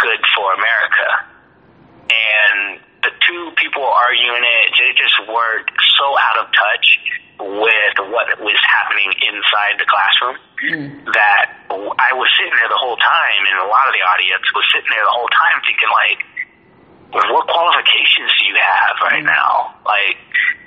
good 0.00 0.22
for 0.32 0.46
America? 0.56 1.08
And 2.10 2.80
the 3.04 3.12
two 3.28 3.44
people 3.60 3.84
arguing 3.84 4.40
it, 4.40 4.66
they 4.80 4.92
just 4.96 5.16
were 5.28 5.56
so 6.00 6.06
out 6.16 6.38
of 6.40 6.46
touch 6.52 6.86
with 7.40 7.96
what 8.12 8.28
was 8.40 8.60
happening 8.64 9.08
inside 9.24 9.80
the 9.80 9.88
classroom 9.88 10.36
that 11.16 11.46
I 11.72 12.12
was 12.12 12.28
sitting 12.36 12.52
there 12.52 12.68
the 12.68 12.76
whole 12.76 13.00
time, 13.00 13.42
and 13.48 13.56
a 13.64 13.68
lot 13.68 13.88
of 13.88 13.96
the 13.96 14.04
audience 14.04 14.44
was 14.52 14.64
sitting 14.76 14.92
there 14.92 15.00
the 15.00 15.16
whole 15.16 15.30
time 15.32 15.56
thinking, 15.64 15.88
like, 16.04 16.20
what 17.10 17.44
qualifications 17.50 18.30
do 18.38 18.42
you 18.46 18.58
have 18.58 18.94
right 19.02 19.24
now? 19.26 19.74
Like, 19.82 20.18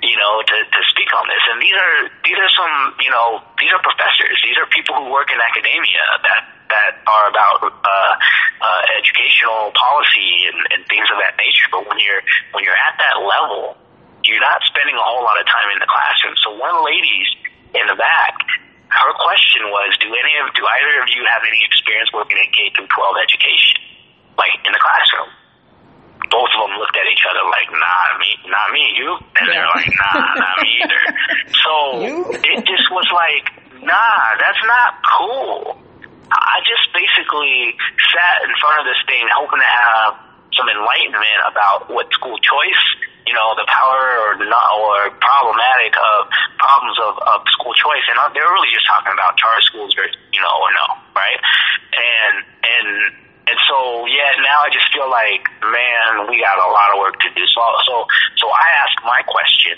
you 0.04 0.16
know, 0.20 0.44
to, 0.44 0.56
to 0.60 0.80
speak 0.92 1.08
on 1.16 1.24
this. 1.24 1.40
And 1.48 1.56
these 1.60 1.72
are 1.72 1.96
these 2.20 2.36
are 2.36 2.52
some, 2.52 2.74
you 3.00 3.08
know, 3.08 3.40
these 3.56 3.72
are 3.72 3.80
professors. 3.80 4.36
These 4.44 4.60
are 4.60 4.68
people 4.68 5.00
who 5.00 5.08
work 5.08 5.32
in 5.32 5.40
academia 5.40 6.04
that 6.28 6.42
that 6.68 6.92
are 7.08 7.26
about 7.32 7.58
uh, 7.64 8.14
uh, 8.60 8.82
educational 9.00 9.72
policy 9.72 10.52
and, 10.52 10.58
and 10.76 10.80
things 10.84 11.08
of 11.08 11.16
that 11.24 11.40
nature. 11.40 11.68
But 11.72 11.88
when 11.88 11.96
you're 11.96 12.20
when 12.52 12.60
you're 12.68 12.76
at 12.76 13.00
that 13.00 13.24
level, 13.24 13.80
you're 14.28 14.44
not 14.44 14.60
spending 14.68 14.96
a 14.96 15.04
whole 15.04 15.24
lot 15.24 15.40
of 15.40 15.48
time 15.48 15.72
in 15.72 15.80
the 15.80 15.88
classroom. 15.88 16.36
So 16.44 16.60
one 16.60 16.76
of 16.76 16.84
the 16.84 16.86
ladies 16.88 17.28
in 17.72 17.84
the 17.88 17.96
back, 17.96 18.36
her 18.92 19.12
question 19.16 19.72
was, 19.72 19.96
do 19.96 20.12
any 20.12 20.36
of 20.44 20.52
do 20.52 20.60
either 20.60 21.00
of 21.00 21.08
you 21.08 21.24
have 21.24 21.40
any 21.48 21.64
experience 21.64 22.12
working 22.12 22.36
in 22.36 22.52
K 22.52 22.68
through 22.76 22.92
12 22.92 23.16
education, 23.24 23.80
like 24.36 24.60
in 24.68 24.76
the 24.76 24.82
classroom? 24.82 25.32
Both 26.34 26.50
of 26.58 26.66
them 26.66 26.74
looked 26.82 26.98
at 26.98 27.06
each 27.06 27.22
other 27.30 27.46
like, 27.46 27.70
nah, 27.70 28.18
me, 28.18 28.30
not 28.50 28.66
me, 28.74 28.84
you. 28.98 29.10
And 29.38 29.46
they're 29.46 29.70
like, 29.70 29.86
nah, 29.86 30.34
not 30.34 30.56
me 30.58 30.70
either. 30.82 31.02
So 31.62 31.72
You? 32.02 32.16
it 32.34 32.60
just 32.66 32.90
was 32.90 33.06
like, 33.14 33.46
nah, 33.80 34.18
that's 34.42 34.62
not 34.66 34.98
cool. 35.14 35.78
I 36.34 36.58
just 36.66 36.90
basically 36.90 37.78
sat 38.10 38.42
in 38.42 38.52
front 38.58 38.82
of 38.82 38.84
this 38.90 38.98
thing 39.06 39.22
hoping 39.30 39.62
to 39.62 39.70
have 39.70 40.12
some 40.58 40.66
enlightenment 40.68 41.40
about 41.46 41.86
what 41.88 42.10
school 42.12 42.36
choice, 42.42 42.82
you 43.26 43.34
know, 43.34 43.54
the 43.54 43.66
power 43.70 44.02
or 44.26 44.32
not, 44.42 44.68
or 44.76 45.14
problematic 45.22 45.94
of 45.94 46.28
problems 46.58 46.98
of, 46.98 47.14
of 47.16 47.38
school 47.54 47.74
choice. 47.78 48.04
And 48.10 48.18
uh, 48.18 48.28
they 48.34 48.42
were 48.42 48.54
really 48.58 48.74
just 48.74 48.86
talking 48.90 49.14
about 49.14 49.38
charter 49.38 49.62
schools 49.62 49.94
or, 49.96 50.06
you 50.34 50.42
know, 50.42 50.54
or 50.58 50.70
no, 50.74 50.86
right? 51.14 51.38
And, 51.94 52.34
and, 52.66 52.88
and 53.44 53.58
so, 53.68 54.06
yeah, 54.08 54.40
now 54.40 54.64
I 54.64 54.72
just 54.72 54.88
feel 54.88 55.08
like, 55.10 55.44
man, 55.60 56.24
we 56.32 56.40
got 56.40 56.56
a 56.56 56.68
lot 56.72 56.88
of 56.96 56.98
work 56.98 57.20
to 57.20 57.28
do. 57.36 57.44
So, 57.52 57.60
so, 57.84 57.94
so 58.40 58.46
I 58.48 58.66
asked 58.80 59.00
my 59.04 59.20
question 59.28 59.76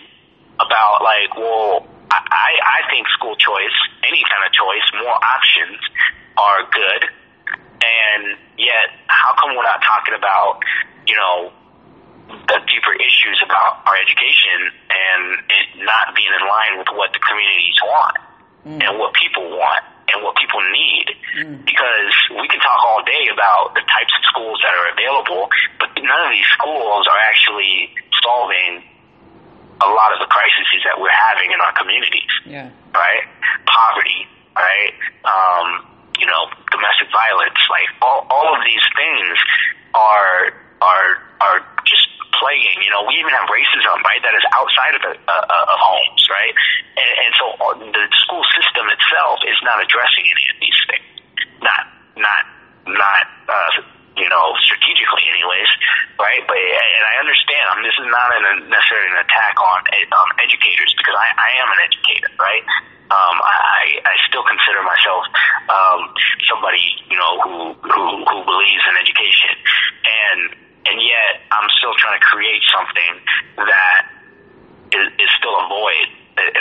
about 0.62 1.02
like, 1.02 1.34
well, 1.34 1.82
I, 2.10 2.54
I 2.62 2.80
think 2.94 3.10
school 3.18 3.34
choice, 3.34 3.74
any 4.06 4.22
kind 4.22 4.46
of 4.46 4.54
choice, 4.54 4.86
more 5.02 5.18
options 5.18 5.82
are 6.38 6.62
good. 6.70 7.02
And 7.82 8.38
yet, 8.54 8.94
how 9.10 9.34
come 9.34 9.58
we're 9.58 9.66
not 9.66 9.82
talking 9.82 10.14
about, 10.14 10.62
you 11.10 11.18
know, 11.18 11.50
the 12.30 12.58
deeper 12.70 12.94
issues 12.94 13.42
about 13.42 13.82
our 13.86 13.98
education 13.98 14.70
and 14.90 15.22
it 15.50 15.66
not 15.82 16.14
being 16.14 16.30
in 16.30 16.42
line 16.46 16.78
with 16.78 16.90
what 16.94 17.10
the 17.14 17.22
communities 17.22 17.78
want 17.82 18.16
mm. 18.66 18.78
and 18.82 18.98
what 18.98 19.14
people 19.14 19.46
want 19.58 19.82
and 20.12 20.22
what 20.22 20.36
people 20.36 20.62
need? 20.70 21.06
Because 21.66 22.14
we 22.30 22.46
can 22.48 22.60
talk 22.62 22.80
all 22.86 23.02
day 23.02 23.28
about 23.32 23.74
the 23.74 23.84
types 23.84 24.12
of 24.14 24.22
schools 24.30 24.58
that 24.62 24.72
are 24.72 24.88
available, 24.94 25.48
but 25.78 25.90
none 25.98 26.22
of 26.26 26.30
these 26.32 26.48
schools 26.56 27.04
are 27.10 27.20
actually 27.20 27.90
solving 28.22 28.86
a 29.82 29.88
lot 29.92 30.14
of 30.16 30.18
the 30.24 30.30
crises 30.30 30.80
that 30.88 30.96
we're 30.96 31.12
having 31.12 31.52
in 31.52 31.60
our 31.60 31.74
communities. 31.76 32.32
Yeah. 32.46 32.70
Right? 32.94 33.28
Poverty, 33.68 34.24
right? 34.56 34.94
Um, 35.26 35.84
you 36.16 36.24
know, 36.24 36.48
domestic 36.72 37.12
violence, 37.12 37.60
like 37.68 37.88
all, 38.00 38.24
all 38.30 38.48
of 38.56 38.64
these 38.64 38.84
things 38.96 39.36
are 39.92 40.65
are 40.80 41.10
are 41.40 41.60
just 41.84 42.06
playing. 42.38 42.76
You 42.84 42.92
know, 42.92 43.04
we 43.08 43.16
even 43.20 43.32
have 43.32 43.48
racism, 43.48 43.96
right? 44.04 44.20
That 44.20 44.34
is 44.36 44.44
outside 44.52 44.94
of 44.96 45.02
the 45.02 45.12
uh, 45.16 45.72
of 45.72 45.78
homes, 45.80 46.22
right? 46.28 46.54
And, 46.96 47.12
and 47.26 47.32
so 47.36 47.44
the 47.92 48.04
school 48.24 48.44
system 48.56 48.88
itself 48.88 49.40
is 49.44 49.58
not 49.64 49.80
addressing 49.80 50.24
any 50.28 50.44
of 50.52 50.56
these 50.60 50.80
things. 50.88 51.08
Not 51.60 51.82
not 52.16 52.42
not 52.88 53.24
uh, 53.48 53.70
you 54.16 54.28
know 54.28 54.46
strategically, 54.64 55.24
anyways, 55.28 55.70
right? 56.20 56.42
But 56.44 56.56
and 56.56 57.04
I 57.04 57.14
understand. 57.20 57.64
I 57.68 57.72
mean, 57.76 57.86
this 57.88 57.98
is 58.00 58.08
not 58.08 58.28
an, 58.32 58.44
necessarily 58.68 59.10
an 59.12 59.20
attack 59.24 59.56
on 59.60 59.78
um, 60.12 60.30
educators 60.40 60.92
because 60.96 61.16
I, 61.16 61.28
I 61.36 61.50
am 61.60 61.68
an 61.72 61.80
educator, 61.84 62.30
right? 62.40 62.64
Um, 63.06 63.38
I, 63.38 64.02
I 64.02 64.14
still 64.26 64.42
consider 64.42 64.82
myself 64.82 65.22
um, 65.70 66.10
somebody 66.50 66.82
you 67.06 67.14
know 67.14 67.32
who, 67.38 67.56
who 67.86 68.04
who 68.26 68.38
believes 68.42 68.82
in 68.82 68.94
education, 68.98 69.54
and 70.02 70.65
and 70.90 70.96
yet 71.02 71.42
I'm 71.50 71.68
still 71.78 71.94
trying 71.98 72.18
to 72.18 72.24
create 72.24 72.62
something 72.70 73.12
that 73.66 74.02
is, 74.94 75.06
is 75.18 75.30
still 75.38 75.56
a 75.58 75.66
void, 75.66 76.08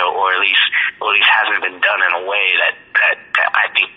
or 0.02 0.27
at 0.34 0.41
least 0.41 0.65
or 1.02 1.11
at 1.11 1.15
least 1.19 1.30
hasn't 1.30 1.61
been 1.61 1.80
done 1.81 2.02
in 2.02 2.11
a 2.19 2.23
way 2.26 2.45
that 2.61 2.76
that, 2.97 3.15
that 3.38 3.49
I 3.53 3.65
think 3.73 3.91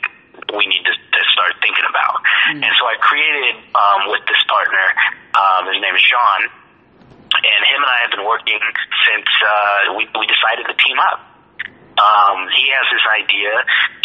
we 0.55 0.65
need 0.65 0.85
to, 0.85 0.95
to 0.95 1.21
start 1.33 1.53
thinking 1.61 1.85
about. 1.85 2.25
Mm. 2.53 2.65
And 2.65 2.73
so 2.77 2.83
I 2.89 2.97
created 3.05 3.57
um, 3.77 4.09
with 4.09 4.25
this 4.25 4.41
partner. 4.49 4.87
Um, 5.37 5.69
his 5.69 5.81
name 5.81 5.93
is 5.93 6.05
Sean, 6.05 6.41
and 7.37 7.61
him 7.69 7.81
and 7.85 7.91
I 7.91 7.99
have 8.09 8.13
been 8.17 8.27
working 8.27 8.61
since 9.07 9.29
uh, 9.45 9.97
we 9.97 10.09
we 10.17 10.25
decided 10.29 10.69
to 10.69 10.77
team 10.77 10.99
up 11.13 11.28
um, 11.99 12.47
he 12.55 12.71
has 12.71 12.87
this 12.91 13.05
idea 13.11 13.53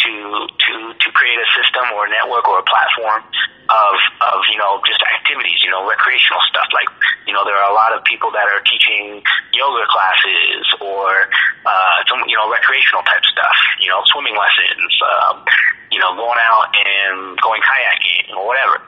to 0.03 0.11
to 0.49 0.73
to 0.97 1.07
create 1.13 1.39
a 1.39 1.47
system 1.53 1.85
or 1.93 2.05
a 2.05 2.11
network 2.11 2.45
or 2.49 2.59
a 2.59 2.67
platform 2.67 3.21
of 3.69 3.95
of 4.33 4.37
you 4.49 4.57
know 4.57 4.81
just 4.83 5.01
activities, 5.05 5.61
you 5.61 5.71
know, 5.71 5.85
recreational 5.85 6.41
stuff. 6.49 6.67
Like 6.73 6.89
you 7.29 7.33
know, 7.33 7.45
there 7.45 7.55
are 7.55 7.69
a 7.69 7.75
lot 7.77 7.93
of 7.93 8.03
people 8.03 8.33
that 8.33 8.49
are 8.49 8.61
teaching 8.65 9.21
yoga 9.53 9.85
classes 9.87 10.65
or 10.81 11.29
uh, 11.63 11.97
some 12.09 12.25
you 12.25 12.35
know 12.35 12.49
recreational 12.49 13.05
type 13.05 13.23
stuff. 13.29 13.57
You 13.79 13.89
know, 13.93 14.01
swimming 14.11 14.35
lessons. 14.35 14.91
Um, 15.01 15.45
you 15.93 16.01
know, 16.01 16.17
going 16.17 16.41
out 16.41 16.73
and 16.73 17.37
going 17.37 17.61
kayaking 17.61 18.33
or 18.33 18.49
whatever. 18.49 18.81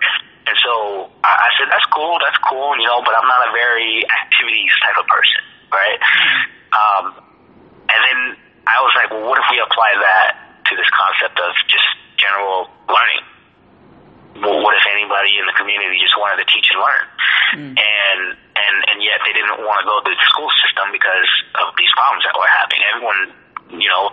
And 0.49 0.57
so 0.65 1.09
I, 1.21 1.29
I 1.29 1.49
said, 1.57 1.69
that's 1.69 1.85
cool, 1.93 2.17
that's 2.17 2.37
cool, 2.41 2.73
you 2.81 2.85
know, 2.89 3.01
but 3.05 3.13
I'm 3.13 3.29
not 3.29 3.45
a 3.45 3.51
very 3.53 4.01
activities 4.09 4.73
type 4.81 4.97
of 4.97 5.05
person, 5.05 5.41
right? 5.69 5.99
Mm-hmm. 6.01 6.41
Um, 6.73 7.05
and 7.89 7.99
then 8.01 8.19
I 8.65 8.81
was 8.81 8.93
like, 8.97 9.09
well, 9.13 9.25
what 9.29 9.37
if 9.37 9.47
we 9.53 9.61
apply 9.61 9.91
that 10.01 10.29
to 10.69 10.71
this 10.73 10.89
concept 10.89 11.37
of 11.37 11.53
just 11.69 11.85
general 12.17 12.69
learning? 12.89 13.23
Well, 14.41 14.59
what 14.59 14.75
if 14.75 14.85
anybody 14.91 15.39
in 15.39 15.45
the 15.47 15.55
community 15.55 15.95
just 16.01 16.17
wanted 16.19 16.43
to 16.43 16.47
teach 16.51 16.67
and 16.73 16.79
learn? 16.81 17.05
Mm. 17.55 17.71
And 17.79 18.21
and 18.35 18.75
and 18.91 18.97
yet 18.99 19.23
they 19.23 19.31
didn't 19.31 19.63
want 19.63 19.79
to 19.79 19.85
go 19.87 19.95
through 20.03 20.17
the 20.17 20.27
school 20.27 20.51
system 20.65 20.91
because 20.91 21.29
of 21.61 21.71
these 21.79 21.91
problems 21.95 22.27
that 22.27 22.35
were 22.35 22.49
happening. 22.51 22.83
Everyone, 22.91 23.21
you 23.79 23.87
know, 23.87 24.11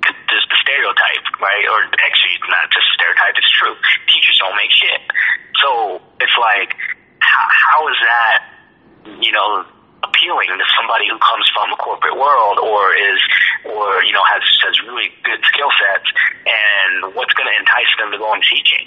there's 0.00 0.46
the 0.48 0.58
stereotype, 0.62 1.24
right? 1.42 1.64
Or 1.68 1.84
actually, 1.84 2.36
not 2.48 2.70
just 2.72 2.86
a 2.86 2.94
stereotype; 2.96 3.34
it's 3.36 3.52
true. 3.60 3.76
Teachers 4.08 4.40
don't 4.40 4.56
make 4.56 4.72
shit. 4.72 5.00
So 5.60 6.00
it's 6.22 6.38
like, 6.38 6.72
how, 7.20 7.44
how 7.50 7.80
is 7.92 7.98
that, 8.06 8.38
you 9.20 9.32
know, 9.36 9.66
appealing 10.00 10.48
to 10.54 10.66
somebody 10.78 11.10
who 11.10 11.18
comes 11.18 11.46
from 11.50 11.74
a 11.74 11.78
corporate 11.78 12.14
world 12.14 12.62
or 12.62 12.94
is 12.94 13.18
or 13.66 14.02
you 14.04 14.12
know 14.12 14.22
has 14.30 14.44
has 14.66 14.76
really 14.86 15.10
good 15.24 15.40
skill 15.48 15.70
sets 15.74 16.08
and 16.46 17.14
what's 17.14 17.34
going 17.34 17.48
to 17.48 17.56
entice 17.58 17.92
them 17.98 18.12
to 18.12 18.18
go 18.18 18.30
on 18.30 18.40
teaching 18.44 18.86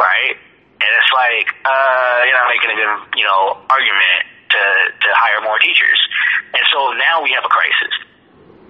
right? 0.00 0.36
And 0.80 0.90
it's 0.96 1.12
like 1.12 1.48
uh 1.68 2.24
you're 2.24 2.38
not 2.40 2.48
making 2.48 2.72
a 2.72 2.76
good 2.80 3.20
you 3.20 3.26
know 3.28 3.60
argument 3.68 4.22
to 4.56 4.62
to 4.96 5.08
hire 5.12 5.44
more 5.44 5.60
teachers. 5.60 6.00
And 6.56 6.64
so 6.72 6.96
now 6.96 7.20
we 7.22 7.36
have 7.36 7.44
a 7.44 7.52
crisis 7.52 7.94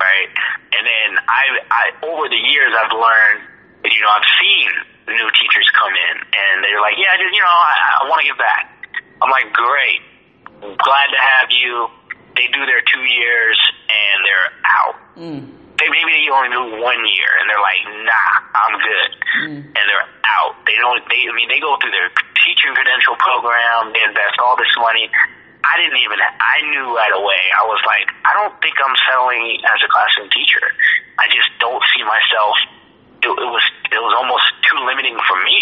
right? 0.01 0.31
And 0.75 0.83
then 0.83 1.11
i 1.29 1.45
i 1.71 1.85
over 2.09 2.27
the 2.27 2.41
years 2.41 2.73
i've 2.73 2.91
learned 2.91 3.45
you 3.85 4.01
know 4.01 4.09
i've 4.11 4.31
seen 4.41 4.69
new 5.13 5.29
teachers 5.37 5.69
come 5.77 5.93
in 5.93 6.17
and 6.25 6.65
they're 6.65 6.81
like 6.81 6.97
yeah 6.97 7.13
just 7.21 7.35
you 7.37 7.43
know 7.45 7.53
i, 7.53 8.01
I 8.01 8.09
want 8.09 8.25
to 8.25 8.27
give 8.27 8.39
back. 8.41 8.65
I'm 9.21 9.29
like 9.29 9.53
great. 9.53 10.01
Glad 10.61 11.09
to 11.13 11.21
have 11.21 11.49
you 11.53 11.89
they 12.37 12.47
do 12.53 12.63
their 12.67 12.83
two 12.87 13.05
years 13.05 13.59
and 13.89 14.17
they're 14.23 14.51
out. 14.67 14.97
Mm. 15.17 15.43
They 15.81 15.89
maybe 15.89 16.13
they 16.13 16.29
only 16.29 16.53
do 16.53 16.63
one 16.77 17.03
year 17.09 17.31
and 17.41 17.49
they're 17.49 17.65
like, 17.65 17.83
nah, 18.05 18.33
I'm 18.53 18.75
good, 18.77 19.11
mm. 19.49 19.61
and 19.73 19.85
they're 19.89 20.09
out. 20.29 20.61
They 20.69 20.77
don't. 20.77 21.01
They 21.09 21.25
I 21.25 21.33
mean 21.33 21.49
they 21.49 21.61
go 21.61 21.81
through 21.81 21.95
their 21.97 22.13
teaching 22.45 22.73
credential 22.77 23.17
program. 23.17 23.97
They 23.97 24.05
invest 24.05 24.37
all 24.45 24.61
this 24.61 24.71
money. 24.77 25.09
I 25.65 25.77
didn't 25.81 26.01
even. 26.05 26.21
I 26.21 26.57
knew 26.69 26.97
right 26.97 27.13
away. 27.13 27.43
I 27.53 27.65
was 27.65 27.81
like, 27.85 28.09
I 28.25 28.33
don't 28.37 28.57
think 28.61 28.77
I'm 28.81 28.97
settling 29.09 29.61
as 29.65 29.79
a 29.85 29.89
classroom 29.89 30.29
teacher. 30.33 30.65
I 31.17 31.29
just 31.29 31.49
don't 31.61 31.81
see 31.97 32.05
myself. 32.05 32.57
It, 33.25 33.33
it 33.33 33.51
was. 33.51 33.65
It 33.93 34.01
was 34.01 34.15
almost 34.21 34.47
too 34.65 34.81
limiting 34.85 35.17
for 35.29 35.37
me, 35.45 35.59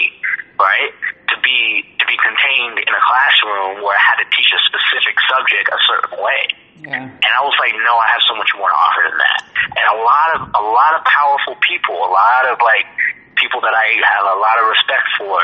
right? 0.59 0.93
To 1.35 1.37
be 1.41 1.87
to 1.99 2.05
be 2.07 2.17
contained 2.19 2.79
in 2.79 2.93
a 2.93 3.03
classroom 3.03 3.83
where 3.83 3.95
I 3.95 4.03
had 4.03 4.19
to 4.23 4.27
teach 4.35 4.51
a 4.53 4.61
specific 4.67 5.17
subject 5.31 5.67
a 5.71 5.81
certain 5.87 6.19
way. 6.19 6.43
Yeah. 6.79 7.11
And 7.11 7.33
I 7.35 7.43
was 7.43 7.55
like, 7.59 7.75
no, 7.75 7.95
I 7.99 8.07
have 8.15 8.23
so 8.27 8.39
much 8.39 8.55
more 8.55 8.71
to 8.71 8.79
offer 8.79 9.03
than 9.11 9.19
that. 9.19 9.41
And 9.75 9.85
a 9.95 9.99
lot 9.99 10.29
of 10.35 10.41
a 10.55 10.65
lot 10.65 10.93
of 10.95 11.03
powerful 11.07 11.57
people, 11.63 11.97
a 11.99 12.13
lot 12.13 12.47
of 12.47 12.63
like 12.63 12.87
people 13.35 13.63
that 13.63 13.75
I 13.75 13.99
have 14.03 14.27
a 14.27 14.39
lot 14.39 14.57
of 14.63 14.67
respect 14.71 15.07
for, 15.19 15.39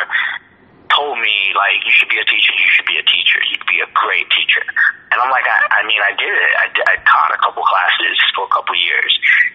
told 0.95 1.19
me 1.19 1.53
like 1.59 1.83
you 1.83 1.93
should 1.93 2.09
be 2.09 2.19
a 2.19 2.27
teacher, 2.27 2.55
you 2.55 2.71
should 2.71 2.87
be 2.87 2.97
a 2.97 3.07
teacher, 3.07 3.39
you'd 3.51 3.66
be 3.66 3.83
a 3.83 3.91
great 3.93 4.27
teacher. 4.31 4.62
And 5.11 5.23
I'm 5.23 5.31
like, 5.31 5.47
I, 5.47 5.79
I 5.79 5.81
mean, 5.87 6.03
I 6.03 6.15
did 6.15 6.31
it. 6.31 6.53
I, 6.59 6.66
I 6.91 6.95
taught 7.07 7.31
a 7.35 7.39
couple 7.43 7.62
classes 7.62 8.19
for 8.35 8.47
a 8.47 8.53
couple 8.55 8.75
years, 8.75 9.12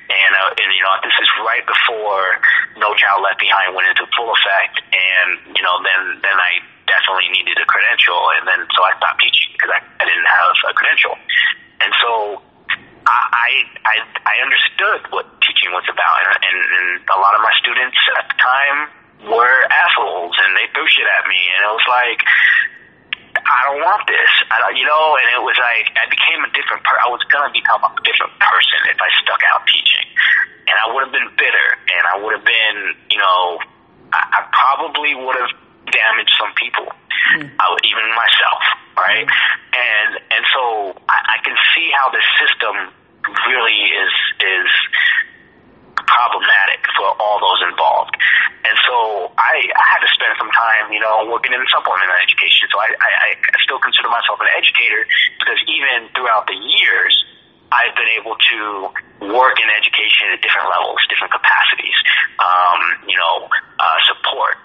and 0.07 0.31
uh, 0.35 0.55
and 0.55 0.67
you 0.71 0.83
know, 0.83 0.93
this 1.03 1.15
is 1.19 1.29
right 1.43 1.63
before 1.67 2.39
No 2.79 2.95
Child 2.95 3.23
Left 3.23 3.39
Behind 3.39 3.75
went 3.75 3.87
into 3.91 4.07
full 4.15 4.31
effect, 4.31 4.79
and 4.91 5.55
you 5.55 5.63
know, 5.63 5.75
then 5.83 6.23
then 6.23 6.37
I 6.39 6.63
definitely 6.87 7.31
needed 7.35 7.59
a 7.59 7.67
credential, 7.67 8.19
and 8.39 8.47
then 8.47 8.59
so 8.71 8.79
I 8.83 8.91
stopped 8.97 9.19
teaching 9.19 9.51
because 9.55 9.71
I, 9.75 9.79
I 9.83 10.03
didn't 10.07 10.29
have 10.31 10.55
a 10.67 10.73
credential. 10.73 11.15
And 11.79 11.91
so 12.01 12.41
I, 13.07 13.63
I, 13.87 13.95
I 14.27 14.35
understood 14.43 15.07
what 15.09 15.25
teaching 15.41 15.71
was 15.71 15.87
about, 15.87 16.19
and, 16.27 16.35
and, 16.43 16.59
and 16.59 16.87
a 17.07 17.19
lot 17.19 17.33
of 17.33 17.41
my 17.41 17.53
students 17.61 17.97
at 18.19 18.27
the 18.27 18.37
time 18.37 18.77
were 19.25 19.57
assholes, 19.67 20.35
and 20.39 20.55
they 20.55 20.67
threw 20.71 20.87
shit 20.87 21.07
at 21.07 21.27
me, 21.27 21.39
and 21.55 21.59
it 21.67 21.71
was 21.75 21.87
like, 21.89 22.21
I 23.39 23.59
don't 23.69 23.81
want 23.81 24.03
this, 24.07 24.31
I, 24.51 24.73
you 24.75 24.85
know, 24.85 25.15
and 25.17 25.27
it 25.35 25.41
was 25.43 25.57
like 25.59 25.91
I 25.95 26.05
became 26.09 26.43
a 26.43 26.51
different 26.53 26.83
person. 26.85 27.01
I 27.03 27.09
was 27.09 27.23
gonna 27.29 27.53
become 27.53 27.81
a 27.83 27.91
different 28.03 28.35
person 28.39 28.79
if 28.89 28.99
I 28.99 29.09
stuck 29.21 29.41
out 29.53 29.65
teaching, 29.67 30.07
and 30.67 30.75
I 30.75 30.85
would 30.93 31.09
have 31.09 31.13
been 31.13 31.29
bitter, 31.35 31.67
and 31.89 32.03
I 32.05 32.15
would 32.21 32.33
have 32.37 32.45
been, 32.45 32.77
you 33.11 33.19
know, 33.19 33.59
I, 34.13 34.21
I 34.21 34.39
probably 34.49 35.13
would 35.15 35.37
have 35.39 35.53
damaged 35.89 36.33
some 36.37 36.53
people, 36.55 36.87
mm. 37.37 37.49
I 37.59 37.65
would, 37.73 37.83
even 37.85 38.05
myself, 38.13 38.61
right? 38.97 39.25
And 39.25 40.11
and 40.29 40.43
so 40.53 40.93
I, 41.09 41.17
I 41.17 41.37
can 41.45 41.55
see 41.75 41.87
how 41.95 42.11
the 42.13 42.23
system 42.39 42.75
really 43.47 43.79
is 43.93 44.13
is 44.39 44.69
problematic 46.09 46.81
for 46.97 47.07
all 47.21 47.37
those 47.37 47.61
involved. 47.69 48.17
And 48.65 48.75
so 48.89 49.29
I, 49.37 49.55
I 49.61 49.85
had 49.93 50.01
to 50.01 50.09
spend 50.11 50.33
some 50.41 50.51
time, 50.51 50.91
you 50.91 50.99
know, 50.99 51.29
working 51.29 51.53
in 51.53 51.61
supplemental 51.69 52.17
education. 52.19 52.67
So 52.73 52.81
I, 52.81 52.89
I, 52.97 53.09
I 53.37 53.57
still 53.61 53.79
consider 53.79 54.09
myself 54.09 54.41
an 54.41 54.49
educator 54.57 55.05
because 55.37 55.59
even 55.69 56.09
throughout 56.17 56.49
the 56.49 56.57
years, 56.57 57.13
I've 57.69 57.93
been 57.93 58.09
able 58.17 58.33
to 58.33 58.59
work 59.29 59.55
in 59.61 59.69
education 59.69 60.33
at 60.33 60.41
different 60.41 60.73
levels, 60.73 60.97
different 61.05 61.33
capacities, 61.37 61.97
um, 62.41 62.81
you 63.05 63.13
know, 63.13 63.45
uh, 63.77 63.99
support, 64.09 64.57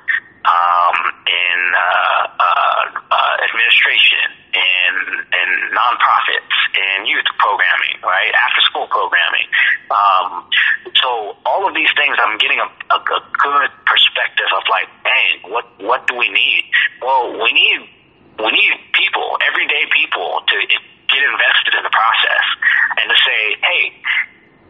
um, 0.45 0.97
in 1.25 1.59
uh, 1.73 2.23
uh, 2.37 2.85
uh, 3.13 3.35
administration, 3.49 4.25
in 4.53 4.93
in 5.25 5.49
nonprofits, 5.73 6.57
in 6.77 7.09
youth 7.09 7.29
programming, 7.41 7.97
right? 8.05 8.33
After 8.37 8.61
school 8.69 8.87
programming. 8.89 9.49
Um, 9.95 10.51
so 10.99 11.39
all 11.47 11.69
of 11.69 11.75
these 11.75 11.91
things, 11.95 12.19
I'm 12.19 12.37
getting 12.39 12.59
a, 12.59 12.67
a, 12.67 12.99
a 12.99 13.21
good 13.31 13.71
perspective 13.87 14.51
of 14.51 14.63
like, 14.67 14.89
dang, 15.07 15.53
what 15.53 15.67
what 15.79 16.07
do 16.11 16.19
we 16.19 16.29
need? 16.35 16.67
Well, 16.99 17.39
we 17.39 17.53
need 17.55 17.81
we 18.43 18.51
need 18.51 18.75
people, 18.93 19.39
everyday 19.47 19.87
people, 19.95 20.43
to 20.43 20.57
get 21.07 21.23
invested 21.23 21.79
in 21.79 21.83
the 21.87 21.95
process 21.95 22.47
and 22.99 23.07
to 23.07 23.17
say, 23.23 23.41
hey, 23.63 23.83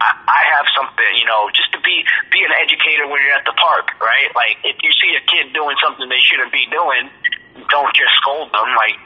I 0.01 0.41
have 0.59 0.67
something, 0.75 1.11
you 1.15 1.25
know, 1.25 1.47
just 1.55 1.71
to 1.71 1.79
be 1.81 2.03
be 2.29 2.43
an 2.43 2.53
educator 2.59 3.07
when 3.07 3.23
you're 3.23 3.33
at 3.33 3.47
the 3.47 3.55
park, 3.55 3.95
right? 4.03 4.29
Like 4.35 4.59
if 4.61 4.77
you 4.83 4.91
see 4.91 5.15
a 5.15 5.23
kid 5.23 5.55
doing 5.55 5.75
something 5.81 6.05
they 6.09 6.21
shouldn't 6.21 6.51
be 6.51 6.67
doing, 6.69 7.09
don't 7.71 7.93
just 7.95 8.13
scold 8.21 8.51
them, 8.51 8.69
like 8.75 8.99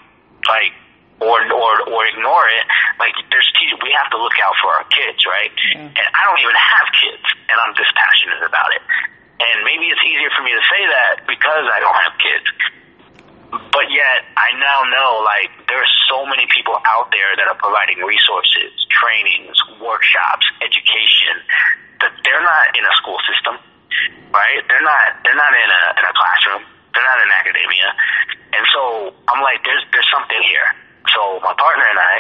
like 0.49 0.73
or 1.19 1.37
or 1.51 1.71
or 1.87 2.01
ignore 2.07 2.47
it. 2.49 2.65
Like 2.99 3.15
there's 3.31 3.47
te- 3.59 3.75
we 3.83 3.91
have 3.95 4.09
to 4.11 4.19
look 4.19 4.35
out 4.43 4.55
for 4.63 4.71
our 4.75 4.85
kids, 4.91 5.19
right? 5.27 5.51
Yeah. 5.75 5.87
And 5.87 6.07
I 6.15 6.21
don't 6.27 6.41
even 6.41 6.55
have 6.55 6.87
kids, 6.95 7.25
and 7.51 7.55
I'm 7.59 7.75
this 7.75 7.91
passionate 7.95 8.43
about 8.43 8.71
it. 8.75 8.83
And 9.39 9.63
maybe 9.63 9.87
it's 9.87 10.03
easier 10.03 10.27
for 10.35 10.43
me 10.43 10.51
to 10.51 10.63
say 10.67 10.83
that 10.83 11.23
because 11.23 11.65
I 11.71 11.79
don't 11.79 11.95
have 11.95 12.13
kids. 12.19 12.47
But 13.49 13.89
yet, 13.89 14.29
I 14.37 14.53
now 14.61 14.85
know, 14.85 15.25
like, 15.25 15.49
there's 15.65 15.89
so 16.05 16.21
many 16.27 16.45
people 16.53 16.77
out 16.85 17.09
there 17.09 17.33
that 17.33 17.49
are 17.49 17.57
providing 17.57 17.97
resources, 18.05 18.69
trainings, 18.93 19.57
workshops, 19.81 20.45
education, 20.61 21.41
that 21.97 22.13
they're 22.21 22.45
not 22.45 22.77
in 22.77 22.85
a 22.85 22.93
school 23.01 23.17
system, 23.25 23.57
right? 24.29 24.61
They're 24.69 24.85
not, 24.85 25.23
they're 25.25 25.39
not 25.39 25.49
in 25.49 25.65
a, 25.65 25.83
in 25.97 26.03
a 26.05 26.13
classroom. 26.13 26.61
They're 26.93 27.07
not 27.09 27.19
in 27.25 27.29
academia. 27.33 27.89
And 28.53 28.63
so, 28.69 28.81
I'm 29.25 29.41
like, 29.41 29.65
there's, 29.65 29.81
there's 29.97 30.11
something 30.13 30.41
here. 30.45 30.69
So, 31.15 31.39
my 31.41 31.53
partner 31.57 31.85
and 31.89 31.99
I, 31.99 32.15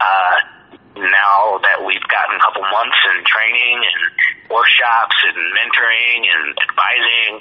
uh, 0.00 0.36
now 1.00 1.56
that 1.64 1.80
we've 1.84 2.04
gotten 2.08 2.36
a 2.36 2.42
couple 2.44 2.62
months 2.68 3.00
in 3.12 3.24
training 3.24 3.80
and 3.80 4.02
workshops 4.52 5.16
and 5.24 5.36
mentoring 5.56 6.20
and 6.28 6.42
advising, 6.68 7.40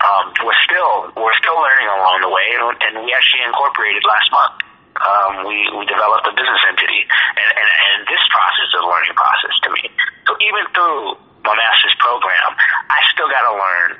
um, 0.00 0.32
we're 0.42 0.62
still 0.64 1.12
we're 1.14 1.36
still 1.38 1.58
learning 1.60 1.86
along 1.92 2.24
the 2.24 2.32
way, 2.32 2.48
and 2.56 3.04
we 3.04 3.12
actually 3.12 3.44
incorporated 3.44 4.02
last 4.08 4.28
month. 4.32 4.56
Um, 5.00 5.32
we 5.46 5.70
we 5.76 5.84
developed 5.86 6.26
a 6.26 6.34
business 6.34 6.62
entity, 6.66 7.04
and, 7.06 7.48
and 7.52 7.68
and 7.68 7.98
this 8.08 8.22
process 8.32 8.68
is 8.74 8.80
a 8.80 8.86
learning 8.88 9.14
process 9.14 9.54
to 9.64 9.68
me. 9.70 9.82
So 10.26 10.34
even 10.40 10.62
through 10.74 11.20
my 11.44 11.54
master's 11.54 11.96
program, 12.00 12.50
I 12.90 13.00
still 13.12 13.28
got 13.28 13.44
to 13.48 13.54
learn 13.54 13.90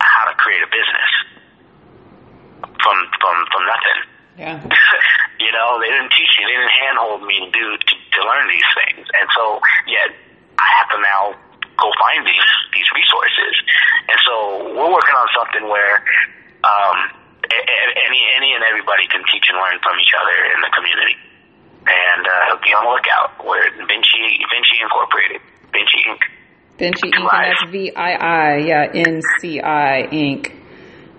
how 0.00 0.30
to 0.30 0.34
create 0.38 0.62
a 0.62 0.70
business 0.70 1.10
from 2.78 2.96
from 3.18 3.36
from 3.48 3.62
nothing. 3.66 4.17
Yeah. 4.38 4.62
you 5.42 5.50
know, 5.50 5.82
they 5.82 5.90
didn't 5.90 6.14
teach 6.14 6.32
me, 6.38 6.46
they 6.46 6.54
didn't 6.54 6.76
handhold 6.86 7.26
me 7.26 7.36
to 7.42 7.50
do 7.50 7.66
to, 7.74 7.94
to 7.94 8.20
learn 8.22 8.46
these 8.46 8.70
things, 8.86 9.06
and 9.10 9.26
so 9.34 9.58
yet 9.90 10.14
I 10.58 10.68
have 10.78 10.88
to 10.94 10.98
now 11.02 11.22
go 11.74 11.90
find 11.98 12.22
these 12.22 12.50
these 12.74 12.88
resources, 12.94 13.54
and 14.06 14.18
so 14.22 14.34
we're 14.78 14.92
working 14.94 15.16
on 15.18 15.28
something 15.34 15.64
where 15.66 16.02
um, 16.62 16.98
any 17.50 18.20
any 18.38 18.54
and 18.54 18.62
everybody 18.62 19.06
can 19.10 19.26
teach 19.26 19.46
and 19.50 19.58
learn 19.58 19.78
from 19.82 19.98
each 19.98 20.14
other 20.14 20.38
in 20.54 20.58
the 20.62 20.70
community, 20.70 21.16
and 21.86 22.22
uh, 22.22 22.58
be 22.62 22.70
on 22.74 22.86
the 22.86 22.92
lookout. 22.94 23.42
We're 23.42 23.74
Vincii 23.90 24.42
Vincii 24.54 24.78
Incorporated, 24.82 25.42
Vincii 25.74 26.02
Inc. 26.14 26.22
Vincii 26.78 27.10
Inc. 27.10 27.18
And 27.18 27.26
that's 27.26 27.64
V 27.70 27.90
I 27.94 28.12
I, 28.14 28.56
yeah, 28.62 28.86
N 28.94 29.20
C 29.40 29.58
I 29.58 30.06
Inc. 30.10 30.67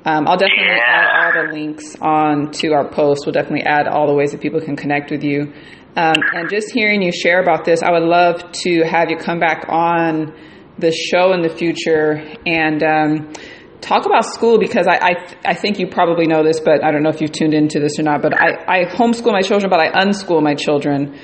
Um, 0.06 0.28
I'll 0.28 0.38
definitely 0.38 0.64
Yeah. 0.66 0.86
add 0.86 1.36
all 1.38 1.48
the 1.48 1.54
links 1.54 1.96
on 2.02 2.52
to 2.52 2.74
our 2.74 2.88
post. 2.90 3.24
We'll 3.26 3.34
definitely 3.34 3.66
add 3.66 3.88
all 3.88 4.08
the 4.08 4.14
ways 4.14 4.32
that 4.32 4.42
people 4.42 4.62
can 4.62 4.76
connect 4.76 5.12
with 5.12 5.24
you. 5.24 5.52
Um, 5.98 6.14
and 6.34 6.50
just 6.50 6.72
hearing 6.74 7.02
you 7.02 7.12
share 7.12 7.42
about 7.42 7.66
this, 7.66 7.82
I 7.84 7.92
would 7.92 8.04
love 8.04 8.52
to 8.64 8.84
have 8.84 9.10
you 9.10 9.18
come 9.18 9.40
back 9.40 9.66
on 9.68 10.34
the 10.78 10.92
show 10.92 11.34
in 11.34 11.42
the 11.42 11.50
future 11.50 12.24
and 12.46 12.82
um, 12.84 13.34
talk 13.82 14.06
about 14.06 14.24
school 14.26 14.58
because 14.60 14.88
I, 14.88 14.98
I 15.02 15.12
I 15.52 15.54
think 15.54 15.78
you 15.80 15.88
probably 15.88 16.26
know 16.26 16.44
this, 16.44 16.62
but 16.62 16.84
I 16.86 16.92
don't 16.92 17.04
know 17.04 17.10
if 17.10 17.20
you've 17.20 17.34
tuned 17.34 17.54
into 17.54 17.80
this 17.82 18.00
or 18.00 18.04
not. 18.04 18.22
But 18.22 18.34
I, 18.40 18.50
I 18.68 18.86
homeschool 18.86 19.34
my 19.34 19.42
children, 19.42 19.70
but 19.70 19.80
I 19.82 19.90
unschool 19.92 20.42
my 20.42 20.56
children. 20.56 21.18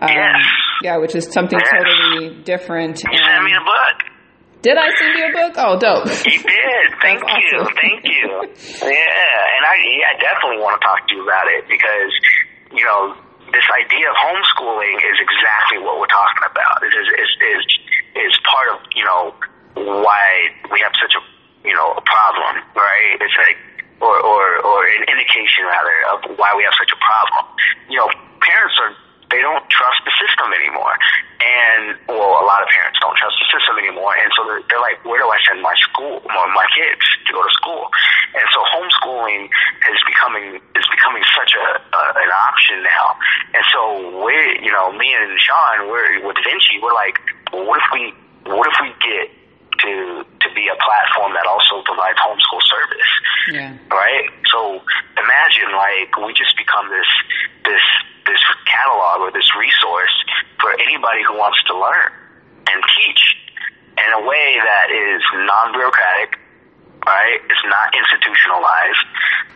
Um, 0.00 0.08
Yes. 0.08 0.46
Yeah, 0.82 0.96
which 0.98 1.14
is 1.14 1.30
something 1.32 1.58
totally 1.58 2.42
different. 2.44 3.02
You 3.02 3.18
sent 3.18 3.44
me 3.44 3.52
a 3.52 3.60
book. 3.64 4.09
Did 4.62 4.76
I 4.76 4.88
send 4.98 5.12
you 5.16 5.24
a 5.28 5.32
book? 5.32 5.54
Oh, 5.56 5.74
dope. 5.78 6.06
You 6.28 6.38
did. 6.42 6.86
Thank 7.00 7.20
That's 7.24 7.40
you. 7.52 7.58
awesome. 7.60 7.74
Thank 7.80 8.04
you. 8.04 8.26
Yeah, 8.90 9.56
and 9.56 9.62
I, 9.64 9.74
yeah, 9.84 10.12
I 10.12 10.14
definitely 10.20 10.60
want 10.62 10.80
to 10.80 10.82
talk 10.84 11.00
to 11.08 11.12
you 11.16 11.22
about 11.24 11.46
it 11.48 11.64
because, 11.68 12.12
you 12.72 12.84
know, 12.84 13.16
this 13.52 13.66
idea 13.82 14.06
of 14.06 14.16
homeschooling 14.20 14.96
is 15.00 15.16
exactly 15.18 15.78
what 15.82 15.98
we're 15.98 16.10
talking 16.12 16.44
about. 16.46 16.82
It 16.86 16.94
is 16.94 17.06
is 17.18 17.30
is 17.40 17.62
is 18.30 18.32
part 18.46 18.68
of 18.74 18.78
you 18.94 19.02
know 19.04 19.34
why 19.74 20.54
we 20.70 20.78
have 20.86 20.94
such 20.98 21.14
a 21.18 21.22
you 21.66 21.74
know 21.74 21.94
a 21.98 22.02
problem, 22.02 22.62
right? 22.78 23.18
It's 23.18 23.38
like 23.42 23.58
or 24.00 24.16
or 24.22 24.42
or 24.62 24.78
an 24.86 25.02
indication 25.10 25.66
rather 25.66 25.96
of 26.14 26.18
why 26.38 26.54
we 26.54 26.62
have 26.62 26.74
such 26.78 26.92
a 26.94 27.00
problem. 27.02 27.44
You 27.90 27.98
know, 28.00 28.08
parents 28.38 28.76
are 28.86 28.92
they 29.34 29.42
don't 29.42 29.66
trust 29.70 30.00
the 30.06 30.14
system 30.18 30.50
anymore, 30.54 30.94
and 31.40 31.96
well, 32.06 32.36
a 32.36 32.44
lot 32.44 32.60
of 32.60 32.68
parents 32.68 33.00
don't 33.00 33.16
trust 33.16 33.36
the 33.40 33.48
system 33.48 33.80
anymore, 33.80 34.12
and 34.12 34.28
so 34.36 34.44
they're, 34.44 34.64
they're 34.68 34.84
like, 34.84 35.00
where 35.08 35.20
do 35.20 35.26
I 35.28 35.40
send 35.48 35.64
my 35.64 35.72
school, 35.80 36.20
my, 36.28 36.44
my 36.52 36.68
kids 36.76 37.00
to 37.00 37.30
go 37.32 37.40
to 37.40 37.52
school? 37.56 37.88
And 38.36 38.44
so 38.52 38.60
homeschooling 38.76 39.48
is 39.48 40.00
becoming 40.04 40.60
is 40.76 40.86
becoming 40.92 41.24
such 41.32 41.52
a, 41.56 41.66
a 41.80 42.02
an 42.20 42.30
option 42.30 42.84
now, 42.84 43.06
and 43.56 43.64
so 43.72 43.80
we, 44.20 44.36
you 44.60 44.72
know, 44.72 44.92
me 44.92 45.08
and 45.16 45.32
Sean, 45.40 45.88
we're 45.88 46.20
with 46.22 46.36
Vincii, 46.44 46.78
we're 46.84 46.94
like, 46.94 47.16
well, 47.52 47.64
what 47.64 47.80
if 47.80 47.88
we, 47.92 48.02
what 48.44 48.68
if 48.68 48.76
we 48.84 48.92
get 49.00 49.39
to 49.82 50.24
to 50.24 50.48
be 50.54 50.68
a 50.68 50.76
platform 50.78 51.32
that 51.34 51.46
also 51.46 51.82
provides 51.84 52.18
homeschool 52.20 52.62
service? 52.64 53.10
Yeah. 53.52 53.72
right? 53.90 54.28
So 54.52 54.80
imagine 55.18 55.70
like 55.74 56.10
we 56.20 56.32
just 56.34 56.56
become 56.56 56.88
this 56.90 57.10
this 57.64 57.84
this 58.26 58.42
catalog 58.68 59.26
or 59.26 59.30
this 59.32 59.48
resource 59.56 60.14
for 60.60 60.70
anybody 60.76 61.24
who 61.26 61.34
wants 61.36 61.58
to 61.66 61.74
learn 61.74 62.12
and 62.70 62.78
teach 63.00 63.22
in 63.98 64.10
a 64.16 64.22
way 64.24 64.56
that 64.62 64.88
is 64.92 65.20
non-bureaucratic, 65.34 66.38
right? 67.04 67.40
It's 67.42 67.66
not 67.66 67.92
institutionalized, 67.96 69.04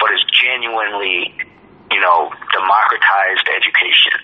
but 0.01 0.11
it's 0.13 0.25
genuinely, 0.33 1.33
you 1.93 2.01
know, 2.01 2.33
democratized 2.53 3.47
education, 3.49 4.19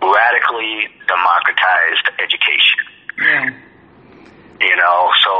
radically 0.00 0.88
democratized 1.08 2.06
education 2.22 2.78
Yeah. 3.18 3.50
You 4.60 4.76
know 4.76 5.10
so 5.24 5.32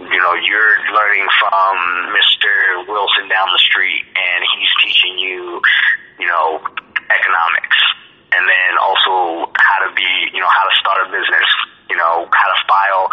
you 0.00 0.20
know 0.20 0.34
you're 0.34 0.76
learning 0.92 1.26
from 1.40 1.72
mr 2.12 2.52
wilson 2.88 3.28
down 3.28 3.48
the 3.52 3.62
street 3.62 4.04
and 4.16 4.40
he's 4.56 4.72
teaching 4.84 5.18
you 5.18 5.60
you 6.18 6.26
know 6.26 6.60
economics 7.12 7.78
and 8.32 8.44
then 8.48 8.72
also 8.80 9.50
how 9.60 9.78
to 9.84 9.94
be 9.94 10.10
you 10.32 10.40
know 10.40 10.50
how 10.50 10.64
to 10.64 10.74
start 10.80 10.98
a 11.04 11.08
business 11.12 11.48
you 11.90 11.96
know 11.96 12.28
how 12.32 12.48
to 12.48 12.58
file 12.64 13.08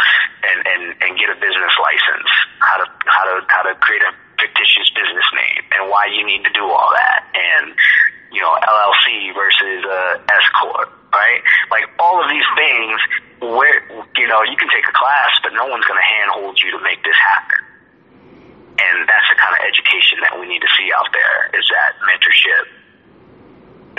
and 0.47 0.59
and 0.63 0.83
and 1.03 1.11
get 1.19 1.27
a 1.27 1.37
business 1.39 1.73
license 1.79 2.31
how 2.59 2.77
to 2.79 2.87
how 3.07 3.23
to 3.27 3.43
how 3.47 3.63
to 3.63 3.75
create 3.83 4.01
a 4.03 4.13
fictitious 4.39 4.87
business 4.95 5.27
name 5.35 5.63
and 5.75 5.91
why 5.91 6.07
you 6.07 6.25
need 6.25 6.43
to 6.47 6.53
do 6.55 6.63
all 6.63 6.89
that. 6.95 7.27
And 7.35 7.75
you 8.31 8.41
know 8.41 8.53
LLC 8.53 9.33
versus 9.33 9.81
uh, 9.85 10.33
S 10.33 10.45
corp, 10.61 10.89
right? 11.13 11.41
Like 11.71 11.89
all 11.99 12.21
of 12.21 12.29
these 12.29 12.45
things, 12.55 12.97
where 13.41 13.81
you 14.17 14.27
know 14.27 14.41
you 14.45 14.57
can 14.57 14.69
take 14.69 14.85
a 14.85 14.95
class, 14.95 15.31
but 15.43 15.53
no 15.53 15.65
one's 15.67 15.85
going 15.85 15.99
to 15.99 16.09
handhold 16.21 16.57
you 16.61 16.71
to 16.77 16.81
make 16.83 17.01
this 17.03 17.17
happen. 17.17 17.69
And 18.79 19.03
that's 19.09 19.27
the 19.27 19.35
kind 19.35 19.53
of 19.59 19.61
education 19.67 20.23
that 20.23 20.39
we 20.39 20.47
need 20.47 20.63
to 20.63 20.71
see 20.79 20.87
out 20.95 21.11
there. 21.11 21.51
Is 21.59 21.67
that 21.67 21.99
mentorship 21.99 22.63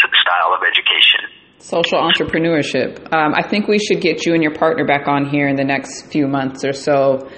to 0.01 0.05
the 0.09 0.19
style 0.24 0.57
of 0.57 0.65
education? 0.65 1.28
Social 1.59 2.01
entrepreneurship. 2.01 3.12
Um, 3.12 3.35
I 3.36 3.47
think 3.47 3.69
we 3.69 3.78
should 3.78 4.01
get 4.01 4.24
you 4.24 4.32
and 4.32 4.43
your 4.43 4.55
partner 4.55 4.86
back 4.86 5.07
on 5.07 5.28
here 5.28 5.47
in 5.48 5.57
the 5.57 5.65
next 5.65 6.07
few 6.07 6.27
months 6.27 6.65
or 6.65 6.73
so, 6.73 7.28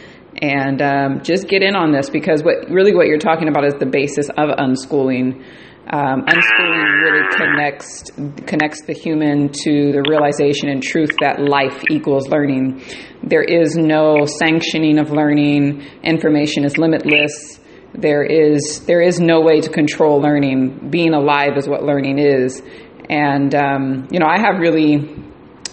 and 0.41 0.81
um, 0.81 1.23
just 1.25 1.49
get 1.49 1.63
in 1.63 1.75
on 1.75 1.91
this 1.91 2.09
because 2.09 2.45
what 2.45 2.71
really 2.71 2.95
what 2.95 3.09
you're 3.09 3.19
talking 3.19 3.49
about 3.49 3.65
is 3.65 3.75
the 3.75 3.87
basis 3.87 4.29
of 4.29 4.51
unschooling. 4.57 5.45
Um, 5.91 6.23
unschooling 6.27 7.03
really 7.03 7.37
connects 7.37 8.05
connects 8.47 8.83
the 8.87 8.93
human 8.93 9.49
to 9.49 9.93
the 9.93 10.05
realization 10.09 10.69
and 10.69 10.81
truth 10.81 11.11
that 11.21 11.41
life 11.41 11.83
equals 11.91 12.29
learning. 12.29 12.83
There 13.23 13.43
is 13.43 13.77
no 13.77 14.25
sanctioning 14.25 14.99
of 14.99 15.11
learning. 15.11 15.85
Information 16.05 16.65
is 16.65 16.79
limitless. 16.79 17.59
There 17.95 18.23
is 18.23 18.85
there 18.87 19.03
is 19.03 19.19
no 19.19 19.41
way 19.41 19.61
to 19.61 19.69
control 19.69 20.21
learning. 20.21 20.89
Being 20.89 21.15
alive 21.15 21.57
is 21.57 21.69
what 21.69 21.83
learning 21.83 22.21
is. 22.21 22.63
And 23.11 23.53
um, 23.55 24.09
you 24.13 24.21
know, 24.21 24.27
I 24.27 24.39
have 24.39 24.61
really 24.61 25.21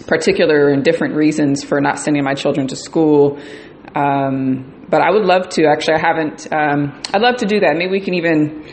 particular 0.08 0.70
and 0.70 0.82
different 0.84 1.14
reasons 1.14 1.62
for 1.62 1.80
not 1.80 2.00
sending 2.00 2.24
my 2.24 2.34
children 2.34 2.66
to 2.66 2.76
school. 2.76 3.40
Um, 3.94 4.86
but 4.88 5.02
I 5.02 5.10
would 5.10 5.24
love 5.24 5.48
to. 5.50 5.66
Actually, 5.66 5.94
I 5.94 6.00
haven't. 6.00 6.52
Um, 6.52 7.00
I'd 7.14 7.22
love 7.22 7.36
to 7.36 7.46
do 7.46 7.60
that. 7.60 7.76
Maybe 7.76 7.92
we 7.92 8.00
can 8.00 8.14
even 8.14 8.64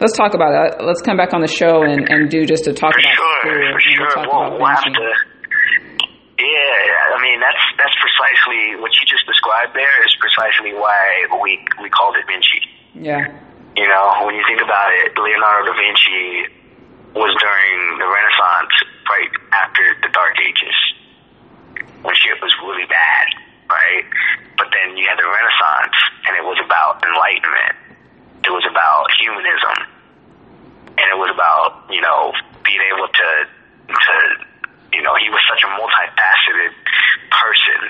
let's 0.00 0.16
talk 0.16 0.34
about 0.34 0.52
it. 0.54 0.82
Let's 0.82 1.02
come 1.02 1.16
back 1.16 1.32
on 1.34 1.40
the 1.40 1.50
show 1.50 1.82
and, 1.82 2.08
and 2.08 2.30
do 2.30 2.44
just 2.46 2.66
a 2.66 2.72
talk 2.72 2.92
For 2.94 3.00
about 3.00 3.14
sure, 3.14 3.38
school. 3.40 3.50
for 3.50 3.58
we'll 3.60 3.80
sure. 3.80 4.10
talk 4.14 4.26
We'll, 4.30 4.58
we'll 4.58 4.66
have 4.74 4.84
to. 4.84 5.06
Yeah, 6.34 7.14
I 7.14 7.18
mean 7.22 7.38
that's 7.38 7.62
that's 7.78 7.94
precisely 8.02 8.74
what 8.82 8.90
you 8.98 9.06
just 9.06 9.22
described. 9.24 9.70
There 9.72 9.96
is 10.04 10.12
precisely 10.18 10.74
why 10.74 11.30
we 11.40 11.62
we 11.80 11.88
called 11.94 12.18
it 12.18 12.26
Vincii. 12.26 12.62
Yeah, 12.94 13.26
You 13.78 13.86
know, 13.90 14.26
when 14.26 14.34
you 14.34 14.42
think 14.46 14.62
about 14.62 14.90
it, 15.02 15.14
Leonardo 15.18 15.70
da 15.70 15.74
Vinci 15.74 16.46
was 17.14 17.30
during 17.42 17.74
the 18.02 18.06
Renaissance, 18.06 18.74
right 19.10 19.30
after 19.54 19.82
the 20.02 20.10
Dark 20.14 20.34
Ages, 20.42 20.78
when 22.02 22.14
shit 22.14 22.38
was 22.42 22.50
really 22.66 22.86
bad, 22.86 23.26
right? 23.70 24.06
But 24.58 24.70
then 24.74 24.94
you 24.98 25.06
had 25.10 25.18
the 25.18 25.26
Renaissance, 25.26 25.98
and 26.26 26.34
it 26.38 26.42
was 26.46 26.58
about 26.62 27.02
enlightenment 27.02 27.74
it 28.44 28.52
was 28.52 28.64
about 28.68 29.08
humanism, 29.16 29.76
and 31.00 31.06
it 31.08 31.16
was 31.16 31.32
about 31.32 31.88
you 31.88 32.00
know 32.04 32.32
being 32.64 32.84
able 32.92 33.08
to 33.08 33.28
to 33.88 34.14
you 34.92 35.02
know 35.02 35.16
he 35.16 35.28
was 35.32 35.40
such 35.48 35.64
a 35.64 35.70
multifaceted 35.72 36.72
person. 37.32 37.80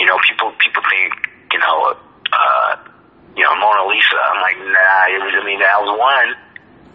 You 0.00 0.06
know, 0.08 0.16
people 0.24 0.52
people 0.58 0.82
think 0.88 1.12
you 1.52 1.60
know 1.60 1.96
uh, 2.32 2.72
you 3.36 3.44
know 3.44 3.54
Mona 3.60 3.84
Lisa. 3.84 4.16
I'm 4.16 4.40
like, 4.40 4.58
nah. 4.64 5.12
It 5.12 5.20
was, 5.20 5.32
I 5.36 5.44
mean, 5.44 5.60
that 5.60 5.76
was 5.84 5.92
one, 5.92 6.30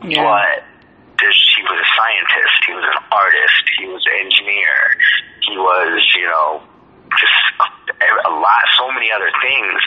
yeah. 0.10 0.26
but 0.26 0.66
this, 1.22 1.38
he 1.54 1.62
was 1.64 1.78
a 1.78 1.90
scientist. 1.94 2.58
He 2.66 2.74
was 2.74 2.86
an 2.86 3.00
artist. 3.14 3.64
He 3.78 3.86
was 3.86 4.02
an 4.10 4.26
engineer. 4.26 4.78
He 5.46 5.56
was 5.58 6.02
you 6.18 6.26
know 6.26 6.66
just 7.14 7.38
a, 7.94 8.10
a 8.26 8.34
lot, 8.34 8.66
so 8.78 8.90
many 8.90 9.14
other 9.14 9.30
things, 9.38 9.78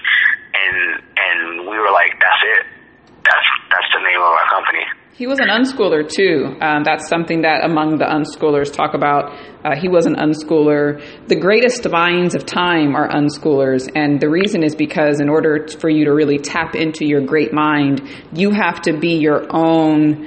and 0.54 1.02
and 1.18 1.38
we 1.66 1.74
were 1.74 1.90
like, 1.90 2.14
that's 2.22 2.42
it 2.54 2.79
that's 3.30 3.48
that's 3.70 3.90
the 3.94 4.02
name 4.02 4.18
of 4.18 4.32
our 4.34 4.48
company. 4.50 4.84
He 5.20 5.26
was 5.26 5.38
an 5.38 5.48
unschooler 5.48 6.08
too. 6.08 6.56
Um, 6.62 6.82
that's 6.82 7.06
something 7.06 7.42
that 7.42 7.62
among 7.62 7.98
the 7.98 8.06
unschoolers 8.06 8.72
talk 8.72 8.94
about. 8.94 9.32
Uh, 9.62 9.76
he 9.76 9.86
was 9.86 10.06
an 10.06 10.16
unschooler. 10.16 10.98
The 11.28 11.36
greatest 11.36 11.86
minds 11.88 12.34
of 12.34 12.46
time 12.46 12.96
are 12.96 13.06
unschoolers, 13.06 13.90
and 13.94 14.18
the 14.18 14.30
reason 14.30 14.62
is 14.64 14.74
because 14.74 15.20
in 15.20 15.28
order 15.28 15.68
for 15.78 15.90
you 15.90 16.06
to 16.06 16.12
really 16.14 16.38
tap 16.38 16.74
into 16.74 17.04
your 17.06 17.20
great 17.20 17.52
mind, 17.52 18.00
you 18.32 18.50
have 18.50 18.80
to 18.82 18.98
be 18.98 19.18
your 19.18 19.44
own. 19.54 20.26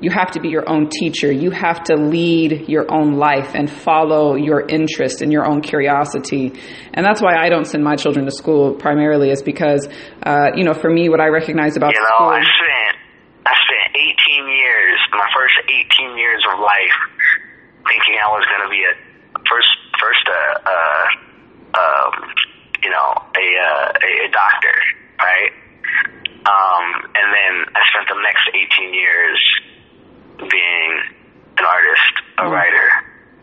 You 0.00 0.10
have 0.10 0.30
to 0.32 0.40
be 0.40 0.48
your 0.48 0.68
own 0.68 0.88
teacher. 0.88 1.30
You 1.32 1.50
have 1.50 1.82
to 1.84 1.96
lead 1.96 2.68
your 2.68 2.86
own 2.92 3.14
life 3.14 3.54
and 3.54 3.70
follow 3.70 4.36
your 4.36 4.60
interest 4.68 5.22
and 5.22 5.32
your 5.32 5.44
own 5.44 5.60
curiosity. 5.60 6.52
And 6.94 7.04
that's 7.04 7.20
why 7.20 7.36
I 7.36 7.48
don't 7.48 7.64
send 7.64 7.82
my 7.82 7.96
children 7.96 8.24
to 8.26 8.30
school 8.30 8.74
primarily 8.74 9.30
is 9.30 9.42
because, 9.42 9.88
uh, 10.22 10.54
you 10.54 10.62
know, 10.62 10.74
for 10.74 10.88
me, 10.88 11.08
what 11.08 11.20
I 11.20 11.26
recognize 11.28 11.76
about 11.76 11.94
You 11.94 12.00
know, 12.00 12.14
school. 12.14 12.28
I 12.30 12.42
spent 12.42 12.94
I 13.46 13.54
spent 13.64 13.96
18 13.96 14.46
years, 14.46 14.98
my 15.12 15.26
first 15.34 15.56
18 15.66 16.18
years 16.18 16.44
of 16.52 16.60
life, 16.60 16.98
thinking 17.88 18.20
I 18.22 18.28
was 18.28 18.44
going 18.54 18.62
to 18.62 18.70
be 18.70 18.82
a 18.84 18.94
first 19.50 19.72
first 19.98 20.24
uh, 20.28 20.68
uh 20.68 21.06
um 21.74 22.14
you 22.84 22.90
know 22.90 23.08
a 23.34 23.46
uh, 23.58 23.92
a, 23.98 24.10
a 24.26 24.30
doctor, 24.30 24.76
right? 25.18 25.50
Um, 26.46 26.86
and 27.18 27.28
then 27.34 27.54
I 27.74 27.82
spent 27.90 28.06
the 28.08 28.20
next 28.22 28.46
18 28.54 28.94
years 28.94 29.40
being 30.38 30.92
an 31.58 31.64
artist, 31.64 32.12
a 32.38 32.42
Mm. 32.42 32.50
writer, 32.52 32.88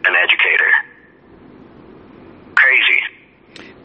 an 0.05 0.15
educator. 0.15 0.71
Crazy, 2.55 3.01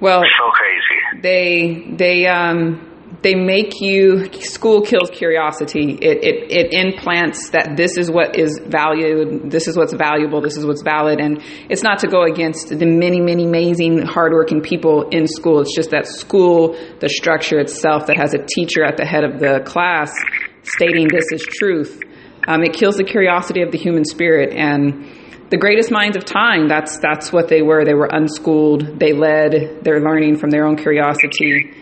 well, 0.00 0.22
so 0.38 0.50
crazy. 0.52 1.22
they 1.22 1.94
they 1.96 2.26
um 2.26 2.86
they 3.22 3.34
make 3.34 3.80
you 3.80 4.30
school 4.40 4.80
kills 4.82 5.10
curiosity 5.10 5.98
it, 6.00 6.18
it 6.24 6.50
it 6.50 6.72
implants 6.72 7.50
that 7.50 7.76
this 7.76 7.98
is 7.98 8.08
what 8.10 8.38
is 8.38 8.58
valued 8.64 9.50
this 9.50 9.66
is 9.66 9.76
what's 9.76 9.92
valuable 9.92 10.40
this 10.40 10.56
is 10.56 10.64
what's 10.64 10.82
valid 10.82 11.18
and 11.20 11.42
it's 11.68 11.82
not 11.82 11.98
to 11.98 12.06
go 12.06 12.22
against 12.22 12.68
the 12.68 12.86
many 12.86 13.20
many 13.20 13.44
amazing 13.44 14.00
hardworking 14.06 14.60
people 14.60 15.08
in 15.10 15.26
school 15.26 15.60
it's 15.60 15.74
just 15.74 15.90
that 15.90 16.06
school 16.06 16.76
the 17.00 17.08
structure 17.08 17.58
itself 17.58 18.06
that 18.06 18.16
has 18.16 18.32
a 18.32 18.38
teacher 18.54 18.84
at 18.84 18.96
the 18.96 19.04
head 19.04 19.24
of 19.24 19.40
the 19.40 19.60
class 19.66 20.12
stating 20.62 21.08
this 21.08 21.26
is 21.32 21.42
truth 21.58 22.00
um, 22.46 22.62
it 22.62 22.72
kills 22.72 22.96
the 22.96 23.04
curiosity 23.04 23.62
of 23.62 23.70
the 23.70 23.78
human 23.78 24.04
spirit 24.04 24.54
and 24.56 25.06
the 25.50 25.56
greatest 25.56 25.90
minds 25.90 26.16
of 26.16 26.24
time 26.24 26.68
that's 26.68 26.98
that's 27.00 27.32
what 27.32 27.48
they 27.48 27.60
were. 27.60 27.84
They 27.84 27.94
were 27.94 28.08
unschooled. 28.10 29.00
They 29.00 29.12
led 29.12 29.80
their 29.82 30.00
learning 30.00 30.38
from 30.38 30.50
their 30.50 30.64
own 30.64 30.76
curiosity. 30.76 31.74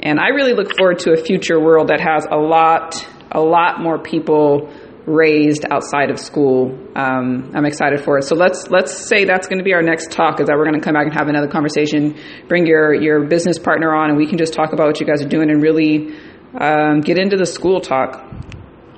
And 0.00 0.20
i 0.20 0.28
really 0.28 0.52
look 0.52 0.76
forward 0.76 0.98
to 1.00 1.12
a 1.12 1.16
future 1.16 1.58
world 1.58 1.88
that 1.88 2.00
has 2.00 2.26
a 2.30 2.36
lot 2.36 3.06
a 3.32 3.40
lot 3.40 3.80
more 3.80 3.98
people 3.98 4.72
raised 5.06 5.66
outside 5.70 6.10
of 6.10 6.18
school. 6.18 6.78
Um, 6.94 7.52
i'm 7.54 7.64
excited 7.64 8.02
for 8.04 8.18
it. 8.18 8.24
So 8.24 8.34
let's 8.34 8.68
let's 8.70 8.92
say 9.08 9.24
that's 9.24 9.48
going 9.48 9.58
to 9.58 9.64
be 9.64 9.72
our 9.72 9.82
next 9.82 10.12
talk 10.12 10.40
is 10.40 10.46
that 10.46 10.56
we're 10.56 10.66
going 10.66 10.78
to 10.78 10.84
come 10.84 10.94
back 10.94 11.06
and 11.06 11.14
have 11.14 11.28
another 11.28 11.48
conversation. 11.48 12.16
Bring 12.46 12.66
your 12.66 12.94
your 12.94 13.24
business 13.26 13.58
partner 13.58 13.94
on 13.94 14.10
and 14.10 14.18
we 14.18 14.26
can 14.26 14.36
just 14.36 14.52
talk 14.52 14.74
about 14.74 14.86
what 14.86 15.00
you 15.00 15.06
guys 15.06 15.22
are 15.22 15.28
doing 15.28 15.50
and 15.50 15.62
really 15.62 16.14
um, 16.60 17.00
get 17.00 17.18
into 17.18 17.36
the 17.36 17.46
school 17.46 17.80
talk 17.80 18.22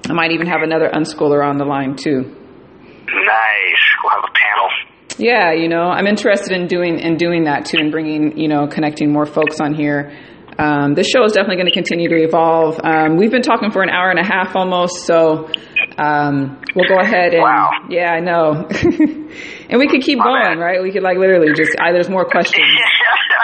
i 0.09 0.13
might 0.13 0.33
even 0.33 0.47
have 0.47 0.63
another 0.63 0.89
unschooler 0.93 1.45
on 1.47 1.59
the 1.59 1.65
line 1.65 1.97
too 1.97 2.35
Nice. 3.09 3.83
We'll 4.03 4.11
have 4.13 4.25
a 4.25 4.33
panel. 4.35 4.69
yeah, 5.19 5.53
you 5.53 5.69
know, 5.69 5.83
I'm 5.85 6.07
interested 6.09 6.53
in 6.59 6.67
doing 6.67 6.99
in 6.99 7.17
doing 7.17 7.45
that 7.45 7.65
too, 7.67 7.79
and 7.79 7.91
bringing 7.93 8.37
you 8.37 8.49
know 8.49 8.67
connecting 8.67 9.13
more 9.13 9.27
folks 9.27 9.61
on 9.61 9.75
here. 9.75 10.13
Um, 10.59 10.95
this 10.95 11.07
show 11.09 11.23
is 11.25 11.33
definitely 11.33 11.57
going 11.57 11.67
to 11.69 11.73
continue 11.75 12.09
to 12.09 12.17
evolve. 12.17 12.81
Um, 12.83 13.17
we've 13.17 13.31
been 13.31 13.43
talking 13.43 13.71
for 13.71 13.83
an 13.83 13.91
hour 13.91 14.11
and 14.11 14.19
a 14.19 14.25
half 14.25 14.57
almost, 14.57 15.05
so 15.07 15.49
um, 15.99 16.61
we'll 16.75 16.89
go 16.89 16.99
ahead 16.99 17.33
and 17.35 17.43
Wow. 17.43 17.71
yeah, 17.91 18.11
I 18.11 18.21
know, 18.21 18.67
and 19.71 19.79
we 19.79 19.87
could 19.87 20.03
keep 20.03 20.19
My 20.19 20.25
going, 20.49 20.59
right? 20.59 20.83
We 20.83 20.91
could 20.91 21.03
like 21.05 21.19
literally 21.19 21.53
just 21.55 21.77
I, 21.81 21.93
there's 21.93 22.11
more 22.11 22.25
questions. 22.25 22.67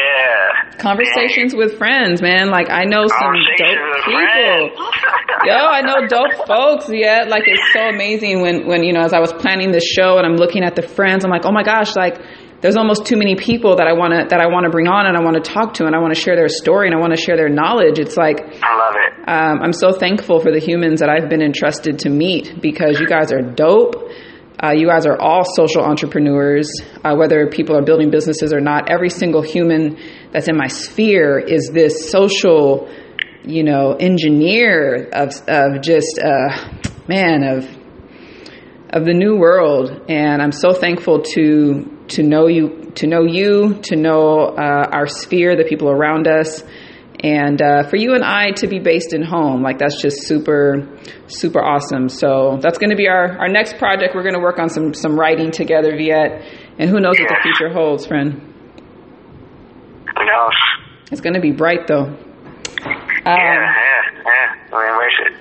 yeah. 0.00 0.76
Conversations 0.78 1.54
with 1.54 1.76
friends, 1.78 2.22
man. 2.22 2.50
Like 2.50 2.70
I 2.70 2.84
know 2.84 3.06
some 3.06 3.34
dope 3.58 4.04
people. 4.04 4.70
Yo, 5.46 5.54
I 5.54 5.80
know 5.82 6.06
dope 6.06 6.46
folks. 6.46 6.86
Yeah, 6.92 7.24
like 7.28 7.44
it's 7.46 7.72
so 7.72 7.88
amazing 7.88 8.40
when 8.42 8.66
when 8.66 8.82
you 8.82 8.92
know 8.92 9.00
as 9.02 9.12
I 9.12 9.20
was 9.20 9.32
planning 9.32 9.72
this 9.72 9.84
show 9.84 10.16
and 10.18 10.26
I'm 10.26 10.36
looking 10.36 10.62
at 10.64 10.76
the 10.76 10.82
friends, 10.82 11.24
I'm 11.24 11.30
like, 11.30 11.44
oh 11.44 11.52
my 11.52 11.62
gosh, 11.62 11.96
like 11.96 12.18
there's 12.60 12.76
almost 12.76 13.06
too 13.06 13.16
many 13.16 13.36
people 13.36 13.76
that 13.76 13.86
I 13.86 13.94
want 13.94 14.12
to 14.12 14.26
that 14.28 14.40
I 14.40 14.46
want 14.48 14.64
to 14.64 14.70
bring 14.70 14.86
on 14.86 15.06
and 15.06 15.16
I 15.16 15.22
want 15.22 15.42
to 15.42 15.50
talk 15.52 15.74
to 15.74 15.86
and 15.86 15.94
I 15.94 15.98
want 15.98 16.14
to 16.14 16.20
share 16.20 16.36
their 16.36 16.48
story 16.48 16.88
and 16.88 16.96
I 16.96 17.00
want 17.00 17.14
to 17.16 17.20
share 17.20 17.36
their 17.36 17.48
knowledge. 17.48 17.98
It's 17.98 18.16
like 18.16 18.40
I 18.62 18.76
love 18.76 18.94
it. 18.96 19.28
um, 19.28 19.62
I'm 19.62 19.72
so 19.72 19.92
thankful 19.92 20.40
for 20.40 20.52
the 20.52 20.60
humans 20.60 21.00
that 21.00 21.08
I've 21.08 21.28
been 21.28 21.42
entrusted 21.42 22.00
to 22.00 22.10
meet 22.10 22.60
because 22.60 23.00
you 23.00 23.06
guys 23.06 23.32
are 23.32 23.40
dope. 23.42 23.96
Uh, 24.62 24.72
you 24.72 24.86
guys 24.86 25.06
are 25.06 25.18
all 25.18 25.42
social 25.44 25.82
entrepreneurs, 25.82 26.70
uh, 27.02 27.14
whether 27.16 27.46
people 27.46 27.74
are 27.74 27.82
building 27.82 28.10
businesses 28.10 28.52
or 28.52 28.60
not. 28.60 28.90
Every 28.90 29.08
single 29.08 29.40
human 29.40 29.98
that's 30.32 30.48
in 30.48 30.56
my 30.56 30.66
sphere 30.66 31.38
is 31.38 31.70
this 31.72 32.10
social, 32.10 32.90
you 33.42 33.64
know, 33.64 33.96
engineer 33.98 35.08
of 35.12 35.32
of 35.48 35.80
just 35.80 36.18
uh, 36.22 36.74
man 37.08 37.42
of 37.42 37.64
of 38.90 39.06
the 39.06 39.14
new 39.14 39.36
world. 39.36 40.04
And 40.10 40.42
I'm 40.42 40.52
so 40.52 40.74
thankful 40.74 41.22
to 41.22 42.04
to 42.08 42.22
know 42.22 42.46
you, 42.46 42.90
to 42.96 43.06
know 43.06 43.24
you, 43.24 43.78
to 43.84 43.96
know 43.96 44.40
uh, 44.40 44.90
our 44.92 45.06
sphere, 45.06 45.56
the 45.56 45.64
people 45.64 45.88
around 45.88 46.28
us, 46.28 46.62
and 47.22 47.60
uh, 47.60 47.82
for 47.88 47.96
you 47.96 48.14
and 48.14 48.24
I 48.24 48.52
to 48.52 48.66
be 48.66 48.78
based 48.78 49.12
in 49.12 49.22
home. 49.22 49.62
Like 49.62 49.78
that's 49.78 50.00
just 50.00 50.26
super, 50.26 50.98
super 51.26 51.62
awesome. 51.62 52.08
So 52.08 52.58
that's 52.60 52.78
going 52.78 52.90
to 52.90 52.96
be 52.96 53.08
our 53.08 53.38
our 53.38 53.48
next 53.48 53.76
project. 53.76 54.14
We're 54.14 54.22
going 54.22 54.34
to 54.34 54.40
work 54.40 54.58
on 54.58 54.68
some 54.68 54.94
some 54.94 55.18
writing 55.18 55.50
together, 55.50 55.96
Viet, 55.96 56.42
and 56.78 56.88
who 56.88 56.98
knows 57.00 57.18
what 57.18 57.28
the 57.28 57.38
future 57.42 57.72
holds, 57.72 58.06
friend. 58.06 58.40
Who 60.16 60.24
knows? 60.24 60.54
It's 61.12 61.20
going 61.20 61.34
to 61.34 61.40
be 61.40 61.52
bright 61.52 61.86
though. 61.86 62.04
Um, 62.04 62.18
yeah, 63.26 63.54
yeah, 63.54 64.02
yeah. 64.24 64.78
We 64.78 64.88
embrace 64.88 65.12
it. 65.26 65.36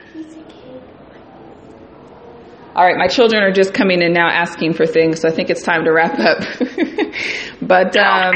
All 2.76 2.86
right, 2.86 2.98
my 2.98 3.08
children 3.08 3.44
are 3.44 3.52
just 3.52 3.74
coming 3.74 4.02
in 4.02 4.14
now 4.14 4.30
asking 4.30 4.74
for 4.74 4.86
things, 4.86 5.22
so 5.22 5.28
I 5.28 5.32
think 5.32 5.50
it's 5.50 5.64
time 5.64 5.86
to 5.86 5.92
wrap 5.92 6.20
up. 6.20 6.44
but 7.62 7.98
um. 7.98 8.36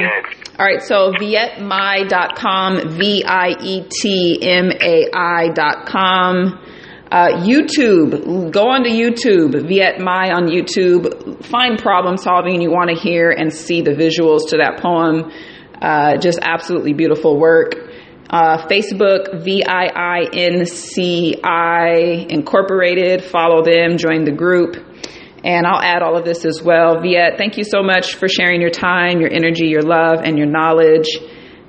All 0.60 0.66
right, 0.66 0.84
so 0.84 1.12
vietmai.com, 1.14 2.90
V 2.92 3.24
I 3.26 3.56
E 3.60 3.88
T 3.90 4.40
M 4.42 4.72
A 4.72 5.10
I.com. 5.12 6.60
Uh, 7.12 7.28
YouTube, 7.42 8.52
go 8.52 8.70
onto 8.70 8.90
YouTube, 8.90 9.68
Viet 9.68 10.00
Mai 10.00 10.32
on 10.32 10.48
YouTube. 10.48 11.44
Find 11.46 11.80
problem 11.80 12.18
solving 12.18 12.62
you 12.62 12.72
want 12.72 12.90
to 12.90 12.96
hear 12.96 13.30
and 13.32 13.54
see 13.54 13.82
the 13.82 13.92
visuals 13.92 14.50
to 14.50 14.58
that 14.58 14.80
poem. 14.80 15.32
Uh, 15.82 16.18
just 16.18 16.40
absolutely 16.42 16.94
beautiful 16.94 17.40
work. 17.40 17.74
Uh, 18.30 18.68
Facebook, 18.68 19.44
V 19.44 19.64
I 19.64 19.86
I 19.88 20.30
N 20.34 20.66
C 20.66 21.36
I 21.44 22.26
Incorporated. 22.30 23.24
Follow 23.24 23.64
them, 23.64 23.98
join 23.98 24.24
the 24.24 24.32
group. 24.32 24.78
And 25.44 25.68
I'll 25.68 25.82
add 25.82 26.02
all 26.02 26.18
of 26.18 26.24
this 26.26 26.46
as 26.46 26.62
well. 26.64 27.02
Viet, 27.02 27.38
thank 27.38 27.58
you 27.58 27.64
so 27.64 27.84
much 27.84 28.16
for 28.16 28.28
sharing 28.30 28.62
your 28.62 28.70
time, 28.70 29.20
your 29.20 29.32
energy, 29.32 29.68
your 29.68 29.82
love, 29.82 30.22
and 30.24 30.38
your 30.38 30.48
knowledge. 30.48 31.08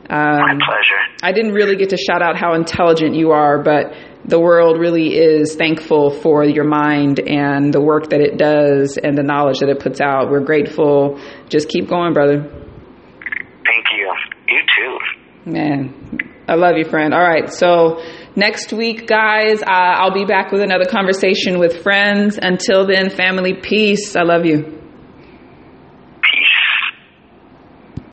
My 0.08 0.52
Um, 0.52 0.58
pleasure. 0.58 1.00
I 1.22 1.32
didn't 1.32 1.52
really 1.54 1.76
get 1.76 1.88
to 1.90 1.96
shout 1.96 2.22
out 2.22 2.36
how 2.36 2.52
intelligent 2.54 3.14
you 3.14 3.30
are, 3.32 3.62
but 3.62 3.92
the 4.26 4.38
world 4.38 4.78
really 4.78 5.16
is 5.16 5.54
thankful 5.56 6.10
for 6.10 6.44
your 6.44 6.64
mind 6.64 7.20
and 7.20 7.72
the 7.72 7.80
work 7.80 8.10
that 8.10 8.20
it 8.20 8.36
does 8.38 8.96
and 8.96 9.16
the 9.18 9.22
knowledge 9.22 9.58
that 9.58 9.68
it 9.70 9.80
puts 9.80 10.00
out. 10.00 10.30
We're 10.30 10.44
grateful. 10.44 11.18
Just 11.48 11.68
keep 11.68 11.88
going, 11.88 12.12
brother. 12.12 12.42
Thank 12.42 13.86
you. 13.96 14.12
You 14.48 14.60
too. 14.76 15.50
Man, 15.50 15.94
I 16.46 16.54
love 16.56 16.76
you, 16.76 16.84
friend. 16.84 17.14
All 17.14 17.22
right. 17.22 17.52
So 17.52 18.02
next 18.36 18.72
week, 18.72 19.06
guys, 19.06 19.62
uh, 19.62 19.66
I'll 19.66 20.12
be 20.14 20.24
back 20.24 20.52
with 20.52 20.60
another 20.60 20.84
conversation 20.84 21.58
with 21.58 21.82
friends. 21.82 22.38
Until 22.40 22.86
then, 22.86 23.10
family, 23.10 23.54
peace. 23.54 24.14
I 24.16 24.22
love 24.22 24.44
you. 24.44 24.73